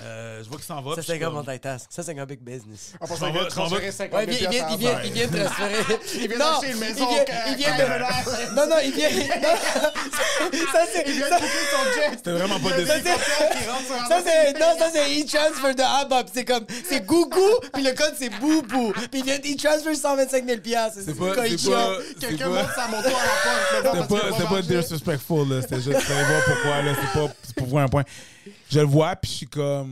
Euh, 0.00 0.42
je 0.44 0.48
vois 0.48 0.58
qu'il 0.58 0.66
s'en 0.66 0.80
va. 0.80 0.94
Ça, 0.94 1.02
c'est 1.02 1.18
comme- 1.18 1.34
multitask. 1.44 1.86
Ça, 1.90 2.02
c'est 2.04 2.16
un 2.18 2.24
big 2.26 2.40
business. 2.40 2.92
En 3.00 3.06
passant, 3.08 3.26
il 3.26 3.32
vient 3.32 3.42
de 3.44 3.48
transférer 3.48 3.90
50 3.92 4.14
Ouais, 4.14 4.24
il 4.28 4.30
vient, 4.34 4.48
il 4.50 4.52
vient, 4.52 4.68
il 4.70 4.78
vient, 4.78 5.00
il 5.04 5.12
vient 5.12 5.26
de 5.26 5.38
transférer. 5.44 5.98
Il 6.14 6.28
vient 6.28 6.38
d'acheter 6.38 6.70
une 6.70 6.78
maison 6.78 7.08
Il 7.48 7.56
vient, 7.56 7.76
de... 7.76 8.54
Non, 8.54 8.66
non, 8.68 8.76
il 8.84 8.92
vient... 8.92 9.08
non, 9.10 10.66
ça, 10.72 10.80
c'est... 10.92 11.04
Il 11.06 11.12
vient 11.14 11.28
ça- 11.28 11.38
de 11.38 11.42
son 11.42 12.00
jet. 12.00 12.10
C'était 12.16 12.30
vraiment 12.32 12.60
pas 12.60 12.68
sur 12.76 12.86
Ça, 12.86 14.22
c'est, 14.24 14.52
non, 14.58 14.78
ça, 14.78 14.90
c'est 14.92 15.20
e-transfer 15.20 15.74
de 15.74 15.82
ABAP. 15.82 16.28
C'est 16.32 16.44
comme, 16.44 16.64
c'est 16.88 17.04
Gougou, 17.04 17.58
puis 17.72 17.82
le 17.82 17.92
code, 17.92 18.14
c'est 18.18 18.30
Boubou. 18.30 18.92
Puis 19.10 19.20
il 19.20 19.24
vient 19.24 19.38
d'e-transfer 19.38 19.94
125 19.94 20.46
000 20.46 20.60
piastres. 20.60 21.00
C'est 21.04 21.14
pas- 21.18 21.34
quoi, 21.34 21.44
c'est 21.48 21.70
pas- 21.70 21.96
Quelqu'un 22.20 22.48
monte 22.48 22.68
sa 22.74 22.86
moto 22.86 23.08
à 23.08 23.82
la 23.82 23.82
porte. 23.82 24.08
C'était 24.36 24.48
pas, 24.48 24.62
disrespectful, 24.62 25.48
là. 25.48 25.62
C'était 25.62 25.80
juste, 25.80 25.98
pourquoi, 26.46 26.82
là. 26.82 26.92
C'est 27.00 27.18
pas, 27.20 27.32
c'est 27.42 27.54
pour 27.56 27.66
voir 27.66 27.84
un 27.84 27.88
point. 27.88 28.04
Je 28.70 28.80
le 28.80 28.86
vois, 28.86 29.14
puis 29.16 29.30
je 29.30 29.36
suis 29.38 29.46
comme. 29.46 29.87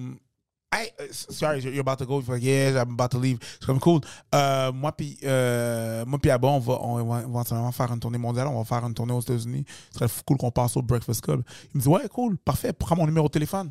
Hey, 0.75 0.91
uh, 0.99 1.05
sorry, 1.13 1.61
you're 1.61 1.81
about 1.81 1.97
to 1.99 2.07
go. 2.07 2.23
Like, 2.27 2.43
yeah, 2.43 2.83
I'm 2.83 2.95
about 2.95 3.11
to 3.13 3.19
leave. 3.19 3.39
Suis 3.43 3.67
comme, 3.67 3.79
cool. 3.81 4.01
Euh, 4.35 4.73
moi, 4.73 4.93
puis 4.93 5.17
euh, 5.25 6.05
moi, 6.07 6.19
puis 6.19 6.31
Abba, 6.31 6.49
on 6.49 6.59
va, 6.59 6.79
on 6.83 7.05
va 7.05 7.21
éventuellement 7.23 7.73
faire 7.73 7.93
une 7.93 8.01
tournée 8.01 8.19
mondiale. 8.19 8.49
On 8.49 8.59
va 8.59 8.65
faire 8.65 8.85
une 8.87 8.93
tournée 8.93 9.13
aux 9.13 9.21
États-Unis. 9.21 9.65
Ce 9.93 9.99
serait 10.01 10.11
cool 10.27 10.37
qu'on 10.37 10.51
passe 10.51 10.77
au 10.77 10.83
Breakfast 10.83 11.21
Club. 11.23 11.43
Il 11.73 11.79
me 11.79 11.83
dit, 11.83 11.89
ouais, 11.89 12.09
cool, 12.09 12.37
parfait. 12.37 12.73
Prends 12.73 12.97
mon 12.97 13.07
numéro 13.07 13.29
de 13.29 13.33
téléphone. 13.33 13.71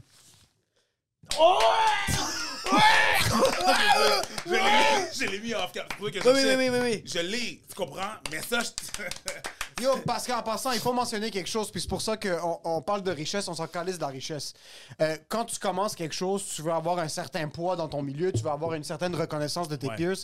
Je 4.46 4.52
l'ai- 4.52 4.60
Je 5.14 5.26
l'ai 5.32 5.40
mis 5.40 5.54
off 5.54 5.72
cap. 5.72 5.92
C'est 5.98 6.04
Oui, 6.04 6.12
oui, 6.58 6.70
oui, 6.70 6.80
oui. 6.82 7.04
Je 7.06 7.20
l'ai, 7.20 7.62
tu 7.68 7.76
comprends? 7.76 8.14
Mais 8.32 8.42
ça, 8.42 8.60
je. 8.62 8.70
Yo, 9.82 9.90
parce 10.06 10.26
qu'en 10.26 10.42
passant, 10.42 10.72
il 10.72 10.80
faut 10.80 10.94
mentionner 10.94 11.30
quelque 11.32 11.50
chose, 11.50 11.70
puis 11.70 11.82
c'est 11.82 11.90
pour 11.90 12.02
ça 12.02 12.16
qu'on 12.16 12.60
on 12.64 12.82
parle 12.82 13.02
de 13.04 13.12
richesse, 13.12 13.48
on 13.50 13.54
s'en 13.56 13.68
calisse 13.68 13.96
de 13.98 14.02
la 14.02 14.08
richesse. 14.08 14.54
Euh, 15.02 15.18
quand 15.28 15.44
tu 15.46 15.60
commences 15.60 15.96
quelque 15.96 16.16
chose, 16.16 16.46
tu 16.56 16.62
veux 16.62 16.72
avoir 16.72 17.00
un 17.00 17.10
certain 17.10 17.50
poids 17.50 17.76
dans 17.76 17.90
ton 17.90 18.02
milieu, 18.02 18.32
tu 18.32 18.42
veux 18.42 18.50
avoir 18.52 18.74
une 18.74 18.86
certaine 18.86 19.14
reconnaissance 19.16 19.68
de 19.68 19.76
tes 19.76 19.88
Ouais. 19.88 19.96
peers. 19.98 20.16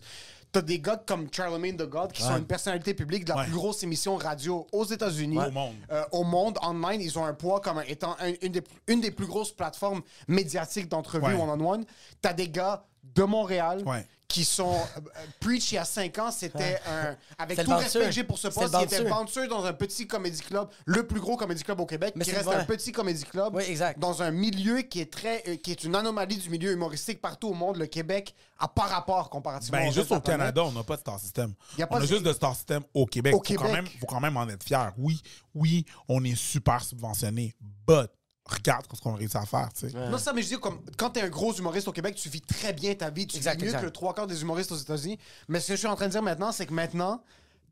T'as 0.54 0.62
des 0.62 0.80
gars 0.80 1.02
comme 1.06 1.28
Charlemagne 1.34 1.76
the 1.78 1.84
God 1.88 2.12
qui 2.14 2.22
sont 2.24 2.36
une 2.38 2.46
personnalité 2.46 2.94
publique 2.94 3.24
de 3.26 3.30
la 3.30 3.38
Ouais. 3.38 3.44
plus 3.46 3.54
grosse 3.54 3.84
émission 3.84 4.16
radio 4.18 4.68
aux 4.74 4.86
États-Unis. 4.86 5.38
Au 5.38 5.52
monde. 5.52 5.76
Euh, 5.92 6.04
au 6.12 6.24
monde, 6.24 6.58
online, 6.62 7.00
ils 7.02 7.18
ont 7.20 7.26
un 7.26 7.34
poids 7.34 7.60
comme 7.62 7.82
étant 7.88 8.16
un- 8.20 8.34
une, 8.42 8.52
des, 8.54 8.64
une 8.88 9.00
des 9.02 9.12
plus 9.12 9.28
grosses 9.28 9.52
plateformes 9.54 10.02
médiatiques 10.28 10.90
d'entrevue 10.90 11.26
Ouais. 11.26 11.42
one-on-one. 11.42 11.86
T'as 12.22 12.34
des 12.34 12.50
gars 12.50 12.84
de 13.04 13.24
Montréal. 13.24 13.84
Qui 14.32 14.46
sont. 14.46 14.74
euh, 14.98 15.00
Preach, 15.40 15.72
il 15.72 15.76
y 15.76 15.78
a 15.78 15.86
5 15.86 16.18
ans, 16.20 16.32
c'était 16.32 16.80
un. 16.88 17.16
Avec 17.38 17.64
tout 17.64 17.72
respect 17.76 18.06
que 18.06 18.12
j'ai 18.12 18.24
pour 18.24 18.38
ce 18.38 18.48
poste, 18.48 18.74
il 18.80 18.84
était 18.84 19.04
bouncer. 19.04 19.48
dans 19.48 19.66
un 19.66 19.74
petit 19.74 20.08
comédie 20.08 20.42
club, 20.42 20.70
le 20.86 21.06
plus 21.06 21.20
gros 21.20 21.36
comédie 21.38 21.64
club 21.64 21.80
au 21.80 21.86
Québec, 21.86 22.14
Mais 22.16 22.24
qui 22.24 22.32
c'est 22.32 22.38
reste 22.38 22.48
vrai. 22.48 22.56
un 22.58 22.66
petit 22.66 22.92
comédie 22.92 23.24
club. 23.26 23.56
Oui, 23.56 23.64
exact. 23.68 24.00
Dans 24.00 24.22
un 24.22 24.32
milieu 24.32 24.82
qui 24.82 25.02
est 25.02 25.12
très. 25.12 25.44
euh, 25.48 25.56
qui 25.58 25.72
est 25.72 25.84
une 25.84 25.96
anomalie 25.96 26.38
du 26.38 26.50
milieu 26.50 26.72
humoristique 26.72 27.22
partout 27.22 27.50
au 27.50 27.54
monde. 27.54 27.78
Le 27.78 27.88
Québec 27.88 28.34
a 28.60 28.68
pas 28.68 28.84
rapport 28.84 29.30
comparativement 29.30 29.80
Ben, 29.80 29.92
juste 29.92 30.12
au. 30.12 30.20
Canada, 30.22 30.64
on 30.64 30.72
n'a 30.72 30.84
pas 30.84 30.96
de 30.96 31.02
star 31.02 31.20
system. 31.20 31.54
Y 31.78 31.82
a 31.84 31.88
pas 31.88 31.96
on 31.96 31.98
a 31.98 32.02
de- 32.02 32.08
juste 32.08 32.24
de 32.24 32.32
star 32.34 32.56
system 32.56 32.84
au 32.94 33.06
Québec. 33.06 33.34
Au 33.34 33.38
faut, 33.38 33.44
Quand 33.44 33.56
Québec. 33.66 33.72
même, 33.74 33.88
faut 34.00 34.06
quand 34.06 34.20
même 34.22 34.38
en 34.38 34.48
être 34.48 34.64
fier. 34.64 34.94
Oui, 34.98 35.22
oui, 35.54 35.86
on 36.08 36.24
est 36.24 36.36
super 36.36 36.82
subventionné, 36.84 37.54
but 37.88 38.10
regarde 38.46 38.86
ce 38.94 39.00
qu'on 39.02 39.14
a 39.14 39.18
réussi 39.18 39.38
à 39.38 39.46
faire, 39.46 39.70
tu 39.74 39.90
sais. 39.90 40.10
Non, 40.10 40.18
ça, 40.18 40.34
mais 40.34 40.42
je 40.42 40.48
dis, 40.50 40.58
comme, 40.60 40.80
quand 40.98 41.10
t'es 41.12 41.22
un 41.22 41.30
gros 41.30 41.54
humoriste 41.54 41.88
au 41.88 41.92
Québec, 41.92 42.16
tu 42.16 42.28
vis 42.30 42.42
très 42.42 42.74
bien 42.74 42.94
ta 42.96 43.10
vie. 43.10 43.28
Tu 43.28 43.38
Exact, 43.38 43.56
vis 43.56 43.62
mieux 43.64 43.68
exact. 43.68 43.80
que 43.82 43.86
le 43.86 43.92
trois 43.92 44.14
quarts 44.14 44.28
des 44.28 44.42
humoristes 44.42 44.72
aux 44.72 44.78
États-Unis. 44.78 45.18
Mais 45.48 45.60
ce 45.60 45.68
que 45.70 45.74
je 45.74 45.80
suis 45.80 45.88
en 45.88 45.96
train 45.96 46.08
de 46.08 46.12
dire 46.12 46.22
maintenant, 46.24 46.52
c'est 46.52 46.66
que 46.66 46.74
maintenant, 46.74 47.24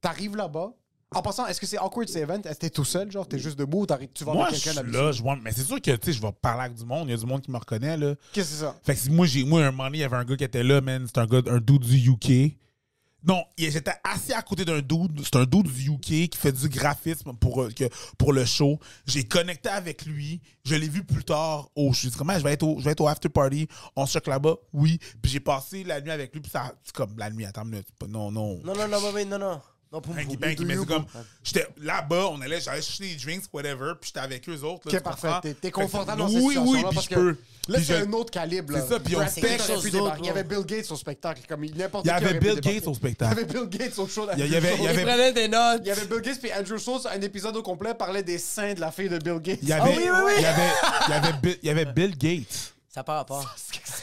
t'arrives 0.01 0.35
là-bas. 0.35 0.71
En 1.15 1.23
passant, 1.23 1.47
est-ce 1.47 1.59
que 1.59 1.65
c'est 1.65 1.79
awkward 1.79 2.07
ces 2.07 2.19
events? 2.19 2.41
Est-ce 2.45 2.53
que 2.53 2.59
t'es 2.59 2.69
tout 2.69 2.85
seul, 2.85 3.11
genre, 3.11 3.27
t'es 3.27 3.39
juste 3.39 3.57
debout 3.57 3.81
ou 3.81 3.85
t'arrives- 3.87 4.11
tu 4.13 4.23
vas 4.23 4.33
je 4.33 4.37
quelqu'un 4.51 4.57
suis 4.57 4.75
d'habitude? 4.75 4.95
là, 5.01 5.11
je 5.11 5.21
vois, 5.23 5.35
mais 5.41 5.51
c'est 5.51 5.63
sûr 5.63 5.81
que, 5.81 5.91
tu 5.95 5.97
sais, 6.05 6.13
je 6.13 6.21
vais 6.21 6.31
parler 6.31 6.65
avec 6.65 6.77
du 6.77 6.85
monde. 6.85 7.07
Il 7.07 7.11
y 7.11 7.13
a 7.15 7.17
du 7.17 7.25
monde 7.25 7.41
qui 7.41 7.49
me 7.49 7.57
reconnaît, 7.57 7.97
là. 7.97 8.13
Qu'est-ce 8.31 8.49
que 8.51 8.55
c'est 8.55 8.61
ça? 8.61 8.75
Fait 8.83 8.93
que 8.93 8.99
si 9.01 9.09
moi, 9.09 9.25
j'ai, 9.25 9.43
moi, 9.43 9.61
un 9.65 9.71
moment 9.71 9.85
donné, 9.85 9.97
il 9.97 10.01
y 10.01 10.03
avait 10.03 10.17
un 10.17 10.23
gars 10.23 10.37
qui 10.37 10.43
était 10.43 10.61
là, 10.61 10.81
man. 10.81 11.03
C'est 11.07 11.17
un 11.17 11.25
gars, 11.25 11.41
un 11.47 11.57
dude 11.57 11.79
du 11.81 12.11
UK. 12.11 12.55
Non, 13.23 13.43
j'étais 13.57 13.93
assis 14.03 14.33
à 14.33 14.41
côté 14.41 14.63
d'un 14.63 14.79
dude. 14.79 15.21
C'est 15.23 15.35
un 15.35 15.43
dude 15.43 15.67
du 15.71 15.91
UK 15.91 16.29
qui 16.29 16.37
fait 16.37 16.51
du 16.51 16.69
graphisme 16.69 17.33
pour, 17.33 17.63
euh, 17.63 17.69
pour 18.17 18.31
le 18.33 18.45
show. 18.45 18.79
J'ai 19.05 19.25
connecté 19.25 19.69
avec 19.69 20.05
lui. 20.05 20.41
Je 20.63 20.75
l'ai 20.75 20.87
vu 20.87 21.03
plus 21.03 21.23
tard. 21.23 21.69
Oh, 21.75 21.91
je 21.93 21.99
suis 21.99 22.09
dit, 22.09 22.17
comment 22.17 22.37
je 22.37 22.43
vais 22.43 22.53
être 22.53 22.63
au, 22.63 22.79
je 22.79 22.85
vais 22.85 22.91
être 22.91 23.01
au 23.01 23.07
after 23.07 23.29
party. 23.29 23.67
On 23.95 24.05
se 24.05 24.13
choque 24.13 24.27
là-bas. 24.27 24.55
Oui. 24.73 24.99
Puis 25.21 25.31
j'ai 25.31 25.39
passé 25.39 25.83
la 25.83 25.99
nuit 25.99 26.11
avec 26.11 26.33
lui. 26.33 26.41
Puis 26.41 26.51
ça, 26.51 26.73
c'est 26.83 26.93
comme 26.95 27.17
la 27.17 27.29
nuit. 27.29 27.45
Attends 27.45 27.65
une 27.65 27.83
Non, 28.07 28.31
non. 28.31 28.61
Non, 28.63 28.75
non, 28.75 28.87
non, 28.87 28.97
oui, 29.13 29.25
non, 29.25 29.39
non. 29.39 29.61
Non, 29.91 30.01
pour 30.01 30.15
Hanky 30.15 30.37
Panky, 30.37 30.65
mais 30.65 30.77
c'est 30.77 30.85
comme. 30.85 31.05
J'étais 31.43 31.67
là-bas, 31.81 32.27
on 32.31 32.39
allait, 32.41 32.61
j'allais 32.61 32.79
chercher 32.81 33.05
des 33.05 33.15
drinks, 33.15 33.45
whatever, 33.51 33.93
puis 33.99 34.09
j'étais 34.09 34.19
avec 34.19 34.47
eux 34.47 34.61
autres. 34.61 34.87
Là, 34.87 34.97
Ok, 34.99 35.03
parfait. 35.03 35.55
T'es- 35.59 35.71
confortable 35.71 36.19
dans 36.19 36.27
cette 36.27 36.37
Oui, 36.43 36.57
oui, 36.59 36.83
puis 36.85 36.93
parce 36.95 37.05
je 37.09 37.15
peux. 37.15 37.37
Là, 37.67 37.79
c'est 37.83 37.95
un 37.97 38.13
autre 38.13 38.29
calibre. 38.29 38.71
là. 38.73 38.81
C'est 38.81 38.87
ça, 38.93 38.99
puis 38.99 39.15
on 39.15 39.19
débarquer. 39.19 40.21
Il 40.21 40.25
y 40.27 40.29
avait. 40.29 40.43
Bill 40.43 40.63
Gates 40.63 40.91
au 40.91 40.95
spectacle. 40.95 41.41
Comme 41.49 41.63
il- 41.63 41.75
n'importe 41.75 42.05
Il 42.05 42.09
y 42.09 42.11
avait 42.11 42.39
Bill. 42.39 42.59
Gates 42.59 42.85
au 42.87 42.91
Il 42.91 42.93
y 42.93 42.95
spectacle. 42.95 43.31
avait 43.31 43.45
Bill 43.45 43.67
Gates 43.67 43.97
au 43.97 44.07
show. 44.07 44.27
Il 44.37 44.45
y 44.47 44.55
avait- 44.55 44.75
il 44.75 44.81
y 44.81 44.83
Il 44.83 44.87
avait- 44.89 45.03
prenait 45.05 45.33
des 45.33 45.47
notes. 45.47 45.81
Il 45.83 45.87
y 45.87 45.91
avait 45.91 46.05
Bill 46.05 46.21
Gates 46.21 46.39
puis 46.39 46.51
Andrew 46.53 46.77
Schultz, 46.77 47.07
un 47.07 47.21
épisode 47.21 47.55
au 47.57 47.63
complet 47.63 47.95
parlait 47.95 48.21
des 48.23 48.37
seins 48.37 48.75
de 48.75 48.79
la 48.79 48.91
fille 48.91 49.09
de 49.09 49.17
Bill 49.17 49.39
Gates. 49.39 49.59
Il 49.63 49.69
y 49.69 49.73
avait, 49.73 49.91
Ah 49.91 49.95
oui, 49.97 50.03
oui, 50.03 50.21
oui. 50.25 50.33
Il 50.37 50.41
y 50.43 50.45
avait, 50.45 50.69
il 51.07 51.09
y 51.09 51.13
avait, 51.13 51.33
Bill, 51.41 51.57
il 51.63 51.67
y 51.67 51.69
avait 51.71 51.85
Bill 51.85 52.15
Gates. 52.15 52.73
Ça 52.89 53.03
part 53.03 53.17
à 53.17 53.25
part. 53.25 53.55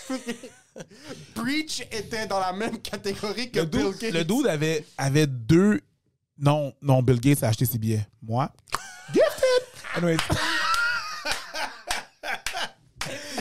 Preach 1.34 1.80
était 1.90 2.26
dans 2.26 2.40
la 2.40 2.52
même 2.52 2.78
catégorie 2.78 3.50
que 3.50 3.60
Le 3.60 3.64
Bill 3.66 3.80
dude, 3.92 3.98
Gates. 4.00 4.12
le 4.14 4.24
dude 4.24 4.46
avait, 4.46 4.84
avait 4.98 5.26
deux. 5.26 5.80
Non, 6.38 6.72
non, 6.82 7.02
Bill 7.02 7.18
Gates 7.20 7.42
a 7.42 7.48
acheté 7.48 7.64
ses 7.64 7.78
billets. 7.78 8.06
Moi? 8.22 8.50
Gifted! 9.12 9.62
Anyways, 9.96 10.16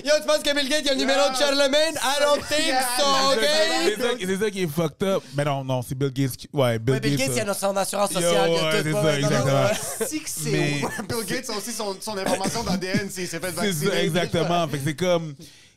Yo, 0.04 0.12
tu 0.22 0.28
penses 0.28 0.44
que 0.44 0.54
Bill 0.54 0.70
Gates, 0.70 0.84
il 0.86 0.90
a 0.90 0.94
le 0.94 1.00
numéro 1.00 1.30
de 1.32 1.36
Charlemagne? 1.36 1.96
I 1.96 2.20
don't 2.22 2.40
think 2.48 2.76
so, 2.98 3.04
c'est 3.40 4.12
OK? 4.14 4.20
c'est 4.20 4.38
ça 4.38 4.52
qui 4.52 4.62
est 4.62 4.68
fucked 4.68 5.02
up. 5.08 5.24
Mais 5.36 5.44
non, 5.44 5.64
non, 5.64 5.82
c'est 5.82 5.96
Bill 5.96 6.12
Gates 6.12 6.38
qui. 6.38 6.48
Ouais, 6.54 6.78
Bill 6.78 6.94
Ouais, 6.96 7.00
Bill 7.00 7.18
Gates, 7.18 7.28
Gates. 7.30 7.38
il 7.44 7.50
a 7.50 7.52
euh, 7.52 7.54
son 7.56 7.76
assurance 7.76 8.12
Yo, 8.12 8.22
sociale. 8.22 8.50
il 8.50 8.56
y 8.56 8.60
a 8.60 8.64
ouais, 8.70 8.84
c'est 8.84 8.92
ça, 8.94 9.18
exactement. 9.18 9.64
ouais. 9.64 9.72
Si 10.08 10.22
que 10.22 10.30
c'est 10.30 10.52
Bill 11.10 11.26
Gates 11.28 11.50
a 11.50 11.58
aussi 11.58 11.72
son, 11.72 11.98
son 12.00 12.18
information 12.18 12.64
d'ADN 12.64 13.10
s'il 13.10 13.28
s'est 13.28 13.40
fait 13.40 13.48
C'est 13.50 13.56
vacciner. 13.66 13.92
ça, 13.92 14.04
exactement. 14.04 14.68
fait 14.68 14.78
que 14.78 14.84
c'est 14.86 14.96
comme. 14.96 15.34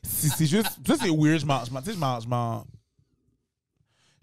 C'est 0.08 0.28
c'est 0.28 0.46
juste. 0.46 0.68
Ça, 0.86 0.94
c'est 1.00 1.10
weird. 1.10 1.40
Je 1.40 1.46
m'en. 1.46 1.64
je 1.64 1.70
m'en- 1.70 1.80
je 1.84 1.92
m'en. 1.96 2.20
Je 2.20 2.28
m'en. 2.28 2.64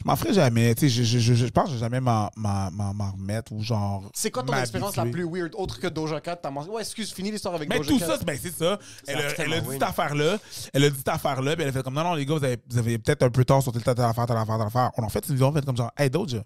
Je 0.02 0.08
m'en 0.12 0.16
ferai 0.18 0.34
jamais. 0.34 0.76
Tu 0.76 0.82
sais, 0.82 0.90
je, 0.90 1.04
je, 1.04 1.18
je, 1.20 1.34
je 1.34 1.46
pense 1.48 1.64
que 1.66 1.70
je 1.72 1.76
vais 1.76 1.80
jamais 1.80 2.00
m'en, 2.00 2.30
m'en, 2.36 3.12
remettre 3.12 3.52
ou 3.54 3.62
genre. 3.64 4.04
C'est 4.14 4.30
quoi 4.30 4.44
ton 4.44 4.54
expérience 4.56 4.96
la 4.98 5.06
plus 5.08 5.24
weird, 5.28 5.56
autre 5.56 5.80
que 5.80 5.88
Doja 5.88 6.22
Cat? 6.22 6.36
T'as 6.36 6.52
mangé... 6.52 6.70
Ouais, 6.70 6.82
excuse, 6.82 7.12
finis 7.12 7.32
l'histoire 7.32 7.56
avec 7.56 7.70
Mais 7.70 7.78
Doja 7.78 7.90
tout 7.90 7.98
Cat. 8.00 8.06
ça, 8.06 8.18
c'est- 8.20 8.26
ben, 8.26 8.38
c'est 8.40 8.54
ça. 8.54 8.78
Elle, 9.08 9.18
a- 9.18 9.34
tellement 9.34 9.56
elle 9.56 9.60
a 9.60 9.62
dit 9.66 9.72
cette 9.72 9.84
affaire-là. 9.84 10.38
Elle 10.74 10.84
a 10.84 10.90
dit 10.92 10.98
cette 10.98 11.08
affaire-là. 11.08 11.56
Puis 11.56 11.64
elle 11.64 11.70
a 11.70 11.72
fait 11.72 11.82
comme 11.84 11.96
non, 11.96 12.04
non, 12.04 12.14
les 12.14 12.26
gars, 12.26 12.36
vous 12.36 12.44
avez, 12.44 12.58
vous 12.70 12.78
avez 12.78 13.00
peut-être 13.00 13.24
un 13.24 13.32
peu 13.32 13.44
tard 13.46 13.64
sur 13.64 13.72
telle 13.72 13.82
affaire, 14.00 14.28
telle 14.28 14.38
affaire, 14.38 14.58
telle 14.60 14.68
affaire. 14.68 14.92
On 14.98 15.04
a 15.04 15.10
fait 15.10 15.26
une 15.28 15.34
vidéo, 15.36 15.48
on 15.48 15.54
fait 15.54 15.66
comme 15.66 15.78
genre, 15.78 15.92
hey, 15.98 16.10
Doja, 16.12 16.44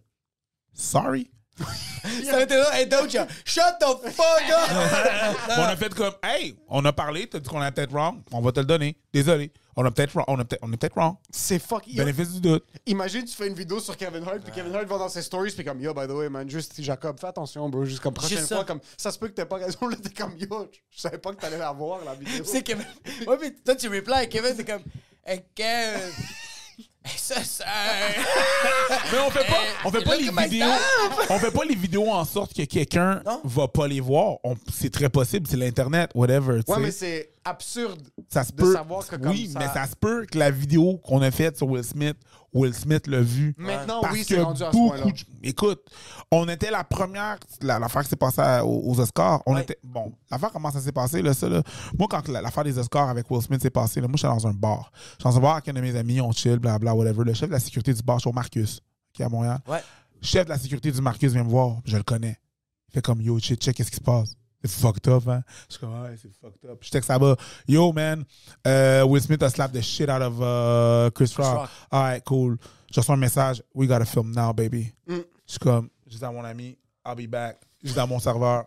sorry. 0.74 1.30
Ça 2.26 2.38
a 2.38 2.42
été 2.42 2.56
là, 2.56 2.80
hey 2.80 2.88
Doja, 2.88 3.28
shut 3.46 3.64
the 3.80 4.10
fuck 4.12 4.50
up! 4.50 5.38
on 5.58 5.64
a 5.64 5.76
fait 5.76 5.94
comme, 5.94 6.14
hey, 6.24 6.56
on 6.70 6.84
a 6.86 6.94
parlé, 6.94 7.28
t'as 7.28 7.40
dit 7.40 7.50
qu'on 7.50 7.60
a 7.62 7.72
peut-être 7.72 7.92
wrong, 7.92 8.22
on 8.32 8.42
va 8.42 8.52
te 8.52 8.60
le 8.62 8.66
donner. 8.66 8.96
Désolé. 9.14 9.52
On 9.76 9.86
a 9.86 9.92
peut-être 9.92 10.12
wrong, 10.14 10.26
on, 10.28 10.40
a 10.40 10.44
peut-être- 10.46 10.60
on 10.62 10.72
est 10.74 10.78
peut-être 10.78 10.96
wrong. 10.96 11.16
C'est 11.30 11.60
fuck. 11.60 11.84
Bénéfice 11.94 12.32
du 12.34 12.42
doute. 12.42 12.66
Imagine, 12.86 13.24
tu 13.26 13.36
fais 13.36 13.48
une 13.48 13.54
vidéo 13.54 13.80
sur 13.80 13.96
Kevin 13.98 14.24
Hart, 14.24 14.40
puis 14.42 14.52
Kevin 14.54 14.74
Hart 14.76 14.86
va 14.88 14.98
dans 14.98 15.10
ses 15.10 15.22
stories, 15.22 15.52
puis 15.52 15.64
comme, 15.66 15.82
yo, 15.82 15.94
by 15.94 16.08
the 16.08 16.12
way, 16.12 16.30
man, 16.30 16.50
juste 16.50 16.82
Jacob, 16.82 17.20
fais 17.20 17.28
attention, 17.28 17.70
bro, 17.70 17.86
juste 17.86 18.00
comme 18.02 18.14
prochaine 18.14 18.38
Juste 18.38 18.50
ça. 18.50 18.56
fois, 18.58 18.66
comme, 18.66 18.80
ça 18.98 19.12
se 19.12 19.20
peut 19.20 19.28
que 19.28 19.34
t'aies 19.34 19.46
pas 19.46 19.58
raison, 19.58 19.88
là, 19.88 19.96
t'es 20.02 20.10
comme, 20.10 20.36
yo, 20.38 20.70
je 20.90 21.00
savais 21.02 21.18
pas 21.18 21.32
que 21.34 21.40
t'allais 21.42 21.58
la 21.58 21.72
voir, 21.72 22.00
la 22.06 22.14
vidéo. 22.16 22.44
C'est 22.46 22.62
Kevin. 22.64 22.86
Ouais, 23.28 23.38
mais 23.40 23.52
toi, 23.52 23.76
tu 23.76 23.88
replies. 23.88 24.28
Kevin, 24.30 24.54
c'est 24.56 24.66
comme. 24.66 24.84
Hey, 25.26 25.44
Kevin. 25.56 26.12
Ça, 27.06 27.44
ça. 27.44 27.64
Mais 29.12 29.20
on 29.26 29.30
fait 29.32 29.46
pas, 29.48 29.54
on 29.86 29.92
fait 29.92 30.04
pas 30.04 30.16
les 30.18 30.30
vidéos. 30.30 30.66
On 31.30 31.40
fait 31.40 31.52
pas 31.52 31.64
les 31.64 31.76
vidéos 31.76 32.10
en 32.12 32.26
sorte 32.26 32.54
que 32.54 32.64
quelqu'un 32.64 33.22
va 33.44 33.68
pas 33.68 33.88
les 33.88 34.00
voir. 34.02 34.38
On- 34.44 34.56
C'est 34.72 34.92
très 34.92 35.10
possible, 35.10 35.48
c'est 35.50 35.58
l'internet, 35.58 36.12
whatever. 36.14 36.62
tu 36.64 36.72
Ouais, 36.72 36.78
sais. 36.78 36.82
mais 36.84 36.92
c'est 36.92 37.30
absurde 37.46 38.02
ça 38.28 38.44
se 38.44 38.52
de 38.52 38.58
peut. 38.58 38.74
savoir 38.74 39.08
que 39.08 39.16
comme 39.16 39.32
oui, 39.32 39.50
ça... 39.52 39.60
mais 39.60 39.68
ça 39.68 39.88
se 39.88 39.96
peut 39.96 40.26
que 40.30 40.38
la 40.38 40.52
vidéo 40.52 40.98
qu'on 41.04 41.22
a 41.22 41.32
faite 41.32 41.58
sur 41.58 41.68
Will 41.68 41.84
Smith, 41.84 42.18
Will 42.54 42.74
Smith 42.74 43.06
l'a 43.08 43.22
vue. 43.22 43.54
Maintenant, 43.58 44.02
Parce 44.02 44.14
oui, 44.14 44.26
c'est 44.28 44.42
rendu 44.42 44.62
à 44.64 44.68
ce 44.68 44.72
beaucoup 44.72 44.90
point-là. 44.90 45.06
de- 45.06 45.14
Écoute, 45.44 45.82
on 46.32 46.48
était 46.50 46.70
la 46.72 46.84
première, 46.84 47.38
la- 47.62 47.78
l'affaire 47.80 48.02
qui 48.04 48.10
s'est 48.10 48.16
passée 48.16 48.42
à- 48.42 48.66
aux, 48.66 48.92
aux 48.92 49.00
Oscars, 49.00 49.42
on 49.46 49.54
Ouais. 49.56 49.62
était, 49.62 49.78
bon, 49.84 50.12
l'affaire 50.32 50.52
comment 50.52 50.72
ça 50.72 50.80
s'est 50.82 50.92
passé, 50.92 51.22
là, 51.22 51.34
ça, 51.34 51.48
là, 51.48 51.62
moi, 51.98 52.08
quand 52.10 52.28
la- 52.28 52.42
l'affaire 52.42 52.64
des 52.64 52.78
Oscars 52.78 53.08
avec 53.10 53.30
Will 53.32 53.42
Smith 53.42 53.62
s'est 53.62 53.70
passée, 53.70 54.02
là, 54.02 54.08
moi, 54.08 54.16
j'étais 54.18 54.28
dans 54.34 54.48
un 54.48 54.54
bar. 54.54 54.92
J'étais 55.12 55.24
dans 55.30 55.38
un 55.38 55.42
bar 55.42 55.54
avec 55.54 55.70
un 55.70 55.74
de 55.74 55.82
mes 55.82 55.96
amis, 55.96 56.22
on 56.22 56.32
chill, 56.32 56.58
blablabla, 56.58 56.89
whatever. 56.96 57.24
Le 57.24 57.34
chef 57.34 57.50
de 57.50 57.54
la 57.54 57.60
sécurité 57.60 57.94
du 57.94 58.02
bar, 58.02 58.20
au 58.26 58.32
Marcus, 58.32 58.82
qui 59.14 59.22
est 59.22 59.26
à 59.26 59.30
Montréal. 59.30 59.60
Ouais. 59.68 59.82
chef 60.22 60.46
de 60.46 60.50
la 60.50 60.58
sécurité 60.58 60.92
du 60.92 61.02
Marcus 61.02 61.32
vient 61.32 61.44
me 61.44 61.50
voir, 61.50 61.78
je 61.86 61.98
le 61.98 62.04
connais. 62.04 62.38
Il 62.90 62.94
fait 62.94 63.02
comme, 63.02 63.22
yo, 63.22 63.40
check, 63.40 63.60
check, 63.60 63.76
qu'est-ce 63.76 63.92
qui 63.92 63.98
se 63.98 64.02
passe? 64.02 64.36
C'est 64.62 64.72
fucked 64.72 65.08
up, 65.08 65.26
hein? 65.28 65.42
Je 65.70 65.74
suis 65.74 65.80
comme, 65.80 66.02
ouais, 66.02 66.16
c'est 66.22 66.32
fucked 66.34 66.70
up. 66.70 66.80
Je 66.82 66.90
texte 66.90 67.10
là-bas, 67.10 67.36
yo, 67.68 67.94
man, 67.94 68.26
euh, 68.68 69.06
Will 69.06 69.22
Smith 69.22 69.42
a 69.42 69.50
slapped 69.50 69.80
the 69.80 69.82
shit 69.82 70.10
out 70.10 70.22
of 70.22 70.40
uh, 70.40 71.10
Chris 71.12 71.34
Rock. 71.38 71.60
Rock. 71.60 71.70
Alright, 71.92 72.24
cool. 72.26 72.58
Je 72.92 73.00
reçois 73.00 73.16
un 73.16 73.20
message, 73.20 73.64
we 73.74 73.88
gotta 73.88 74.06
film 74.06 74.32
now, 74.32 74.52
baby. 74.52 74.92
Mm. 75.08 75.20
Je 75.46 75.52
suis 75.52 75.60
comme, 75.60 75.90
je 76.08 76.18
dis 76.18 76.26
à 76.26 76.32
mon 76.32 76.44
ami, 76.44 76.78
I'll 77.06 77.16
be 77.16 77.30
back. 77.30 77.58
Je 77.84 77.94
dis 77.94 78.00
à 78.00 78.06
mon 78.06 78.20
serveur, 78.20 78.66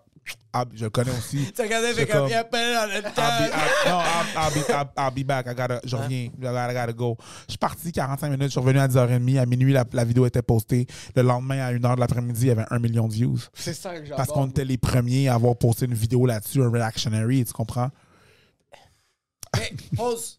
I'll- 0.54 0.68
je 0.74 0.84
le 0.84 0.90
connais 0.90 1.10
aussi. 1.10 1.50
Tu 1.56 1.62
regardais, 1.62 1.94
fait 1.94 2.06
comme. 2.06 2.28
Il 2.28 2.34
appelle 2.34 2.74
dans 2.74 2.86
le 2.86 2.96
I'll 2.96 3.02
be. 3.02 3.06
I'll- 3.08 3.88
non, 3.88 4.00
I'll, 4.36 4.52
be, 4.52 4.90
I'll, 4.98 5.10
be 5.14 5.26
back. 5.26 5.46
I 5.46 5.54
gotta, 5.54 5.80
je 5.84 5.96
reviens. 5.96 6.24
I 6.24 6.30
gotta, 6.38 6.70
I 6.70 6.74
gotta 6.74 6.92
go. 6.92 7.16
Je 7.48 7.52
suis 7.52 7.58
parti 7.58 7.90
45 7.90 8.28
minutes. 8.28 8.44
Je 8.46 8.50
suis 8.50 8.60
revenu 8.60 8.78
à 8.78 8.86
10h30. 8.86 9.38
À 9.38 9.46
minuit, 9.46 9.72
la, 9.72 9.84
la 9.92 10.04
vidéo 10.04 10.26
était 10.26 10.42
postée. 10.42 10.86
Le 11.16 11.22
lendemain, 11.22 11.58
à 11.60 11.72
1h 11.72 11.94
de 11.96 12.00
l'après-midi, 12.00 12.42
il 12.42 12.48
y 12.48 12.50
avait 12.50 12.66
un 12.70 12.78
million 12.78 13.08
de 13.08 13.12
views. 13.14 13.38
C'est 13.54 13.74
ça 13.74 13.94
que 13.94 14.02
j'adore. 14.04 14.16
Parce 14.18 14.28
qu'on 14.28 14.48
était 14.48 14.64
les 14.64 14.78
premiers 14.78 15.28
à 15.28 15.34
avoir 15.34 15.56
posté 15.56 15.86
une 15.86 15.94
vidéo 15.94 16.26
là-dessus, 16.26 16.62
un 16.62 16.70
reactionary, 16.70 17.44
tu 17.44 17.52
comprends? 17.52 17.90
Hey, 19.54 19.74
pause. 19.96 20.38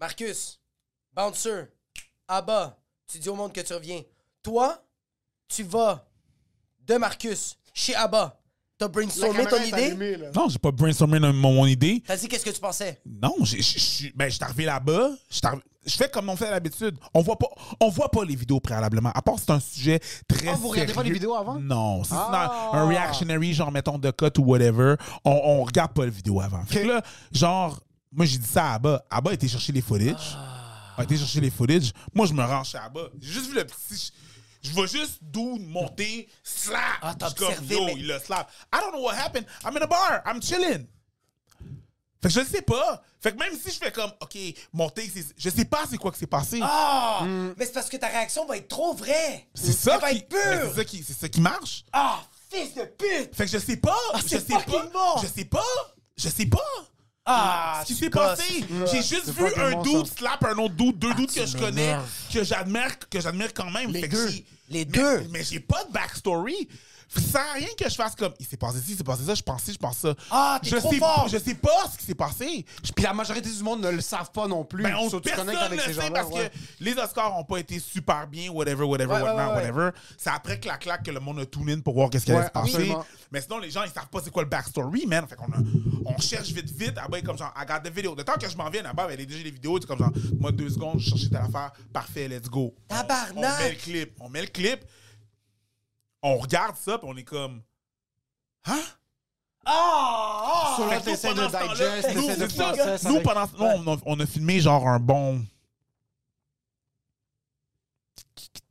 Marcus, 0.00 0.60
bouncer, 1.12 1.68
Abba, 2.28 2.76
tu 3.06 3.18
dis 3.18 3.28
au 3.28 3.34
monde 3.34 3.52
que 3.52 3.60
tu 3.60 3.72
reviens. 3.72 4.02
Toi, 4.42 4.84
tu 5.48 5.62
vas 5.62 6.06
de 6.86 6.96
Marcus 6.96 7.56
chez 7.72 7.94
Abba. 7.94 8.40
T'as 8.76 8.88
brainstormé 8.88 9.46
ton 9.46 9.62
idée? 9.62 9.72
allumée. 9.84 10.16
Non, 10.34 10.48
j'ai 10.48 10.58
pas 10.58 10.72
brainstormé 10.72 11.20
mon, 11.20 11.32
mon 11.32 11.66
idée. 11.66 12.02
T'as 12.06 12.16
dit 12.16 12.26
qu'est-ce 12.28 12.44
que 12.44 12.50
tu 12.50 12.60
pensais? 12.60 13.00
Non, 13.06 13.34
ben, 13.38 13.44
je 13.46 13.62
suis 14.34 14.44
arrivé 14.44 14.64
là-bas. 14.64 15.10
Je 15.86 15.96
fais 15.96 16.08
comme 16.08 16.28
on 16.30 16.34
fait 16.36 16.48
d'habitude. 16.50 16.96
On 17.12 17.20
voit 17.22 17.36
pas, 17.38 17.46
on 17.78 17.88
voit 17.90 18.10
pas 18.10 18.24
les 18.24 18.34
vidéos 18.34 18.58
préalablement. 18.58 19.10
À 19.14 19.20
part 19.22 19.38
si 19.38 19.44
c'est 19.46 19.52
un 19.52 19.60
sujet 19.60 20.00
très 20.26 20.48
Ah, 20.48 20.54
vous 20.54 20.68
regardez 20.68 20.92
pas 20.94 21.02
les 21.02 21.12
vidéos 21.12 21.34
avant? 21.34 21.58
Non. 21.60 22.02
Si 22.04 22.10
Ah. 22.14 22.70
c'est 22.72 22.76
un, 22.78 22.80
un 22.82 22.88
reactionary, 22.88 23.52
genre, 23.52 23.70
mettons, 23.70 23.98
de 23.98 24.10
cut 24.10 24.30
ou 24.38 24.44
whatever, 24.44 24.94
on, 25.24 25.30
on 25.44 25.62
regarde 25.64 25.92
pas 25.92 26.04
la 26.04 26.10
vidéo 26.10 26.40
avant. 26.40 26.64
Fait 26.64 26.82
que 26.82 26.88
là, 26.88 27.02
genre, 27.32 27.78
moi, 28.10 28.24
j'ai 28.26 28.38
dit 28.38 28.46
ça 28.46 28.70
à 28.70 28.74
Abba. 28.74 29.04
Abba 29.10 29.30
a 29.30 29.34
été 29.34 29.46
chercher 29.46 29.72
les 29.72 29.82
footage. 29.82 30.36
A 30.96 31.02
été 31.02 31.16
chercher 31.16 31.40
les 31.40 31.50
footage. 31.50 31.92
Moi, 32.14 32.26
je 32.26 32.32
me 32.32 32.42
rends 32.42 32.64
chez 32.64 32.78
Abba. 32.78 33.02
J'ai 33.20 33.32
juste 33.32 33.48
vu 33.50 33.54
le 33.54 33.64
petit... 33.64 34.10
Je 34.64 34.70
vois 34.70 34.86
juste 34.86 35.18
d'où 35.20 35.58
monter, 35.58 36.28
slap. 36.42 36.80
Ah, 37.02 37.14
t'as 37.18 37.26
Je 37.28 37.30
suis 37.34 37.38
comme, 37.38 37.48
observé, 37.50 37.74
yo, 37.76 37.84
mais- 37.84 37.94
il 37.98 38.10
a 38.12 38.18
slap. 38.18 38.50
I 38.74 38.78
don't 38.80 38.92
know 38.92 39.02
what 39.04 39.14
happened. 39.14 39.46
I'm 39.64 39.76
in 39.76 39.82
a 39.82 39.86
bar. 39.86 40.22
I'm 40.26 40.40
chilling. 40.42 40.86
Fait 42.22 42.28
que 42.28 42.34
je 42.34 42.40
ne 42.40 42.44
sais 42.46 42.62
pas. 42.62 43.02
Fait 43.20 43.32
que 43.32 43.36
même 43.38 43.52
si 43.52 43.70
je 43.70 43.76
fais 43.78 43.92
comme, 43.92 44.10
OK, 44.22 44.36
monter, 44.72 45.10
c'est- 45.14 45.34
je 45.36 45.50
sais 45.50 45.66
pas 45.66 45.84
c'est 45.90 45.98
quoi 45.98 46.10
qui 46.10 46.18
s'est 46.18 46.26
passé. 46.26 46.58
Ah! 46.62 47.20
Mais 47.58 47.66
c'est 47.66 47.72
parce 47.72 47.90
que 47.90 47.98
ta 47.98 48.06
réaction 48.08 48.46
va 48.46 48.56
être 48.56 48.68
trop 48.68 48.94
vraie. 48.94 49.46
c'est 49.54 49.72
ça 49.72 49.96
Elle 49.96 50.00
va 50.00 50.10
qui, 50.10 50.16
être 50.16 50.28
pure. 50.30 50.40
c'est 50.70 50.74
ça 50.76 50.84
qui, 50.86 51.04
c'est 51.04 51.18
ça 51.20 51.28
qui 51.28 51.40
marche. 51.42 51.84
Ah, 51.92 52.22
fils 52.50 52.74
de 52.74 52.84
pute! 52.84 53.34
Fait 53.36 53.44
que 53.44 53.50
je 53.50 53.58
sais 53.58 53.76
pas. 53.76 53.98
je 54.14 54.18
Ah, 54.18 54.20
c'est 54.26 54.40
sais 54.40 54.54
pas. 54.54 54.86
bon. 54.90 55.20
Je 55.22 55.26
sais 55.26 55.44
pas. 55.44 55.62
Je 56.16 56.28
sais 56.30 56.46
pas. 56.46 56.58
Ah, 57.26 57.80
Ce 57.82 57.86
qui 57.92 57.94
s'est 57.98 58.10
passé. 58.10 58.64
J'ai 58.90 59.02
juste 59.02 59.24
c'est 59.26 59.32
vu 59.32 59.46
un 59.56 59.82
dude 59.82 60.06
ça. 60.06 60.14
slap 60.16 60.44
un 60.44 60.56
autre 60.58 60.74
dude, 60.74 60.98
deux 60.98 61.12
dudes 61.14 61.32
que 61.32 61.44
je 61.46 61.56
connais, 61.56 61.96
que 62.32 62.44
j'admire, 62.44 62.98
que 63.10 63.20
j'admire 63.20 63.52
quand 63.54 63.70
même. 63.70 63.90
Les 63.90 64.00
Fait 64.02 64.08
que 64.10 64.28
Les 64.68 64.80
mais- 64.80 64.84
deux. 64.86 65.20
Mais 65.30 65.42
j'ai 65.44 65.60
pas 65.60 65.84
de 65.84 65.92
backstory. 65.92 66.68
Ça 67.08 67.20
sert 67.20 67.40
à 67.40 67.52
rien 67.54 67.68
que 67.78 67.88
je 67.88 67.94
fasse 67.94 68.14
comme 68.14 68.32
il 68.40 68.46
s'est 68.46 68.56
passé 68.56 68.78
ci, 68.80 68.92
il 68.92 68.96
s'est 68.96 69.04
passé 69.04 69.24
ça, 69.24 69.34
je 69.34 69.42
pense 69.42 69.62
ci, 69.62 69.72
je 69.72 69.78
pense 69.78 69.98
ça. 69.98 70.14
Ah, 70.30 70.58
t'es 70.62 70.70
je 70.70 70.76
trop 70.76 70.90
sais, 70.90 70.98
fort. 70.98 71.28
Je 71.30 71.38
sais 71.38 71.54
pas 71.54 71.84
ce 71.92 71.98
qui 71.98 72.04
s'est 72.04 72.14
passé. 72.14 72.64
Puis 72.94 73.04
la 73.04 73.12
majorité 73.12 73.48
du 73.50 73.62
monde 73.62 73.80
ne 73.82 73.90
le 73.90 74.00
savent 74.00 74.30
pas 74.32 74.46
non 74.48 74.64
plus. 74.64 74.82
Ben, 74.82 74.96
on, 74.96 75.08
So, 75.10 75.20
tu 75.20 75.30
connectes 75.32 75.60
avec 75.62 75.80
ces 75.80 75.88
le 75.88 75.92
gens-là. 75.94 76.06
sait 76.06 76.12
parce 76.12 76.28
ouais. 76.30 76.50
que 76.50 76.84
les 76.84 76.92
Oscars 76.94 77.36
ont 77.38 77.44
pas 77.44 77.58
été 77.58 77.78
super 77.78 78.26
bien, 78.26 78.50
whatever, 78.50 78.84
whatever, 78.84 79.14
Ouais, 79.14 79.22
whatnot, 79.22 79.54
whatever. 79.54 79.90
C'est 80.18 80.30
après 80.30 80.58
que 80.58 80.66
la 80.68 80.76
claque 80.78 81.02
que 81.04 81.10
le 81.10 81.20
monde 81.20 81.40
a 81.40 81.46
tune 81.46 81.70
in 81.70 81.80
pour 81.80 81.94
voir 81.94 82.10
qu'est-ce 82.10 82.24
qui 82.24 82.32
allait 82.32 82.46
se 82.46 82.50
passer. 82.50 82.74
absolument. 82.74 83.04
Mais 83.30 83.40
sinon, 83.40 83.58
les 83.58 83.70
gens, 83.70 83.82
ils 83.84 83.90
savent 83.90 84.08
pas 84.08 84.20
c'est 84.24 84.30
quoi 84.30 84.42
le 84.42 84.48
backstory, 84.48 85.06
man. 85.06 85.26
Fait 85.28 85.36
qu'on 85.36 85.52
a- 85.52 85.62
on 86.06 86.18
cherche 86.18 86.48
vite, 86.52 86.70
vite. 86.70 86.94
Ah 86.96 87.06
ben, 87.10 87.22
comme 87.22 87.36
genre, 87.38 87.52
I 87.56 87.64
got 87.66 87.80
the 87.88 87.92
video. 87.92 88.14
De 88.14 88.22
temps 88.22 88.34
que 88.40 88.48
je 88.48 88.56
m'en 88.56 88.70
viens, 88.70 88.82
là-bas, 88.82 89.08
elle 89.10 89.20
est 89.20 89.26
déjà 89.26 89.42
les 89.42 89.50
vidéos. 89.50 89.78
C'est 89.80 89.86
comme 89.86 89.98
genre, 89.98 90.12
moi, 90.38 90.52
deux 90.52 90.70
secondes, 90.70 90.98
je 90.98 91.10
cherchais 91.10 91.28
telle 91.28 91.38
affaire. 91.42 91.72
Parfait, 91.92 92.28
let's 92.28 92.48
go. 92.48 92.74
On- 92.90 92.94
Tabarnak! 92.94 93.34
On, 93.36 93.40
met 93.62 93.70
le 93.70 93.76
clip. 93.76 94.12
On 94.20 94.28
met 94.28 94.40
le 94.42 94.46
clip. 94.48 94.80
On 96.26 96.38
regarde 96.38 96.76
ça, 96.76 96.96
puis 96.98 97.06
on 97.10 97.16
est 97.16 97.22
comme. 97.24 97.60
Hein? 98.64 98.80
Ah! 99.66 100.76
Fait 100.90 101.00
que 101.00 101.26
nous, 101.28 101.34
de 101.34 101.68
digest, 101.74 102.14
nous, 102.16 102.22
t'essaies 102.22 102.36
de 102.36 102.48
c'est 102.48 102.56
ça. 102.56 102.64
process 102.72 103.02
Nous, 103.04 103.10
avec- 103.16 103.22
pendant 103.22 103.46
ce- 103.46 103.52
nous, 103.56 103.64
on, 103.64 103.94
a, 103.94 103.98
on 104.06 104.20
a 104.20 104.26
filmé 104.26 104.60
genre 104.60 104.88
un 104.88 104.98
bon 104.98 105.44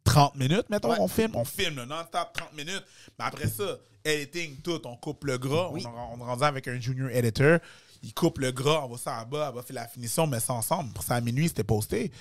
30 0.03 0.35
minutes, 0.35 0.69
mettons, 0.69 0.91
Ouais. 0.91 0.97
on 0.99 1.07
filme. 1.07 1.35
On 1.35 1.45
filme 1.45 1.83
non-stop 1.83 2.33
30 2.33 2.53
minutes. 2.53 2.83
Mais 3.17 3.25
après 3.25 3.47
ça, 3.47 3.77
editing, 4.03 4.57
tout, 4.61 4.81
on 4.85 4.95
coupe 4.95 5.23
le 5.23 5.37
gras. 5.37 5.69
Oui. 5.71 5.83
On, 5.85 6.21
on 6.21 6.25
rendu 6.25 6.43
avec 6.43 6.67
un 6.67 6.79
junior 6.79 7.09
editor. 7.09 7.59
Il 8.03 8.13
coupe 8.13 8.37
le 8.39 8.51
gras, 8.51 8.81
on 8.83 8.89
va 8.89 8.97
ça 8.97 9.17
à 9.17 9.25
bas, 9.25 9.49
on 9.51 9.55
va 9.55 9.63
faire 9.63 9.75
la 9.75 9.87
finition, 9.87 10.23
on 10.23 10.27
met 10.27 10.39
ça 10.41 10.53
ensemble. 10.53 10.91
Pour 10.93 11.03
ça, 11.03 11.15
à 11.15 11.21
minuit, 11.21 11.47
c'était 11.47 11.63
posté. 11.63 12.11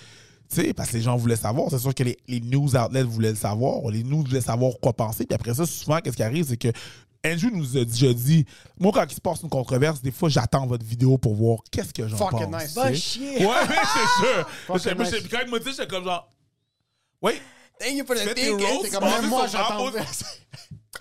Sais, 0.53 0.75
parce 0.75 0.91
que 0.91 0.97
les 0.97 1.03
gens 1.03 1.17
voulaient 1.17 1.37
savoir. 1.37 1.71
C'est 1.71 1.79
sûr 1.79 1.95
que 1.95 2.03
les, 2.03 2.19
les 2.29 2.41
news 2.41 2.77
outlets 2.77 3.03
voulaient 3.05 3.31
le 3.31 3.37
savoir. 3.37 3.89
Les 3.91 4.03
news 4.03 4.23
voulaient 4.23 4.41
savoir 4.43 4.73
quoi 4.83 4.93
penser. 4.93 5.25
Puis 5.25 5.35
après 5.35 5.55
ça, 5.55 5.65
souvent, 5.65 5.99
qu'est-ce 6.01 6.17
qui 6.17 6.23
arrive, 6.23 6.45
c'est 6.47 6.59
que 6.59 6.69
Andrew 7.25 7.51
nous 7.53 7.77
a 7.79 7.85
déjà 7.85 8.13
dit, 8.13 8.45
moi, 8.79 8.91
quand 8.93 9.05
il 9.09 9.15
se 9.15 9.21
passe 9.21 9.43
une 9.43 9.49
controverse, 9.49 10.03
des 10.03 10.11
fois, 10.11 10.29
j'attends 10.29 10.67
votre 10.67 10.85
vidéo 10.85 11.17
pour 11.17 11.35
voir 11.35 11.61
qu'est-ce 11.71 11.95
que 11.95 12.07
j'en 12.07 12.17
pense. 12.17 12.31
Fucking 12.33 12.55
nice. 12.55 12.75
sais. 12.75 12.95
chier! 12.95 13.47
Ouais, 13.47 13.55
mais 13.69 13.77
c'est 13.95 14.27
sûr. 14.27 14.95
Nice. 14.99 15.29
Quand 15.31 15.39
il 15.45 15.51
m'a 15.51 15.59
dit, 15.59 15.71
j'étais 15.71 15.87
comme 15.87 16.05
genre, 16.05 16.29
oui, 17.23 17.33
Thank 17.79 17.95
you 17.97 18.05
for 18.07 18.15
the 18.15 18.29
ticket. 18.29 18.51
roasts, 18.51 18.85
C'est 18.85 18.91
comme 18.91 19.05
même 19.09 19.27
moi, 19.29 19.47
j'attends. 19.47 19.91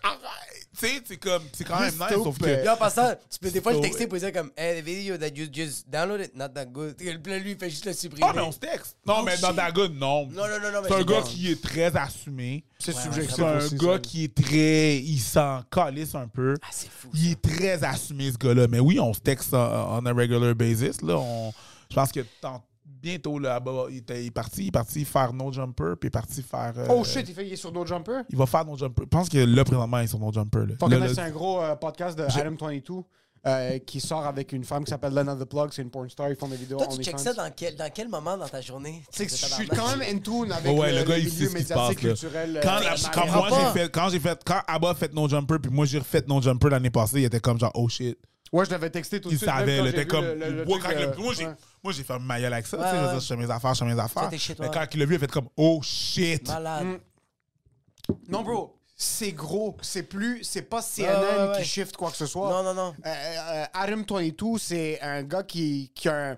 Arrête. 0.03 0.67
Tu 0.79 0.87
sais, 0.87 1.01
c'est 1.05 1.17
comme, 1.17 1.43
c'est 1.53 1.63
quand 1.63 1.79
même 1.79 1.91
nice, 1.93 2.09
sauf 2.23 2.37
que. 2.39 2.65
Yo, 2.65 2.71
en 2.71 2.77
passant, 2.77 3.13
tu 3.29 3.37
peux 3.39 3.51
des 3.51 3.61
fois 3.61 3.73
le 3.73 3.81
texter 3.81 4.07
pour 4.07 4.17
dire 4.17 4.31
comme, 4.33 4.51
hey, 4.57 4.81
the 4.81 4.85
video 4.85 5.17
that 5.17 5.27
you 5.35 5.45
just 5.51 5.87
downloaded, 5.89 6.31
not 6.33 6.49
that 6.49 6.65
good. 6.65 6.95
Là, 7.01 7.37
lui, 7.39 7.51
il 7.51 7.57
fait 7.57 7.69
juste 7.69 7.85
le 7.85 7.93
supprimer. 7.93 8.25
Ah, 8.27 8.33
mais 8.33 8.41
on 8.41 8.51
se 8.51 8.57
texte. 8.59 8.95
Non, 9.05 9.17
Oh, 9.19 9.23
mais 9.23 9.35
shit. 9.37 9.55
ta 9.55 9.71
gueule, 9.71 9.91
non. 9.91 10.25
Non, 10.27 10.47
non, 10.47 10.59
non, 10.61 10.71
non, 10.71 10.81
C'est 10.87 10.93
un 10.95 11.03
gars 11.03 11.21
qui 11.21 11.51
est 11.51 11.61
très 11.61 11.95
assumé. 11.95 12.63
C'est 12.79 12.95
Ouais, 12.95 13.01
subjectif 13.01 13.35
C'est 13.35 13.43
un 13.45 13.57
aussi, 13.57 13.75
gars 13.75 13.93
ça. 13.93 13.99
qui 13.99 14.23
est 14.23 14.33
très. 14.35 14.97
Il 14.97 15.19
s'en 15.19 15.61
calisse 15.69 16.15
un 16.15 16.27
peu. 16.27 16.55
Ah, 16.63 16.67
c'est 16.71 16.89
fou. 16.89 17.09
Il 17.13 17.31
est 17.33 17.41
très 17.41 17.83
assumé, 17.83 18.31
ce 18.31 18.37
gars-là. 18.37 18.67
Mais 18.67 18.79
oui, 18.79 18.99
on 18.99 19.13
se 19.13 19.19
texte 19.19 19.53
on 19.53 20.05
a 20.05 20.13
regular 20.13 20.55
basis. 20.55 21.01
Là, 21.03 21.17
on, 21.17 21.53
je 21.89 21.95
pense 21.95 22.11
que 22.11 22.21
tant- 22.39 22.63
bientôt, 23.01 23.39
là, 23.39 23.59
bah, 23.59 23.85
il, 23.89 23.97
était- 23.97 24.23
il 24.23 24.27
est 24.27 24.31
parti. 24.31 24.63
Il 24.63 24.67
est 24.67 24.71
parti 24.71 25.03
faire 25.05 25.33
No 25.33 25.51
Jumper. 25.51 25.93
Puis 25.99 26.05
il 26.05 26.07
est 26.07 26.09
parti 26.11 26.41
faire. 26.43 26.73
euh, 26.77 26.87
Oh 26.89 27.03
shit, 27.03 27.27
il, 27.27 27.33
fait, 27.35 27.45
il 27.47 27.53
est 27.53 27.57
sur 27.57 27.71
No 27.71 27.85
Jumper? 27.85 28.21
Il 28.29 28.37
va 28.37 28.45
faire 28.45 28.65
No 28.65 28.77
Jumper. 28.77 29.03
Je 29.03 29.09
pense 29.09 29.29
que 29.29 29.37
là, 29.37 29.63
présentement, 29.63 29.99
il 29.99 30.03
est 30.03 30.07
sur 30.07 30.19
No 30.19 30.31
Jumper. 30.31 30.59
Là. 30.67 30.75
Fucking 30.79 30.99
Là, 30.99 31.07
c'est 31.13 31.19
un 31.21 31.31
gros 31.31 31.61
euh, 31.61 31.75
podcast 31.75 32.17
de 32.17 32.23
Adam 32.23 32.55
22. 32.59 33.01
euh, 33.47 33.79
qui 33.79 33.99
sort 33.99 34.23
avec 34.27 34.53
une 34.53 34.63
femme 34.63 34.83
qui 34.83 34.91
s'appelle 34.91 35.13
Lena 35.15 35.35
The 35.35 35.45
Plug. 35.45 35.69
C'est 35.71 35.81
une 35.81 35.89
porn 35.89 36.07
star. 36.09 36.29
Ils 36.29 36.35
font 36.35 36.47
des 36.47 36.57
vidéos 36.57 36.77
Toi, 36.77 36.87
tu 36.95 37.01
check 37.03 37.17
ça 37.19 37.33
dans 37.33 37.49
quel, 37.55 37.75
dans 37.75 37.89
quel 37.91 38.07
moment 38.07 38.37
dans 38.37 38.47
ta 38.47 38.61
journée? 38.61 39.01
C'est 39.09 39.25
que 39.25 39.31
je 39.31 39.45
suis 39.45 39.67
quand 39.67 39.97
même 39.97 40.01
in 40.15 40.19
tune 40.19 40.51
avec 40.51 40.77
Ouais, 40.77 40.91
le, 40.91 40.99
le 40.99 41.03
gars, 41.05 41.17
le 41.17 41.23
il 41.23 41.29
sait 41.31 41.45
milieu 41.45 41.49
ce 41.49 41.55
qui 41.57 41.63
se 41.63 41.73
passe. 41.73 41.89
médiatique 41.89 42.03
là. 42.03 42.09
culturel. 42.11 42.59
Quand, 42.61 42.69
la- 42.69 42.77
américain. 42.77 43.09
quand 43.13 43.27
moi, 43.31 43.49
pas. 43.49 43.73
j'ai 43.73 43.79
fait, 43.79 43.89
quand 43.91 44.09
j'ai 44.09 44.19
fait, 44.19 44.39
quand 44.45 44.61
Abba 44.67 44.89
a 44.91 44.93
fait 44.95 45.11
No 45.13 45.27
Jumper, 45.27 45.55
puis 45.59 45.71
moi, 45.71 45.85
j'ai 45.87 45.97
refait 45.97 46.23
No 46.27 46.39
Jumper 46.39 46.69
l'année 46.69 46.91
passée, 46.91 47.21
il 47.21 47.25
était 47.25 47.39
comme 47.39 47.59
genre, 47.59 47.71
oh 47.73 47.89
shit. 47.89 48.15
Ouais, 48.51 48.65
je 48.65 48.71
l'avais 48.71 48.89
texté 48.89 49.21
tout 49.21 49.29
de 49.29 49.33
Il 49.33 49.37
suite. 49.37 49.47
même 49.49 49.59
savait, 49.59 49.77
il 49.77 49.83
j'ai 49.85 49.89
était 49.91 50.05
comme. 50.07 50.25
le- 50.25 50.35
le- 50.35 50.49
le 50.51 50.65
moi, 50.65 50.77
truc, 50.79 50.91
quand 50.91 50.99
euh, 50.99 51.13
moi, 51.17 51.33
j'ai- 51.33 51.45
ouais. 51.47 51.55
moi, 51.83 51.93
j'ai 51.93 52.03
fait 52.03 52.13
ma 52.13 52.19
maille 52.19 52.45
avec 52.45 52.67
ça. 52.67 52.77
Ouais, 52.77 52.83
tu 52.83 52.89
sais, 52.89 52.95
je 52.95 52.99
veux 53.01 53.05
ouais. 53.07 53.11
dire, 53.13 53.19
je 53.21 53.27
fais 53.27 53.37
mes 53.37 53.49
affaires, 53.51 53.73
je 53.73 53.79
fais 53.85 53.93
mes 53.93 53.99
affaires. 54.01 54.39
shit, 54.39 54.59
Mais 54.59 54.69
quand 54.73 54.85
il 54.93 54.99
l'a 54.99 55.05
vu, 55.05 55.13
il 55.13 55.17
a 55.17 55.19
fait 55.19 55.31
comme, 55.31 55.47
oh 55.55 55.79
shit. 55.81 56.47
Malade. 56.49 56.85
Mm. 56.85 58.13
Non, 58.27 58.41
bro, 58.43 58.77
c'est 58.95 59.31
gros. 59.31 59.77
C'est 59.81 60.03
plus, 60.03 60.43
c'est 60.43 60.63
pas 60.63 60.81
CNN 60.81 61.07
Ouais, 61.07 61.37
ouais, 61.43 61.49
ouais. 61.51 61.57
qui 61.61 61.65
shift 61.67 61.95
quoi 61.95 62.11
que 62.11 62.17
ce 62.17 62.25
soit. 62.25 62.49
Non, 62.49 62.63
non, 62.63 62.73
non. 62.73 62.93
Euh, 63.05 63.09
euh, 63.09 63.65
Adam 63.73 64.03
22, 64.07 64.57
c'est 64.59 64.99
un 65.01 65.23
gars 65.23 65.43
qui, 65.43 65.91
qui, 65.95 66.09
a 66.09 66.31
un- 66.31 66.37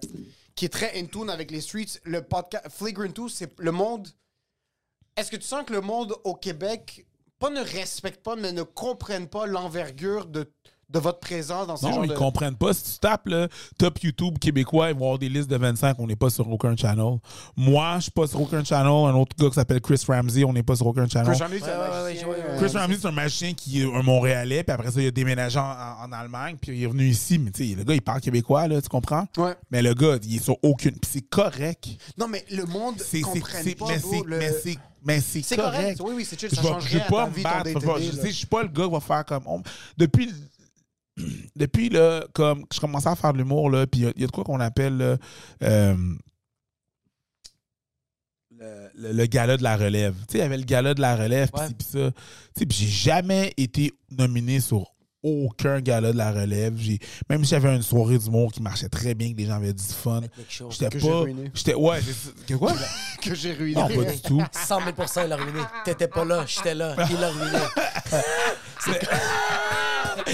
qui 0.55 0.65
est 0.65 0.69
très 0.69 0.99
in 0.99 1.05
tune 1.05 1.29
avec 1.31 1.49
les 1.49 1.61
streets. 1.61 1.99
Le 2.03 2.21
podcast 2.21 2.67
Flagrant 2.69 3.09
2, 3.09 3.27
c'est 3.29 3.59
le 3.59 3.71
monde. 3.71 4.07
Est-ce 5.17 5.31
que 5.31 5.35
tu 5.35 5.47
sens 5.47 5.63
que 5.65 5.73
le 5.73 5.81
monde 5.81 6.13
au 6.23 6.35
Québec, 6.35 7.05
pas 7.39 7.49
ne 7.49 7.61
respecte 7.61 8.23
pas, 8.23 8.35
mais 8.35 8.51
ne 8.51 8.63
comprenne 8.63 9.27
pas 9.27 9.45
l'envergure 9.47 10.25
de, 10.27 10.51
de 10.93 10.99
votre 10.99 11.19
présence 11.19 11.67
dans 11.67 11.75
ce 11.75 11.85
Non, 11.85 11.93
genre 11.93 12.05
ils 12.05 12.09
de. 12.11 12.13
comprennent 12.15 12.55
pas. 12.55 12.73
Si 12.73 12.93
tu 12.93 12.99
tapes 12.99 13.25
le 13.27 13.49
top 13.77 13.99
YouTube 14.03 14.37
québécois, 14.39 14.89
ils 14.91 14.95
vont 14.95 15.05
avoir 15.05 15.19
des 15.19 15.27
listes 15.29 15.49
de 15.49 15.57
25, 15.57 15.95
on 15.99 16.07
n'est 16.07 16.15
pas 16.15 16.29
sur 16.29 16.47
aucun 16.49 16.75
channel. 16.75 17.17
Moi, 17.57 17.95
je 17.97 18.03
suis 18.03 18.11
pas 18.11 18.27
sur 18.27 18.39
aucun 18.41 18.63
channel. 18.63 18.87
Un 18.87 19.15
autre 19.15 19.35
gars 19.37 19.49
qui 19.49 19.55
s'appelle 19.55 19.81
Chris 19.81 20.01
Ramsey, 20.07 20.43
on 20.43 20.53
n'est 20.53 20.63
pas 20.63 20.75
sur 20.75 20.85
aucun 20.87 21.07
channel. 21.07 21.33
Chris 21.35 22.77
Ramsey, 22.77 22.97
c'est 23.01 23.07
un 23.07 23.11
magicien, 23.11 23.53
qui 23.53 23.81
est 23.81 23.85
un 23.93 24.03
Montréalais, 24.03 24.63
puis 24.63 24.73
après 24.73 24.91
ça, 24.91 25.01
il 25.01 25.07
a 25.07 25.11
déménagé 25.11 25.59
en, 25.59 25.63
en- 25.63 26.11
Allemagne, 26.13 26.57
puis 26.61 26.77
il 26.77 26.83
est 26.83 26.87
venu 26.87 27.07
ici. 27.07 27.39
Mais 27.39 27.49
tu 27.49 27.67
sais, 27.67 27.75
le 27.75 27.83
gars, 27.83 27.95
il 27.95 28.01
parle 28.01 28.21
québécois, 28.21 28.67
là, 28.67 28.79
tu 28.81 28.87
comprends? 28.87 29.25
Ouais. 29.37 29.55
Mais 29.71 29.81
le 29.81 29.95
gars, 29.95 30.17
il 30.23 30.35
est 30.35 30.43
sur 30.43 30.57
aucune. 30.61 30.91
Puis 30.91 31.09
c'est 31.11 31.21
correct. 31.27 31.87
Non, 32.17 32.27
mais 32.27 32.45
le 32.51 32.65
monde 32.65 32.95
comprenne 33.23 33.73
pas, 33.73 33.85
mais, 34.27 34.51
c'est, 34.51 34.77
mais, 35.03 35.19
c'est, 35.21 35.55
correct. 35.55 35.71
correct. 35.97 36.01
Oui, 36.03 36.13
oui, 36.17 36.25
c'est 36.29 36.39
chill. 36.39 36.49
Je 36.51 36.55
Ça 36.55 36.61
vais, 36.61 36.99
pas 37.09 37.27
me 37.29 37.41
battre. 37.41 37.99
je 37.99 38.27
je 38.27 38.31
suis 38.31 38.45
pas 38.45 38.61
le 38.61 38.69
gars 38.69 38.85
qui 38.85 38.91
va 38.91 38.99
faire 38.99 39.25
comme. 39.25 39.43
on- 39.47 39.63
depuis. 39.97 40.31
Depuis, 41.55 41.89
là, 41.89 42.25
comme 42.33 42.65
je 42.73 42.79
commençais 42.79 43.09
à 43.09 43.15
faire 43.15 43.33
de 43.33 43.37
l'humour, 43.37 43.69
là, 43.69 43.85
puis 43.87 44.01
il 44.01 44.03
y 44.05 44.07
a- 44.07 44.13
y, 44.17 44.23
a 44.23 44.27
de 44.27 44.31
quoi 44.31 44.43
qu'on 44.43 44.59
appelle 44.59 44.97
là, 44.97 45.17
euh, 45.63 45.95
le, 48.57 48.89
le- 48.95 49.11
le 49.13 49.25
gala 49.25 49.57
de 49.57 49.63
la 49.63 49.75
relève. 49.77 50.15
Tu 50.27 50.33
sais, 50.33 50.37
il 50.37 50.41
y 50.41 50.43
avait 50.43 50.57
le 50.57 50.63
gala 50.63 50.93
de 50.93 51.01
la 51.01 51.15
relève, 51.15 51.49
puis 51.51 51.61
ça. 51.87 52.11
Tu 52.11 52.59
sais, 52.59 52.65
puis 52.65 52.77
j'ai 52.77 52.87
jamais 52.87 53.53
été 53.57 53.91
nominé 54.11 54.59
sur 54.59 54.91
aucun 55.21 55.79
gala 55.79 56.11
de 56.11 56.17
la 56.17 56.31
relève. 56.31 56.75
J'ai, 56.77 56.99
même 57.29 57.43
si 57.45 57.51
j'avais 57.51 57.73
une 57.75 57.81
soirée 57.81 58.17
d'humour 58.17 58.51
qui 58.51 58.61
marchait 58.61 58.89
très 58.89 59.13
bien, 59.15 59.31
que 59.31 59.37
les 59.37 59.45
gens 59.45 59.53
avaient 59.55 59.73
du 59.73 59.83
fun, 59.83 60.21
j'étais 60.69 60.89
Que 60.89 60.99
j'ai 60.99 61.09
pas. 61.09 61.23
J'étais, 61.53 61.73
ouais, 61.75 61.99
que 62.47 62.53
quoi? 62.55 62.73
que 63.21 63.33
j'ai 63.33 63.53
ruiné. 63.53 63.81
Non, 63.81 63.87
pas 63.87 64.11
du 64.11 64.21
tout. 64.21 64.43
100 64.51 64.79
000 64.79 64.91
il 65.23 65.29
l'a 65.29 65.35
ruiné. 65.37 65.59
T'étais 65.85 66.07
pas 66.09 66.25
là, 66.25 66.43
j'étais 66.45 66.75
là. 66.75 66.95
Il 67.09 67.19
l'a 67.19 67.29
ruiné. 67.29 67.57
C'est 68.79 68.99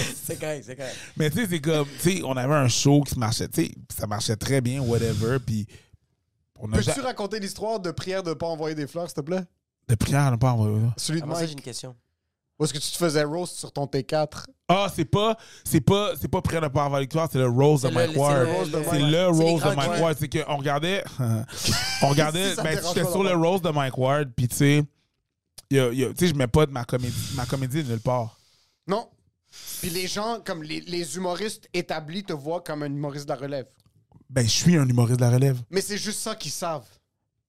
correct, 0.40 0.64
c'est 0.66 0.76
correct. 0.76 0.96
Mais 1.16 1.30
tu 1.30 1.38
sais, 1.38 1.46
c'est 1.50 1.60
comme, 1.60 1.86
tu 2.00 2.16
sais, 2.16 2.22
on 2.24 2.36
avait 2.36 2.54
un 2.54 2.68
show 2.68 3.02
qui 3.02 3.18
marchait, 3.18 3.48
tu 3.48 3.64
sais, 3.66 3.70
ça 3.96 4.06
marchait 4.06 4.36
très 4.36 4.60
bien, 4.60 4.80
whatever, 4.80 5.38
puis 5.44 5.66
on 6.58 6.70
a 6.72 6.76
Peux-tu 6.76 6.90
ja- 6.96 7.02
raconter 7.02 7.40
l'histoire 7.40 7.80
de 7.80 7.90
prière 7.90 8.22
de 8.22 8.32
pas 8.34 8.46
envoyer 8.46 8.74
des 8.74 8.86
fleurs, 8.86 9.06
s'il 9.06 9.14
te 9.16 9.20
plaît? 9.22 9.44
de 9.88 9.94
prière, 9.96 10.26
on 10.28 10.30
n'a 10.32 10.38
pas 10.38 10.52
envoyé 10.52 10.76
ça. 10.86 10.94
Celui 10.98 11.20
de 11.22 11.34
ça, 11.34 11.46
j'ai 11.46 11.52
une 11.52 11.60
question. 11.60 11.96
Où 12.58 12.64
est-ce 12.64 12.72
que 12.74 12.78
tu 12.78 12.90
te 12.92 12.96
faisais 12.96 13.24
roast 13.24 13.56
sur 13.56 13.72
ton 13.72 13.86
T4? 13.86 14.44
Ah, 14.68 14.86
c'est 14.94 15.04
pas, 15.06 15.36
c'est 15.64 15.80
pas, 15.80 16.12
c'est 16.20 16.28
pas 16.28 16.40
prière 16.42 16.60
de 16.62 16.68
pas 16.68 16.84
avoir 16.84 17.00
victoire, 17.00 17.26
c'est 17.32 17.38
le 17.38 17.48
Rose 17.48 17.82
de 17.82 17.88
C'est 17.88 17.94
le- 17.94 18.00
Mike 18.00 18.10
c'est 18.12 18.18
Ward. 18.18 18.46
de 18.46 18.70
C'est 18.70 18.98
le 19.00 19.10
C'est 19.10 19.24
Rose 19.26 19.62
de 19.62 19.74
Mike 19.74 20.00
Ward. 20.00 20.16
C'est 20.20 20.28
qu'on 20.28 20.56
regardait, 20.58 21.02
on 22.02 22.08
regardait, 22.08 22.54
ben, 22.62 22.78
j'étais 22.86 23.04
sur 23.10 23.24
le. 23.24 23.34
Rose 23.34 23.62
de 23.62 23.70
Mike 23.70 23.96
Ward, 23.98 24.28
puis 24.36 24.46
tu 24.46 24.56
sais, 24.56 24.82
tu 25.70 25.76
sais, 26.18 26.26
je 26.28 26.34
mets 26.34 26.46
pas 26.46 26.66
de 26.66 26.70
ma 26.70 26.84
comédie, 26.84 27.16
ma 27.34 27.46
comédie 27.46 27.82
nulle 27.82 27.98
part. 28.00 28.38
Non. 28.86 29.08
Puis 29.80 29.90
les 29.90 30.06
gens, 30.06 30.40
comme 30.44 30.62
les, 30.62 30.80
les 30.80 31.16
humoristes 31.16 31.68
établis, 31.74 32.22
te 32.24 32.32
voient 32.32 32.60
comme 32.62 32.82
un 32.82 32.86
humoriste 32.86 33.24
de 33.26 33.30
la 33.32 33.36
relève. 33.38 33.66
Ben, 34.28 34.44
je 34.44 34.50
suis 34.52 34.76
un 34.76 34.88
humoriste 34.88 35.18
de 35.18 35.24
la 35.24 35.30
relève. 35.30 35.58
Mais 35.70 35.80
c'est 35.80 35.98
juste 35.98 36.20
ça 36.20 36.34
qu'ils 36.36 36.52
savent. 36.52 36.86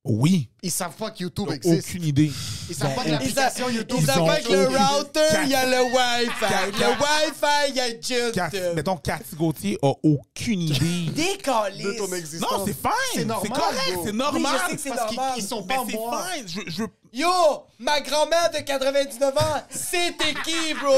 Oui. 0.04 0.50
Ils 0.64 0.72
savent 0.72 0.96
pas 0.96 1.12
que 1.12 1.22
YouTube 1.22 1.52
existe. 1.52 1.88
Aucune 1.90 2.04
idée. 2.06 2.32
Ils 2.70 2.74
savent 2.76 2.96
pas 2.96 3.04
que 3.04 3.08
Ils 3.10 3.12
l'application 3.12 3.70
YouTube 3.70 4.00
ils 4.02 4.06
savent 4.08 4.26
pas 4.26 4.40
que 4.42 4.52
le 4.52 4.66
aucune- 4.66 4.78
router, 4.78 5.20
il 5.44 5.50
y 5.50 5.54
a 5.54 5.66
le 5.68 5.84
Wi-Fi. 5.84 6.72
Le 6.80 6.88
Wi-Fi, 6.88 7.70
il 7.70 7.76
y 7.76 7.80
a 7.80 7.90
juste. 7.90 8.34
Cathy- 8.34 8.74
mettons, 8.76 8.98
Cathy 8.98 9.36
Gauthier 9.36 9.78
a 9.84 9.92
aucune 10.02 10.62
idée. 10.62 11.12
Décalé. 11.16 11.84
de 11.84 11.92
ton 12.00 12.12
existence. 12.16 12.52
Non, 12.52 12.66
c'est 12.66 12.74
fine. 12.74 12.92
C'est 13.14 13.26
normal, 13.26 13.52
correct, 13.60 14.00
c'est 14.04 14.12
normal. 14.12 14.42
Oui, 14.56 14.60
je 14.66 14.70
sais 14.72 14.76
que 14.76 14.82
c'est 14.82 14.90
Parce 14.90 15.08
qu'ils- 15.08 15.18
normal. 15.18 15.34
ils 15.38 15.44
sont 15.48 15.66
Mais 15.70 15.76
pas 15.76 15.84
c'est 15.88 15.94
moi. 15.96 16.24
fine. 16.34 16.48
Je, 16.48 16.72
je, 16.72 16.84
Yo, 17.14 17.66
ma 17.78 18.00
grand-mère 18.00 18.50
de 18.52 18.60
99 18.60 19.38
ans, 19.38 19.62
c'était 19.70 20.34
qui, 20.46 20.74
bro? 20.76 20.96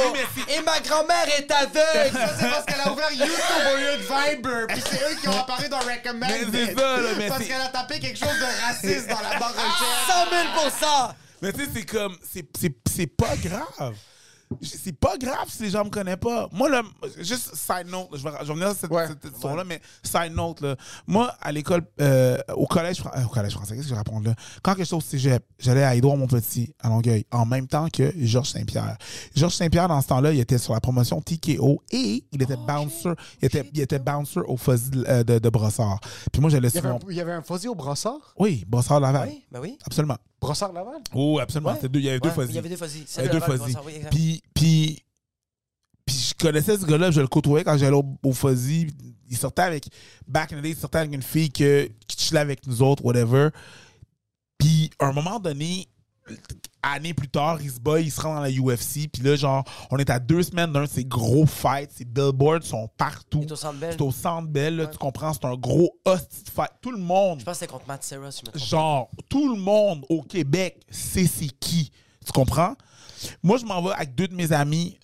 Et 0.48 0.62
ma 0.62 0.80
grand-mère 0.80 1.26
est 1.40 1.50
aveugle. 1.50 2.12
Ça, 2.14 2.36
c'est 2.40 2.50
parce 2.50 2.66
qu'elle 2.66 2.82
a 2.82 2.92
ouvert 2.92 3.12
YouTube 3.12 3.64
au 3.74 3.78
lieu 3.78 3.98
de 3.98 4.04
Viber. 4.04 4.68
Puis 4.70 4.84
c'est 4.92 5.12
eux 5.12 5.16
qui 5.20 5.28
ont 5.28 5.40
apparu 5.40 5.70
dans 5.70 5.80
Recommend. 5.80 6.28
Mais 6.28 6.46
c'est 6.52 6.76
ça, 6.76 6.98
là, 6.98 7.10
mais 7.18 7.28
Parce 7.30 7.44
qu'elle 7.46 7.62
a 7.62 7.70
tapé 7.70 8.00
quelque 8.00 8.20
chose 8.20 8.28
de 8.40 8.64
raciste 8.66 9.08
dans 9.10 9.22
la 9.22 9.40
barre 9.40 9.54
recherche. 9.56 10.70
100 10.70 10.80
000 10.82 11.12
Mais 11.42 11.52
tu 11.52 11.66
sais, 11.66 11.70
c'est 11.74 11.86
comme. 11.86 12.16
c'est- 12.32 12.46
C'est 12.60 12.76
c'est 12.96 13.08
pas 13.08 13.36
grave. 13.38 13.96
C'est 14.62 14.98
pas 14.98 15.18
grave 15.18 15.46
si 15.50 15.64
les 15.64 15.70
gens 15.70 15.84
me 15.86 15.90
connaissent 15.90 16.18
pas. 16.18 16.48
Moi, 16.52 16.70
là, 16.70 16.82
juste 17.20 17.56
side 17.56 17.88
note, 17.88 18.12
là, 18.12 18.18
je 18.18 18.24
vais, 18.24 18.30
je 18.42 18.46
vais 18.46 18.50
revenir 18.52 18.68
à 18.70 18.76
cette, 18.76 18.92
Ouais. 18.92 19.08
cette 19.08 19.34
histoire-là, 19.34 19.64
mais 19.64 19.82
side 20.04 20.34
note, 20.34 20.62
là, 20.62 20.76
moi, 21.08 21.34
à 21.42 21.52
l'école, 21.52 21.84
euh, 22.02 22.38
au 22.56 22.66
collège, 22.68 23.02
euh, 23.16 23.24
au 23.26 23.30
collège 23.30 23.54
français, 23.54 23.76
qu'est-ce 23.76 23.88
que 23.88 23.94
je 23.94 23.96
raconte 23.98 24.26
là? 24.26 24.36
Quand 24.62 24.74
que 24.76 24.84
j'étais 24.84 24.96
au 24.96 25.02
cégep, 25.02 25.44
j'allais 25.60 25.84
à 25.84 25.96
Édouard 25.96 26.18
Montpetit, 26.18 26.74
à 26.82 26.90
Longueuil, 26.90 27.26
en 27.32 27.46
même 27.46 27.68
temps 27.68 27.88
que 27.90 28.14
Georges 28.18 28.50
Saint-Pierre. 28.52 28.98
Georges 29.36 29.56
Saint-Pierre, 29.56 29.88
dans 29.88 30.02
ce 30.02 30.08
temps-là, 30.08 30.32
il 30.34 30.40
était 30.40 30.58
sur 30.58 30.74
la 30.74 30.80
promotion 30.82 31.22
TKO 31.22 31.82
et 31.92 32.24
il 32.32 32.42
était 32.42 32.58
bouncer, 32.58 33.10
il 33.42 33.46
était, 33.46 33.70
il 33.74 33.82
était 33.82 34.00
bouncer 34.00 34.40
au 34.48 34.58
fuzzy 34.58 34.92
euh, 35.08 35.24
de, 35.24 35.40
de 35.40 35.50
Brossard. 35.50 36.00
Puis 36.32 36.42
moi, 36.42 36.50
j'allais 36.50 36.68
Il 36.70 36.76
y 36.76 36.78
avait 36.80 36.88
souvent. 36.90 37.00
un, 37.08 37.12
il 37.12 37.18
y 37.18 37.22
avait 37.22 37.32
un 37.34 37.42
fuzzy 37.42 37.68
au 37.68 37.76
brossard? 37.76 38.34
Oui, 38.38 38.64
Brossard 38.68 39.00
Laval. 39.00 39.30
Oui, 39.30 39.44
ben 39.52 39.60
oui. 39.62 39.78
Absolument. 39.86 40.18
Brossard 40.44 40.74
Laval? 40.74 41.02
Oh, 41.14 41.40
absolument. 41.40 41.70
Ouais. 41.72 41.76
C'était 41.76 41.90
deux- 41.90 42.00
il 42.00 42.06
y 42.06 42.10
avait 42.10 42.20
deux 42.20 42.30
Ouais, 42.30 42.36
fuzzy. 42.36 42.50
Il 42.50 42.56
y 42.56 42.58
avait 42.60 42.70
deux 42.70 42.76
fuzzy. 42.78 43.00
Il 43.00 43.16
y 43.18 43.20
avait 43.28 43.30
deux 43.40 43.46
oui, 43.86 43.94
exact. 43.96 44.10
Puis, 44.12 44.42
puis, 44.54 45.04
puis 46.06 46.16
je 46.16 46.34
connaissais 46.36 46.78
ce 46.78 46.86
gars-là, 46.86 47.12
je 47.12 47.22
le 47.22 47.28
côtoyais 47.28 47.64
quand 47.64 47.78
j'allais 47.78 47.96
au, 47.96 48.06
au 48.24 48.34
fuzzy. 48.34 48.88
Il 49.30 49.38
sortait 49.38 49.62
avec, 49.64 49.88
back 50.28 50.54
in 50.54 50.60
the 50.60 50.62
day, 50.62 50.70
il 50.72 50.76
sortait 50.76 51.00
avec 51.00 51.14
une 51.14 51.22
fille 51.24 51.50
que, 51.50 51.90
qui 52.08 52.18
chillait 52.18 52.40
avec 52.42 52.68
nous 52.68 52.82
autres, 52.82 53.04
whatever. 53.06 53.50
Puis, 54.58 54.90
à 55.00 55.08
un 55.08 55.14
moment 55.14 55.40
donné, 55.40 55.88
année 56.82 57.14
plus 57.14 57.30
tard, 57.30 57.62
il 57.62 57.72
se 57.72 57.80
bat, 57.80 58.00
il 58.00 58.12
se 58.12 58.20
rend 58.22 58.36
dans 58.36 58.42
la 58.42 58.50
UFC. 58.50 59.08
Puis 59.12 59.22
là, 59.24 59.36
genre, 59.36 59.64
on 59.92 59.98
est 59.98 60.10
à 60.10 60.20
deux 60.20 60.44
semaines 60.44 60.72
d'un 60.74 60.84
de 60.84 60.90
ces 60.90 61.06
gros 61.06 61.46
fights. 61.46 61.92
Ces 61.96 62.06
billboards 62.06 62.64
sont 62.64 62.90
partout. 62.98 63.46
C'est 63.48 64.02
au 64.02 64.12
Centre 64.12 64.48
Bell, 64.50 64.80
Ouais. 64.82 64.90
tu 64.92 64.98
comprends? 64.98 65.34
C'est 65.34 65.46
un 65.46 65.56
gros 65.56 65.98
hostie 66.06 66.44
de 66.44 66.50
fight. 66.50 66.72
Tout 66.82 66.92
le 66.92 66.98
monde 66.98 67.40
Je 67.40 67.46
pense 67.46 67.54
que 67.56 67.60
c'était 67.60 67.72
contre 67.72 67.88
Matt 67.88 68.04
Serra, 68.04 68.32
si 68.32 68.40
je 68.40 68.42
me 68.42 68.52
trompe. 68.52 68.62
pas. 68.62 68.66
genre, 68.68 69.10
tout 69.30 69.54
le 69.56 69.60
monde 69.62 70.06
au 70.10 70.22
Québec 70.22 70.82
sait 70.90 71.28
c'est 71.28 71.48
qui. 71.60 71.92
Tu 72.26 72.32
comprends? 72.32 72.76
Moi, 73.42 73.58
je 73.58 73.66
m'en 73.66 73.82
vais 73.82 73.94
avec 73.94 74.16
deux 74.16 74.28
de 74.28 74.36
mes 74.36 74.52
amis 74.52 74.98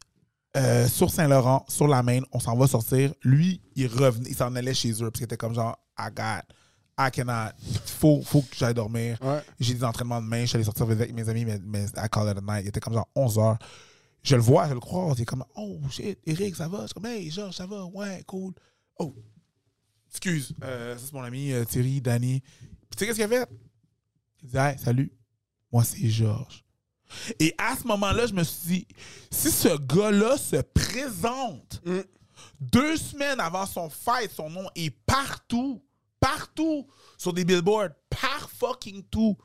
euh, 0.58 0.88
sur 0.88 1.10
Saint-Laurent, 1.10 1.66
sur 1.70 1.88
la 1.88 2.04
Maine. 2.04 2.24
On 2.34 2.40
s'en 2.40 2.56
va 2.58 2.68
sortir. 2.68 3.14
Lui, 3.24 3.62
il 3.76 3.88
revenait, 3.88 4.30
il 4.30 4.36
s'en 4.36 4.54
allait 4.56 4.74
chez 4.74 4.92
eux 4.92 4.98
parce 5.10 5.14
qu'il 5.14 5.24
était 5.24 5.38
comme 5.38 5.54
genre, 5.54 5.78
I 5.98 6.08
got, 6.14 6.42
I 7.00 7.10
cannot, 7.12 7.54
faut, 7.86 8.22
faut 8.22 8.42
que 8.42 8.56
j'aille 8.56 8.74
dormir. 8.74 9.18
Ouais. 9.22 9.42
J'ai 9.60 9.74
des 9.74 9.84
entraînements 9.86 10.22
demain, 10.22 10.42
je 10.42 10.48
suis 10.48 10.56
allé 10.58 10.66
sortir 10.66 10.84
avec 10.84 11.14
mes 11.14 11.30
amis, 11.30 11.46
mais, 11.46 11.60
mais 11.64 11.86
I 11.96 12.10
call 12.12 12.30
it 12.30 12.38
a 12.38 12.42
night. 12.42 12.66
Il 12.66 12.68
était 12.68 12.82
comme 12.82 12.94
genre 12.94 13.08
11 13.16 13.38
h 13.38 13.58
Je 14.22 14.36
le 14.36 14.42
vois, 14.42 14.68
je 14.68 14.74
le 14.74 14.82
crois. 14.82 15.14
Il 15.16 15.22
est 15.22 15.26
comme, 15.26 15.46
oh 15.56 15.80
shit, 15.90 16.20
Eric, 16.26 16.58
ça 16.58 16.68
va? 16.68 16.82
Je 16.82 16.88
suis 16.88 16.94
comme, 16.94 17.06
hey, 17.06 17.32
Georges, 17.32 17.56
ça 17.56 17.66
va? 17.66 17.86
Ouais, 17.86 18.22
cool. 18.28 18.54
Oh, 18.98 19.16
excuse, 20.10 20.54
euh, 20.62 20.98
ça 20.98 21.06
c'est 21.06 21.14
mon 21.14 21.24
ami 21.24 21.54
euh, 21.54 21.64
Thierry, 21.64 22.02
Danny. 22.02 22.42
Puis 22.42 22.70
tu 22.92 23.00
sais 23.00 23.06
qu'est-ce 23.06 23.16
qu'il 23.18 23.34
a 23.34 23.46
fait? 23.46 23.50
Il 24.44 24.50
dit, 24.50 24.58
hey, 24.58 24.78
salut, 24.78 25.14
moi 25.72 25.86
c'est 25.86 26.10
Georges. 26.10 26.66
Et 27.40 27.56
à 27.58 27.76
ce 27.76 27.88
moment-là, 27.88 28.28
je 28.28 28.34
me 28.34 28.44
suis 28.44 28.68
dit, 28.68 28.88
si 29.32 29.50
ce 29.50 29.78
gars-là 29.78 30.38
se 30.38 30.58
présente 30.58 31.82
deux 32.60 32.98
semaines 32.98 33.40
avant 33.40 33.66
son 33.66 33.90
fight, 33.90 34.32
son 34.32 34.50
nom 34.50 34.68
est 34.76 34.92
partout, 35.06 35.82
partout, 36.20 36.88
sur 37.18 37.34
des 37.34 37.46
billboards, 37.46 37.90
par 38.10 38.50
fucking 38.50 39.04
tout. 39.10 39.38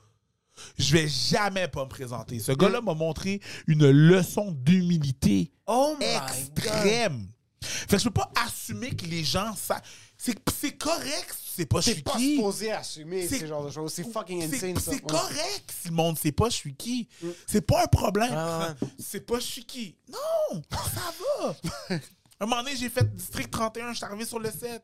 Je 0.79 0.93
vais 0.93 1.09
jamais 1.09 1.67
pas 1.67 1.85
me 1.85 1.89
présenter. 1.89 2.39
Ce 2.39 2.53
gars-là 2.53 2.81
m'a 2.81 2.95
montré 2.95 3.41
une 3.67 3.91
leçon 3.91 4.53
d'humilité 4.53 5.51
Oh 5.67 5.97
extrême. 6.01 7.29
Fait 7.61 7.97
que 7.97 7.99
je 7.99 8.05
peux 8.05 8.11
pas 8.21 8.31
assumer 8.47 8.91
que 8.91 9.07
les 9.07 9.25
gens 9.25 9.55
savent. 9.57 9.83
C'est 10.17 10.79
correct 10.79 11.35
si 11.39 11.51
c'est 11.57 11.67
pas 11.67 11.81
je 11.81 11.91
suis 11.91 12.03
pas 12.03 12.13
qui. 12.13 12.37
supposé 12.37 12.73
assumer 12.73 13.27
ce 13.29 13.47
genre 13.47 13.65
de 13.65 13.71
choses. 13.71 13.93
C'est 13.93 14.11
fucking 14.11 14.43
insane, 14.45 14.79
ça. 14.79 14.93
C'est 14.93 15.01
correct 15.01 15.75
si 15.83 15.89
le 15.89 15.95
monde 15.95 16.19
sait 16.19 16.33
pas 16.33 16.49
je 16.49 16.55
suis 16.55 16.75
qui. 16.75 17.09
C'est 17.47 17.61
pas 17.61 17.83
un 17.85 17.87
problème. 17.87 18.33
Ouais, 18.33 18.89
C'est 18.99 19.27
pas 19.27 19.39
je 19.41 19.45
suis 19.45 19.65
qui. 19.65 19.97
Non, 20.09 20.63
ça 20.71 21.13
va. 21.41 21.97
Un 22.41 22.47
moment 22.47 22.63
donné, 22.63 22.77
j'ai 22.77 22.89
fait 22.89 23.05
District 23.15 23.51
31, 23.51 23.93
je 23.93 23.97
suis 23.97 24.05
arrivé 24.05 24.25
sur 24.25 24.39
le 24.39 24.51
set. 24.51 24.83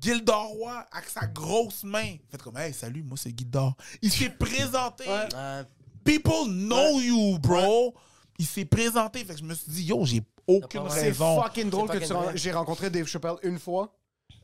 Gildor 0.00 0.46
Roy, 0.48 0.86
avec 0.90 1.08
sa 1.08 1.26
grosse 1.26 1.84
main. 1.84 2.16
Fait 2.30 2.40
comme, 2.40 2.56
hey, 2.56 2.72
salut, 2.72 3.02
moi 3.02 3.16
c'est 3.16 3.36
Gildor. 3.36 3.74
Il 4.00 4.10
s'est 4.10 4.30
présenté. 4.30 5.04
Ouais. 5.08 5.28
People 6.04 6.48
know 6.48 7.00
you, 7.00 7.38
bro. 7.38 7.94
Il 8.38 8.46
s'est 8.46 8.64
présenté. 8.64 9.24
Fait 9.24 9.34
que 9.34 9.38
je 9.40 9.44
me 9.44 9.54
suis 9.54 9.70
dit, 9.70 9.84
yo, 9.84 10.04
j'ai 10.04 10.22
aucune 10.46 10.88
C'est 10.90 11.02
raison. 11.02 11.40
fucking 11.42 11.70
drôle 11.70 11.88
C'est 11.88 11.94
que 11.94 11.98
tu 11.98 12.04
fucking 12.08 12.16
ren- 12.16 12.24
vrai. 12.30 12.36
j'ai 12.36 12.52
rencontré 12.52 12.90
Dave 12.90 13.06
Chappelle 13.06 13.36
une 13.42 13.58
fois. 13.58 13.94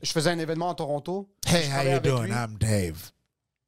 Je 0.01 0.11
faisais 0.11 0.29
un 0.29 0.39
événement 0.39 0.69
à 0.69 0.75
Toronto. 0.75 1.29
Hey, 1.45 1.69
how 1.69 1.83
you 1.83 1.99
doing? 1.99 2.27
lui. 2.27 2.31
I'm 2.31 2.57
Dave. 2.57 3.11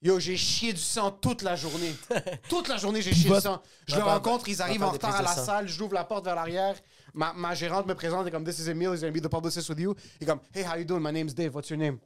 Yo, 0.03 0.19
j'ai 0.19 0.37
chié 0.37 0.71
du 0.73 0.79
sang 0.79 1.11
toute 1.11 1.41
la 1.41 1.55
journée. 1.55 1.93
toute 2.49 2.69
la 2.69 2.77
journée, 2.77 3.01
j'ai 3.01 3.13
chié 3.13 3.29
du 3.29 3.39
sang. 3.41 3.61
Je 3.87 3.95
le 3.97 4.03
rencontre, 4.03 4.47
ils 4.47 4.61
arrivent 4.61 4.83
en 4.83 4.91
retard 4.91 5.15
à 5.15 5.21
la 5.21 5.35
salle, 5.35 5.67
j'ouvre 5.67 5.93
la 5.93 6.05
porte 6.05 6.23
vers 6.25 6.35
l'arrière. 6.35 6.75
Ma, 7.13 7.33
ma 7.33 7.53
gérante 7.53 7.85
me 7.88 7.93
présente, 7.95 8.25
est 8.27 8.31
comme, 8.31 8.43
This 8.45 8.59
is 8.59 8.69
Emil, 8.69 8.93
he's 8.93 9.01
gonna 9.01 9.11
be 9.11 9.21
the 9.21 9.29
publicist 9.29 9.67
with 9.69 9.79
you. 9.79 9.95
Il 10.19 10.23
est 10.23 10.27
comme, 10.27 10.39
Hey, 10.53 10.63
how 10.63 10.77
you 10.77 10.85
doing? 10.85 11.01
My 11.01 11.11
name's 11.11 11.33
Dave, 11.33 11.53
what's 11.53 11.69
your 11.69 11.77
name? 11.79 11.99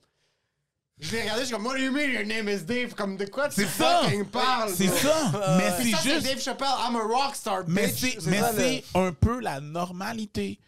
Je 0.98 1.12
l'ai 1.12 1.22
regardé, 1.24 1.42
je 1.42 1.46
suis 1.48 1.54
comme, 1.56 1.66
What 1.66 1.76
do 1.76 1.82
you 1.84 1.92
mean 1.92 2.10
your 2.12 2.26
name 2.26 2.48
is 2.48 2.64
Dave? 2.64 2.96
Comme, 2.96 3.18
de 3.18 3.26
quoi 3.26 3.50
tu 3.50 3.56
C'est 3.62 3.68
ça. 3.68 4.02
fucking 4.04 4.26
parles? 4.26 4.72
C'est 4.76 4.88
bro? 4.88 4.98
ça. 4.98 5.58
Mais 5.58 5.72
Puis 5.80 5.92
ça, 5.92 5.98
c'est 5.98 6.10
c'est 6.10 6.16
juste. 6.16 6.26
Dave 6.28 6.40
Chappelle, 6.42 6.68
I'm 6.88 6.96
a 6.96 7.02
rockstar, 7.04 7.64
Mais 7.68 7.88
bitch. 7.88 8.18
c'est 8.20 8.30
mais 8.30 8.40
ça, 8.40 8.52
le- 8.54 8.58
c'est 8.60 8.84
un 8.96 9.12
peu 9.12 9.40
la 9.42 9.60
normalité. 9.60 10.60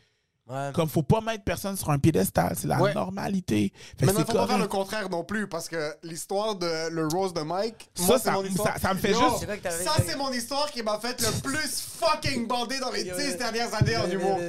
Ouais. 0.49 0.72
Comme 0.74 0.88
faut 0.88 1.03
pas 1.03 1.19
mettre 1.19 1.44
personne 1.44 1.76
sur 1.76 1.90
un 1.90 1.99
piédestal, 1.99 2.53
c'est 2.57 2.68
la 2.68 2.80
Ouais. 2.82 2.94
normalité. 2.94 3.74
Fait 3.99 4.06
Mais 4.06 4.14
non, 4.14 4.19
c'est 4.19 4.32
faut 4.32 4.38
pas 4.38 4.48
faire 4.48 4.57
le 4.57 4.68
contraire 4.68 5.10
non 5.10 5.26
plus, 5.26 5.48
parce 5.48 5.68
que 5.68 5.94
l'histoire 6.03 6.56
de 6.56 6.90
le 6.90 7.06
Rose 7.07 7.34
de 7.34 7.41
Mike, 7.41 7.90
Ça, 7.95 8.03
moi, 8.03 8.18
ça- 8.18 8.24
c'est 8.24 8.32
mon 8.32 8.44
histoire. 8.45 8.74
ça- 8.76 8.80
ça 8.80 8.94
me 8.94 8.99
fait 8.99 9.11
Yo, 9.11 9.19
juste- 9.19 9.84
Ça, 9.84 9.91
c'est 10.06 10.15
mon 10.15 10.32
histoire 10.32 10.72
qui 10.72 10.84
m'a 10.84 10.99
fait 10.99 11.19
le 11.22 11.41
plus 11.41 11.84
fucking 11.99 12.48
bander 12.48 12.80
dans 12.80 12.91
les 12.91 13.03
10 13.03 13.36
dernières 13.38 13.74
années 13.74 13.98
en 13.98 14.10
humour. 14.10 14.40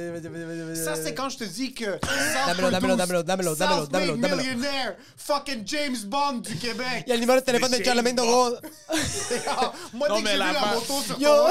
Ça, 0.75 0.95
c'est 0.95 1.13
quand 1.13 1.27
je 1.29 1.37
te 1.39 1.43
dis 1.43 1.73
que. 1.73 1.99
Damelo, 2.47 2.69
damelo, 2.71 2.95
damelo, 2.95 3.23
damelo, 3.23 3.55
damelo, 3.55 3.85
damelo, 3.87 4.15
damelo. 4.17 4.37
millionnaire, 4.37 4.95
fucking 5.17 5.63
James 5.65 5.97
Bond 6.05 6.37
du 6.37 6.55
Québec. 6.55 7.03
Il 7.07 7.09
y 7.09 7.11
a 7.11 7.15
le 7.15 7.19
numéro 7.21 7.39
de 7.39 7.43
téléphone 7.43 7.71
de 7.77 7.83
Charlemagne 7.83 8.15
de 8.15 8.21
Gaulle. 8.21 8.59
Moi, 9.93 10.07
Non, 10.07 10.15
dès 10.15 10.21
que 10.21 10.23
mais 10.23 10.31
j'ai 10.31 10.37
vu 10.37 10.53
la 10.53 10.73
moto 10.73 11.01
sur 11.05 11.17
ton 11.17 11.47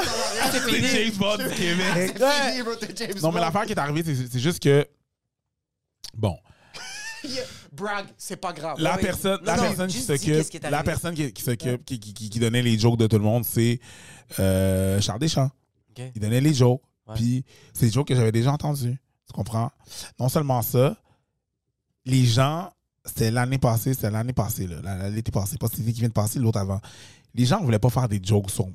C'est 0.51 0.81
James 0.81 1.13
Bond 1.17 1.37
du 1.37 1.49
Québec. 1.49 2.19
Non, 2.19 2.27
mais 3.11 3.21
Bond. 3.21 3.31
l'affaire 3.33 3.65
qui 3.65 3.73
est 3.73 3.79
arrivée, 3.79 4.03
c'est 4.03 4.38
c'est 4.39 4.43
juste 4.43 4.63
que. 4.63 4.87
Bon. 6.15 6.37
Brag, 7.73 8.05
c'est 8.17 8.37
pas 8.37 8.53
grave. 8.53 8.79
la 8.79 8.97
personne, 8.97 9.39
la 9.43 9.57
personne 9.57 9.89
qui 9.89 9.99
s'occupe, 9.99 10.63
la 10.63 10.83
personne 10.83 11.13
qui, 11.13 11.41
s'occupe, 11.41 11.83
qui, 11.83 11.99
qui, 11.99 12.39
donnait 12.39 12.61
les 12.61 12.79
jokes 12.79 12.97
de 12.97 13.07
tout 13.07 13.17
le 13.17 13.23
monde, 13.23 13.43
c'est 13.43 13.79
euh, 14.39 14.99
Charles 15.01 15.19
Deschamps. 15.19 15.51
Ok. 15.91 16.03
Il 16.15 16.21
donnait 16.21 16.41
les 16.41 16.53
jokes. 16.53 16.81
Ouais. 17.05 17.15
Puis 17.15 17.45
c'est 17.73 17.87
des 17.87 17.91
jokes 17.91 18.07
que 18.07 18.15
j'avais 18.15 18.31
déjà 18.31 18.53
entendus. 18.53 18.97
Tu 19.27 19.33
comprends? 19.33 19.71
Non 20.19 20.29
seulement 20.29 20.61
ça, 20.61 20.97
les 22.05 22.25
gens, 22.25 22.71
c'était 23.03 23.31
l'année 23.31 23.57
passée, 23.57 23.93
c'était 23.93 24.09
l'année 24.09 24.33
passée, 24.33 24.67
l'été 25.11 25.31
passé, 25.31 25.57
pas 25.57 25.67
l'été 25.77 25.91
qui 25.91 25.99
vient 25.99 26.09
de 26.09 26.13
passer, 26.13 26.39
l'autre 26.39 26.59
avant. 26.59 26.79
Les 27.35 27.45
gens 27.45 27.61
voulaient 27.61 27.79
pas 27.79 27.89
faire 27.89 28.07
des 28.07 28.21
jokes 28.23 28.49
sur 28.49 28.67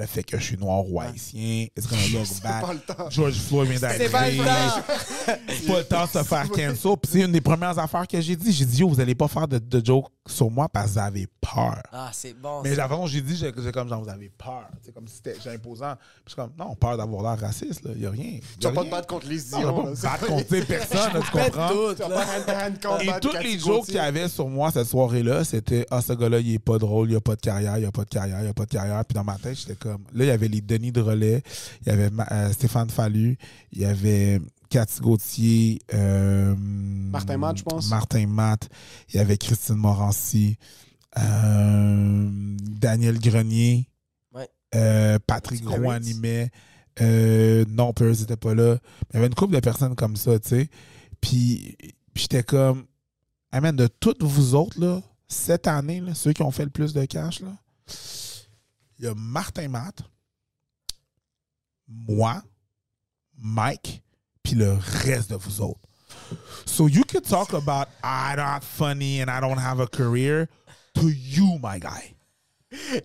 le 0.00 0.06
fait 0.06 0.22
que 0.22 0.38
je 0.38 0.42
suis 0.42 0.56
noir 0.56 0.82
ou 0.88 0.98
haïtien. 0.98 1.66
Est-ce 1.76 1.86
qu'on 1.86 1.94
a 1.94 2.20
look 2.20 2.42
back? 2.42 2.60
pas 2.62 2.72
le 2.72 2.80
temps. 2.80 3.10
George 3.10 3.34
Floyd 3.34 3.68
vient 3.68 3.80
d'arriver. 3.80 4.06
C'est 4.06 4.10
pas 4.10 4.30
le 4.30 4.36
temps. 4.36 4.94
C'est 5.48 5.66
pas 5.66 5.78
le 5.78 5.84
temps 5.84 6.04
de 6.04 6.10
se 6.10 6.22
faire 6.22 6.48
cancel. 6.48 6.96
Puis 7.02 7.12
c'est 7.12 7.20
une 7.20 7.32
des 7.32 7.40
premières 7.40 7.78
affaires 7.78 8.08
que 8.08 8.20
j'ai 8.20 8.34
dit. 8.34 8.50
J'ai 8.50 8.64
dit, 8.64 8.78
yo, 8.78 8.88
vous 8.88 9.00
allez 9.00 9.14
pas 9.14 9.28
faire 9.28 9.46
de, 9.46 9.58
de 9.58 9.84
jokes 9.84 10.10
sur 10.26 10.50
moi 10.50 10.68
parce 10.68 10.86
que 10.86 10.92
vous 10.92 10.98
avez 10.98 11.26
peur. 11.40 11.82
Ah, 11.92 12.10
c'est 12.12 12.32
bon. 12.32 12.62
Mais 12.62 12.74
la 12.74 12.88
façon 12.88 13.02
dont 13.02 13.06
j'ai 13.06 13.20
dit, 13.20 13.36
j'ai 13.36 13.52
comme 13.72 13.88
genre, 13.88 14.02
vous 14.02 14.08
avez 14.08 14.30
peur. 14.30 14.68
C'est 14.82 14.94
comme 14.94 15.06
si 15.06 15.16
c'était 15.16 15.36
imposant. 15.50 15.94
Puis 15.96 16.24
je 16.26 16.30
suis 16.30 16.36
comme, 16.36 16.52
non, 16.58 16.74
peur 16.74 16.96
d'avoir 16.96 17.22
l'air 17.22 17.40
raciste, 17.46 17.84
là. 17.84 17.90
Il 17.94 18.02
y 18.02 18.06
a 18.06 18.10
rien. 18.10 18.38
Tu 18.58 18.66
vas 18.66 18.72
pas 18.72 18.84
te 18.84 18.90
battre 18.90 19.06
contre 19.06 19.28
les 19.28 19.40
Dion. 19.40 19.82
pas 19.82 19.94
c'est 19.94 20.06
battre 20.06 20.26
contre 20.26 20.46
tu 20.46 20.56
sais, 20.56 20.64
personne, 20.64 21.12
là, 21.12 21.20
tu 21.20 21.30
comprends? 21.30 22.98
Et 23.00 23.06
de 23.06 23.18
tous 23.18 23.36
les 23.42 23.58
jokes 23.58 23.84
qu'il 23.86 23.94
y 23.94 23.98
avait 23.98 24.28
sur 24.28 24.48
moi 24.48 24.70
cette 24.70 24.86
soirée-là, 24.86 25.44
c'était 25.44 25.86
Ah, 25.90 26.00
ce 26.00 26.12
gars-là, 26.12 26.40
il 26.40 26.54
est 26.54 26.58
pas 26.58 26.78
drôle, 26.78 27.10
il 27.10 27.16
a 27.16 27.20
pas 27.20 27.36
de 27.36 27.40
carrière, 27.40 27.78
il 27.78 27.84
a 27.84 27.92
pas 27.92 28.04
de 28.04 28.10
carrière, 28.10 28.42
il 28.42 28.48
a 28.48 28.54
pas 28.54 28.64
de 28.64 28.70
carrière. 28.70 29.04
Puis 29.04 29.14
dans 29.14 29.24
ma 29.24 29.36
tête, 29.36 29.58
j'étais 29.58 29.74
comme. 29.74 29.89
Là, 30.12 30.24
il 30.24 30.28
y 30.28 30.30
avait 30.30 30.48
les 30.48 30.60
Denis 30.60 30.92
de 30.92 31.00
relais, 31.00 31.42
il 31.82 31.88
y 31.88 31.90
avait 31.90 32.10
Ma- 32.10 32.26
euh, 32.30 32.52
Stéphane 32.52 32.90
Fallu, 32.90 33.36
il 33.72 33.80
y 33.80 33.84
avait 33.84 34.40
Cathy 34.68 35.00
Gauthier, 35.00 35.78
euh, 35.94 36.54
Martin 36.56 37.36
Matt, 37.38 37.58
je 37.58 37.62
pense. 37.64 37.88
Martin 37.90 38.26
Matt, 38.26 38.68
il 39.08 39.16
y 39.16 39.18
avait 39.18 39.36
Christine 39.36 39.74
Morancy, 39.76 40.56
euh, 41.18 42.28
Daniel 42.62 43.18
Grenier, 43.18 43.88
Ouais. 44.32 44.48
euh, 44.74 45.18
Patrick. 45.26 45.66
Roux 45.68 45.90
animait. 45.90 46.50
Euh, 47.00 47.64
non, 47.68 47.92
Pearl 47.92 48.12
n'était 48.12 48.36
pas 48.36 48.54
là. 48.54 48.76
Il 49.10 49.14
y 49.14 49.16
avait 49.18 49.26
une 49.28 49.34
couple 49.34 49.54
de 49.54 49.60
personnes 49.60 49.94
comme 49.94 50.16
ça, 50.16 50.38
tu 50.38 50.48
sais. 50.48 50.68
Puis, 51.20 51.76
puis 52.12 52.22
j'étais 52.22 52.42
comme, 52.42 52.84
man, 53.52 53.74
de 53.74 53.86
toutes 53.86 54.22
vous 54.22 54.54
autres, 54.54 54.78
là, 54.80 55.00
cette 55.28 55.66
année, 55.66 56.00
là, 56.00 56.14
ceux 56.14 56.32
qui 56.32 56.42
ont 56.42 56.50
fait 56.50 56.64
le 56.64 56.70
plus 56.70 56.92
de 56.92 57.04
cash, 57.06 57.40
là, 57.40 57.52
il 59.00 59.06
y 59.06 59.08
a 59.08 59.14
Martin 59.14 59.68
Matt, 59.68 60.02
moi, 61.88 62.42
Mike, 63.38 64.02
puis 64.42 64.54
le 64.54 64.74
reste 65.04 65.30
de 65.30 65.36
vous 65.36 65.60
autres. 65.62 65.80
So 66.66 66.86
you 66.86 67.02
could 67.04 67.24
talk 67.24 67.52
about 67.54 67.88
I'm 68.04 68.36
not 68.36 68.62
funny 68.62 69.20
and 69.20 69.30
I 69.30 69.40
don't 69.40 69.58
have 69.58 69.80
a 69.80 69.86
career 69.86 70.48
to 70.96 71.08
you, 71.08 71.58
my 71.62 71.78
guy. 71.78 72.14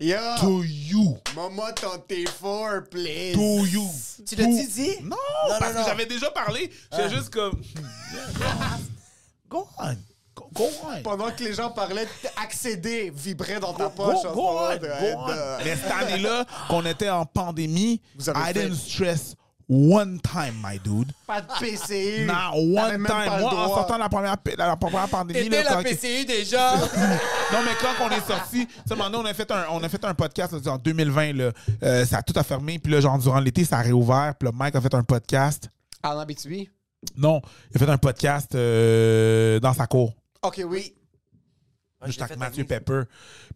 Yo, 0.00 0.36
To 0.40 0.62
you. 0.62 1.16
maman 1.34 1.72
ton 1.74 1.98
T4, 2.06 2.88
please. 2.90 3.34
To 3.34 3.64
you. 3.66 3.88
Tu 4.26 4.36
To- 4.36 4.42
l'as-tu 4.42 4.66
dit? 4.68 4.96
Non, 5.02 5.16
Non, 5.48 5.58
parce 5.58 5.74
non, 5.74 5.80
que 5.82 5.86
j'avais 5.88 6.06
déjà 6.06 6.30
parlé. 6.30 6.70
J'étais 6.92 7.10
juste 7.10 7.30
comme. 7.30 7.60
yeah, 7.74 8.78
go 9.48 9.66
on. 9.78 9.96
Go, 10.56 10.64
go 10.64 10.88
on. 10.98 11.02
Pendant 11.02 11.30
que 11.30 11.44
les 11.44 11.54
gens 11.54 11.70
parlaient, 11.70 12.08
accéder 12.42 13.12
vibrait 13.14 13.60
dans 13.60 13.72
ta 13.74 13.84
Go, 13.84 13.90
poche. 13.96 14.14
go, 14.14 14.18
en 14.18 14.22
ce 14.22 14.28
go 14.28 14.34
moment 14.42 14.60
on, 14.70 14.74
de- 14.74 14.78
go 14.78 15.18
on. 15.18 15.26
de- 15.28 15.64
Mais 15.64 15.76
cette 15.76 15.92
année-là, 15.92 16.44
qu'on 16.68 16.84
était 16.86 17.10
en 17.10 17.24
pandémie, 17.24 18.00
Vous 18.16 18.28
avez 18.28 18.40
I 18.40 18.52
fait- 18.52 18.62
didn't 18.68 18.74
stress 18.76 19.34
one 19.68 20.20
time, 20.20 20.54
my 20.62 20.78
dude. 20.78 21.10
Pas 21.26 21.40
de 21.40 21.46
PCU. 21.58 22.24
Not 22.26 22.54
one 22.54 23.04
time. 23.04 23.32
le 23.34 23.40
Moi, 23.40 23.52
en 23.52 23.68
sortant 23.74 23.94
de 23.94 23.98
la 23.98 24.08
première, 24.08 24.36
la 24.56 24.76
première 24.76 25.08
pandémie, 25.08 25.48
T'étais 25.48 25.64
là, 25.64 25.70
la 25.70 25.76
quand- 25.76 25.82
PCU 25.82 26.24
déjà. 26.24 26.76
Non, 27.52 27.58
mais 27.64 27.72
quand 27.80 28.04
on 28.06 28.10
est 28.10 28.26
sorti, 28.26 28.66
un 28.90 28.94
moment 28.94 29.10
donné, 29.10 29.24
on 29.28 29.30
a 29.30 29.34
fait 29.34 29.50
un, 29.50 29.64
on 29.72 29.82
a 29.82 29.88
fait 29.88 30.04
un 30.04 30.14
podcast 30.14 30.52
là, 30.64 30.72
en 30.72 30.78
2020. 30.78 31.32
Là, 31.32 31.50
Euh, 31.82 32.04
ça 32.06 32.18
a 32.18 32.22
tout 32.22 32.32
a 32.38 32.42
fermé. 32.44 32.78
Puis 32.78 32.92
là, 32.92 33.00
genre, 33.00 33.18
durant 33.18 33.40
l'été, 33.40 33.64
ça 33.64 33.78
a 33.78 33.82
réouvert. 33.82 34.34
Puis 34.38 34.46
là, 34.48 34.52
Mike 34.54 34.76
a 34.76 34.80
fait 34.80 34.94
un 34.94 35.02
podcast. 35.02 35.68
En 36.04 36.16
Abitibi? 36.18 36.68
Non, 37.16 37.40
il 37.72 37.76
a 37.82 37.84
fait 37.86 37.90
un 37.92 37.98
podcast 37.98 38.54
euh, 38.54 39.58
dans 39.60 39.72
sa 39.74 39.86
cour. 39.88 40.12
Ok, 40.46 40.62
oui. 40.68 40.94
Juste 42.04 42.22
avec 42.22 42.38
Mathieu 42.38 42.64
Pepper. 42.64 43.02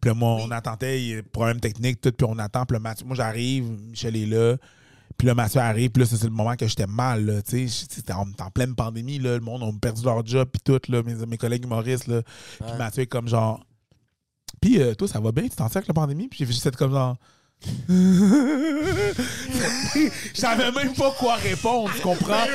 Puis 0.00 0.08
là, 0.10 0.14
moi, 0.14 0.30
on 0.42 0.50
attendait, 0.50 1.00
il 1.00 1.08
y 1.08 1.12
a 1.12 1.16
des 1.16 1.22
problèmes 1.22 1.60
techniques, 1.60 2.00
tout. 2.00 2.10
Puis 2.10 2.26
on 2.28 2.38
attend. 2.38 2.64
Puis 2.66 2.74
là, 2.74 2.80
Mathieu, 2.80 3.06
moi, 3.06 3.14
j'arrive, 3.14 3.64
Michel 3.70 4.16
est 4.16 4.26
là. 4.26 4.56
Puis 5.16 5.26
là, 5.26 5.34
Mathieu 5.34 5.60
arrive. 5.60 5.90
Puis 5.90 6.02
là, 6.02 6.08
c'est 6.08 6.24
le 6.24 6.30
moment 6.30 6.56
que 6.56 6.66
j'étais 6.66 6.86
mal. 6.86 7.24
là, 7.26 7.42
Tu 7.42 7.68
sais, 7.68 7.86
c'était 7.88 8.12
en, 8.14 8.22
en 8.40 8.50
pleine 8.50 8.74
pandémie. 8.74 9.18
Là, 9.18 9.34
le 9.34 9.40
monde 9.40 9.62
a 9.62 9.70
perdu 9.78 10.02
leur 10.04 10.26
job. 10.26 10.48
Puis 10.50 10.62
tout. 10.64 10.80
Là, 10.90 11.02
mes, 11.02 11.14
mes 11.26 11.36
collègues 11.36 11.64
humoristes. 11.64 12.06
Là. 12.08 12.22
Puis 12.58 12.72
Mathieu 12.78 13.02
est 13.02 13.06
comme 13.06 13.28
genre. 13.28 13.64
Puis 14.60 14.80
euh, 14.80 14.94
toi, 14.94 15.06
ça 15.06 15.20
va 15.20 15.32
bien? 15.32 15.44
Tu 15.44 15.50
t'en 15.50 15.68
sors 15.68 15.76
avec 15.76 15.88
la 15.88 15.94
pandémie? 15.94 16.28
Puis 16.28 16.38
j'ai 16.40 16.46
juste 16.46 16.74
comme 16.76 16.92
genre. 16.92 17.16
Je 19.94 20.40
savais 20.40 20.70
même 20.72 20.94
pas 20.94 21.10
quoi 21.12 21.34
répondre, 21.36 21.90
tu 21.94 22.00
comprends? 22.00 22.46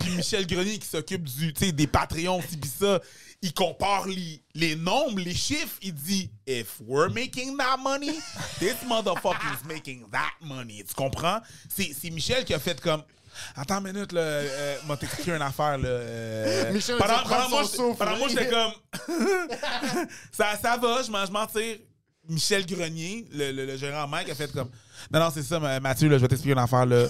Puis 0.00 0.10
Michel 0.16 0.46
Grenier 0.46 0.78
qui 0.78 0.88
s'occupe 0.88 1.22
du, 1.24 1.52
des 1.52 1.86
Patreons, 1.86 2.40
puis 2.40 2.58
ça, 2.80 3.00
il 3.40 3.52
compare 3.52 4.06
les, 4.06 4.42
les 4.54 4.76
nombres, 4.76 5.20
les 5.20 5.34
chiffres, 5.34 5.76
il 5.82 5.94
dit 5.94 6.30
If 6.46 6.80
we're 6.80 7.10
making 7.10 7.56
that 7.56 7.76
money, 7.78 8.14
this 8.58 8.76
motherfucker 8.86 9.52
is 9.54 9.66
making 9.66 10.04
that 10.10 10.32
money. 10.40 10.84
Tu 10.86 10.94
comprends? 10.94 11.40
C'est 11.68 12.10
Michel 12.10 12.44
qui 12.44 12.54
a 12.54 12.58
fait 12.58 12.80
comme. 12.80 13.02
Attends 13.56 13.78
une 13.78 13.92
minute, 13.92 14.12
là, 14.12 14.20
euh, 14.20 14.76
m'a 14.86 14.96
t'expliquer 14.96 15.32
une 15.32 15.40
affaire, 15.42 15.78
là. 15.78 15.88
euh, 15.88 16.72
Michel, 16.72 16.98
pendant, 16.98 17.22
pendant 17.22 17.94
pendant 17.94 18.16
moi, 18.18 18.28
j'étais 18.28 18.48
comme. 18.48 18.72
ça, 20.32 20.58
ça 20.60 20.76
va, 20.76 21.02
je 21.02 21.10
m'en 21.10 21.24
je 21.24 21.32
m'en 21.32 21.46
tire. 21.46 21.78
Michel 22.28 22.64
Grenier, 22.66 23.26
le, 23.32 23.52
le, 23.52 23.66
le 23.66 23.76
gérant 23.76 24.06
Mike, 24.06 24.30
a 24.30 24.34
fait 24.34 24.52
comme. 24.52 24.70
Non, 25.12 25.20
non, 25.20 25.30
c'est 25.34 25.42
ça, 25.42 25.58
Ma- 25.58 25.80
Mathieu, 25.80 26.08
là, 26.08 26.16
je 26.16 26.22
vais 26.22 26.28
t'expliquer 26.28 26.52
une 26.52 26.58
affaire. 26.58 26.86
Là. 26.86 27.06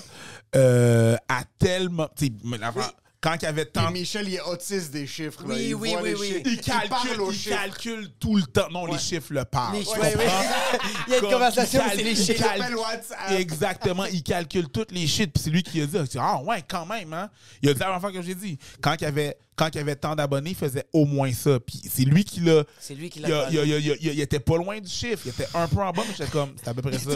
Euh, 0.57 1.17
à 1.29 1.43
tellement. 1.59 2.09
Tu 2.17 2.27
sais, 2.27 2.33
mais 2.45 2.59
l'affaire- 2.59 2.93
Quand 3.21 3.35
il 3.37 3.43
y 3.43 3.47
avait 3.47 3.67
tant. 3.67 3.91
Michel, 3.91 4.29
il 4.29 4.35
est 4.35 4.41
autiste 4.43 4.91
des 4.91 5.07
chiffres. 5.07 5.43
là. 5.47 5.55
Oui, 5.55 5.67
il 5.69 5.75
oui, 5.75 5.91
voit 5.93 6.03
oui, 6.03 6.09
les 6.11 6.15
oui. 6.17 6.27
chiffres. 6.29 6.41
Il 6.47 6.61
calcule, 6.61 6.89
parle 6.89 7.21
aux 7.21 7.31
il 7.31 7.37
chiffres. 7.39 7.57
calcule 7.57 8.09
tout 8.19 8.37
le 8.37 8.43
temps. 8.45 8.69
Non, 8.71 8.87
les 8.87 8.99
chiffres 8.99 9.33
le 9.35 9.45
parlent. 9.45 9.77
Les 9.77 9.85
tu 9.85 9.91
chiffres, 9.91 10.01
oui, 10.03 10.09
oui. 10.19 10.25
comprends? 10.25 10.79
Il 11.07 11.11
y 11.13 11.15
a 11.15 11.19
une 11.19 11.31
conversation, 11.31 11.83
c'est 11.91 11.97
les 11.97 12.03
calcule- 12.15 12.25
chiffres. 12.27 12.55
il 12.71 12.75
WhatsApp. 12.77 13.31
Exactement. 13.39 14.05
Il 14.07 14.23
calcule 14.23 14.69
toutes 14.71 14.91
les 14.93 15.07
shit. 15.07 15.33
Puis 15.33 15.43
c'est 15.45 15.51
lui 15.51 15.63
qui 15.63 15.81
a 15.83 15.87
dit 15.87 15.99
Ah 16.19 16.41
ouais, 16.43 16.63
quand 16.67 16.87
même, 16.87 17.13
hein. 17.13 17.31
Il 17.63 17.69
a 17.69 17.75
dit 17.75 17.81
la 17.81 17.91
même 17.91 18.01
fois 18.01 18.11
que 18.13 18.23
j'ai 18.23 18.35
dit. 18.35 18.59
Quand 18.81 18.95
il 18.95 19.03
y 19.03 19.07
avait 19.07 19.37
quand 19.55 19.69
il 19.75 19.77
y 19.77 19.81
avait 19.81 19.97
tant 19.97 20.15
d'abonnés, 20.17 20.51
il 20.51 20.57
faisait 20.57 20.87
au 20.93 21.05
moins 21.05 21.33
ça. 21.33 21.59
Puis 21.61 21.83
c'est 21.95 22.03
lui 22.05 22.25
qui 22.25 22.41
l'a. 22.41 22.65
C'est 22.81 22.95
lui 22.95 23.11
qui 23.11 23.21
l'a 23.21 23.49
il 23.51 23.99
il 24.01 24.21
était 24.21 24.41
pas 24.41 24.57
loin 24.57 24.81
du 24.81 24.89
chiffre. 24.91 25.23
Il 25.27 25.31
était 25.31 25.49
un 25.55 25.69
peu 25.69 25.81
en 25.83 25.91
bas, 25.93 26.03
mais 26.09 26.15
j'étais 26.17 26.31
comme, 26.31 26.55
c'est 26.63 26.69
à 26.71 26.75
peu 26.75 26.83
près 26.83 26.99
ça. 26.99 27.11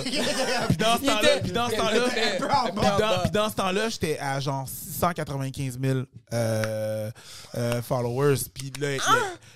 Puis 0.68 0.76
dans 0.76 0.96
ce 0.98 1.06
temps-là, 1.06 1.20
était- 1.36 1.40
puis 1.42 1.52
dans 1.52 1.68
ce 1.68 1.72
il 1.74 1.78
temps-là, 1.78 2.06
était 2.06 2.36
puis 2.36 2.44
un 2.44 2.46
peu 2.46 2.54
en 2.54 2.72
bas. 2.72 2.96
dans, 2.98 3.22
puis 3.22 3.30
dans 3.30 3.50
ce 3.50 3.54
temps-là, 3.56 3.88
j'étais 3.88 4.18
à 4.18 4.38
genre 4.40 4.66
695 4.68 5.78
000 5.80 6.00
euh, 6.32 7.10
euh, 7.56 7.82
followers. 7.82 8.36
Puis 8.52 8.72
là, 8.80 8.94
il- 8.94 9.00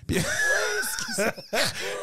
puis- 0.06 0.18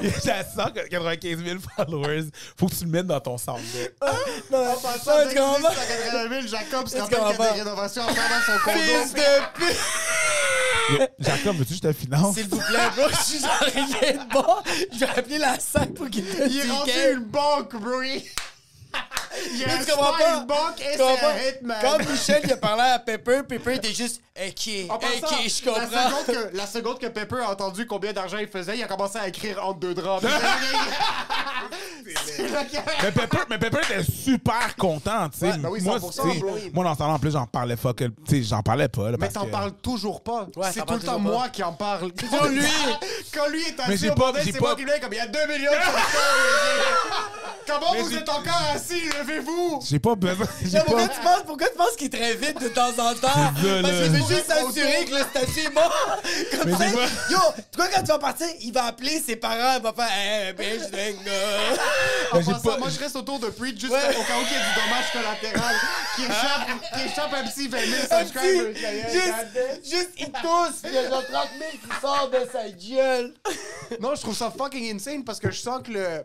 j'étais 0.02 0.32
à 0.32 0.44
195 0.44 1.44
000 1.44 1.60
followers. 1.76 2.26
Faut 2.58 2.68
que 2.68 2.76
tu 2.76 2.86
le 2.86 2.92
mettes 2.92 3.08
dans 3.08 3.20
ton 3.20 3.38
sound. 3.38 3.60
Non, 4.52 4.58
En 4.58 4.66
non, 4.74 4.76
passant? 4.80 5.12
180 5.30 6.30
000, 6.30 6.48
Jacob 6.48 6.88
se 6.88 6.96
Tu 6.96 7.02
rappelle 7.02 7.18
qu'il 7.18 7.18
y 7.18 7.22
a 7.22 7.34
comprends 7.34 7.54
des 7.54 7.60
rénovations 7.62 8.04
à 8.08 8.14
faire 8.14 8.30
dans 8.30 8.46
son 8.46 8.72
Fils 8.78 9.14
de 9.14 9.54
pute! 9.56 9.78
Jacob, 11.20 11.56
veux-tu 11.58 11.72
que 11.72 11.76
je 11.76 11.82
te 11.82 11.94
finance? 11.94 12.36
S'il 12.36 12.48
vous 12.48 12.58
plaît, 12.60 12.90
bro, 12.96 13.08
je 13.10 13.24
suis 13.24 13.40
genre 13.40 13.60
rien 13.74 14.14
de 14.14 14.34
bon. 14.34 14.46
Je 14.94 15.00
vais 15.00 15.10
appeler 15.10 15.38
la 15.38 15.60
SAC 15.60 15.94
pour 15.94 16.10
qu'il 16.10 16.24
te 16.26 16.48
Il 16.48 16.58
est 16.60 16.70
rendu 16.72 16.92
une 17.14 17.24
banque, 17.26 17.76
bro. 17.76 18.02
Il 18.04 19.64
a 19.64 19.68
pas? 19.96 20.40
une 20.40 20.46
banque 20.48 20.82
et 20.82 20.98
c'est 20.98 21.02
un 21.02 21.38
hitman. 21.50 21.78
Quand 21.82 22.00
Michel 22.10 22.42
il 22.46 22.54
a 22.54 22.58
parlé 22.58 22.82
à 22.84 22.98
Pepper, 23.00 23.42
Pepper 23.48 23.76
était 23.76 23.94
juste 23.94 24.22
ok, 24.36 24.70
ok, 24.90 25.06
je 25.46 25.66
La 25.66 25.72
comprends. 25.74 26.10
seconde, 26.10 26.26
que, 26.26 26.50
la 26.58 26.66
seconde 26.68 27.00
que 27.00 27.08
Pepper 27.08 27.42
a 27.46 27.52
entendu 27.52 27.86
combien 27.86 28.14
d'argent 28.14 28.38
il 28.38 28.48
faisait, 28.48 28.78
il 28.78 28.84
a 28.84 28.88
commencé 28.88 29.18
à 29.20 29.28
écrire 29.28 29.64
entre 29.64 29.80
deux 29.80 29.94
draps. 29.94 30.26
Mais 33.04 33.12
Pepper, 33.12 33.38
mais 33.50 33.58
Pepper 33.58 33.80
était 33.90 34.04
super 34.04 34.76
content, 34.78 35.30
tu 35.30 35.40
sais. 35.40 35.52
Ouais, 35.52 35.58
ben 35.58 35.70
oui, 35.70 35.82
moi, 35.82 35.98
100%, 35.98 36.22
tu 36.22 36.32
sais, 36.34 36.40
bro. 36.40 36.58
moi, 36.74 36.84
dans 36.86 36.94
ce 36.94 37.00
temps-là, 37.00 37.14
en 37.14 37.20
plus, 37.20 37.32
j'en 37.32 37.46
parlais 37.46 37.76
fuck, 37.76 37.98
tu 37.98 38.12
sais, 38.28 38.44
j'en 38.44 38.62
parlais 38.62 38.88
pas. 38.88 39.12
là, 39.12 39.18
Mais 39.20 39.30
t'en 39.30 39.46
que- 39.46 39.52
parles 39.52 39.72
toujours 39.82 40.22
pas. 40.22 40.48
Ouais, 40.56 40.68
c'est 40.72 40.86
tout 40.86 40.94
le 40.94 41.00
temps 41.00 41.20
moi 41.20 41.44
pas. 41.44 41.50
qui 41.50 41.64
en 41.64 41.74
parle. 41.74 42.12
toujours 42.14 42.46
lui. 42.46 42.62
Quand 43.34 43.48
lui 43.50 43.62
est 43.62 43.80
assis 43.80 44.10
au 44.10 44.16
bordel, 44.16 44.44
c'est 44.44 44.60
moi 44.60 44.76
qui 44.76 44.86
viens 44.86 45.00
comme 45.00 45.14
il 45.14 45.18
y 45.18 45.20
a 45.20 45.28
2 45.28 45.40
millions 45.48 45.72
de 45.72 45.78
personnes. 45.78 45.94
Comment 47.68 47.94
Mais 47.94 48.02
vous 48.02 48.16
êtes 48.16 48.30
encore 48.30 48.64
assis? 48.74 49.02
Levez-vous! 49.20 49.82
J'ai 49.88 50.00
pas 50.00 50.16
besoin. 50.16 50.46
J'ai 50.64 50.80
pourquoi 50.80 51.08
pas. 51.08 51.14
tu 51.14 51.20
penses, 51.22 51.44
pourquoi 51.46 51.68
tu 51.68 51.76
penses 51.76 51.96
qu'il 51.98 52.08
est 52.08 52.18
très 52.18 52.34
vite 52.36 52.62
de 52.62 52.70
temps 52.70 52.90
en 52.92 53.14
temps? 53.14 53.28
Parce 53.34 53.56
qu'il 53.62 54.12
veut 54.12 54.20
Pour 54.20 54.30
juste 54.30 54.46
s'assurer 54.48 55.06
que 55.06 55.12
le 55.12 55.20
statut 55.24 55.60
est 55.60 55.70
bon. 55.74 55.82
Comme 56.52 56.66
Mais 56.66 56.72
ça, 56.72 56.78
pas- 56.98 57.32
yo, 57.32 57.40
tu 57.72 57.78
vois, 57.78 57.88
quand 57.90 58.00
tu 58.02 58.08
vas 58.08 58.20
partir, 58.20 58.48
il 58.62 58.72
va 58.74 58.86
appeler 58.86 59.20
ses 59.26 59.36
parents, 59.36 59.78
il 59.78 59.84
va 59.84 59.94
faire 59.94 60.08
Hey, 60.12 60.54
bitch. 60.54 60.84
En 62.32 62.42
j'ai 62.42 62.52
passant, 62.52 62.70
pas- 62.70 62.78
moi, 62.78 62.88
je 62.90 63.00
reste 63.00 63.16
autour 63.16 63.40
de 63.40 63.48
Preach 63.48 63.80
juste 63.80 63.92
Ouais. 63.92 64.00
au 64.18 64.24
cas 64.24 64.38
où 64.38 64.44
il 64.50 64.54
y 64.54 64.56
a 64.56 64.60
du 64.60 64.76
dommage 64.76 65.12
collatéral 65.14 65.76
qui 66.16 66.24
échappe, 66.24 66.68
qui 66.94 67.06
échappe 67.06 67.34
un 67.34 67.48
petit 67.48 67.68
20 67.68 67.80
000 67.80 67.92
Un 68.12 68.20
subscribers. 68.20 68.76
juste, 69.12 69.84
juste, 69.92 70.10
il 70.18 70.26
tousse, 70.32 70.82
il 70.86 70.94
y 70.94 70.98
a 70.98 71.10
genre 71.10 71.24
30 71.32 71.48
000 71.60 71.72
qui 71.72 72.02
sortent 72.02 72.34
de 72.34 72.50
sa 72.52 72.70
gueule. 72.70 73.34
Non, 74.00 74.16
je 74.16 74.22
trouve 74.22 74.36
ça 74.36 74.52
fucking 74.56 74.96
insane 74.96 75.24
parce 75.24 75.40
que 75.40 75.52
je 75.52 75.60
sens 75.60 75.82
que 75.84 75.92
le. 75.92 76.24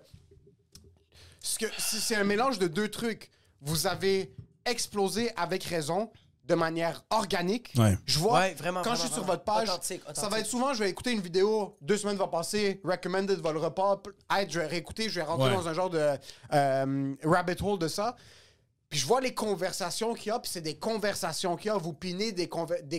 Ce 1.42 1.58
que- 1.58 1.66
C'est 1.78 1.98
c'est 1.98 2.14
un 2.16 2.24
mélange 2.24 2.58
de 2.58 2.66
deux 2.68 2.88
trucs. 2.88 3.30
Vous 3.60 3.86
avez 3.86 4.32
explosé 4.64 5.30
avec 5.36 5.64
raison 5.64 6.10
de 6.44 6.54
manière 6.56 7.04
organique. 7.10 7.72
Ouais. 7.76 7.96
Je 8.04 8.18
vois, 8.18 8.40
Ouais, 8.40 8.54
vraiment, 8.54 8.82
quand 8.82 8.90
vraiment, 8.90 8.96
je 8.96 9.06
suis 9.06 9.14
sur 9.14 9.24
votre 9.24 9.44
page, 9.44 9.68
Authentique, 9.68 10.02
ça 10.14 10.28
va 10.28 10.40
être 10.40 10.46
souvent, 10.46 10.74
je 10.74 10.80
vais 10.82 10.90
écouter 10.90 11.12
une 11.12 11.20
vidéo, 11.20 11.76
deux 11.80 11.96
semaines 11.96 12.16
va 12.16 12.26
passer, 12.26 12.80
recommended 12.84 13.38
va 13.40 13.52
le 13.52 13.60
repop, 13.60 14.08
je 14.48 14.58
vais 14.58 14.66
réécouter, 14.66 15.08
je 15.08 15.16
vais 15.16 15.22
rentrer 15.22 15.50
Ouais. 15.50 15.54
dans 15.54 15.68
un 15.68 15.72
genre 15.74 15.90
de 15.90 16.16
euh, 16.52 17.14
rabbit 17.22 17.56
hole 17.62 17.78
de 17.78 17.88
ça. 17.88 18.16
Puis 18.88 18.98
je 19.00 19.06
vois 19.06 19.20
les 19.22 19.32
conversations 19.32 20.12
qu'il 20.14 20.26
y 20.26 20.30
a, 20.32 20.38
puis 20.38 20.50
c'est 20.52 20.60
des 20.60 20.74
conversations 20.76 21.56
qu'il 21.56 21.68
y 21.68 21.70
a. 21.70 21.78
Vous 21.78 21.94
pinez 21.94 22.32
des, 22.32 22.46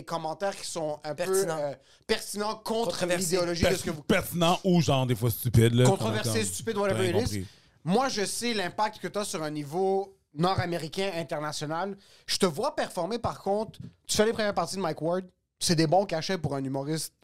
commentaires 0.04 0.56
qui 0.56 0.66
sont 0.68 0.98
un 1.04 1.14
Pertinents. 1.14 1.56
peu 1.56 1.62
euh, 1.62 1.74
pertinents 2.06 2.54
contre 2.56 2.90
Controversés. 2.92 3.22
l'idéologie 3.22 3.62
de 3.64 3.76
ce 3.76 3.84
que 3.84 3.90
vous 3.90 4.02
Pertinent 4.02 4.58
ou 4.64 4.80
genre 4.80 5.06
des 5.06 5.14
fois 5.14 5.30
stupide. 5.30 5.72
Là, 5.74 5.84
controversé, 5.84 6.44
stupide, 6.44 6.78
whatever 6.78 7.12
Ouais, 7.14 7.22
it 7.22 7.30
is. 7.32 7.46
Moi, 7.84 8.08
je 8.08 8.24
sais 8.24 8.54
l'impact 8.54 8.98
que 8.98 9.08
tu 9.08 9.18
as 9.18 9.24
sur 9.24 9.42
un 9.42 9.50
niveau 9.50 10.16
nord-américain, 10.34 11.10
international. 11.16 11.96
Je 12.26 12.38
te 12.38 12.46
vois 12.46 12.74
performer, 12.74 13.18
par 13.18 13.40
contre. 13.42 13.78
Tu 14.06 14.16
fais 14.16 14.24
les 14.26 14.32
premières 14.32 14.54
parties 14.54 14.76
de 14.76 14.80
Mike 14.80 15.00
Ward. 15.02 15.24
C'est 15.60 15.76
des 15.76 15.86
bons 15.86 16.06
cachets 16.06 16.38
pour 16.38 16.54
un 16.56 16.64
humoriste 16.64 17.14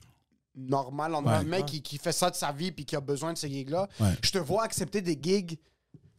normal, 0.55 1.15
en 1.15 1.25
Ouais. 1.25 1.45
mec 1.45 1.67
qui, 1.67 1.83
qui 1.83 1.99
fait 1.99 2.13
ça 2.13 2.31
de 2.31 2.35
sa 2.37 2.53
vie 2.53 2.73
puis 2.73 2.85
qui 2.85 2.95
a 2.97 3.01
besoin 3.01 3.33
de 3.33 3.39
ces 3.39 3.49
gigs-là. 3.49 3.89
Ouais. 4.01 4.11
Je 4.23 4.31
te 4.31 4.39
vois 4.39 4.65
accepter 4.65 5.01
des 5.01 5.19
gigs 5.21 5.59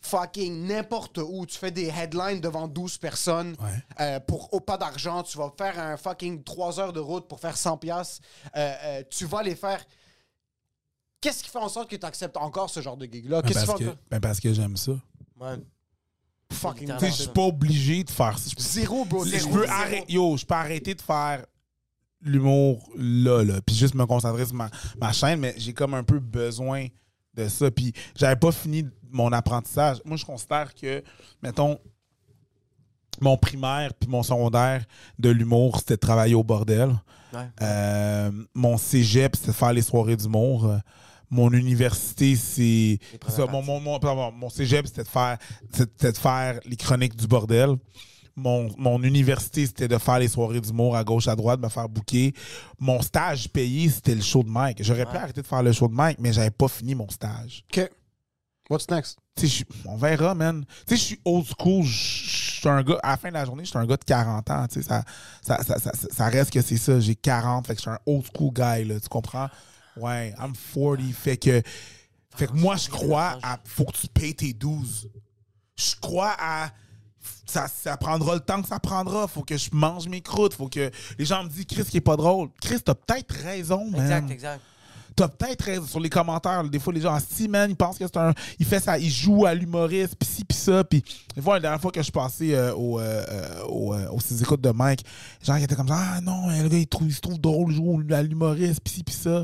fucking 0.01 0.65
n'importe 0.67 1.19
où. 1.19 1.45
Tu 1.45 1.57
fais 1.57 1.69
des 1.71 1.87
headlines 1.89 2.41
devant 2.41 2.67
12 2.67 2.97
personnes 2.97 3.55
Ouais. 3.61 3.83
euh, 3.99 4.19
pour 4.19 4.51
au 4.53 4.59
pas 4.59 4.77
d'argent. 4.77 5.21
Tu 5.23 5.37
vas 5.37 5.51
faire 5.55 5.77
un 5.79 5.95
fucking 5.97 6.43
3 6.43 6.79
heures 6.79 6.93
de 6.93 6.99
route 6.99 7.27
pour 7.27 7.39
faire 7.39 7.55
100 7.57 7.77
piastres. 7.77 8.21
Euh, 8.55 8.73
euh, 8.83 9.03
tu 9.09 9.25
vas 9.25 9.43
les 9.43 9.55
faire... 9.55 9.85
Qu'est-ce 11.21 11.43
qui 11.43 11.49
fait 11.49 11.59
en 11.59 11.69
sorte 11.69 11.89
que 11.89 11.95
tu 11.95 12.05
acceptes 12.05 12.35
encore 12.37 12.69
ce 12.69 12.81
genre 12.81 12.97
de 12.97 13.05
gig-là? 13.05 13.41
Ben, 13.41 13.53
parce, 13.53 13.79
que, 13.79 13.95
ben, 14.09 14.19
parce 14.19 14.39
que 14.39 14.51
j'aime 14.53 14.75
ça. 14.75 14.93
Ouais. 15.39 15.55
Fucking 16.51 16.91
je 16.99 17.05
suis 17.11 17.27
pas 17.29 17.43
obligé 17.43 18.03
de 18.03 18.09
faire 18.09 18.37
ça. 18.37 18.49
Zéro, 18.57 19.05
bro. 19.05 19.23
Je 19.23 19.29
Zéro, 19.29 19.49
peux 19.51 19.61
zéro. 19.61 19.71
arrêter, 19.71 20.11
yo, 20.11 20.35
je 20.35 20.45
peux 20.45 20.53
arrêter 20.53 20.95
de 20.95 21.01
faire 21.01 21.45
l'humour 22.21 22.89
là, 22.97 23.43
là, 23.43 23.61
puis 23.61 23.75
juste 23.75 23.95
me 23.95 24.05
concentrer 24.05 24.45
sur 24.45 24.55
ma, 24.55 24.69
ma 24.99 25.11
chaîne, 25.11 25.39
mais 25.39 25.53
j'ai 25.57 25.73
comme 25.73 25.93
un 25.93 26.03
peu 26.03 26.19
besoin 26.19 26.87
de 27.33 27.47
ça. 27.47 27.71
Puis 27.71 27.93
j'avais 28.15 28.35
pas 28.35 28.51
fini 28.51 28.85
mon 29.09 29.31
apprentissage. 29.31 29.97
Moi, 30.05 30.17
je 30.17 30.25
considère 30.25 30.73
que, 30.75 31.03
mettons, 31.41 31.79
mon 33.19 33.37
primaire 33.37 33.93
puis 33.93 34.09
mon 34.09 34.23
secondaire 34.23 34.83
de 35.19 35.29
l'humour, 35.29 35.77
c'était 35.79 35.95
de 35.95 35.99
travailler 35.99 36.35
au 36.35 36.43
bordel. 36.43 36.95
Ouais. 37.33 37.49
Euh, 37.61 38.31
mon 38.53 38.77
cégep, 38.77 39.35
c'était 39.35 39.47
de 39.51 39.55
faire 39.55 39.73
les 39.73 39.81
soirées 39.81 40.17
d'humour. 40.17 40.69
Mon 41.31 41.51
université, 41.51 42.35
c'est. 42.35 42.99
ça, 43.27 43.45
Mon, 43.47 43.63
mon, 43.63 43.79
mon, 43.79 43.99
pardon, 43.99 44.31
mon 44.31 44.49
cégep, 44.49 44.85
c'était 44.85 45.03
de, 45.03 45.07
faire, 45.07 45.37
c'était 45.73 46.11
de 46.11 46.17
faire 46.17 46.59
les 46.65 46.75
chroniques 46.75 47.15
du 47.15 47.25
bordel. 47.25 47.75
Mon, 48.35 48.69
mon 48.77 49.01
université, 49.01 49.65
c'était 49.65 49.87
de 49.87 49.97
faire 49.97 50.19
les 50.19 50.27
soirées 50.27 50.61
d'humour 50.61 50.95
à 50.95 51.03
gauche, 51.03 51.27
à 51.27 51.35
droite, 51.35 51.59
me 51.59 51.69
faire 51.69 51.89
bouquer. 51.89 52.33
Mon 52.79 53.01
stage 53.01 53.49
payé, 53.49 53.89
c'était 53.89 54.15
le 54.15 54.21
show 54.21 54.43
de 54.43 54.49
Mike. 54.49 54.83
J'aurais 54.83 55.05
pu 55.05 55.17
arrêter 55.17 55.41
de 55.41 55.47
faire 55.47 55.63
le 55.63 55.71
show 55.71 55.87
de 55.87 55.93
Mike, 55.93 56.17
mais 56.19 56.31
j'avais 56.33 56.51
pas 56.51 56.67
fini 56.67 56.95
mon 56.95 57.09
stage. 57.09 57.65
OK. 57.71 57.89
What's 58.69 58.89
next? 58.89 59.17
On 59.85 59.97
verra, 59.97 60.35
man. 60.35 60.65
Tu 60.87 60.95
sais, 60.95 60.95
je 60.95 61.05
suis 61.07 61.21
old 61.25 61.45
school. 61.57 61.83
Je 61.83 62.51
je 62.61 62.69
suis 62.69 62.69
un 62.69 62.83
gars, 62.83 62.99
à 63.01 63.11
la 63.11 63.17
fin 63.17 63.29
de 63.29 63.33
la 63.33 63.43
journée, 63.43 63.63
je 63.63 63.69
suis 63.69 63.79
un 63.79 63.87
gars 63.87 63.97
de 63.97 64.03
40 64.03 64.49
ans. 64.51 64.67
Ça, 64.69 65.03
ça, 65.41 65.63
ça, 65.63 65.79
ça, 65.79 65.91
ça 65.93 66.25
reste 66.27 66.51
que 66.51 66.61
c'est 66.61 66.77
ça. 66.77 66.99
J'ai 66.99 67.15
40, 67.15 67.65
fait 67.65 67.73
que 67.73 67.79
je 67.79 67.81
suis 67.81 67.89
un 67.89 67.97
old 68.05 68.23
school 68.23 68.53
guy, 68.53 68.85
là. 68.85 68.99
Tu 68.99 69.09
comprends? 69.09 69.47
Ouais, 69.97 70.33
I'm 70.39 70.53
40. 70.53 71.13
Fait 71.13 71.37
que, 71.37 71.61
fait 72.35 72.47
que 72.47 72.53
moi, 72.53 72.75
je 72.77 72.89
crois 72.89 73.37
à. 73.43 73.59
Faut 73.65 73.85
que 73.85 73.97
tu 73.97 74.07
payes 74.07 74.35
tes 74.35 74.53
12. 74.53 75.09
Je 75.77 75.95
crois 75.99 76.35
à. 76.39 76.71
Ça, 77.45 77.67
ça 77.67 77.97
prendra 77.97 78.35
le 78.35 78.39
temps 78.39 78.61
que 78.61 78.67
ça 78.67 78.79
prendra. 78.79 79.27
Faut 79.27 79.43
que 79.43 79.57
je 79.57 79.69
mange 79.73 80.07
mes 80.07 80.21
croûtes. 80.21 80.53
Faut 80.53 80.69
que 80.69 80.89
les 81.17 81.25
gens 81.25 81.43
me 81.43 81.49
disent, 81.49 81.65
Chris, 81.65 81.83
qui 81.83 81.97
est 81.97 82.01
pas 82.01 82.15
drôle. 82.15 82.49
Chris, 82.61 82.81
t'as 82.81 82.95
peut-être 82.95 83.31
raison, 83.31 83.89
man. 83.89 84.01
Exact, 84.01 84.31
exact. 84.31 84.61
T'as 85.15 85.27
peut-être 85.27 85.61
raison 85.63 85.85
sur 85.85 85.99
les 85.99 86.09
commentaires. 86.09 86.63
Des 86.63 86.79
fois, 86.79 86.93
les 86.93 87.01
gens, 87.01 87.17
si, 87.19 87.47
man, 87.47 87.69
ils 87.69 87.75
pensent 87.75 87.97
que 87.97 88.05
c'est 88.05 88.17
un. 88.17 88.33
Il 88.59 88.65
fait 88.65 88.79
ça, 88.79 88.97
il 88.97 89.09
joue 89.09 89.45
à 89.45 89.53
l'humoriste, 89.53 90.15
pis 90.15 90.25
ci, 90.25 90.45
pis 90.45 90.55
ça. 90.55 90.83
Puis, 90.83 91.03
des 91.35 91.41
fois, 91.41 91.55
la 91.55 91.59
dernière 91.59 91.81
fois 91.81 91.91
que 91.91 91.99
je 91.99 92.03
suis 92.03 92.11
passé 92.11 92.53
euh, 92.53 92.73
au, 92.73 92.99
euh, 92.99 93.23
euh, 93.29 93.63
au, 93.65 93.93
euh, 93.93 94.09
aux 94.11 94.19
six 94.19 94.41
écoutes 94.41 94.61
de 94.61 94.69
Mike, 94.71 95.03
les 95.41 95.45
gens 95.45 95.57
qui 95.57 95.63
étaient 95.63 95.75
comme 95.75 95.89
ça, 95.89 95.97
ah 96.15 96.21
non, 96.21 96.47
le 96.49 96.67
gars, 96.69 96.77
il, 96.77 96.87
trouve, 96.87 97.07
il 97.07 97.13
se 97.13 97.21
trouve 97.21 97.39
drôle, 97.39 97.71
il 97.71 97.75
joue 97.75 98.01
à 98.13 98.23
l'humoriste, 98.23 98.81
pis 98.81 98.91
ci, 98.91 99.03
pis 99.03 99.13
ça. 99.13 99.43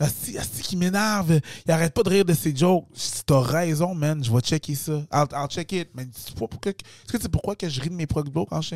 Asti, 0.00 0.36
asti 0.36 0.62
qui 0.62 0.76
m'énerve. 0.76 1.38
Il 1.64 1.70
arrête 1.70 1.94
pas 1.94 2.02
de 2.02 2.08
rire 2.08 2.24
de 2.24 2.34
ses 2.34 2.54
jokes. 2.54 2.86
Si 2.94 3.22
T'as 3.24 3.40
raison, 3.40 3.94
man, 3.94 4.22
je 4.22 4.32
vais 4.32 4.40
checker 4.40 4.74
ça. 4.74 4.92
I'll, 5.12 5.26
I'll 5.32 5.48
check 5.48 5.70
it. 5.72 5.88
Mais 5.94 6.04
tu 6.06 6.20
sais 6.20 6.32
pas 6.32 6.48
pourquoi. 6.48 6.72
Est-ce 6.72 7.12
que 7.12 7.22
sais 7.22 7.28
pourquoi 7.28 7.54
que 7.54 7.68
je 7.68 7.80
ris 7.80 7.90
de 7.90 7.94
mes 7.94 8.06
prods 8.06 8.24
quand 8.24 8.60
je? 8.60 8.74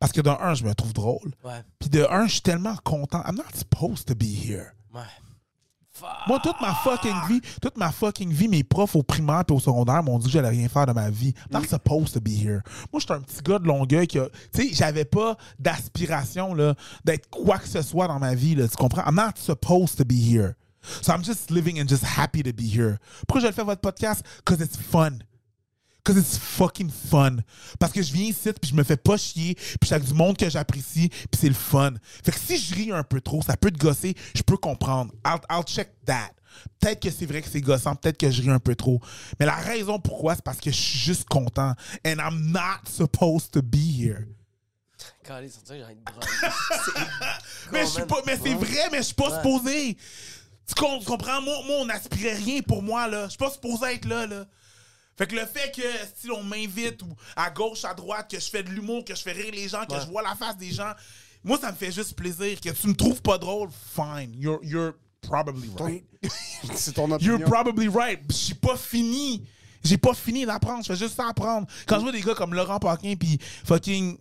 Parce 0.00 0.10
que 0.12 0.20
d'un, 0.20 0.36
un, 0.40 0.54
je 0.54 0.64
me 0.64 0.74
trouve 0.74 0.92
drôle. 0.92 1.32
Ouais. 1.44 1.62
Puis 1.78 1.88
de 1.88 2.04
un, 2.10 2.26
je 2.26 2.32
suis 2.32 2.40
tellement 2.40 2.74
content. 2.82 3.22
I'm 3.24 3.36
not 3.36 3.44
supposed 3.54 4.06
to 4.06 4.16
be 4.16 4.24
here. 4.24 4.72
Ouais. 4.92 5.02
Moi, 6.26 6.40
toute 6.42 6.60
ma 6.60 6.74
fucking 6.74 7.14
vie, 7.28 7.40
toute 7.60 7.76
ma 7.76 7.92
fucking 7.92 8.32
vie, 8.32 8.48
mes 8.48 8.64
profs 8.64 8.96
au 8.96 9.02
primaire 9.02 9.44
et 9.48 9.52
au 9.52 9.60
secondaire 9.60 10.02
m'ont 10.02 10.18
dit 10.18 10.26
que 10.26 10.32
j'allais 10.32 10.48
rien 10.48 10.68
faire 10.68 10.86
de 10.86 10.92
ma 10.92 11.10
vie. 11.10 11.34
I'm 11.50 11.60
not 11.60 11.68
supposed 11.68 12.14
to 12.14 12.20
be 12.20 12.30
here. 12.30 12.62
Moi, 12.92 13.00
j'étais 13.00 13.12
un 13.12 13.20
petit 13.20 13.42
gars 13.42 13.58
de 13.58 13.66
Longueuil 13.66 14.06
qui 14.06 14.18
a... 14.18 14.28
Tu 14.54 14.68
sais, 14.68 14.74
j'avais 14.74 15.04
pas 15.04 15.36
d'aspiration, 15.58 16.56
d'être 17.04 17.28
quoi 17.30 17.58
que 17.58 17.68
ce 17.68 17.82
soit 17.82 18.08
dans 18.08 18.18
ma 18.18 18.34
vie, 18.34 18.54
là. 18.54 18.68
Tu 18.68 18.76
comprends? 18.76 19.02
I'm 19.06 19.14
not 19.14 19.36
supposed 19.36 19.96
to 19.98 20.04
be 20.04 20.14
here. 20.14 20.54
So 21.02 21.12
I'm 21.12 21.22
just 21.22 21.50
living 21.50 21.80
and 21.80 21.86
just 21.86 22.04
happy 22.04 22.42
to 22.42 22.52
be 22.52 22.64
here. 22.64 22.98
Pourquoi 23.28 23.42
je 23.42 23.46
le 23.46 23.52
fais 23.52 23.64
votre 23.64 23.80
podcast? 23.80 24.24
Because 24.44 24.60
it's 24.60 24.76
fun. 24.76 25.18
Cause 26.04 26.16
it's 26.16 26.36
fucking 26.36 26.90
fun. 26.90 27.36
Parce 27.78 27.92
que 27.92 28.02
je 28.02 28.12
viens 28.12 28.26
ici 28.26 28.52
puis 28.60 28.70
je 28.70 28.74
me 28.74 28.82
fais 28.82 28.96
pas 28.96 29.16
chier 29.16 29.54
puis 29.80 29.92
avec 29.94 30.04
du 30.06 30.14
monde 30.14 30.36
que 30.36 30.50
j'apprécie 30.50 31.08
puis 31.08 31.38
c'est 31.40 31.48
le 31.48 31.54
fun. 31.54 31.92
Fait 32.24 32.32
que 32.32 32.38
si 32.38 32.58
je 32.58 32.74
ris 32.74 32.90
un 32.92 33.04
peu 33.04 33.20
trop, 33.20 33.40
ça 33.42 33.56
peut 33.56 33.70
te 33.70 33.78
gosser, 33.78 34.14
je 34.34 34.42
peux 34.42 34.56
comprendre. 34.56 35.12
I'll, 35.24 35.38
I'll 35.50 35.62
check 35.64 35.92
that. 36.06 36.30
Peut-être 36.80 37.00
que 37.00 37.10
c'est 37.10 37.24
vrai 37.26 37.40
que 37.40 37.48
c'est 37.48 37.60
gossant, 37.60 37.94
peut-être 37.94 38.18
que 38.18 38.30
je 38.30 38.42
ris 38.42 38.50
un 38.50 38.58
peu 38.58 38.74
trop. 38.74 39.00
Mais 39.38 39.46
la 39.46 39.54
raison 39.54 39.98
pourquoi, 40.00 40.34
c'est 40.34 40.44
parce 40.44 40.58
que 40.58 40.70
je 40.70 40.76
suis 40.76 40.98
juste 40.98 41.24
content. 41.28 41.74
And 42.04 42.16
I'm 42.18 42.50
not 42.52 42.90
supposed 42.90 43.52
to 43.52 43.62
be 43.62 43.76
here. 43.76 44.26
J'ai. 45.68 45.94
Mais 47.72 47.80
je 47.82 47.90
suis 47.90 48.04
pas, 48.06 48.22
mais 48.26 48.38
c'est 48.42 48.54
vrai, 48.54 48.88
mais 48.90 48.98
je 48.98 49.02
suis 49.04 49.14
pas 49.14 49.30
Ouais. 49.30 49.36
supposé. 49.36 49.96
Tu 50.66 50.74
comprends? 50.74 51.40
Moi, 51.42 51.54
moi, 51.66 51.76
on 51.80 51.84
n'aspirait 51.86 52.34
rien 52.34 52.60
pour 52.62 52.82
moi, 52.82 53.08
là. 53.08 53.24
Je 53.24 53.30
suis 53.30 53.38
pas 53.38 53.50
supposé 53.50 53.94
être 53.94 54.04
là, 54.04 54.26
là. 54.26 54.44
Fait 55.16 55.26
que 55.26 55.34
le 55.34 55.46
fait 55.46 55.72
que, 55.74 55.82
si 56.16 56.30
on 56.30 56.42
m'invite 56.42 57.02
ou 57.02 57.14
à 57.36 57.50
gauche, 57.50 57.84
à 57.84 57.94
droite, 57.94 58.30
que 58.30 58.40
je 58.40 58.48
fais 58.48 58.62
de 58.62 58.70
l'humour, 58.70 59.04
que 59.04 59.14
je 59.14 59.22
fais 59.22 59.32
rire 59.32 59.52
les 59.52 59.68
gens, 59.68 59.84
que 59.84 60.00
je 60.00 60.06
vois 60.06 60.22
la 60.22 60.34
face 60.34 60.56
des 60.56 60.70
gens, 60.70 60.92
moi, 61.44 61.58
ça 61.58 61.70
me 61.70 61.76
fait 61.76 61.92
juste 61.92 62.14
plaisir. 62.14 62.60
Que 62.60 62.70
tu 62.70 62.88
me 62.88 62.94
trouves 62.94 63.20
pas 63.20 63.38
drôle, 63.38 63.68
fine. 63.94 64.32
You're, 64.34 64.60
you're 64.62 64.94
probably 65.20 65.70
right. 65.78 66.04
C'est 66.74 66.92
ton 66.94 67.10
opinion. 67.10 67.38
You're 67.38 67.48
probably 67.48 67.88
right. 67.88 68.20
J'ai 68.30 68.54
pas 68.54 68.76
fini. 68.76 69.44
J'ai 69.84 69.98
pas 69.98 70.14
fini 70.14 70.46
d'apprendre. 70.46 70.84
Je 70.84 70.92
fais 70.92 70.98
juste 70.98 71.16
ça 71.16 71.28
apprendre. 71.28 71.66
Quand 71.86 71.96
je 71.96 72.02
vois 72.02 72.12
des 72.12 72.20
gars 72.20 72.34
comme 72.34 72.54
Laurent 72.54 72.78
Paquin 72.78 73.14
puis 73.16 73.38
fucking 73.64 74.16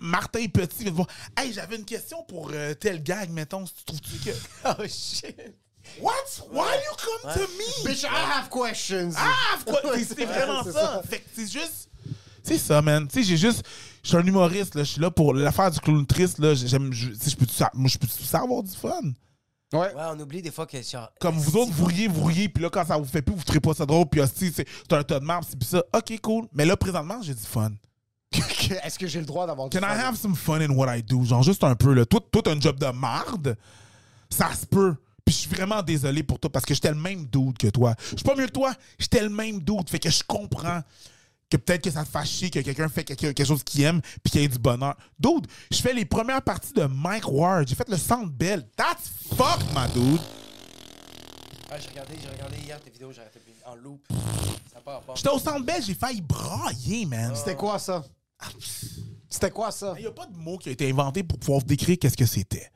Martin 0.00 0.46
Petit, 0.46 0.84
ils 0.84 0.92
vont 0.92 1.06
hey, 1.36 1.52
j'avais 1.52 1.76
une 1.76 1.84
question 1.84 2.22
pour 2.24 2.50
euh, 2.52 2.74
tel 2.74 3.02
gag, 3.02 3.30
mettons. 3.30 3.64
Tu 3.64 3.84
trouves-tu 3.84 4.30
que. 4.30 4.30
oh 4.78 4.86
shit. 4.88 5.36
What? 6.00 6.12
Why 6.50 6.74
you 6.76 6.96
come 6.96 7.32
to 7.34 7.40
me? 7.40 7.84
Bitch, 7.90 8.04
I 8.04 8.08
have 8.08 8.48
questions. 8.50 9.12
Ah, 9.16 9.58
quoi? 9.66 9.80
C'est- 9.96 10.14
C'est 10.16 10.24
vraiment 10.24 10.62
ça. 10.64 10.72
ça. 10.72 11.02
Fait 11.08 11.18
que 11.20 11.28
c'est 11.34 11.50
juste. 11.50 11.88
C'est 12.42 12.58
ça, 12.58 12.80
man. 12.82 13.06
Tu 13.08 13.14
sais, 13.20 13.22
j'ai 13.28 13.36
juste. 13.36 13.62
Je 14.02 14.08
suis 14.08 14.16
un 14.16 14.24
humoriste, 14.26 14.74
là. 14.74 14.82
Je 14.84 14.90
suis 14.92 15.00
là 15.00 15.10
pour 15.10 15.32
l'affaire 15.34 15.70
du 15.70 15.78
clown 15.80 16.04
triste, 16.06 16.38
là. 16.38 16.54
J'aime. 16.54 16.92
je- 16.92 17.08
tu 17.10 17.16
sais, 17.18 17.30
je 17.30 17.36
peux 17.36 17.46
peux 17.46 18.08
ça 18.24 18.40
avoir 18.40 18.62
du 18.62 18.72
fun? 18.76 18.90
Ouais. 19.72 19.78
Ouais, 19.94 20.02
on 20.10 20.18
oublie 20.20 20.42
des 20.42 20.50
fois 20.50 20.66
que 20.66 20.82
genre. 20.82 21.10
Comme 21.20 21.36
vous 21.38 21.56
autres, 21.56 21.72
vous 21.72 21.86
riez, 21.86 22.06
vous 22.08 22.24
riez, 22.24 22.48
puis 22.48 22.62
là, 22.62 22.68
quand 22.68 22.84
ça 22.84 22.96
vous 22.98 23.04
fait 23.06 23.22
plus, 23.22 23.34
vous 23.34 23.42
trouvez 23.44 23.60
pas 23.60 23.72
ça 23.74 23.86
drôle, 23.86 24.06
puis 24.06 24.20
hostie, 24.20 24.52
c'est 24.54 24.66
un 24.92 25.02
tas 25.02 25.18
de 25.20 25.24
marbre, 25.24 25.46
c'est 25.48 25.58
puis 25.58 25.66
ça. 25.68 25.82
Ok, 25.94 26.18
cool. 26.20 26.46
Mais 26.52 26.64
là, 26.66 26.76
présentement, 26.76 27.20
j'ai 27.22 27.34
du 27.34 27.40
fun. 27.42 27.70
Est-ce 28.84 28.98
que 28.98 29.06
j'ai 29.06 29.20
le 29.20 29.26
droit 29.26 29.46
d'avoir 29.46 29.68
du 29.68 29.78
Can 29.78 29.86
I 29.86 29.90
fun? 29.96 29.98
have 30.08 30.16
some 30.16 30.34
fun 30.34 30.60
in 30.60 30.70
what 30.70 30.94
I 30.94 31.02
do? 31.02 31.24
Genre, 31.24 31.42
juste 31.42 31.62
un 31.64 31.74
peu, 31.74 31.92
là. 31.94 32.04
Toi, 32.04 32.20
t'as 32.42 32.52
un 32.52 32.60
job 32.60 32.78
de 32.78 32.86
marde? 32.86 33.56
Ça 34.28 34.52
se 34.54 34.66
peut. 34.66 34.94
Puis 35.24 35.34
je 35.34 35.40
suis 35.40 35.50
vraiment 35.50 35.82
désolé 35.82 36.22
pour 36.22 36.38
toi 36.38 36.50
parce 36.50 36.64
que 36.64 36.74
j'étais 36.74 36.90
le 36.90 36.96
même 36.96 37.26
dude 37.26 37.56
que 37.58 37.68
toi. 37.68 37.94
Je 38.10 38.16
suis 38.16 38.24
pas 38.24 38.34
mieux 38.34 38.46
que 38.46 38.52
toi. 38.52 38.74
J'étais 38.98 39.22
le 39.22 39.30
même 39.30 39.60
dude. 39.60 39.88
Fait 39.88 39.98
que 39.98 40.10
je 40.10 40.22
comprends 40.26 40.80
que 41.50 41.56
peut-être 41.56 41.84
que 41.84 41.90
ça 41.90 42.04
te 42.04 42.08
fasse 42.08 42.28
chier 42.28 42.50
que 42.50 42.60
quelqu'un 42.60 42.88
fait 42.88 43.04
quelque, 43.04 43.32
quelque 43.32 43.44
chose 43.44 43.62
qu'il 43.62 43.82
aime 43.82 44.00
puis 44.22 44.30
qu'il 44.30 44.40
y 44.40 44.44
ait 44.44 44.48
du 44.48 44.58
bonheur. 44.58 44.96
Dude, 45.18 45.46
je 45.70 45.78
fais 45.78 45.92
les 45.92 46.04
premières 46.04 46.42
parties 46.42 46.72
de 46.72 46.84
Mike 46.84 47.28
Ward. 47.30 47.68
J'ai 47.68 47.74
fait 47.74 47.88
le 47.88 47.98
Centre 47.98 48.30
Bell. 48.30 48.66
That's 48.76 49.10
fuck, 49.36 49.60
my 49.74 49.86
dude. 49.92 50.20
Ouais, 51.70 51.78
j'ai 51.80 51.88
regardé, 51.90 52.14
j'ai 52.22 52.28
regardé 52.28 52.56
hier 52.58 52.80
tes 52.80 52.90
vidéos, 52.90 53.12
j'ai 53.12 53.20
arrêté 53.20 53.40
en 53.64 53.74
loop. 53.76 54.06
Ça 54.72 54.80
part 54.80 55.02
pas. 55.02 55.14
J'étais 55.14 55.30
au 55.30 55.38
Centre 55.38 55.64
Bell, 55.64 55.82
j'ai 55.82 55.94
failli 55.94 56.20
brailler, 56.20 57.06
man. 57.06 57.32
C'était 57.34 57.56
quoi 57.56 57.78
ça? 57.78 58.04
C'était 59.28 59.50
quoi 59.50 59.70
ça? 59.70 59.94
Il 59.96 60.02
n'y 60.02 60.06
a 60.06 60.12
pas 60.12 60.26
de 60.26 60.36
mot 60.36 60.58
qui 60.58 60.68
a 60.68 60.72
été 60.72 60.90
inventé 60.90 61.22
pour 61.22 61.38
pouvoir 61.38 61.62
décrire 61.62 61.98
qu'est-ce 61.98 62.16
que 62.16 62.26
c'était. 62.26 62.70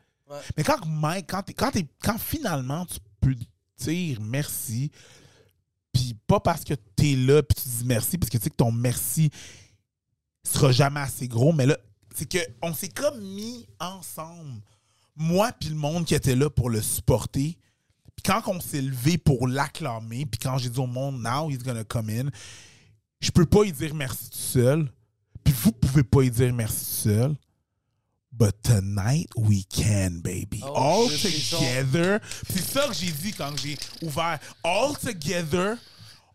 Mais 0.57 0.65
quand 0.65 0.85
Mike, 0.87 1.27
quand, 1.29 1.43
quand, 1.57 1.71
quand 2.03 2.19
finalement 2.19 2.85
tu 2.87 2.99
peux 3.21 3.35
dire 3.79 4.21
merci, 4.21 4.91
puis 5.93 6.17
pas 6.27 6.41
parce 6.41 6.65
que 6.65 6.75
tu 6.97 7.13
es 7.13 7.17
là 7.17 7.43
puis 7.43 7.63
tu 7.63 7.69
dis 7.69 7.85
merci, 7.85 8.19
parce 8.19 8.31
que 8.31 8.37
tu 8.39 8.45
sais 8.45 8.51
que 8.51 8.57
ton 8.57 8.73
merci 8.73 9.31
sera 10.45 10.73
jamais 10.73 11.01
assez 11.01 11.29
gros, 11.29 11.53
mais 11.53 11.67
là, 11.67 11.77
c'est 12.15 12.29
que 12.29 12.39
on 12.63 12.75
s'est 12.75 12.89
comme 12.89 13.21
mis 13.21 13.67
ensemble, 13.79 14.61
moi 15.15 15.53
puis 15.53 15.69
le 15.69 15.77
monde 15.77 16.05
qui 16.05 16.15
était 16.15 16.37
là 16.37 16.51
pour 16.51 16.71
le 16.71 16.83
supporter. 16.83 17.59
Puis 18.17 18.23
quand 18.25 18.43
on 18.47 18.61
s'est 18.61 18.81
levé 18.81 19.19
pour 19.19 19.47
l'acclamer, 19.47 20.25
puis 20.27 20.41
quand 20.41 20.57
j'ai 20.59 20.71
dit 20.71 20.81
au 20.81 20.87
monde, 20.87 21.21
now 21.21 21.51
he's 21.51 21.63
gonna 21.63 21.85
come 21.85 22.09
in, 22.09 22.31
je 23.21 23.31
peux 23.31 23.45
pas 23.47 23.65
y 23.65 23.73
dire 23.73 23.95
merci 23.95 24.31
tout 24.31 24.39
seul. 24.39 24.91
Puis 25.45 25.55
vous 25.55 25.73
pouvez 25.73 26.03
pas 26.03 26.23
y 26.23 26.31
dire 26.31 26.53
merci 26.53 26.85
tout 26.85 27.09
seul. 27.11 27.37
But 28.39 28.63
tonight 28.63 29.29
we 29.35 29.65
can, 29.65 30.21
baby. 30.23 30.61
Oh, 30.63 31.07
All 31.07 31.09
together. 31.09 32.21
C'est 32.51 32.63
ça 32.63 32.87
que 32.87 32.93
j'ai 32.93 33.11
dit 33.11 33.33
quand 33.33 33.57
j'ai 33.57 33.79
ouvert. 34.03 34.39
All 34.63 34.95
together, 34.99 35.79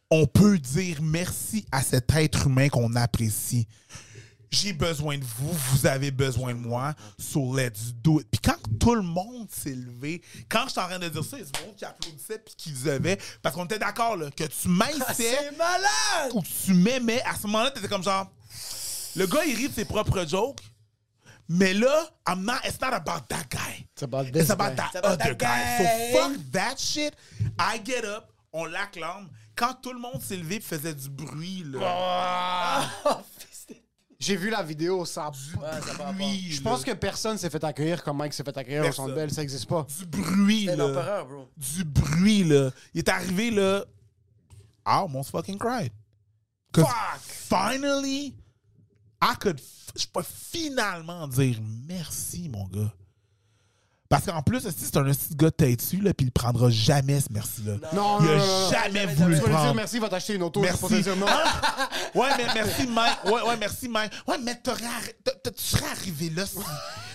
on 0.10 0.26
peut 0.26 0.58
dire 0.58 1.00
merci 1.02 1.64
à 1.72 1.84
cet 1.84 2.12
être 2.16 2.48
humain 2.48 2.70
qu'on 2.70 2.96
apprécie. 2.96 3.68
J'ai 4.50 4.74
besoin 4.74 5.18
de 5.18 5.24
vous, 5.24 5.54
vous 5.54 5.86
avez 5.86 6.12
besoin 6.12 6.54
de 6.54 6.60
moi, 6.60 6.94
so 7.18 7.56
let's 7.56 7.94
do 8.04 8.20
it. 8.20 8.28
Puis 8.30 8.42
quand 8.44 8.58
tout 8.80 8.96
le 8.96 9.02
monde 9.02 9.48
s'est 9.50 9.76
levé, 9.76 10.22
quand 10.50 10.66
je 10.66 10.72
suis 10.72 10.80
en 10.82 10.88
train 10.88 11.00
de 11.00 11.08
dire 11.08 11.24
ça, 11.24 11.38
il 11.38 11.46
y 11.46 11.48
a 11.48 11.52
du 11.52 11.66
monde 11.66 11.76
qui 11.78 11.86
applaudissait 11.86 12.40
puis 12.40 12.54
qui 12.58 12.72
disait, 12.72 13.00
parce 13.42 13.56
qu'on 13.56 13.64
était 13.64 13.80
d'accord 13.80 14.18
là, 14.18 14.30
que 14.32 14.44
tu 14.44 14.68
m'aimais 14.68 15.06
C'est 15.16 15.56
malade! 15.56 16.32
ou 16.34 16.42
que 16.42 16.48
tu 16.66 16.74
m'aimais, 16.74 17.22
à 17.22 17.36
ce 17.38 17.44
moment-là, 17.48 17.72
t'étais 17.72 17.88
comme 17.88 18.04
genre. 18.04 18.30
Le 19.16 19.26
gars, 19.28 19.46
il 19.46 19.56
rit 19.56 19.70
de 19.70 19.74
ses 19.74 19.86
propres 19.86 20.28
jokes. 20.28 20.60
Mais 21.54 21.74
là, 21.74 22.08
I'm 22.28 22.46
not, 22.46 22.60
it's 22.66 22.80
not 22.80 22.94
about 22.94 23.28
that 23.30 23.46
guy. 23.50 23.86
It's 23.94 24.04
about 24.04 24.28
It's 24.28 24.32
this 24.32 24.50
about 24.52 24.70
guy. 24.70 24.76
that 24.76 24.90
It's 24.94 25.00
about 25.00 25.12
other 25.22 25.36
that 25.36 25.38
guy. 25.38 25.78
guy. 25.78 26.14
So 26.14 26.20
fuck 26.30 26.52
that 26.54 26.76
shit. 26.80 27.14
I 27.60 27.78
get 27.84 28.06
up, 28.06 28.32
on 28.54 28.66
l'acclame. 28.72 29.30
Quand 29.56 29.74
tout 29.82 29.92
le 29.92 30.00
monde 30.00 30.22
s'est 30.22 30.38
levé 30.38 30.56
et 30.56 30.60
faisait 30.62 30.94
du 30.94 31.10
bruit, 31.10 31.64
là. 31.66 31.80
Ah, 31.84 33.22
fils 33.38 33.68
J'ai 34.20 34.36
vu 34.38 34.50
la 34.52 34.62
vidéo, 34.64 35.04
ça. 35.04 35.30
Ouais, 35.60 35.82
ça 35.86 35.96
pas. 35.96 36.12
bruit, 36.14 36.52
Je 36.52 36.62
pense 36.62 36.84
que 36.86 36.92
personne 36.92 37.38
s'est 37.38 37.50
fait 37.50 37.64
accueillir 37.64 38.02
comme 38.04 38.18
Mike 38.18 38.34
s'est 38.34 38.44
fait 38.44 38.56
accueillir 38.56 38.82
au 38.82 38.84
Personne. 38.86 39.06
Centre 39.08 39.16
Bell, 39.16 39.32
ça 39.32 39.42
existe 39.42 39.66
pas. 39.68 39.86
Du 40.00 40.06
bruit, 40.06 40.66
C'est 40.68 40.76
là. 40.78 41.24
bro. 41.24 41.50
Du 41.58 41.84
bruit, 41.84 42.44
là. 42.46 42.70
Il 42.94 43.00
est 43.00 43.10
arrivé, 43.10 43.50
là. 43.52 43.84
I 44.86 44.92
almost 45.04 45.32
fucking 45.32 45.58
cried. 45.58 45.92
Cause 46.72 46.86
finally, 47.50 48.34
I 49.22 49.34
could. 49.40 49.60
Je 49.96 50.06
peux 50.12 50.24
finalement 50.24 51.28
dire 51.28 51.58
merci, 51.88 52.50
mon 52.50 52.66
gars. 52.68 52.92
Parce 54.10 54.26
qu'en 54.26 54.42
plus, 54.42 54.60
si 54.60 54.76
c'est 54.78 54.98
un 54.98 55.06
petit 55.06 55.36
gars 55.36 55.52
têtu, 55.52 56.02
là, 56.02 56.14
puis 56.14 56.26
il 56.28 56.32
prendra 56.34 56.70
jamais 56.70 57.22
ce 57.22 57.28
merci-là. 57.32 57.76
Non, 57.94 58.18
Il 58.20 58.26
non, 58.26 58.32
a 58.34 58.36
non, 58.36 58.38
non, 58.40 58.46
non. 58.66 58.70
jamais 58.70 59.00
Jamais, 59.00 59.06
voulu 59.14 59.30
le 59.30 59.36
lui 59.36 59.40
dire 59.40 59.50
prendre. 59.50 59.76
merci, 59.76 59.96
il 59.96 60.02
va 60.02 60.10
t'acheter 60.10 60.34
une 60.36 60.44
auto. 60.44 60.60
Merci. 60.60 60.82
pas 60.82 60.88
te 60.90 60.96
dire 60.96 61.16
non. 61.16 61.26
Ouais, 62.16 62.28
mais 62.36 62.46
merci, 62.54 62.88
Mike. 62.88 63.24
Ouais, 63.24 63.42
ouais, 63.42 63.58
merci, 63.58 63.88
Mike. 63.88 64.12
Ouais, 64.28 64.38
mais 64.44 64.56
t'aurais 64.62 64.84
tu 65.44 65.64
serais 65.64 65.90
arrivé 65.92 66.30
là. 66.30 66.46
si- 66.46 66.58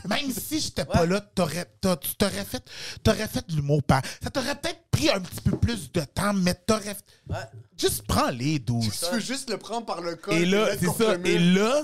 Même 0.09 0.31
si 0.33 0.59
j'étais 0.59 0.87
pas 0.87 1.05
là, 1.05 1.21
t'aurais, 1.21 1.67
t'aurais 1.83 2.45
fait, 2.47 2.65
t'aurais 3.03 3.29
fait 3.29 3.47
de 3.47 3.57
l'humour. 3.57 3.83
par- 3.83 4.01
Ça 4.23 4.31
t'aurait 4.31 4.55
peut-être 4.59 4.81
pris 4.91 5.11
un 5.11 5.21
petit 5.21 5.43
peu 5.43 5.59
plus 5.59 5.93
de 5.93 6.01
temps, 6.01 6.33
mais 6.33 6.55
t'aurais. 6.55 6.97
Ouais. 7.29 7.37
Juste 7.79 8.05
prends 8.09 8.31
les 8.31 8.59
12. 8.59 8.89
Tu 8.89 9.15
veux 9.15 9.21
juste 9.21 9.51
le 9.51 9.59
prendre 9.59 9.85
par 9.85 10.01
le 10.01 10.17
col. 10.17 10.33
Et 10.33 10.47
là, 10.47 10.69
c'est 10.81 10.87
ça. 10.87 11.15
Et 11.27 11.39
là, 11.39 11.83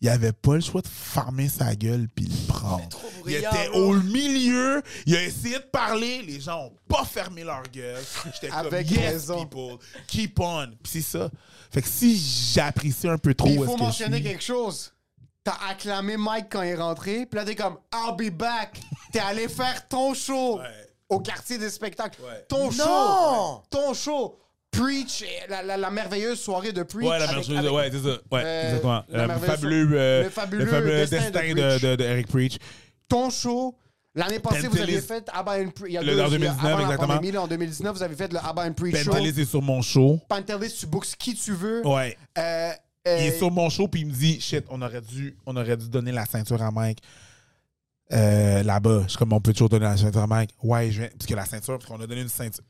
il 0.00 0.08
avait 0.08 0.32
pas 0.32 0.54
le 0.54 0.60
choix 0.60 0.80
de 0.80 0.86
farmer 0.88 1.48
sa 1.48 1.74
gueule 1.74 2.06
puis 2.14 2.26
le 2.26 2.46
prendre. 2.46 2.88
Il 3.26 3.34
était 3.34 3.68
au 3.74 3.94
milieu, 3.94 4.82
il 5.06 5.16
a 5.16 5.22
essayé 5.24 5.56
de 5.58 5.64
parler, 5.64 6.22
les 6.22 6.40
gens 6.40 6.66
ont 6.66 6.72
pas 6.88 7.04
fermé 7.04 7.42
leur 7.44 7.62
gueule. 7.64 8.02
J'étais 8.34 8.48
comme 8.48 8.58
Avec 8.66 8.90
yes, 8.90 9.00
raison. 9.12 9.44
people, 9.44 9.78
keep 10.06 10.38
on. 10.40 10.68
Puis 10.82 10.92
c'est 10.92 11.18
ça. 11.18 11.30
Fait 11.70 11.82
que 11.82 11.88
si 11.88 12.16
j'apprécie 12.54 13.08
un 13.08 13.18
peu 13.18 13.34
trop 13.34 13.48
il 13.48 13.56
faut 13.56 13.64
est-ce 13.64 13.72
que 13.72 13.78
je 13.78 13.82
mentionner 13.82 14.16
suis- 14.18 14.24
quelque 14.26 14.44
chose. 14.44 14.92
T'as 15.44 15.56
acclamé 15.70 16.16
Mike 16.16 16.46
quand 16.50 16.62
il 16.62 16.68
est 16.70 16.74
rentré, 16.74 17.24
puis 17.26 17.38
là 17.38 17.44
t'es 17.44 17.54
comme 17.54 17.78
I'll 17.92 18.14
be 18.16 18.30
back. 18.34 18.80
T'es 19.12 19.18
allé 19.20 19.48
faire 19.48 19.88
ton 19.88 20.12
show 20.14 20.58
Ouais. 20.58 20.88
au 21.08 21.20
quartier 21.20 21.56
des 21.58 21.70
spectacles. 21.70 22.20
Ouais. 22.22 22.44
Ton 22.48 22.70
Non! 22.70 22.70
show, 22.70 23.62
ton 23.70 23.94
show. 23.94 24.38
Preach, 24.70 25.24
la, 25.48 25.62
la- 25.62 25.76
la 25.76 25.90
merveilleuse 25.90 26.38
soirée 26.40 26.72
de 26.72 26.82
Preach. 26.82 27.06
Ouais, 27.08 27.18
la 27.18 27.26
merveilleuse, 27.26 27.58
avec- 27.58 27.72
ouais, 27.72 27.90
c'est 27.90 28.02
ça. 28.02 28.18
Ouais, 28.30 28.42
Euh, 28.44 28.62
exactement. 28.68 29.04
la 29.08 29.22
Le 29.22 29.26
merveilleuse- 29.28 29.46
fabuleux, 29.56 29.88
euh, 29.94 30.22
le 30.24 30.30
fabuleux 30.30 30.64
le 30.64 30.70
fabuleux 30.70 30.96
destin 31.06 31.16
destin, 31.30 31.30
de 31.30 31.54
de, 31.54 31.60
Preach. 31.68 31.82
de, 31.82 31.96
de 31.96 32.04
Eric 32.04 32.26
Preach. 32.28 32.58
Ton 33.08 33.30
show. 33.30 33.74
L'année 34.14 34.38
passée, 34.40 34.66
vous 34.68 34.80
avez 34.80 35.00
fait 35.00 35.28
Abba 35.32 35.58
and 35.60 35.70
Preach. 35.70 35.96
En 35.96 36.00
il 36.02 36.06
y 36.08 36.10
a- 36.10 36.14
2019, 36.28 36.58
avant 36.64 36.76
la 36.76 36.82
exactement. 36.82 37.08
pandémie, 37.14 37.32
là, 37.32 37.42
en 37.42 37.46
2019, 37.46 37.96
vous 37.96 38.02
avez 38.02 38.16
fait 38.16 38.32
le 38.32 38.38
Abba 38.38 38.66
and 38.66 38.72
Preach 38.72 38.96
show. 38.96 39.10
Pentelis 39.10 39.40
est 39.40 39.44
sur 39.44 39.62
mon 39.62 39.80
show. 39.80 40.20
Pantelis, 40.28 40.74
tu 40.78 40.86
bookes 40.86 41.14
qui 41.18 41.34
tu 41.34 41.52
veux. 41.52 41.86
Ouais. 41.86 42.16
Euh, 42.36 42.70
Il 43.06 43.10
euh, 43.10 43.16
est 43.18 43.38
sur 43.38 43.50
mon 43.50 43.70
show 43.70 43.88
puis 43.88 44.00
il 44.02 44.06
me 44.08 44.12
dit 44.12 44.40
shit, 44.40 44.64
on 44.70 44.82
aurait 44.82 45.00
dû, 45.00 45.36
on 45.46 45.56
aurait 45.56 45.76
dû 45.76 45.88
donner 45.88 46.12
la 46.12 46.26
ceinture 46.26 46.60
à 46.62 46.70
Mike. 46.70 46.98
Euh, 48.12 48.62
là-bas, 48.62 49.02
je 49.04 49.08
suis 49.10 49.18
comme 49.18 49.32
on 49.32 49.40
peut 49.40 49.52
toujours 49.52 49.68
donner 49.68 49.84
la 49.84 49.96
ceinture 49.96 50.22
à 50.22 50.26
Mike. 50.26 50.50
Ouais, 50.62 50.90
je 50.90 51.00
viens 51.00 51.08
parce 51.10 51.26
que 51.26 51.34
la 51.34 51.44
ceinture 51.44 51.78
parce 51.78 51.86
qu'on 51.90 52.00
a 52.02 52.06
donné 52.06 52.22
une 52.22 52.28
ceinture. 52.28 52.64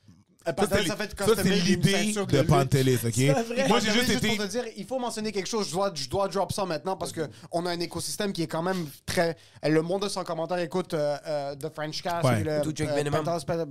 Euh, 0.49 1.27
Ça, 1.35 1.43
c'est 1.43 1.49
l'idée 1.51 2.13
de. 2.15 2.43
Pantelis, 2.43 2.99
OK? 3.05 3.17
vrai? 3.47 3.69
Moi, 3.69 3.81
j'ai 3.81 3.93
juste 3.93 4.11
été 4.11 4.29
pour 4.29 4.45
te 4.47 4.51
dire, 4.51 4.65
il 4.77 4.85
faut 4.87 4.99
mentionner 4.99 5.33
quelque 5.33 5.49
chose. 5.49 5.69
Je 5.69 5.73
dois, 5.73 5.93
je 5.95 6.09
dois 6.09 6.29
drop 6.29 6.53
ça 6.53 6.65
maintenant 6.65 6.97
parce 6.97 7.13
que 7.13 7.29
on 7.53 7.67
a 7.67 7.71
un 7.71 7.81
écosystème 7.81 8.33
qui 8.33 8.43
est 8.43 8.47
quand 8.47 8.63
même 8.63 8.87
très. 9.07 9.37
Le 9.65 9.83
monde 9.83 10.03
de 10.03 10.09
son 10.09 10.25
commentaire 10.25 10.59
écoute 10.59 10.95
euh, 10.95 11.17
euh, 11.27 11.55
The 11.57 11.73
French 11.75 12.03
Cast, 12.03 12.29
le, 12.45 12.63
Two 12.63 12.73
Drink 12.73 12.91
euh, 12.91 12.97
Minimum. 12.97 13.25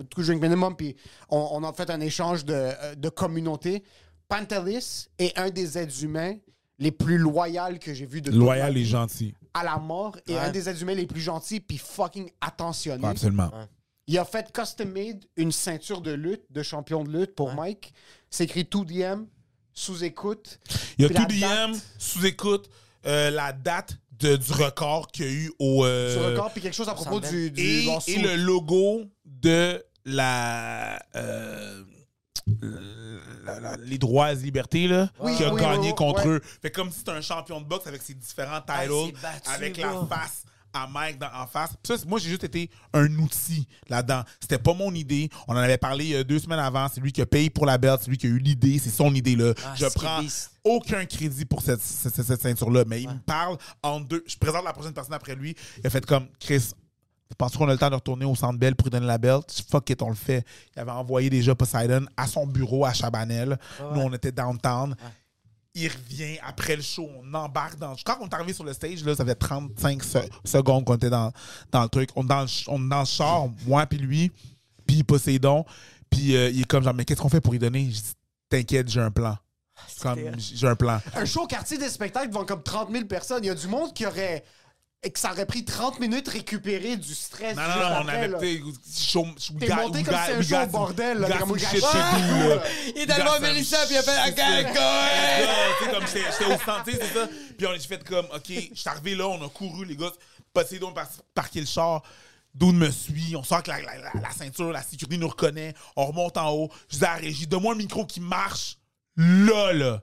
Two 0.09 0.23
Drink 0.23 0.41
Minimum, 0.41 0.75
puis 0.75 0.95
on, 1.29 1.47
on 1.51 1.63
a 1.63 1.73
fait 1.73 1.89
un 1.89 1.99
échange 2.01 2.45
de, 2.45 2.53
euh, 2.53 2.95
de 2.95 3.09
communauté. 3.09 3.83
Pantelis 4.27 5.07
est 5.17 5.37
un 5.37 5.49
des 5.49 5.77
êtres 5.77 6.03
humains 6.03 6.35
les 6.79 6.91
plus 6.91 7.17
loyaux 7.17 7.77
que 7.81 7.93
j'ai 7.93 8.05
vu 8.05 8.21
de 8.21 8.29
Loyal 8.31 8.77
et 8.77 8.85
gentil. 8.85 9.33
à 9.53 9.63
la 9.63 9.77
mort 9.77 10.15
et 10.27 10.33
Ouais. 10.33 10.39
un 10.39 10.51
des 10.51 10.69
êtres 10.69 10.81
humains 10.81 10.93
les 10.93 11.07
plus 11.07 11.21
gentils 11.21 11.59
puis 11.59 11.77
fucking 11.77 12.29
attentionnés. 12.41 13.03
Ouais, 13.03 13.09
absolument. 13.11 13.49
Il 14.07 14.17
a 14.17 14.25
fait 14.25 14.51
custom 14.53 14.89
made 14.91 15.25
une 15.35 15.51
ceinture 15.51 16.01
de 16.01 16.11
lutte, 16.11 16.43
de 16.49 16.63
champion 16.63 17.03
de 17.03 17.09
lutte 17.11 17.35
pour 17.35 17.53
Mike. 17.53 17.93
C'est 18.29 18.45
écrit 18.45 18.65
tout 18.65 18.85
DM, 18.85 19.23
sous 19.73 20.03
écoute. 20.03 20.59
Il 20.97 21.01
y 21.03 21.05
a 21.05 21.09
Puis 21.09 21.15
tout 21.17 21.41
la 21.41 21.67
DM, 21.67 21.71
date- 21.73 21.81
sous-écoute, 21.97 22.69
euh, 23.05 23.29
la 23.31 23.51
date 23.53 23.97
de- 24.19 24.37
du 24.37 24.51
record 24.53 25.07
qu'il 25.11 25.25
y 25.25 25.27
a 25.27 25.31
eu 25.31 25.51
au. 25.59 25.85
euh, 25.85 26.31
record, 26.31 26.51
puis 26.51 26.61
quelque 26.61 26.73
chose 26.73 26.89
à 26.89 26.93
propos 26.93 27.19
du, 27.19 27.51
du 27.51 27.61
et, 27.61 28.17
le 28.17 28.35
logo 28.37 29.03
de 29.25 29.83
la. 30.05 30.99
euh, 31.15 31.83
la- 33.43 33.59
la- 33.59 33.75
les 33.77 33.97
droits 33.97 34.31
et 34.31 34.35
libertés 34.35 34.87
là, 34.87 35.09
Oui, 35.19 35.35
qui 35.35 35.43
a 35.43 35.53
oui, 35.53 35.61
gagné 35.61 35.89
oui, 35.89 35.95
contre 35.95 36.25
ouais. 36.25 36.35
eux. 36.35 36.41
Fait 36.61 36.71
comme 36.71 36.91
si 36.91 36.99
c'était 36.99 37.11
un 37.11 37.21
champion 37.21 37.59
de 37.61 37.65
boxe 37.65 37.87
avec 37.87 38.01
ses 38.01 38.13
différents 38.13 38.61
Ah, 38.67 38.81
titles, 38.83 39.19
battu, 39.21 39.49
avec 39.49 39.77
là. 39.77 39.93
la 39.93 40.05
face 40.17 40.43
à 40.83 40.87
Mike 40.87 41.19
dans- 41.19 41.31
en 41.33 41.47
face. 41.47 41.71
Ça, 41.83 41.95
moi, 42.07 42.19
j'ai 42.19 42.29
juste 42.29 42.43
été 42.43 42.69
un 42.93 43.07
outil 43.19 43.67
là-dedans. 43.89 44.23
C'était 44.39 44.57
pas 44.57 44.73
mon 44.73 44.93
idée. 44.93 45.29
On 45.47 45.53
en 45.53 45.57
avait 45.57 45.77
parlé 45.77 46.13
euh, 46.13 46.23
deux 46.23 46.39
semaines 46.39 46.59
avant. 46.59 46.87
C'est 46.93 47.01
lui 47.01 47.11
qui 47.11 47.21
a 47.21 47.25
payé 47.25 47.49
pour 47.49 47.65
la 47.65 47.77
belt. 47.77 47.99
C'est 48.03 48.09
lui 48.09 48.17
qui 48.17 48.27
a 48.27 48.29
eu 48.29 48.39
l'idée. 48.39 48.79
C'est 48.79 48.89
son 48.89 49.13
idée 49.13 49.35
là. 49.35 49.53
Ah, 49.65 49.73
Je 49.75 49.85
prends 49.95 50.19
aucun 50.63 51.05
crédit 51.05 51.45
pour 51.45 51.61
cette, 51.61 51.81
cette, 51.81 52.13
cette- 52.15 52.25
cette 52.25 52.41
ceinture-là. 52.41 52.83
Mais 52.87 53.01
il 53.01 53.09
me 53.09 53.19
parle 53.19 53.57
en 53.83 53.99
deux. 53.99 54.23
Je 54.27 54.37
présente 54.37 54.63
la 54.63 54.73
prochaine 54.73 54.93
personne 54.93 55.13
après 55.13 55.35
lui. 55.35 55.55
Il 55.79 55.87
a 55.87 55.89
fait 55.89 56.05
comme 56.05 56.27
Chris. 56.39 56.71
Penses-tu 57.37 57.57
qu'on 57.57 57.67
a 57.67 57.73
le 57.73 57.77
temps 57.77 57.89
de 57.89 57.95
retourner 57.95 58.23
au 58.23 58.35
centre 58.35 58.57
Bell 58.57 58.73
pour 58.73 58.85
lui 58.85 58.91
donner 58.91 59.05
la 59.05 59.17
belt? 59.17 59.63
Fuck 59.69 59.89
it, 59.89 60.01
on 60.01 60.07
le 60.09 60.15
fait. 60.15 60.45
Il 60.75 60.79
avait 60.79 60.91
envoyé 60.91 61.29
déjà 61.29 61.53
Poseidon 61.55 62.05
à 62.15 62.25
son 62.25 62.47
bureau 62.47 62.85
à 62.85 62.93
Chabanel. 62.93 63.59
Nous, 63.93 63.99
on 64.01 64.13
était 64.13 64.31
downtown. 64.31 64.95
Il 65.79 65.89
revient 65.89 66.37
après 66.43 66.75
le 66.75 66.81
show, 66.81 67.07
on 67.23 67.33
embarque 67.35 67.77
dans. 67.77 67.95
Quand 68.03 68.17
on 68.21 68.27
est 68.27 68.33
arrivé 68.33 68.51
sur 68.53 68.63
le 68.63 68.73
stage, 68.73 69.03
là, 69.03 69.15
ça 69.15 69.23
fait 69.23 69.35
35 69.35 70.03
se- 70.03 70.17
secondes 70.43 70.83
qu'on 70.85 70.95
était 70.95 71.09
dans, 71.09 71.31
dans 71.71 71.83
le 71.83 71.89
truc. 71.89 72.09
On 72.15 72.23
est 72.23 72.27
dans 72.27 72.41
le, 72.41 72.47
on 72.67 72.83
est 72.85 72.89
dans 72.89 72.99
le 73.01 73.05
char, 73.05 73.47
moi 73.67 73.85
puis 73.85 73.99
lui, 73.99 74.31
puis 74.87 75.03
Poséidon. 75.03 75.65
Puis 76.09 76.35
euh, 76.35 76.49
il 76.49 76.61
est 76.61 76.65
comme 76.65 76.83
genre, 76.83 76.93
mais 76.93 77.05
qu'est-ce 77.05 77.21
qu'on 77.21 77.29
fait 77.29 77.41
pour 77.41 77.53
y 77.53 77.59
donner? 77.59 77.85
Je 77.91 78.01
dis, 78.01 78.13
t'inquiète, 78.49 78.89
j'ai 78.89 79.01
un 79.01 79.11
plan. 79.11 79.37
Comme, 80.01 80.19
j'ai 80.39 80.67
un 80.67 80.75
plan. 80.75 80.99
Un 81.13 81.25
show 81.25 81.43
au 81.43 81.47
quartier 81.47 81.77
des 81.77 81.89
spectacles 81.89 82.29
devant 82.29 82.45
comme 82.45 82.63
30 82.63 82.91
000 82.91 83.05
personnes. 83.05 83.43
Il 83.43 83.47
y 83.47 83.51
a 83.51 83.55
du 83.55 83.67
monde 83.67 83.93
qui 83.93 84.05
aurait. 84.05 84.43
Et 85.03 85.11
que 85.11 85.19
ça 85.19 85.31
aurait 85.31 85.45
pris 85.45 85.63
30 85.63 85.99
minutes 85.99 86.27
récupérer 86.27 86.97
du 86.97 87.13
stress. 87.13 87.55
Non, 87.55 87.61
non, 87.63 87.69
non, 87.89 87.95
on 88.01 88.07
avait. 88.07 88.27
we 88.63 88.73
T'es 89.59 89.67
monté 89.83 90.03
comme 90.03 90.13
si 90.25 90.31
un 90.31 90.41
show 90.41 90.55
au 90.55 90.71
bordel, 90.71 91.17
là. 91.19 91.27
comme, 91.39 91.49
shit 91.59 91.81
là. 91.81 92.63
Il 92.95 93.01
est 93.01 93.11
allé 93.11 93.23
voir 93.23 93.39
Mélissa, 93.41 93.77
puis 93.85 93.93
il 93.95 93.97
a 93.97 94.01
fait. 94.03 94.11
Ouais, 94.73 95.47
tu 95.79 95.85
sais, 95.85 95.91
comme 95.91 96.07
j'étais 96.07 96.45
au 96.45 96.57
centre, 96.65 96.83
c'est 96.85 97.13
ça. 97.13 97.27
Puis 97.57 97.67
on 97.67 97.71
a 97.71 97.79
fait 97.79 98.03
comme, 98.03 98.25
OK, 98.33 98.43
je 98.47 98.53
suis 98.79 98.89
arrivé 98.89 99.15
là, 99.15 99.27
on 99.27 99.45
a 99.45 99.49
couru, 99.49 99.85
les 99.85 99.95
gars. 99.95 100.11
Poséidon 100.53 100.91
parti 100.93 101.19
parquer 101.35 101.59
le 101.59 101.67
char. 101.67 102.01
Doune 102.55 102.77
me 102.77 102.89
suit, 102.89 103.35
on 103.35 103.43
sort 103.43 103.57
avec 103.59 103.67
la, 103.67 103.79
la- 103.81 103.97
la- 104.15 104.19
la 104.19 104.31
ceinture, 104.31 104.71
la 104.71 104.81
sécurité 104.81 105.17
nous 105.19 105.27
reconnaît, 105.27 105.75
on 105.95 106.07
remonte 106.07 106.37
en 106.37 106.49
haut. 106.49 106.71
Je 106.89 106.97
dis 106.97 107.05
à 107.05 107.09
la 107.13 107.15
régie, 107.17 107.45
donne-moi 107.45 107.73
un 107.75 107.77
micro 107.77 108.03
qui 108.03 108.19
marche 108.19 108.77
là, 109.15 109.73
là. 109.73 110.01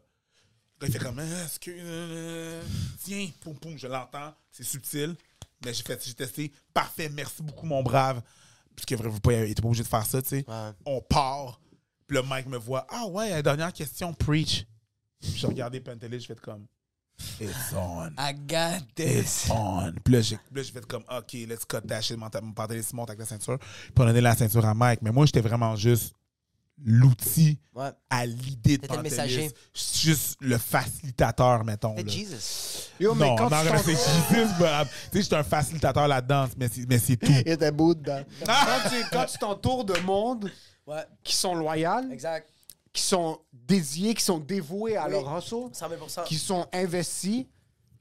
Il 0.86 0.92
fait 0.92 0.98
comme, 0.98 1.18
Ah, 1.18 1.44
est-ce 1.44 1.58
que. 1.58 1.70
euh, 1.74 2.62
tiens, 3.02 3.28
poum, 3.40 3.54
poum, 3.56 3.78
je 3.78 3.86
l'entends, 3.86 4.34
c'est 4.50 4.64
subtil. 4.64 5.16
Mais 5.64 5.72
j'ai 5.72 5.82
fait, 5.82 6.02
j'ai 6.04 6.14
testé. 6.14 6.52
Parfait, 6.72 7.08
merci 7.08 7.42
beaucoup, 7.42 7.66
mon 7.66 7.82
brave. 7.82 8.20
Puisque 8.76 8.92
vraiment, 9.00 9.18
pas, 9.18 9.32
il 9.32 9.50
était 9.50 9.62
pas 9.62 9.68
obligé 9.68 9.82
de 9.84 9.88
faire 9.88 10.04
ça, 10.04 10.20
tu 10.20 10.28
sais. 10.30 10.46
On 10.84 11.00
part. 11.00 11.60
Puis 12.06 12.16
le 12.16 12.22
mec 12.22 12.46
me 12.46 12.58
voit, 12.58 12.86
ah 12.90 13.06
ouais, 13.06 13.42
dernière 13.42 13.72
question, 13.72 14.12
preach. 14.12 14.66
Puis 15.20 15.32
j'ai 15.36 15.46
regardé 15.46 15.80
Pentelis, 15.80 16.20
j'ai 16.20 16.26
fait 16.26 16.40
comme, 16.40 16.66
it's 17.40 17.72
on. 17.74 18.10
I 18.18 18.34
got 18.34 18.84
It's 18.98 19.44
this. 19.44 19.50
on. 19.50 19.92
Puis 20.04 20.12
là, 20.14 20.20
j'ai 20.20 20.36
puis 20.36 20.56
là, 20.56 20.62
j'ai 20.62 20.72
fait 20.72 20.84
comme, 20.86 21.04
OK, 21.10 21.32
let's 21.48 21.64
cut 21.64 21.80
that 21.88 22.02
shit. 22.02 22.18
Mon, 22.18 22.28
mon 22.42 22.52
pantalon 22.52 22.82
se 22.82 22.94
monte 22.94 23.08
avec 23.08 23.20
la 23.20 23.26
ceinture. 23.26 23.58
Puis 23.58 23.92
on 23.96 24.02
a 24.02 24.06
donné 24.08 24.20
la 24.20 24.36
ceinture 24.36 24.66
à 24.66 24.74
Mike. 24.74 25.00
Mais 25.00 25.12
moi, 25.12 25.24
j'étais 25.24 25.40
vraiment 25.40 25.74
juste 25.76 26.14
l'outil 26.84 27.58
Ouais. 27.74 27.90
à 28.10 28.24
l'idée 28.26 28.78
de 28.78 28.96
messager. 28.98 29.50
Juste 29.74 30.36
le 30.40 30.58
facilitateur, 30.58 31.64
mettons. 31.64 31.94
C'est 31.96 32.04
là. 32.04 32.12
Jesus. 32.12 32.90
Yo, 33.00 33.14
mais 33.14 33.26
non, 33.26 33.36
quand 33.36 33.50
non, 33.50 33.56
c'est 33.84 33.92
Jesus, 33.92 34.52
uh, 34.60 34.84
Tu 35.10 35.18
sais, 35.18 35.22
j'étais 35.22 35.36
un 35.36 35.42
facilitateur 35.42 36.06
là-dedans, 36.06 36.46
mais 36.56 36.68
c'est, 36.72 36.86
mais 36.88 36.98
c'est 36.98 37.16
tout. 37.16 37.32
Il 37.46 37.48
était 37.52 37.72
beau 37.72 37.94
dedans. 37.94 38.22
quand 39.12 39.24
tu 39.26 39.38
t'entoures 39.38 39.84
de 39.84 39.98
monde 40.00 40.50
Ouais. 40.86 41.02
qui 41.22 41.34
sont 41.34 41.54
loyaux, 41.54 42.10
Exact. 42.12 42.46
qui 42.92 43.02
sont 43.02 43.40
dédiés, 43.52 44.12
qui 44.14 44.22
sont 44.22 44.38
dévoués 44.38 44.96
à 44.98 45.06
Oui. 45.06 45.12
leur 45.12 45.38
hustle, 45.38 45.70
100 45.72 45.88
000 45.88 46.00
qui 46.26 46.36
sont 46.36 46.66
investis, 46.74 47.46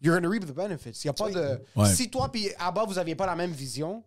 you're 0.01 0.13
gonna 0.19 0.27
reap 0.29 0.45
the 0.45 0.51
benefits. 0.53 0.99
Il 1.03 1.07
y 1.07 1.09
a 1.09 1.13
pas 1.13 1.25
Oui. 1.27 1.33
de. 1.33 1.59
Ouais. 1.77 1.93
Si 1.95 2.09
toi 2.09 2.29
puis 2.29 2.49
Abba 2.59 2.83
vous 2.85 2.97
aviez 2.99 3.15
pas 3.15 3.25
la 3.25 3.35
même 3.37 3.51
vision, 3.53 4.03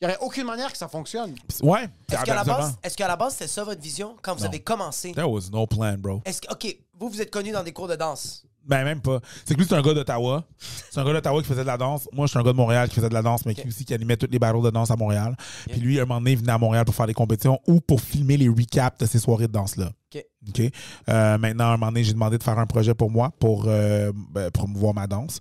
il 0.00 0.04
y 0.04 0.06
aurait 0.08 0.18
aucune 0.20 0.44
manière 0.44 0.70
que 0.70 0.78
ça 0.78 0.88
fonctionne. 0.88 1.34
Ouais. 1.62 1.88
Est-ce 2.10 2.22
qu'à 2.24 2.34
la 2.34 2.44
base, 2.44 2.76
est-ce 2.82 2.96
qu'à 2.96 3.08
la 3.08 3.16
base 3.16 3.32
c'était 3.32 3.48
ça 3.48 3.64
votre 3.64 3.80
vision 3.80 4.16
quand 4.22 4.34
vous 4.34 4.42
Non. 4.42 4.48
avez 4.48 4.60
commencé? 4.60 5.12
There 5.12 5.28
was 5.28 5.50
no 5.52 5.66
plan, 5.66 5.96
bro. 5.98 6.22
Est-ce 6.24 6.40
que 6.40 6.52
ok, 6.52 6.76
vous 7.00 7.08
vous 7.08 7.20
êtes 7.20 7.30
connu 7.30 7.50
dans 7.50 7.62
des 7.64 7.72
cours 7.72 7.88
de 7.88 7.96
danse 7.96 8.44
Ben, 8.68 8.84
même 8.84 9.00
pas. 9.00 9.20
C'est 9.46 9.54
que 9.54 9.60
lui, 9.60 9.66
c'est 9.66 9.74
un 9.74 9.80
gars 9.80 9.94
d'Ottawa. 9.94 10.44
C'est 10.90 11.00
un 11.00 11.04
gars 11.04 11.14
d'Ottawa 11.14 11.40
qui 11.40 11.48
faisait 11.48 11.62
de 11.62 11.66
la 11.66 11.78
danse. 11.78 12.06
Moi, 12.12 12.26
je 12.26 12.30
suis 12.30 12.38
un 12.38 12.42
gars 12.42 12.52
de 12.52 12.56
Montréal 12.56 12.88
qui 12.88 12.96
faisait 12.96 13.08
de 13.08 13.14
la 13.14 13.22
danse, 13.22 13.46
mais 13.46 13.54
qui 13.54 13.66
aussi 13.66 13.86
qui 13.86 13.94
animait 13.94 14.18
toutes 14.18 14.30
les 14.30 14.38
battles 14.38 14.62
de 14.62 14.70
danse 14.70 14.90
à 14.90 14.96
Montréal. 14.96 15.36
Puis 15.70 15.80
lui, 15.80 15.98
un 15.98 16.04
moment 16.04 16.20
donné, 16.20 16.32
il 16.32 16.38
venait 16.38 16.52
à 16.52 16.58
Montréal 16.58 16.84
pour 16.84 16.94
faire 16.94 17.06
des 17.06 17.14
compétitions 17.14 17.58
ou 17.66 17.80
pour 17.80 18.02
filmer 18.02 18.36
les 18.36 18.48
recaps 18.48 18.98
de 18.98 19.06
ces 19.06 19.18
soirées 19.18 19.46
de 19.46 19.52
danse-là. 19.52 19.90
Ok. 20.14 20.24
OK. 20.48 20.60
Euh, 21.08 21.38
maintenant, 21.38 21.68
un 21.68 21.76
moment 21.76 21.86
donné, 21.86 22.04
j'ai 22.04 22.12
demandé 22.12 22.36
de 22.36 22.42
faire 22.42 22.58
un 22.58 22.66
projet 22.66 22.94
pour 22.94 23.10
moi 23.10 23.30
pour 23.40 23.64
euh, 23.66 24.12
ben, 24.30 24.50
promouvoir 24.50 24.92
ma 24.92 25.06
danse. 25.06 25.40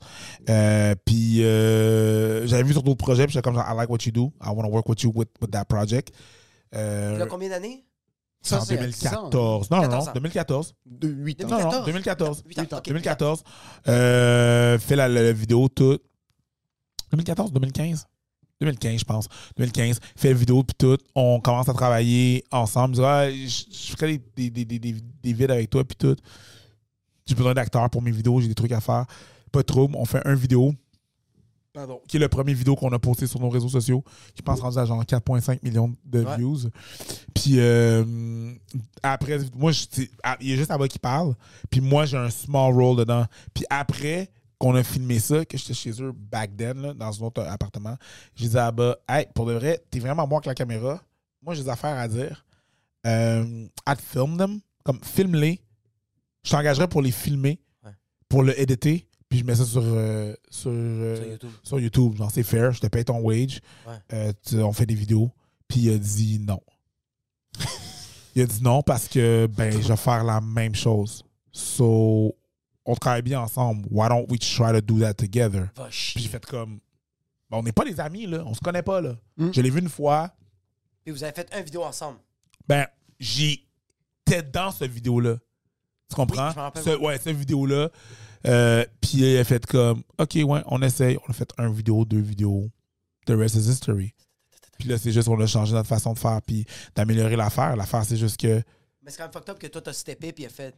Euh, 0.49 0.95
puis 1.05 1.43
euh, 1.43 2.47
j'avais 2.47 2.63
vu 2.63 2.73
sur 2.73 2.83
d'autres 2.83 2.97
projets, 2.97 3.25
puis 3.25 3.33
j'étais 3.33 3.43
comme 3.43 3.55
genre, 3.55 3.67
I 3.69 3.75
like 3.75 3.89
what 3.89 3.99
you 4.05 4.11
do. 4.11 4.31
I 4.41 4.49
want 4.49 4.63
to 4.63 4.69
work 4.69 4.87
with 4.87 5.03
you 5.03 5.11
with, 5.13 5.29
with 5.41 5.51
that 5.51 5.65
project. 5.65 6.13
Il 6.73 6.79
y 6.79 7.21
a 7.21 7.25
combien 7.25 7.49
d'années? 7.49 7.86
C'est 8.47 8.55
en 8.55 8.59
Ça, 8.59 8.65
c'est 8.65 8.73
à 8.73 8.81
2014. 8.81 9.69
Non, 9.69 9.77
non, 9.77 9.81
14 9.83 10.05
non, 10.05 10.09
ans. 10.09 10.13
2014. 10.13 10.75
De 10.85 11.07
8 11.07 11.45
ans. 11.45 11.47
Non, 11.47 11.71
non, 11.71 11.85
2014. 11.85 12.43
2014. 12.43 12.43
Huit 12.45 12.59
ans, 12.59 12.77
ok. 12.77 12.87
2014. 12.87 13.43
Euh, 13.87 14.79
fait 14.79 14.95
la, 14.95 15.31
vidéo 15.33 15.67
toute. 15.67 16.01
2014, 17.11 17.51
2015? 17.53 18.07
2015, 18.59 18.99
je 18.99 19.05
pense. 19.05 19.27
2015. 19.57 19.99
Fait 20.15 20.29
la 20.29 20.33
vidéo, 20.33 20.63
puis 20.63 20.75
tout. 20.77 20.97
On 21.15 21.39
commence 21.39 21.69
à 21.69 21.73
travailler 21.73 22.43
ensemble. 22.51 22.95
Je 22.95 23.01
dis, 23.01 23.05
Ah, 23.05 23.29
je 23.29 23.47
je 23.71 23.91
ferai 23.95 24.17
des, 24.35 24.49
des, 24.49 24.65
des, 24.65 24.79
des, 24.79 24.95
des 25.23 25.33
vides 25.33 25.51
avec 25.51 25.69
toi, 25.69 25.83
puis 25.83 25.95
tout. 25.95 26.15
J'ai 27.25 27.35
besoin 27.35 27.53
d'acteurs 27.53 27.89
pour 27.89 28.01
mes 28.01 28.11
vidéos, 28.11 28.39
j'ai 28.39 28.47
des 28.47 28.55
trucs 28.55 28.71
à 28.71 28.79
faire. 28.81 29.05
Pas 29.51 29.59
de 29.59 29.65
trouble. 29.65 29.95
On 29.97 30.05
fait 30.05 30.25
un 30.25 30.35
vidéo. 30.35 30.73
Pardon. 31.77 32.01
Qui 32.07 32.17
est 32.17 32.19
le 32.19 32.27
premier 32.27 32.53
vidéo 32.55 32.75
qu'on 32.75 32.91
a 32.91 32.97
posté 32.99 33.27
sur 33.27 33.39
nos 33.39 33.49
réseaux 33.49 33.69
sociaux. 33.69 34.03
Qui 34.33 34.41
pense 34.41 34.59
rendu 34.61 34.77
à 34.79 34.85
genre 34.85 35.03
4,5 35.05 35.61
millions 35.63 35.95
de 36.05 36.23
Ouais. 36.23 36.37
views. 36.37 36.57
Puis 37.35 37.59
euh, 37.59 38.51
après, 39.03 39.37
moi, 39.55 39.71
je- 39.71 39.85
ah, 40.23 40.37
il 40.41 40.49
y 40.49 40.53
a 40.53 40.55
juste 40.55 40.71
Abba 40.71 40.87
qui 40.87 40.97
parle. 40.99 41.35
Puis 41.69 41.79
moi, 41.81 42.05
j'ai 42.05 42.17
un 42.17 42.29
small 42.31 42.73
role 42.73 42.97
dedans. 42.97 43.25
Puis 43.53 43.63
après 43.69 44.31
qu'on 44.57 44.73
a 44.73 44.81
filmé 44.83 45.19
ça, 45.19 45.45
que 45.45 45.55
j'étais 45.55 45.75
chez 45.75 45.91
eux 46.01 46.11
back 46.13 46.57
then, 46.57 46.81
là, 46.81 46.93
dans 46.95 47.21
un 47.23 47.27
autre 47.27 47.43
appartement, 47.43 47.95
j'ai 48.35 48.47
dit 48.49 48.57
à 48.57 48.67
Abba, 48.67 48.97
hey, 49.07 49.27
pour 49.35 49.45
de 49.45 49.53
vrai, 49.53 49.79
t'es 49.91 49.99
vraiment 49.99 50.27
bon 50.27 50.37
avec 50.37 50.47
la 50.47 50.55
caméra. 50.55 50.99
Moi, 51.43 51.53
j'ai 51.53 51.61
des 51.63 51.69
affaires 51.69 51.95
à 51.97 52.07
dire. 52.07 52.43
Euh, 53.05 53.67
I'd 53.87 54.01
film 54.01 54.35
them. 54.37 54.59
Comme, 54.83 54.99
filme-les. 55.03 55.61
Je 56.43 56.49
t'engagerais 56.51 56.87
pour 56.87 57.01
les 57.03 57.11
filmer, 57.11 57.59
Ouais. 57.85 57.91
pour 58.29 58.41
le 58.41 58.59
éditer, 58.59 59.05
puis 59.29 59.39
je 59.39 59.43
mets 59.45 59.55
ça 59.55 59.65
sur, 59.65 59.81
euh, 59.83 60.33
sur, 60.49 60.71
euh, 60.71 61.15
sur 61.15 61.25
YouTube 61.31 61.51
sur 61.63 61.79
YouTube. 61.79 62.15
Genre, 62.15 62.31
c'est 62.31 62.43
fair, 62.43 62.71
je 62.71 62.79
te 62.81 62.87
paye 62.87 63.03
ton 63.05 63.19
wage. 63.19 63.59
Ouais. 63.87 63.93
Euh, 64.13 64.33
tu- 64.45 64.61
on 64.61 64.71
fait 64.73 64.85
des 64.85 64.95
vidéos. 64.95 65.31
Puis 65.67 65.81
il 65.81 65.93
a 65.93 65.97
dit 65.97 66.39
non. 66.39 66.61
il 68.35 68.41
a 68.41 68.45
dit 68.45 68.61
non 68.63 68.81
parce 68.81 69.07
que, 69.07 69.47
ben, 69.47 69.71
je 69.71 69.87
vais 69.87 69.97
faire 69.97 70.23
la 70.23 70.39
même 70.41 70.75
chose. 70.75 71.23
So, 71.51 72.35
on 72.85 72.95
travaille 72.95 73.21
bien 73.23 73.41
ensemble. 73.41 73.85
Why 73.91 74.07
don't 74.09 74.25
we 74.29 74.39
try 74.39 74.71
to 74.71 74.81
do 74.81 74.99
that 74.99 75.15
together? 75.15 75.67
Va 75.75 75.87
Puis 75.89 76.21
j'ai 76.21 76.29
fait 76.29 76.45
comme, 76.45 76.79
ben, 77.49 77.57
on 77.57 77.63
n'est 77.63 77.71
pas 77.71 77.83
des 77.83 77.99
amis, 77.99 78.27
là. 78.27 78.43
On 78.45 78.53
se 78.53 78.59
connaît 78.59 78.83
pas, 78.83 79.01
là. 79.01 79.15
Mm. 79.37 79.51
Je 79.53 79.61
l'ai 79.61 79.69
vu 79.69 79.79
une 79.79 79.89
fois. 79.89 80.31
Puis 81.03 81.11
vous 81.13 81.23
avez 81.23 81.33
fait 81.33 81.49
une 81.57 81.63
vidéo 81.63 81.83
ensemble. 81.83 82.19
Ben, 82.67 82.85
j'étais 83.19 84.43
dans 84.53 84.71
cette 84.71 84.91
vidéo-là. 84.91 85.37
Tu 86.09 86.15
comprends? 86.15 86.47
Oui, 86.47 86.51
je 86.53 86.57
m'en 86.57 86.63
rappelle, 86.63 86.83
Ce- 86.83 86.97
ouais, 86.97 87.17
cette 87.17 87.35
vidéo-là. 87.35 87.89
Euh, 88.47 88.85
puis 89.01 89.17
il 89.17 89.37
a 89.37 89.43
fait 89.43 89.65
comme, 89.65 90.03
OK, 90.17 90.35
ouais, 90.35 90.61
on 90.65 90.81
essaye. 90.81 91.17
On 91.27 91.31
a 91.31 91.33
fait 91.33 91.49
un 91.57 91.71
vidéo, 91.71 92.05
deux 92.05 92.21
vidéos. 92.21 92.69
The 93.25 93.31
rest 93.31 93.55
is 93.55 93.69
history. 93.69 94.13
Puis 94.79 94.87
là, 94.87 94.97
c'est 94.97 95.11
juste 95.11 95.27
qu'on 95.27 95.39
a 95.41 95.47
changé 95.47 95.73
notre 95.73 95.89
façon 95.89 96.13
de 96.13 96.19
faire 96.19 96.41
puis 96.41 96.65
d'améliorer 96.95 97.35
l'affaire. 97.35 97.75
L'affaire, 97.75 98.05
c'est 98.05 98.17
juste 98.17 98.39
que. 98.39 98.61
Mais 99.01 99.11
c'est 99.11 99.17
quand 99.17 99.23
même 99.23 99.33
fucked 99.33 99.49
up 99.49 99.59
que 99.59 99.67
toi 99.67 99.81
t'as 99.81 99.93
steppé 99.93 100.33
puis 100.33 100.45
a 100.45 100.49
fait 100.49 100.75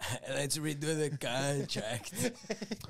let's 0.36 0.58
redo 0.58 0.88
the 0.94 1.10
contract. 1.10 2.12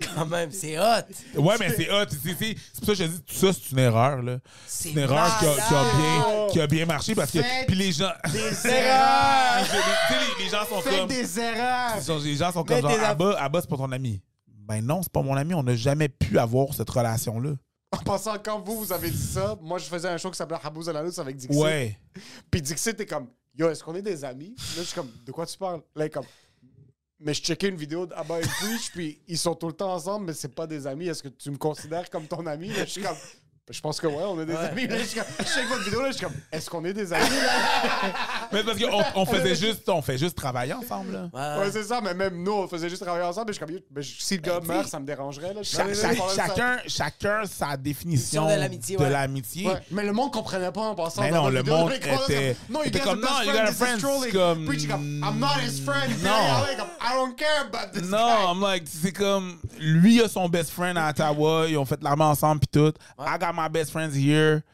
quand 0.15 0.27
même, 0.27 0.51
c'est 0.51 0.79
hot. 0.79 1.05
Ouais, 1.37 1.55
mais 1.61 1.71
c'est 1.71 1.91
hot. 1.91 2.07
C'est 2.11 2.35
c'est- 2.35 2.57
c'est 2.73 2.85
pour 2.85 2.87
ça 2.87 2.93
que 2.93 2.95
je 2.95 3.05
dis, 3.05 3.21
tout 3.23 3.35
ça, 3.35 3.53
c'est 3.53 3.71
une 3.73 3.79
erreur, 3.79 4.23
là. 4.23 4.39
C'est 4.67 4.85
C'est 4.85 4.91
une 4.93 4.99
erreur 4.99 5.39
qui 5.39 5.47
a, 5.47 5.55
qui 5.55 5.61
a 5.75 5.83
malade. 5.83 5.97
bien, 5.97 6.47
qui 6.51 6.61
a 6.61 6.67
bien 6.67 6.87
marché 6.87 7.15
parce 7.15 7.31
que. 7.31 7.67
Puis 7.67 7.77
les 7.77 7.93
gens. 7.93 8.11
Des 8.33 8.39
erreurs! 8.69 9.63
les, 9.63 9.69
tu 9.69 9.75
sais, 9.75 10.37
les- 10.39 10.45
les 10.45 10.51
gens 10.51 10.65
sont 10.67 10.81
Faites 10.81 10.99
comme. 10.99 11.09
des 11.09 11.41
erreurs! 11.41 12.21
Les 12.25 12.37
gens 12.37 12.53
sont 12.53 12.65
comme 12.65 12.81
genre, 12.81 12.91
Abba, 13.05 13.37
Abba, 13.41 13.61
c'est 13.61 13.71
pas 13.71 13.77
ton 13.77 13.93
ami. 13.93 14.21
Ben 14.49 14.81
non, 14.85 15.03
c'est 15.03 15.13
pas 15.13 15.23
mon 15.23 15.37
ami. 15.37 15.55
On 15.55 15.63
n'a 15.63 15.77
jamais 15.77 16.09
pu 16.09 16.39
avoir 16.39 16.73
cette 16.75 16.89
relation-là. 16.91 17.51
En 17.93 17.99
passant, 17.99 18.35
quand 18.43 18.61
vous, 18.61 18.79
vous 18.81 18.93
avez 18.93 19.11
dit 19.11 19.17
ça, 19.23 19.57
moi, 19.63 19.79
je 19.79 19.85
faisais 19.85 20.09
un 20.09 20.17
show 20.17 20.31
qui 20.31 20.37
s'appelait 20.37 20.59
Habouz 20.65 20.89
à 20.89 20.93
la 20.93 21.01
avec 21.01 21.37
Dixie. 21.37 21.57
Ouais. 21.57 21.97
Puis 22.51 22.61
Dixie, 22.61 22.93
t'es 22.95 23.07
comme, 23.07 23.29
yo, 23.57 23.69
est-ce 23.71 23.85
qu'on 23.85 23.95
est 23.95 24.03
des 24.03 24.25
amis? 24.25 24.55
Là, 24.59 24.65
je 24.79 24.83
suis 24.83 24.95
comme, 24.95 25.11
de 25.25 25.31
quoi 25.31 25.47
tu 25.47 25.57
parles? 25.57 25.81
Là, 25.95 26.05
il 26.05 26.07
est 26.07 26.11
comme, 26.11 26.25
mais 27.25 27.35
je 27.35 27.43
checkais 27.43 27.69
une 27.69 27.77
vidéo 27.77 28.07
d'Abba 28.07 28.39
et 28.39 28.43
Preach, 28.43 28.91
puis 28.93 29.19
ils 29.27 29.39
sont 29.39 29.55
tout 29.55 29.67
le 29.67 29.73
temps 29.73 29.93
ensemble, 29.93 30.27
mais 30.27 30.35
c'est 30.35 30.55
pas 30.55 30.67
des 30.67 30.87
amis. 30.87 31.09
Est-ce 31.09 31.23
que 31.23 31.29
tu 31.29 31.51
me 31.51 31.57
considères 31.57 32.09
comme 32.11 32.27
ton 32.27 32.47
ami? 32.47 32.71
Je 32.71 32.85
suis 32.85 33.03
comme. 33.03 33.17
Je 33.70 33.81
pense 33.81 33.99
que 33.99 34.07
ouais, 34.07 34.23
on 34.27 34.39
est 34.43 34.45
des 34.45 34.55
amis. 34.55 34.86
Là, 34.86 34.99
je 34.99 35.05
je 35.05 35.45
check 35.49 35.66
votre 35.70 35.85
vidéo, 35.85 36.03
là, 36.03 36.09
je 36.11 36.16
suis 36.19 36.27
comme, 36.27 36.35
est-ce 36.53 36.69
qu'on 36.69 36.85
est 36.85 36.93
des 36.93 37.11
amis? 37.15 37.24
Là? 37.31 38.11
Mais 38.53 38.62
parce 38.62 38.78
qu'on 38.78 39.03
on 39.15 39.24
faisait 39.24 39.55
juste, 39.55 39.89
on 39.89 40.03
fait 40.03 40.19
juste 40.19 40.36
travailler 40.36 40.74
ensemble. 40.74 41.12
Là. 41.32 41.59
Ouais, 41.59 41.70
c'est 41.73 41.82
ça, 41.85 42.01
mais 42.03 42.12
même 42.12 42.43
nous, 42.43 42.53
on 42.53 42.69
faisait 42.69 42.91
juste 42.91 43.03
travailler 43.03 43.24
ensemble. 43.24 43.51
Et 43.51 43.55
je 43.55 43.57
suis 43.59 43.66
comme, 43.66 43.78
ben, 43.91 44.01
je- 44.03 44.15
si 44.23 44.36
le 44.36 44.43
gars 44.43 44.61
meurt, 44.61 44.86
ça 44.86 45.01
me 45.01 45.07
dérangerait. 45.07 45.55
Là. 45.55 45.62
Cha- 45.62 45.93
cha- 45.95 46.12
chacun, 46.36 46.77
chacun 46.86 47.43
sa 47.47 47.77
définition 47.78 48.45
de 48.47 48.53
l'amitié, 48.55 49.66
ouais. 49.66 49.73
Ouais, 49.73 49.82
mais 49.91 50.05
le 50.05 50.12
monde 50.12 50.31
comprenait 50.31 50.70
pas 50.70 50.82
en 50.82 50.95
passant. 50.95 51.23
Mais 51.23 51.31
non, 51.31 51.49
le 51.49 51.61
vidéo, 51.61 51.74
monde 51.78 51.93
était- 51.93 52.11
comme, 52.11 52.74
Non, 52.74 52.81
you 52.82 52.89
était 52.89 53.01
comme, 53.01 53.20
non, 53.20 53.43
you 53.45 53.53
got 53.53 53.59
a 53.61 53.73
friend. 53.73 53.99
trolling. 53.99 54.32
Comme, 54.32 54.66
Preach, 54.66 54.86
comme, 54.86 55.23
I'm 55.24 55.39
not 55.39 55.59
his 55.66 55.81
friend. 55.81 56.12
Puis 56.12 56.23
non. 56.23 56.66
il 56.70 56.77
comme, 56.77 56.89
I 57.01 57.15
don't 57.15 57.35
care 57.35 57.66
about 57.66 57.93
this 57.99 58.03
Non, 58.09 58.19
guy. 58.19 58.53
I'm 58.53 58.61
like, 58.61 58.85
c'est 58.86 59.12
comme, 59.12 59.57
lui 59.81 60.20
a 60.23 60.28
son 60.28 60.49
best 60.51 60.70
friend 60.70 60.99
à 60.99 61.09
Ottawa, 61.09 61.65
ils 61.66 61.78
ont 61.78 61.86
fait 61.86 62.01
l'armée 62.03 62.24
ensemble 62.24 62.61
pis 62.61 62.69
tout. 62.69 62.93
I 63.19 63.39
got 63.41 63.54
my 63.55 63.69
best 63.69 63.93
friends 63.93 64.15
here. 64.15 64.65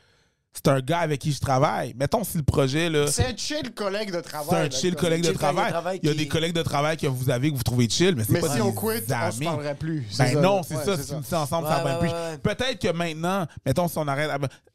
C'est 0.52 0.66
un 0.68 0.80
gars 0.80 0.98
avec 0.98 1.20
qui 1.20 1.32
je 1.32 1.38
travaille. 1.40 1.94
Mettons 1.96 2.24
si 2.24 2.36
le 2.36 2.42
projet, 2.42 2.90
là, 2.90 3.06
C'est 3.06 3.24
un 3.24 3.36
chill 3.36 3.72
collègue 3.72 4.12
de 4.12 4.20
travail. 4.20 4.68
c'est 4.70 4.76
un 4.76 4.80
chill 4.80 4.96
collègue 4.96 5.22
de 5.24 5.30
travail. 5.32 6.00
Il 6.02 6.08
y 6.08 6.12
a 6.12 6.14
des 6.14 6.26
collègues 6.28 6.52
de 6.54 6.62
travail 6.62 6.96
que 6.96 7.06
vous 7.06 7.30
avez 7.30 7.50
que 7.52 7.56
vous 7.56 7.62
trouvez 7.62 7.88
chill, 7.88 8.16
mais 8.16 8.24
c'est 8.24 8.32
Mais 8.32 8.40
pas 8.40 8.48
si 8.48 8.54
des 8.56 8.60
on 8.62 8.72
quit, 8.72 8.86
on 9.08 9.12
amis. 9.12 9.34
se 9.36 9.44
parlerait 9.44 9.74
plus. 9.76 10.04
Ben 10.18 10.32
ça, 10.34 10.40
non, 10.40 10.62
c'est 10.64 10.76
Ouais, 10.76 10.84
ça. 10.84 10.96
Si 10.98 11.14
me 11.14 11.20
dis 11.22 11.34
ensemble, 11.34 11.68
ça 11.68 11.82
va 11.84 11.94
plus. 11.96 12.08
ouais. 12.08 12.38
Peut-être 12.42 12.80
que 12.80 12.92
maintenant, 12.92 13.46
mettons, 13.64 13.86
si 13.86 13.96
on 13.98 14.08
arrête. 14.08 14.28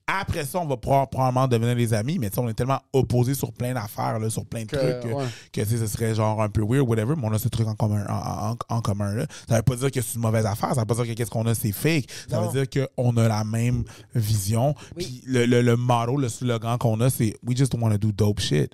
Après 0.07 0.45
ça, 0.45 0.59
on 0.59 0.67
va 0.67 0.77
pro- 0.77 1.07
probablement 1.07 1.47
devenir 1.47 1.75
des 1.75 1.91
amis, 1.91 2.19
mais 2.19 2.29
on 2.37 2.47
est 2.47 2.53
tellement 2.53 2.79
opposés 2.93 3.33
sur 3.33 3.51
plein 3.51 3.73
d'affaires, 3.73 4.19
là, 4.19 4.29
sur 4.29 4.45
plein 4.45 4.61
de 4.61 4.67
Que, 4.67 4.75
trucs, 4.75 5.11
que, 5.51 5.61
que, 5.61 5.65
ce 5.65 5.87
serait 5.87 6.13
genre 6.13 6.43
un 6.43 6.47
peu 6.49 6.61
weird, 6.61 6.87
whatever, 6.87 7.15
mais 7.17 7.23
on 7.27 7.33
a 7.33 7.39
ce 7.39 7.47
truc 7.47 7.67
en 7.67 7.73
commun. 7.73 8.05
En, 8.07 8.51
en- 8.51 8.57
en 8.69 8.81
commun 8.81 9.15
là. 9.15 9.25
Ça 9.49 9.55
veut 9.57 9.63
pas 9.63 9.75
dire 9.75 9.89
que 9.89 9.99
c'est 10.01 10.13
une 10.13 10.21
mauvaise 10.21 10.45
affaire, 10.45 10.75
ça 10.75 10.81
veut 10.81 10.85
pas 10.85 10.93
dire 10.93 11.07
que 11.07 11.13
qu'est-ce 11.13 11.31
qu'on 11.31 11.47
a, 11.47 11.55
c'est 11.55 11.71
fake. 11.71 12.05
Ça 12.29 12.37
Non. 12.39 12.49
veut 12.51 12.63
dire 12.65 12.85
qu'on 12.95 13.17
a 13.17 13.27
la 13.27 13.43
même 13.43 13.83
vision. 14.13 14.75
Oui. 14.95 15.05
Puis 15.05 15.23
le, 15.25 15.47
le, 15.47 15.61
le 15.65 15.75
motto, 15.75 16.17
le 16.17 16.29
slogan 16.29 16.77
qu'on 16.77 16.99
a, 17.01 17.09
c'est 17.09 17.33
We 17.43 17.57
just 17.57 17.73
want 17.73 17.91
to 17.91 17.97
do 17.97 18.11
dope 18.11 18.39
shit. 18.39 18.73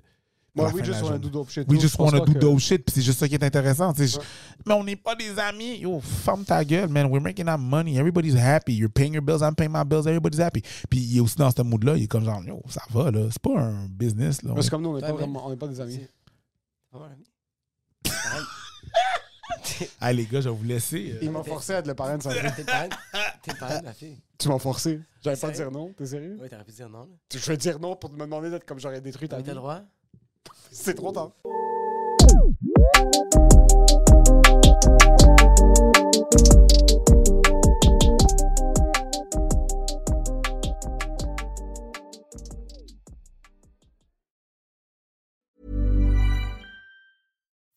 Ouais, 0.54 0.66
we 0.74 0.84
just 0.84 1.02
wanna 1.02 1.16
journée. 1.16 1.20
do 1.20 1.30
dope 1.30 1.50
shit. 1.50 1.66
We 1.70 1.76
Nous, 1.78 1.82
just 1.82 1.98
wanna 1.98 2.20
pas 2.20 2.26
do 2.26 2.34
que- 2.34 2.40
dope 2.40 2.60
shit, 2.60 2.84
puis 2.84 2.94
c'est 2.96 3.02
juste 3.02 3.20
ça 3.20 3.28
qui 3.30 3.36
est 3.36 3.44
intéressant. 3.44 3.94
Mais 4.66 4.74
on 4.74 4.84
n'est 4.84 4.98
pas 4.98 5.16
des 5.16 5.40
amis. 5.40 5.78
Yo, 5.80 6.02
ferme 6.02 6.44
ta 6.44 6.66
gueule, 6.66 6.90
man. 6.90 7.06
We're 7.06 7.22
making 7.22 7.48
our 7.48 7.58
money. 7.58 7.96
Everybody's 7.96 8.36
happy. 8.36 8.74
You're 8.74 8.90
paying 8.92 9.14
your 9.14 9.24
bills, 9.24 9.42
I'm 9.42 9.56
paying 9.56 9.72
my 9.72 9.86
bills. 9.86 10.08
Everybody's 10.08 10.42
happy. 10.42 10.62
Puis 10.90 11.00
il 11.00 11.18
est 11.18 11.20
aussi 11.22 11.38
dans 11.38 11.52
ce 11.52 11.62
mood-là. 11.62 11.96
Il 11.96 12.04
est 12.04 12.08
comme 12.08 12.26
genre, 12.26 12.44
yo, 12.46 12.62
ça 12.68 12.82
va, 12.90 13.10
là. 13.12 13.30
C'est 13.32 13.42
pas 13.42 13.58
un 13.62 13.86
business, 13.88 14.44
là. 14.44 14.54
Parce 14.54 14.66
que 14.66 14.72
comme 14.72 14.82
nous, 14.82 14.90
on 14.90 14.98
n'est 14.98 15.04
Ouais, 15.04 15.08
pas 15.08 15.14
mais- 15.14 15.20
vraiment, 15.20 15.48
on 15.48 15.50
n'est 15.52 15.56
pas 15.56 15.68
des 15.70 15.80
amis. 15.80 16.00
C'est. 16.02 16.10
Pareil. 16.92 17.16
Ah, 20.02 20.14
les 20.14 20.26
gars, 20.26 20.42
je 20.42 20.50
vais 20.50 20.56
vous 20.56 20.64
laisser. 20.64 21.12
euh. 21.14 21.20
Il 21.22 21.32
m'a 21.32 21.44
forcé 21.44 21.74
à 21.74 21.80
être 21.80 21.88
le 21.88 21.94
parrain 21.96 22.18
de 22.18 22.24
sa 22.24 22.32
fille. 22.32 22.52
T'es 22.56 22.62
le 22.62 22.66
parrain. 22.66 22.90
T'es 23.42 23.52
le 23.54 23.58
parrain 23.60 23.80
de 23.80 23.86
ma 23.86 23.94
fille. 23.94 24.18
Tu 24.38 24.48
m'as 24.48 24.60
forcé. 24.60 25.00
J'avais 25.24 25.38
pas 25.38 25.52
dire 25.52 25.72
non. 25.72 25.94
T'es 25.98 26.06
sérieux? 26.06 26.38
Oui, 26.42 26.50
t'aurais 26.50 26.64
pu 26.64 26.72
dire 26.72 26.90
non. 26.90 27.02
là. 27.02 27.08
Je 27.34 27.40
vais 27.40 27.58
dire 27.58 27.80
non 27.80 27.96
pour 27.96 28.12
me 28.12 28.20
demander 28.20 28.50
d'être 28.50 28.66
comme 28.66 28.80
j'aurais 28.80 29.02
détruit 29.02 29.30
ta 29.30 29.42
t'as 29.42 29.50
le 29.50 29.56
droit? 29.56 29.82
C'est 30.72 30.96
trop 30.96 31.12
tard. 31.12 31.32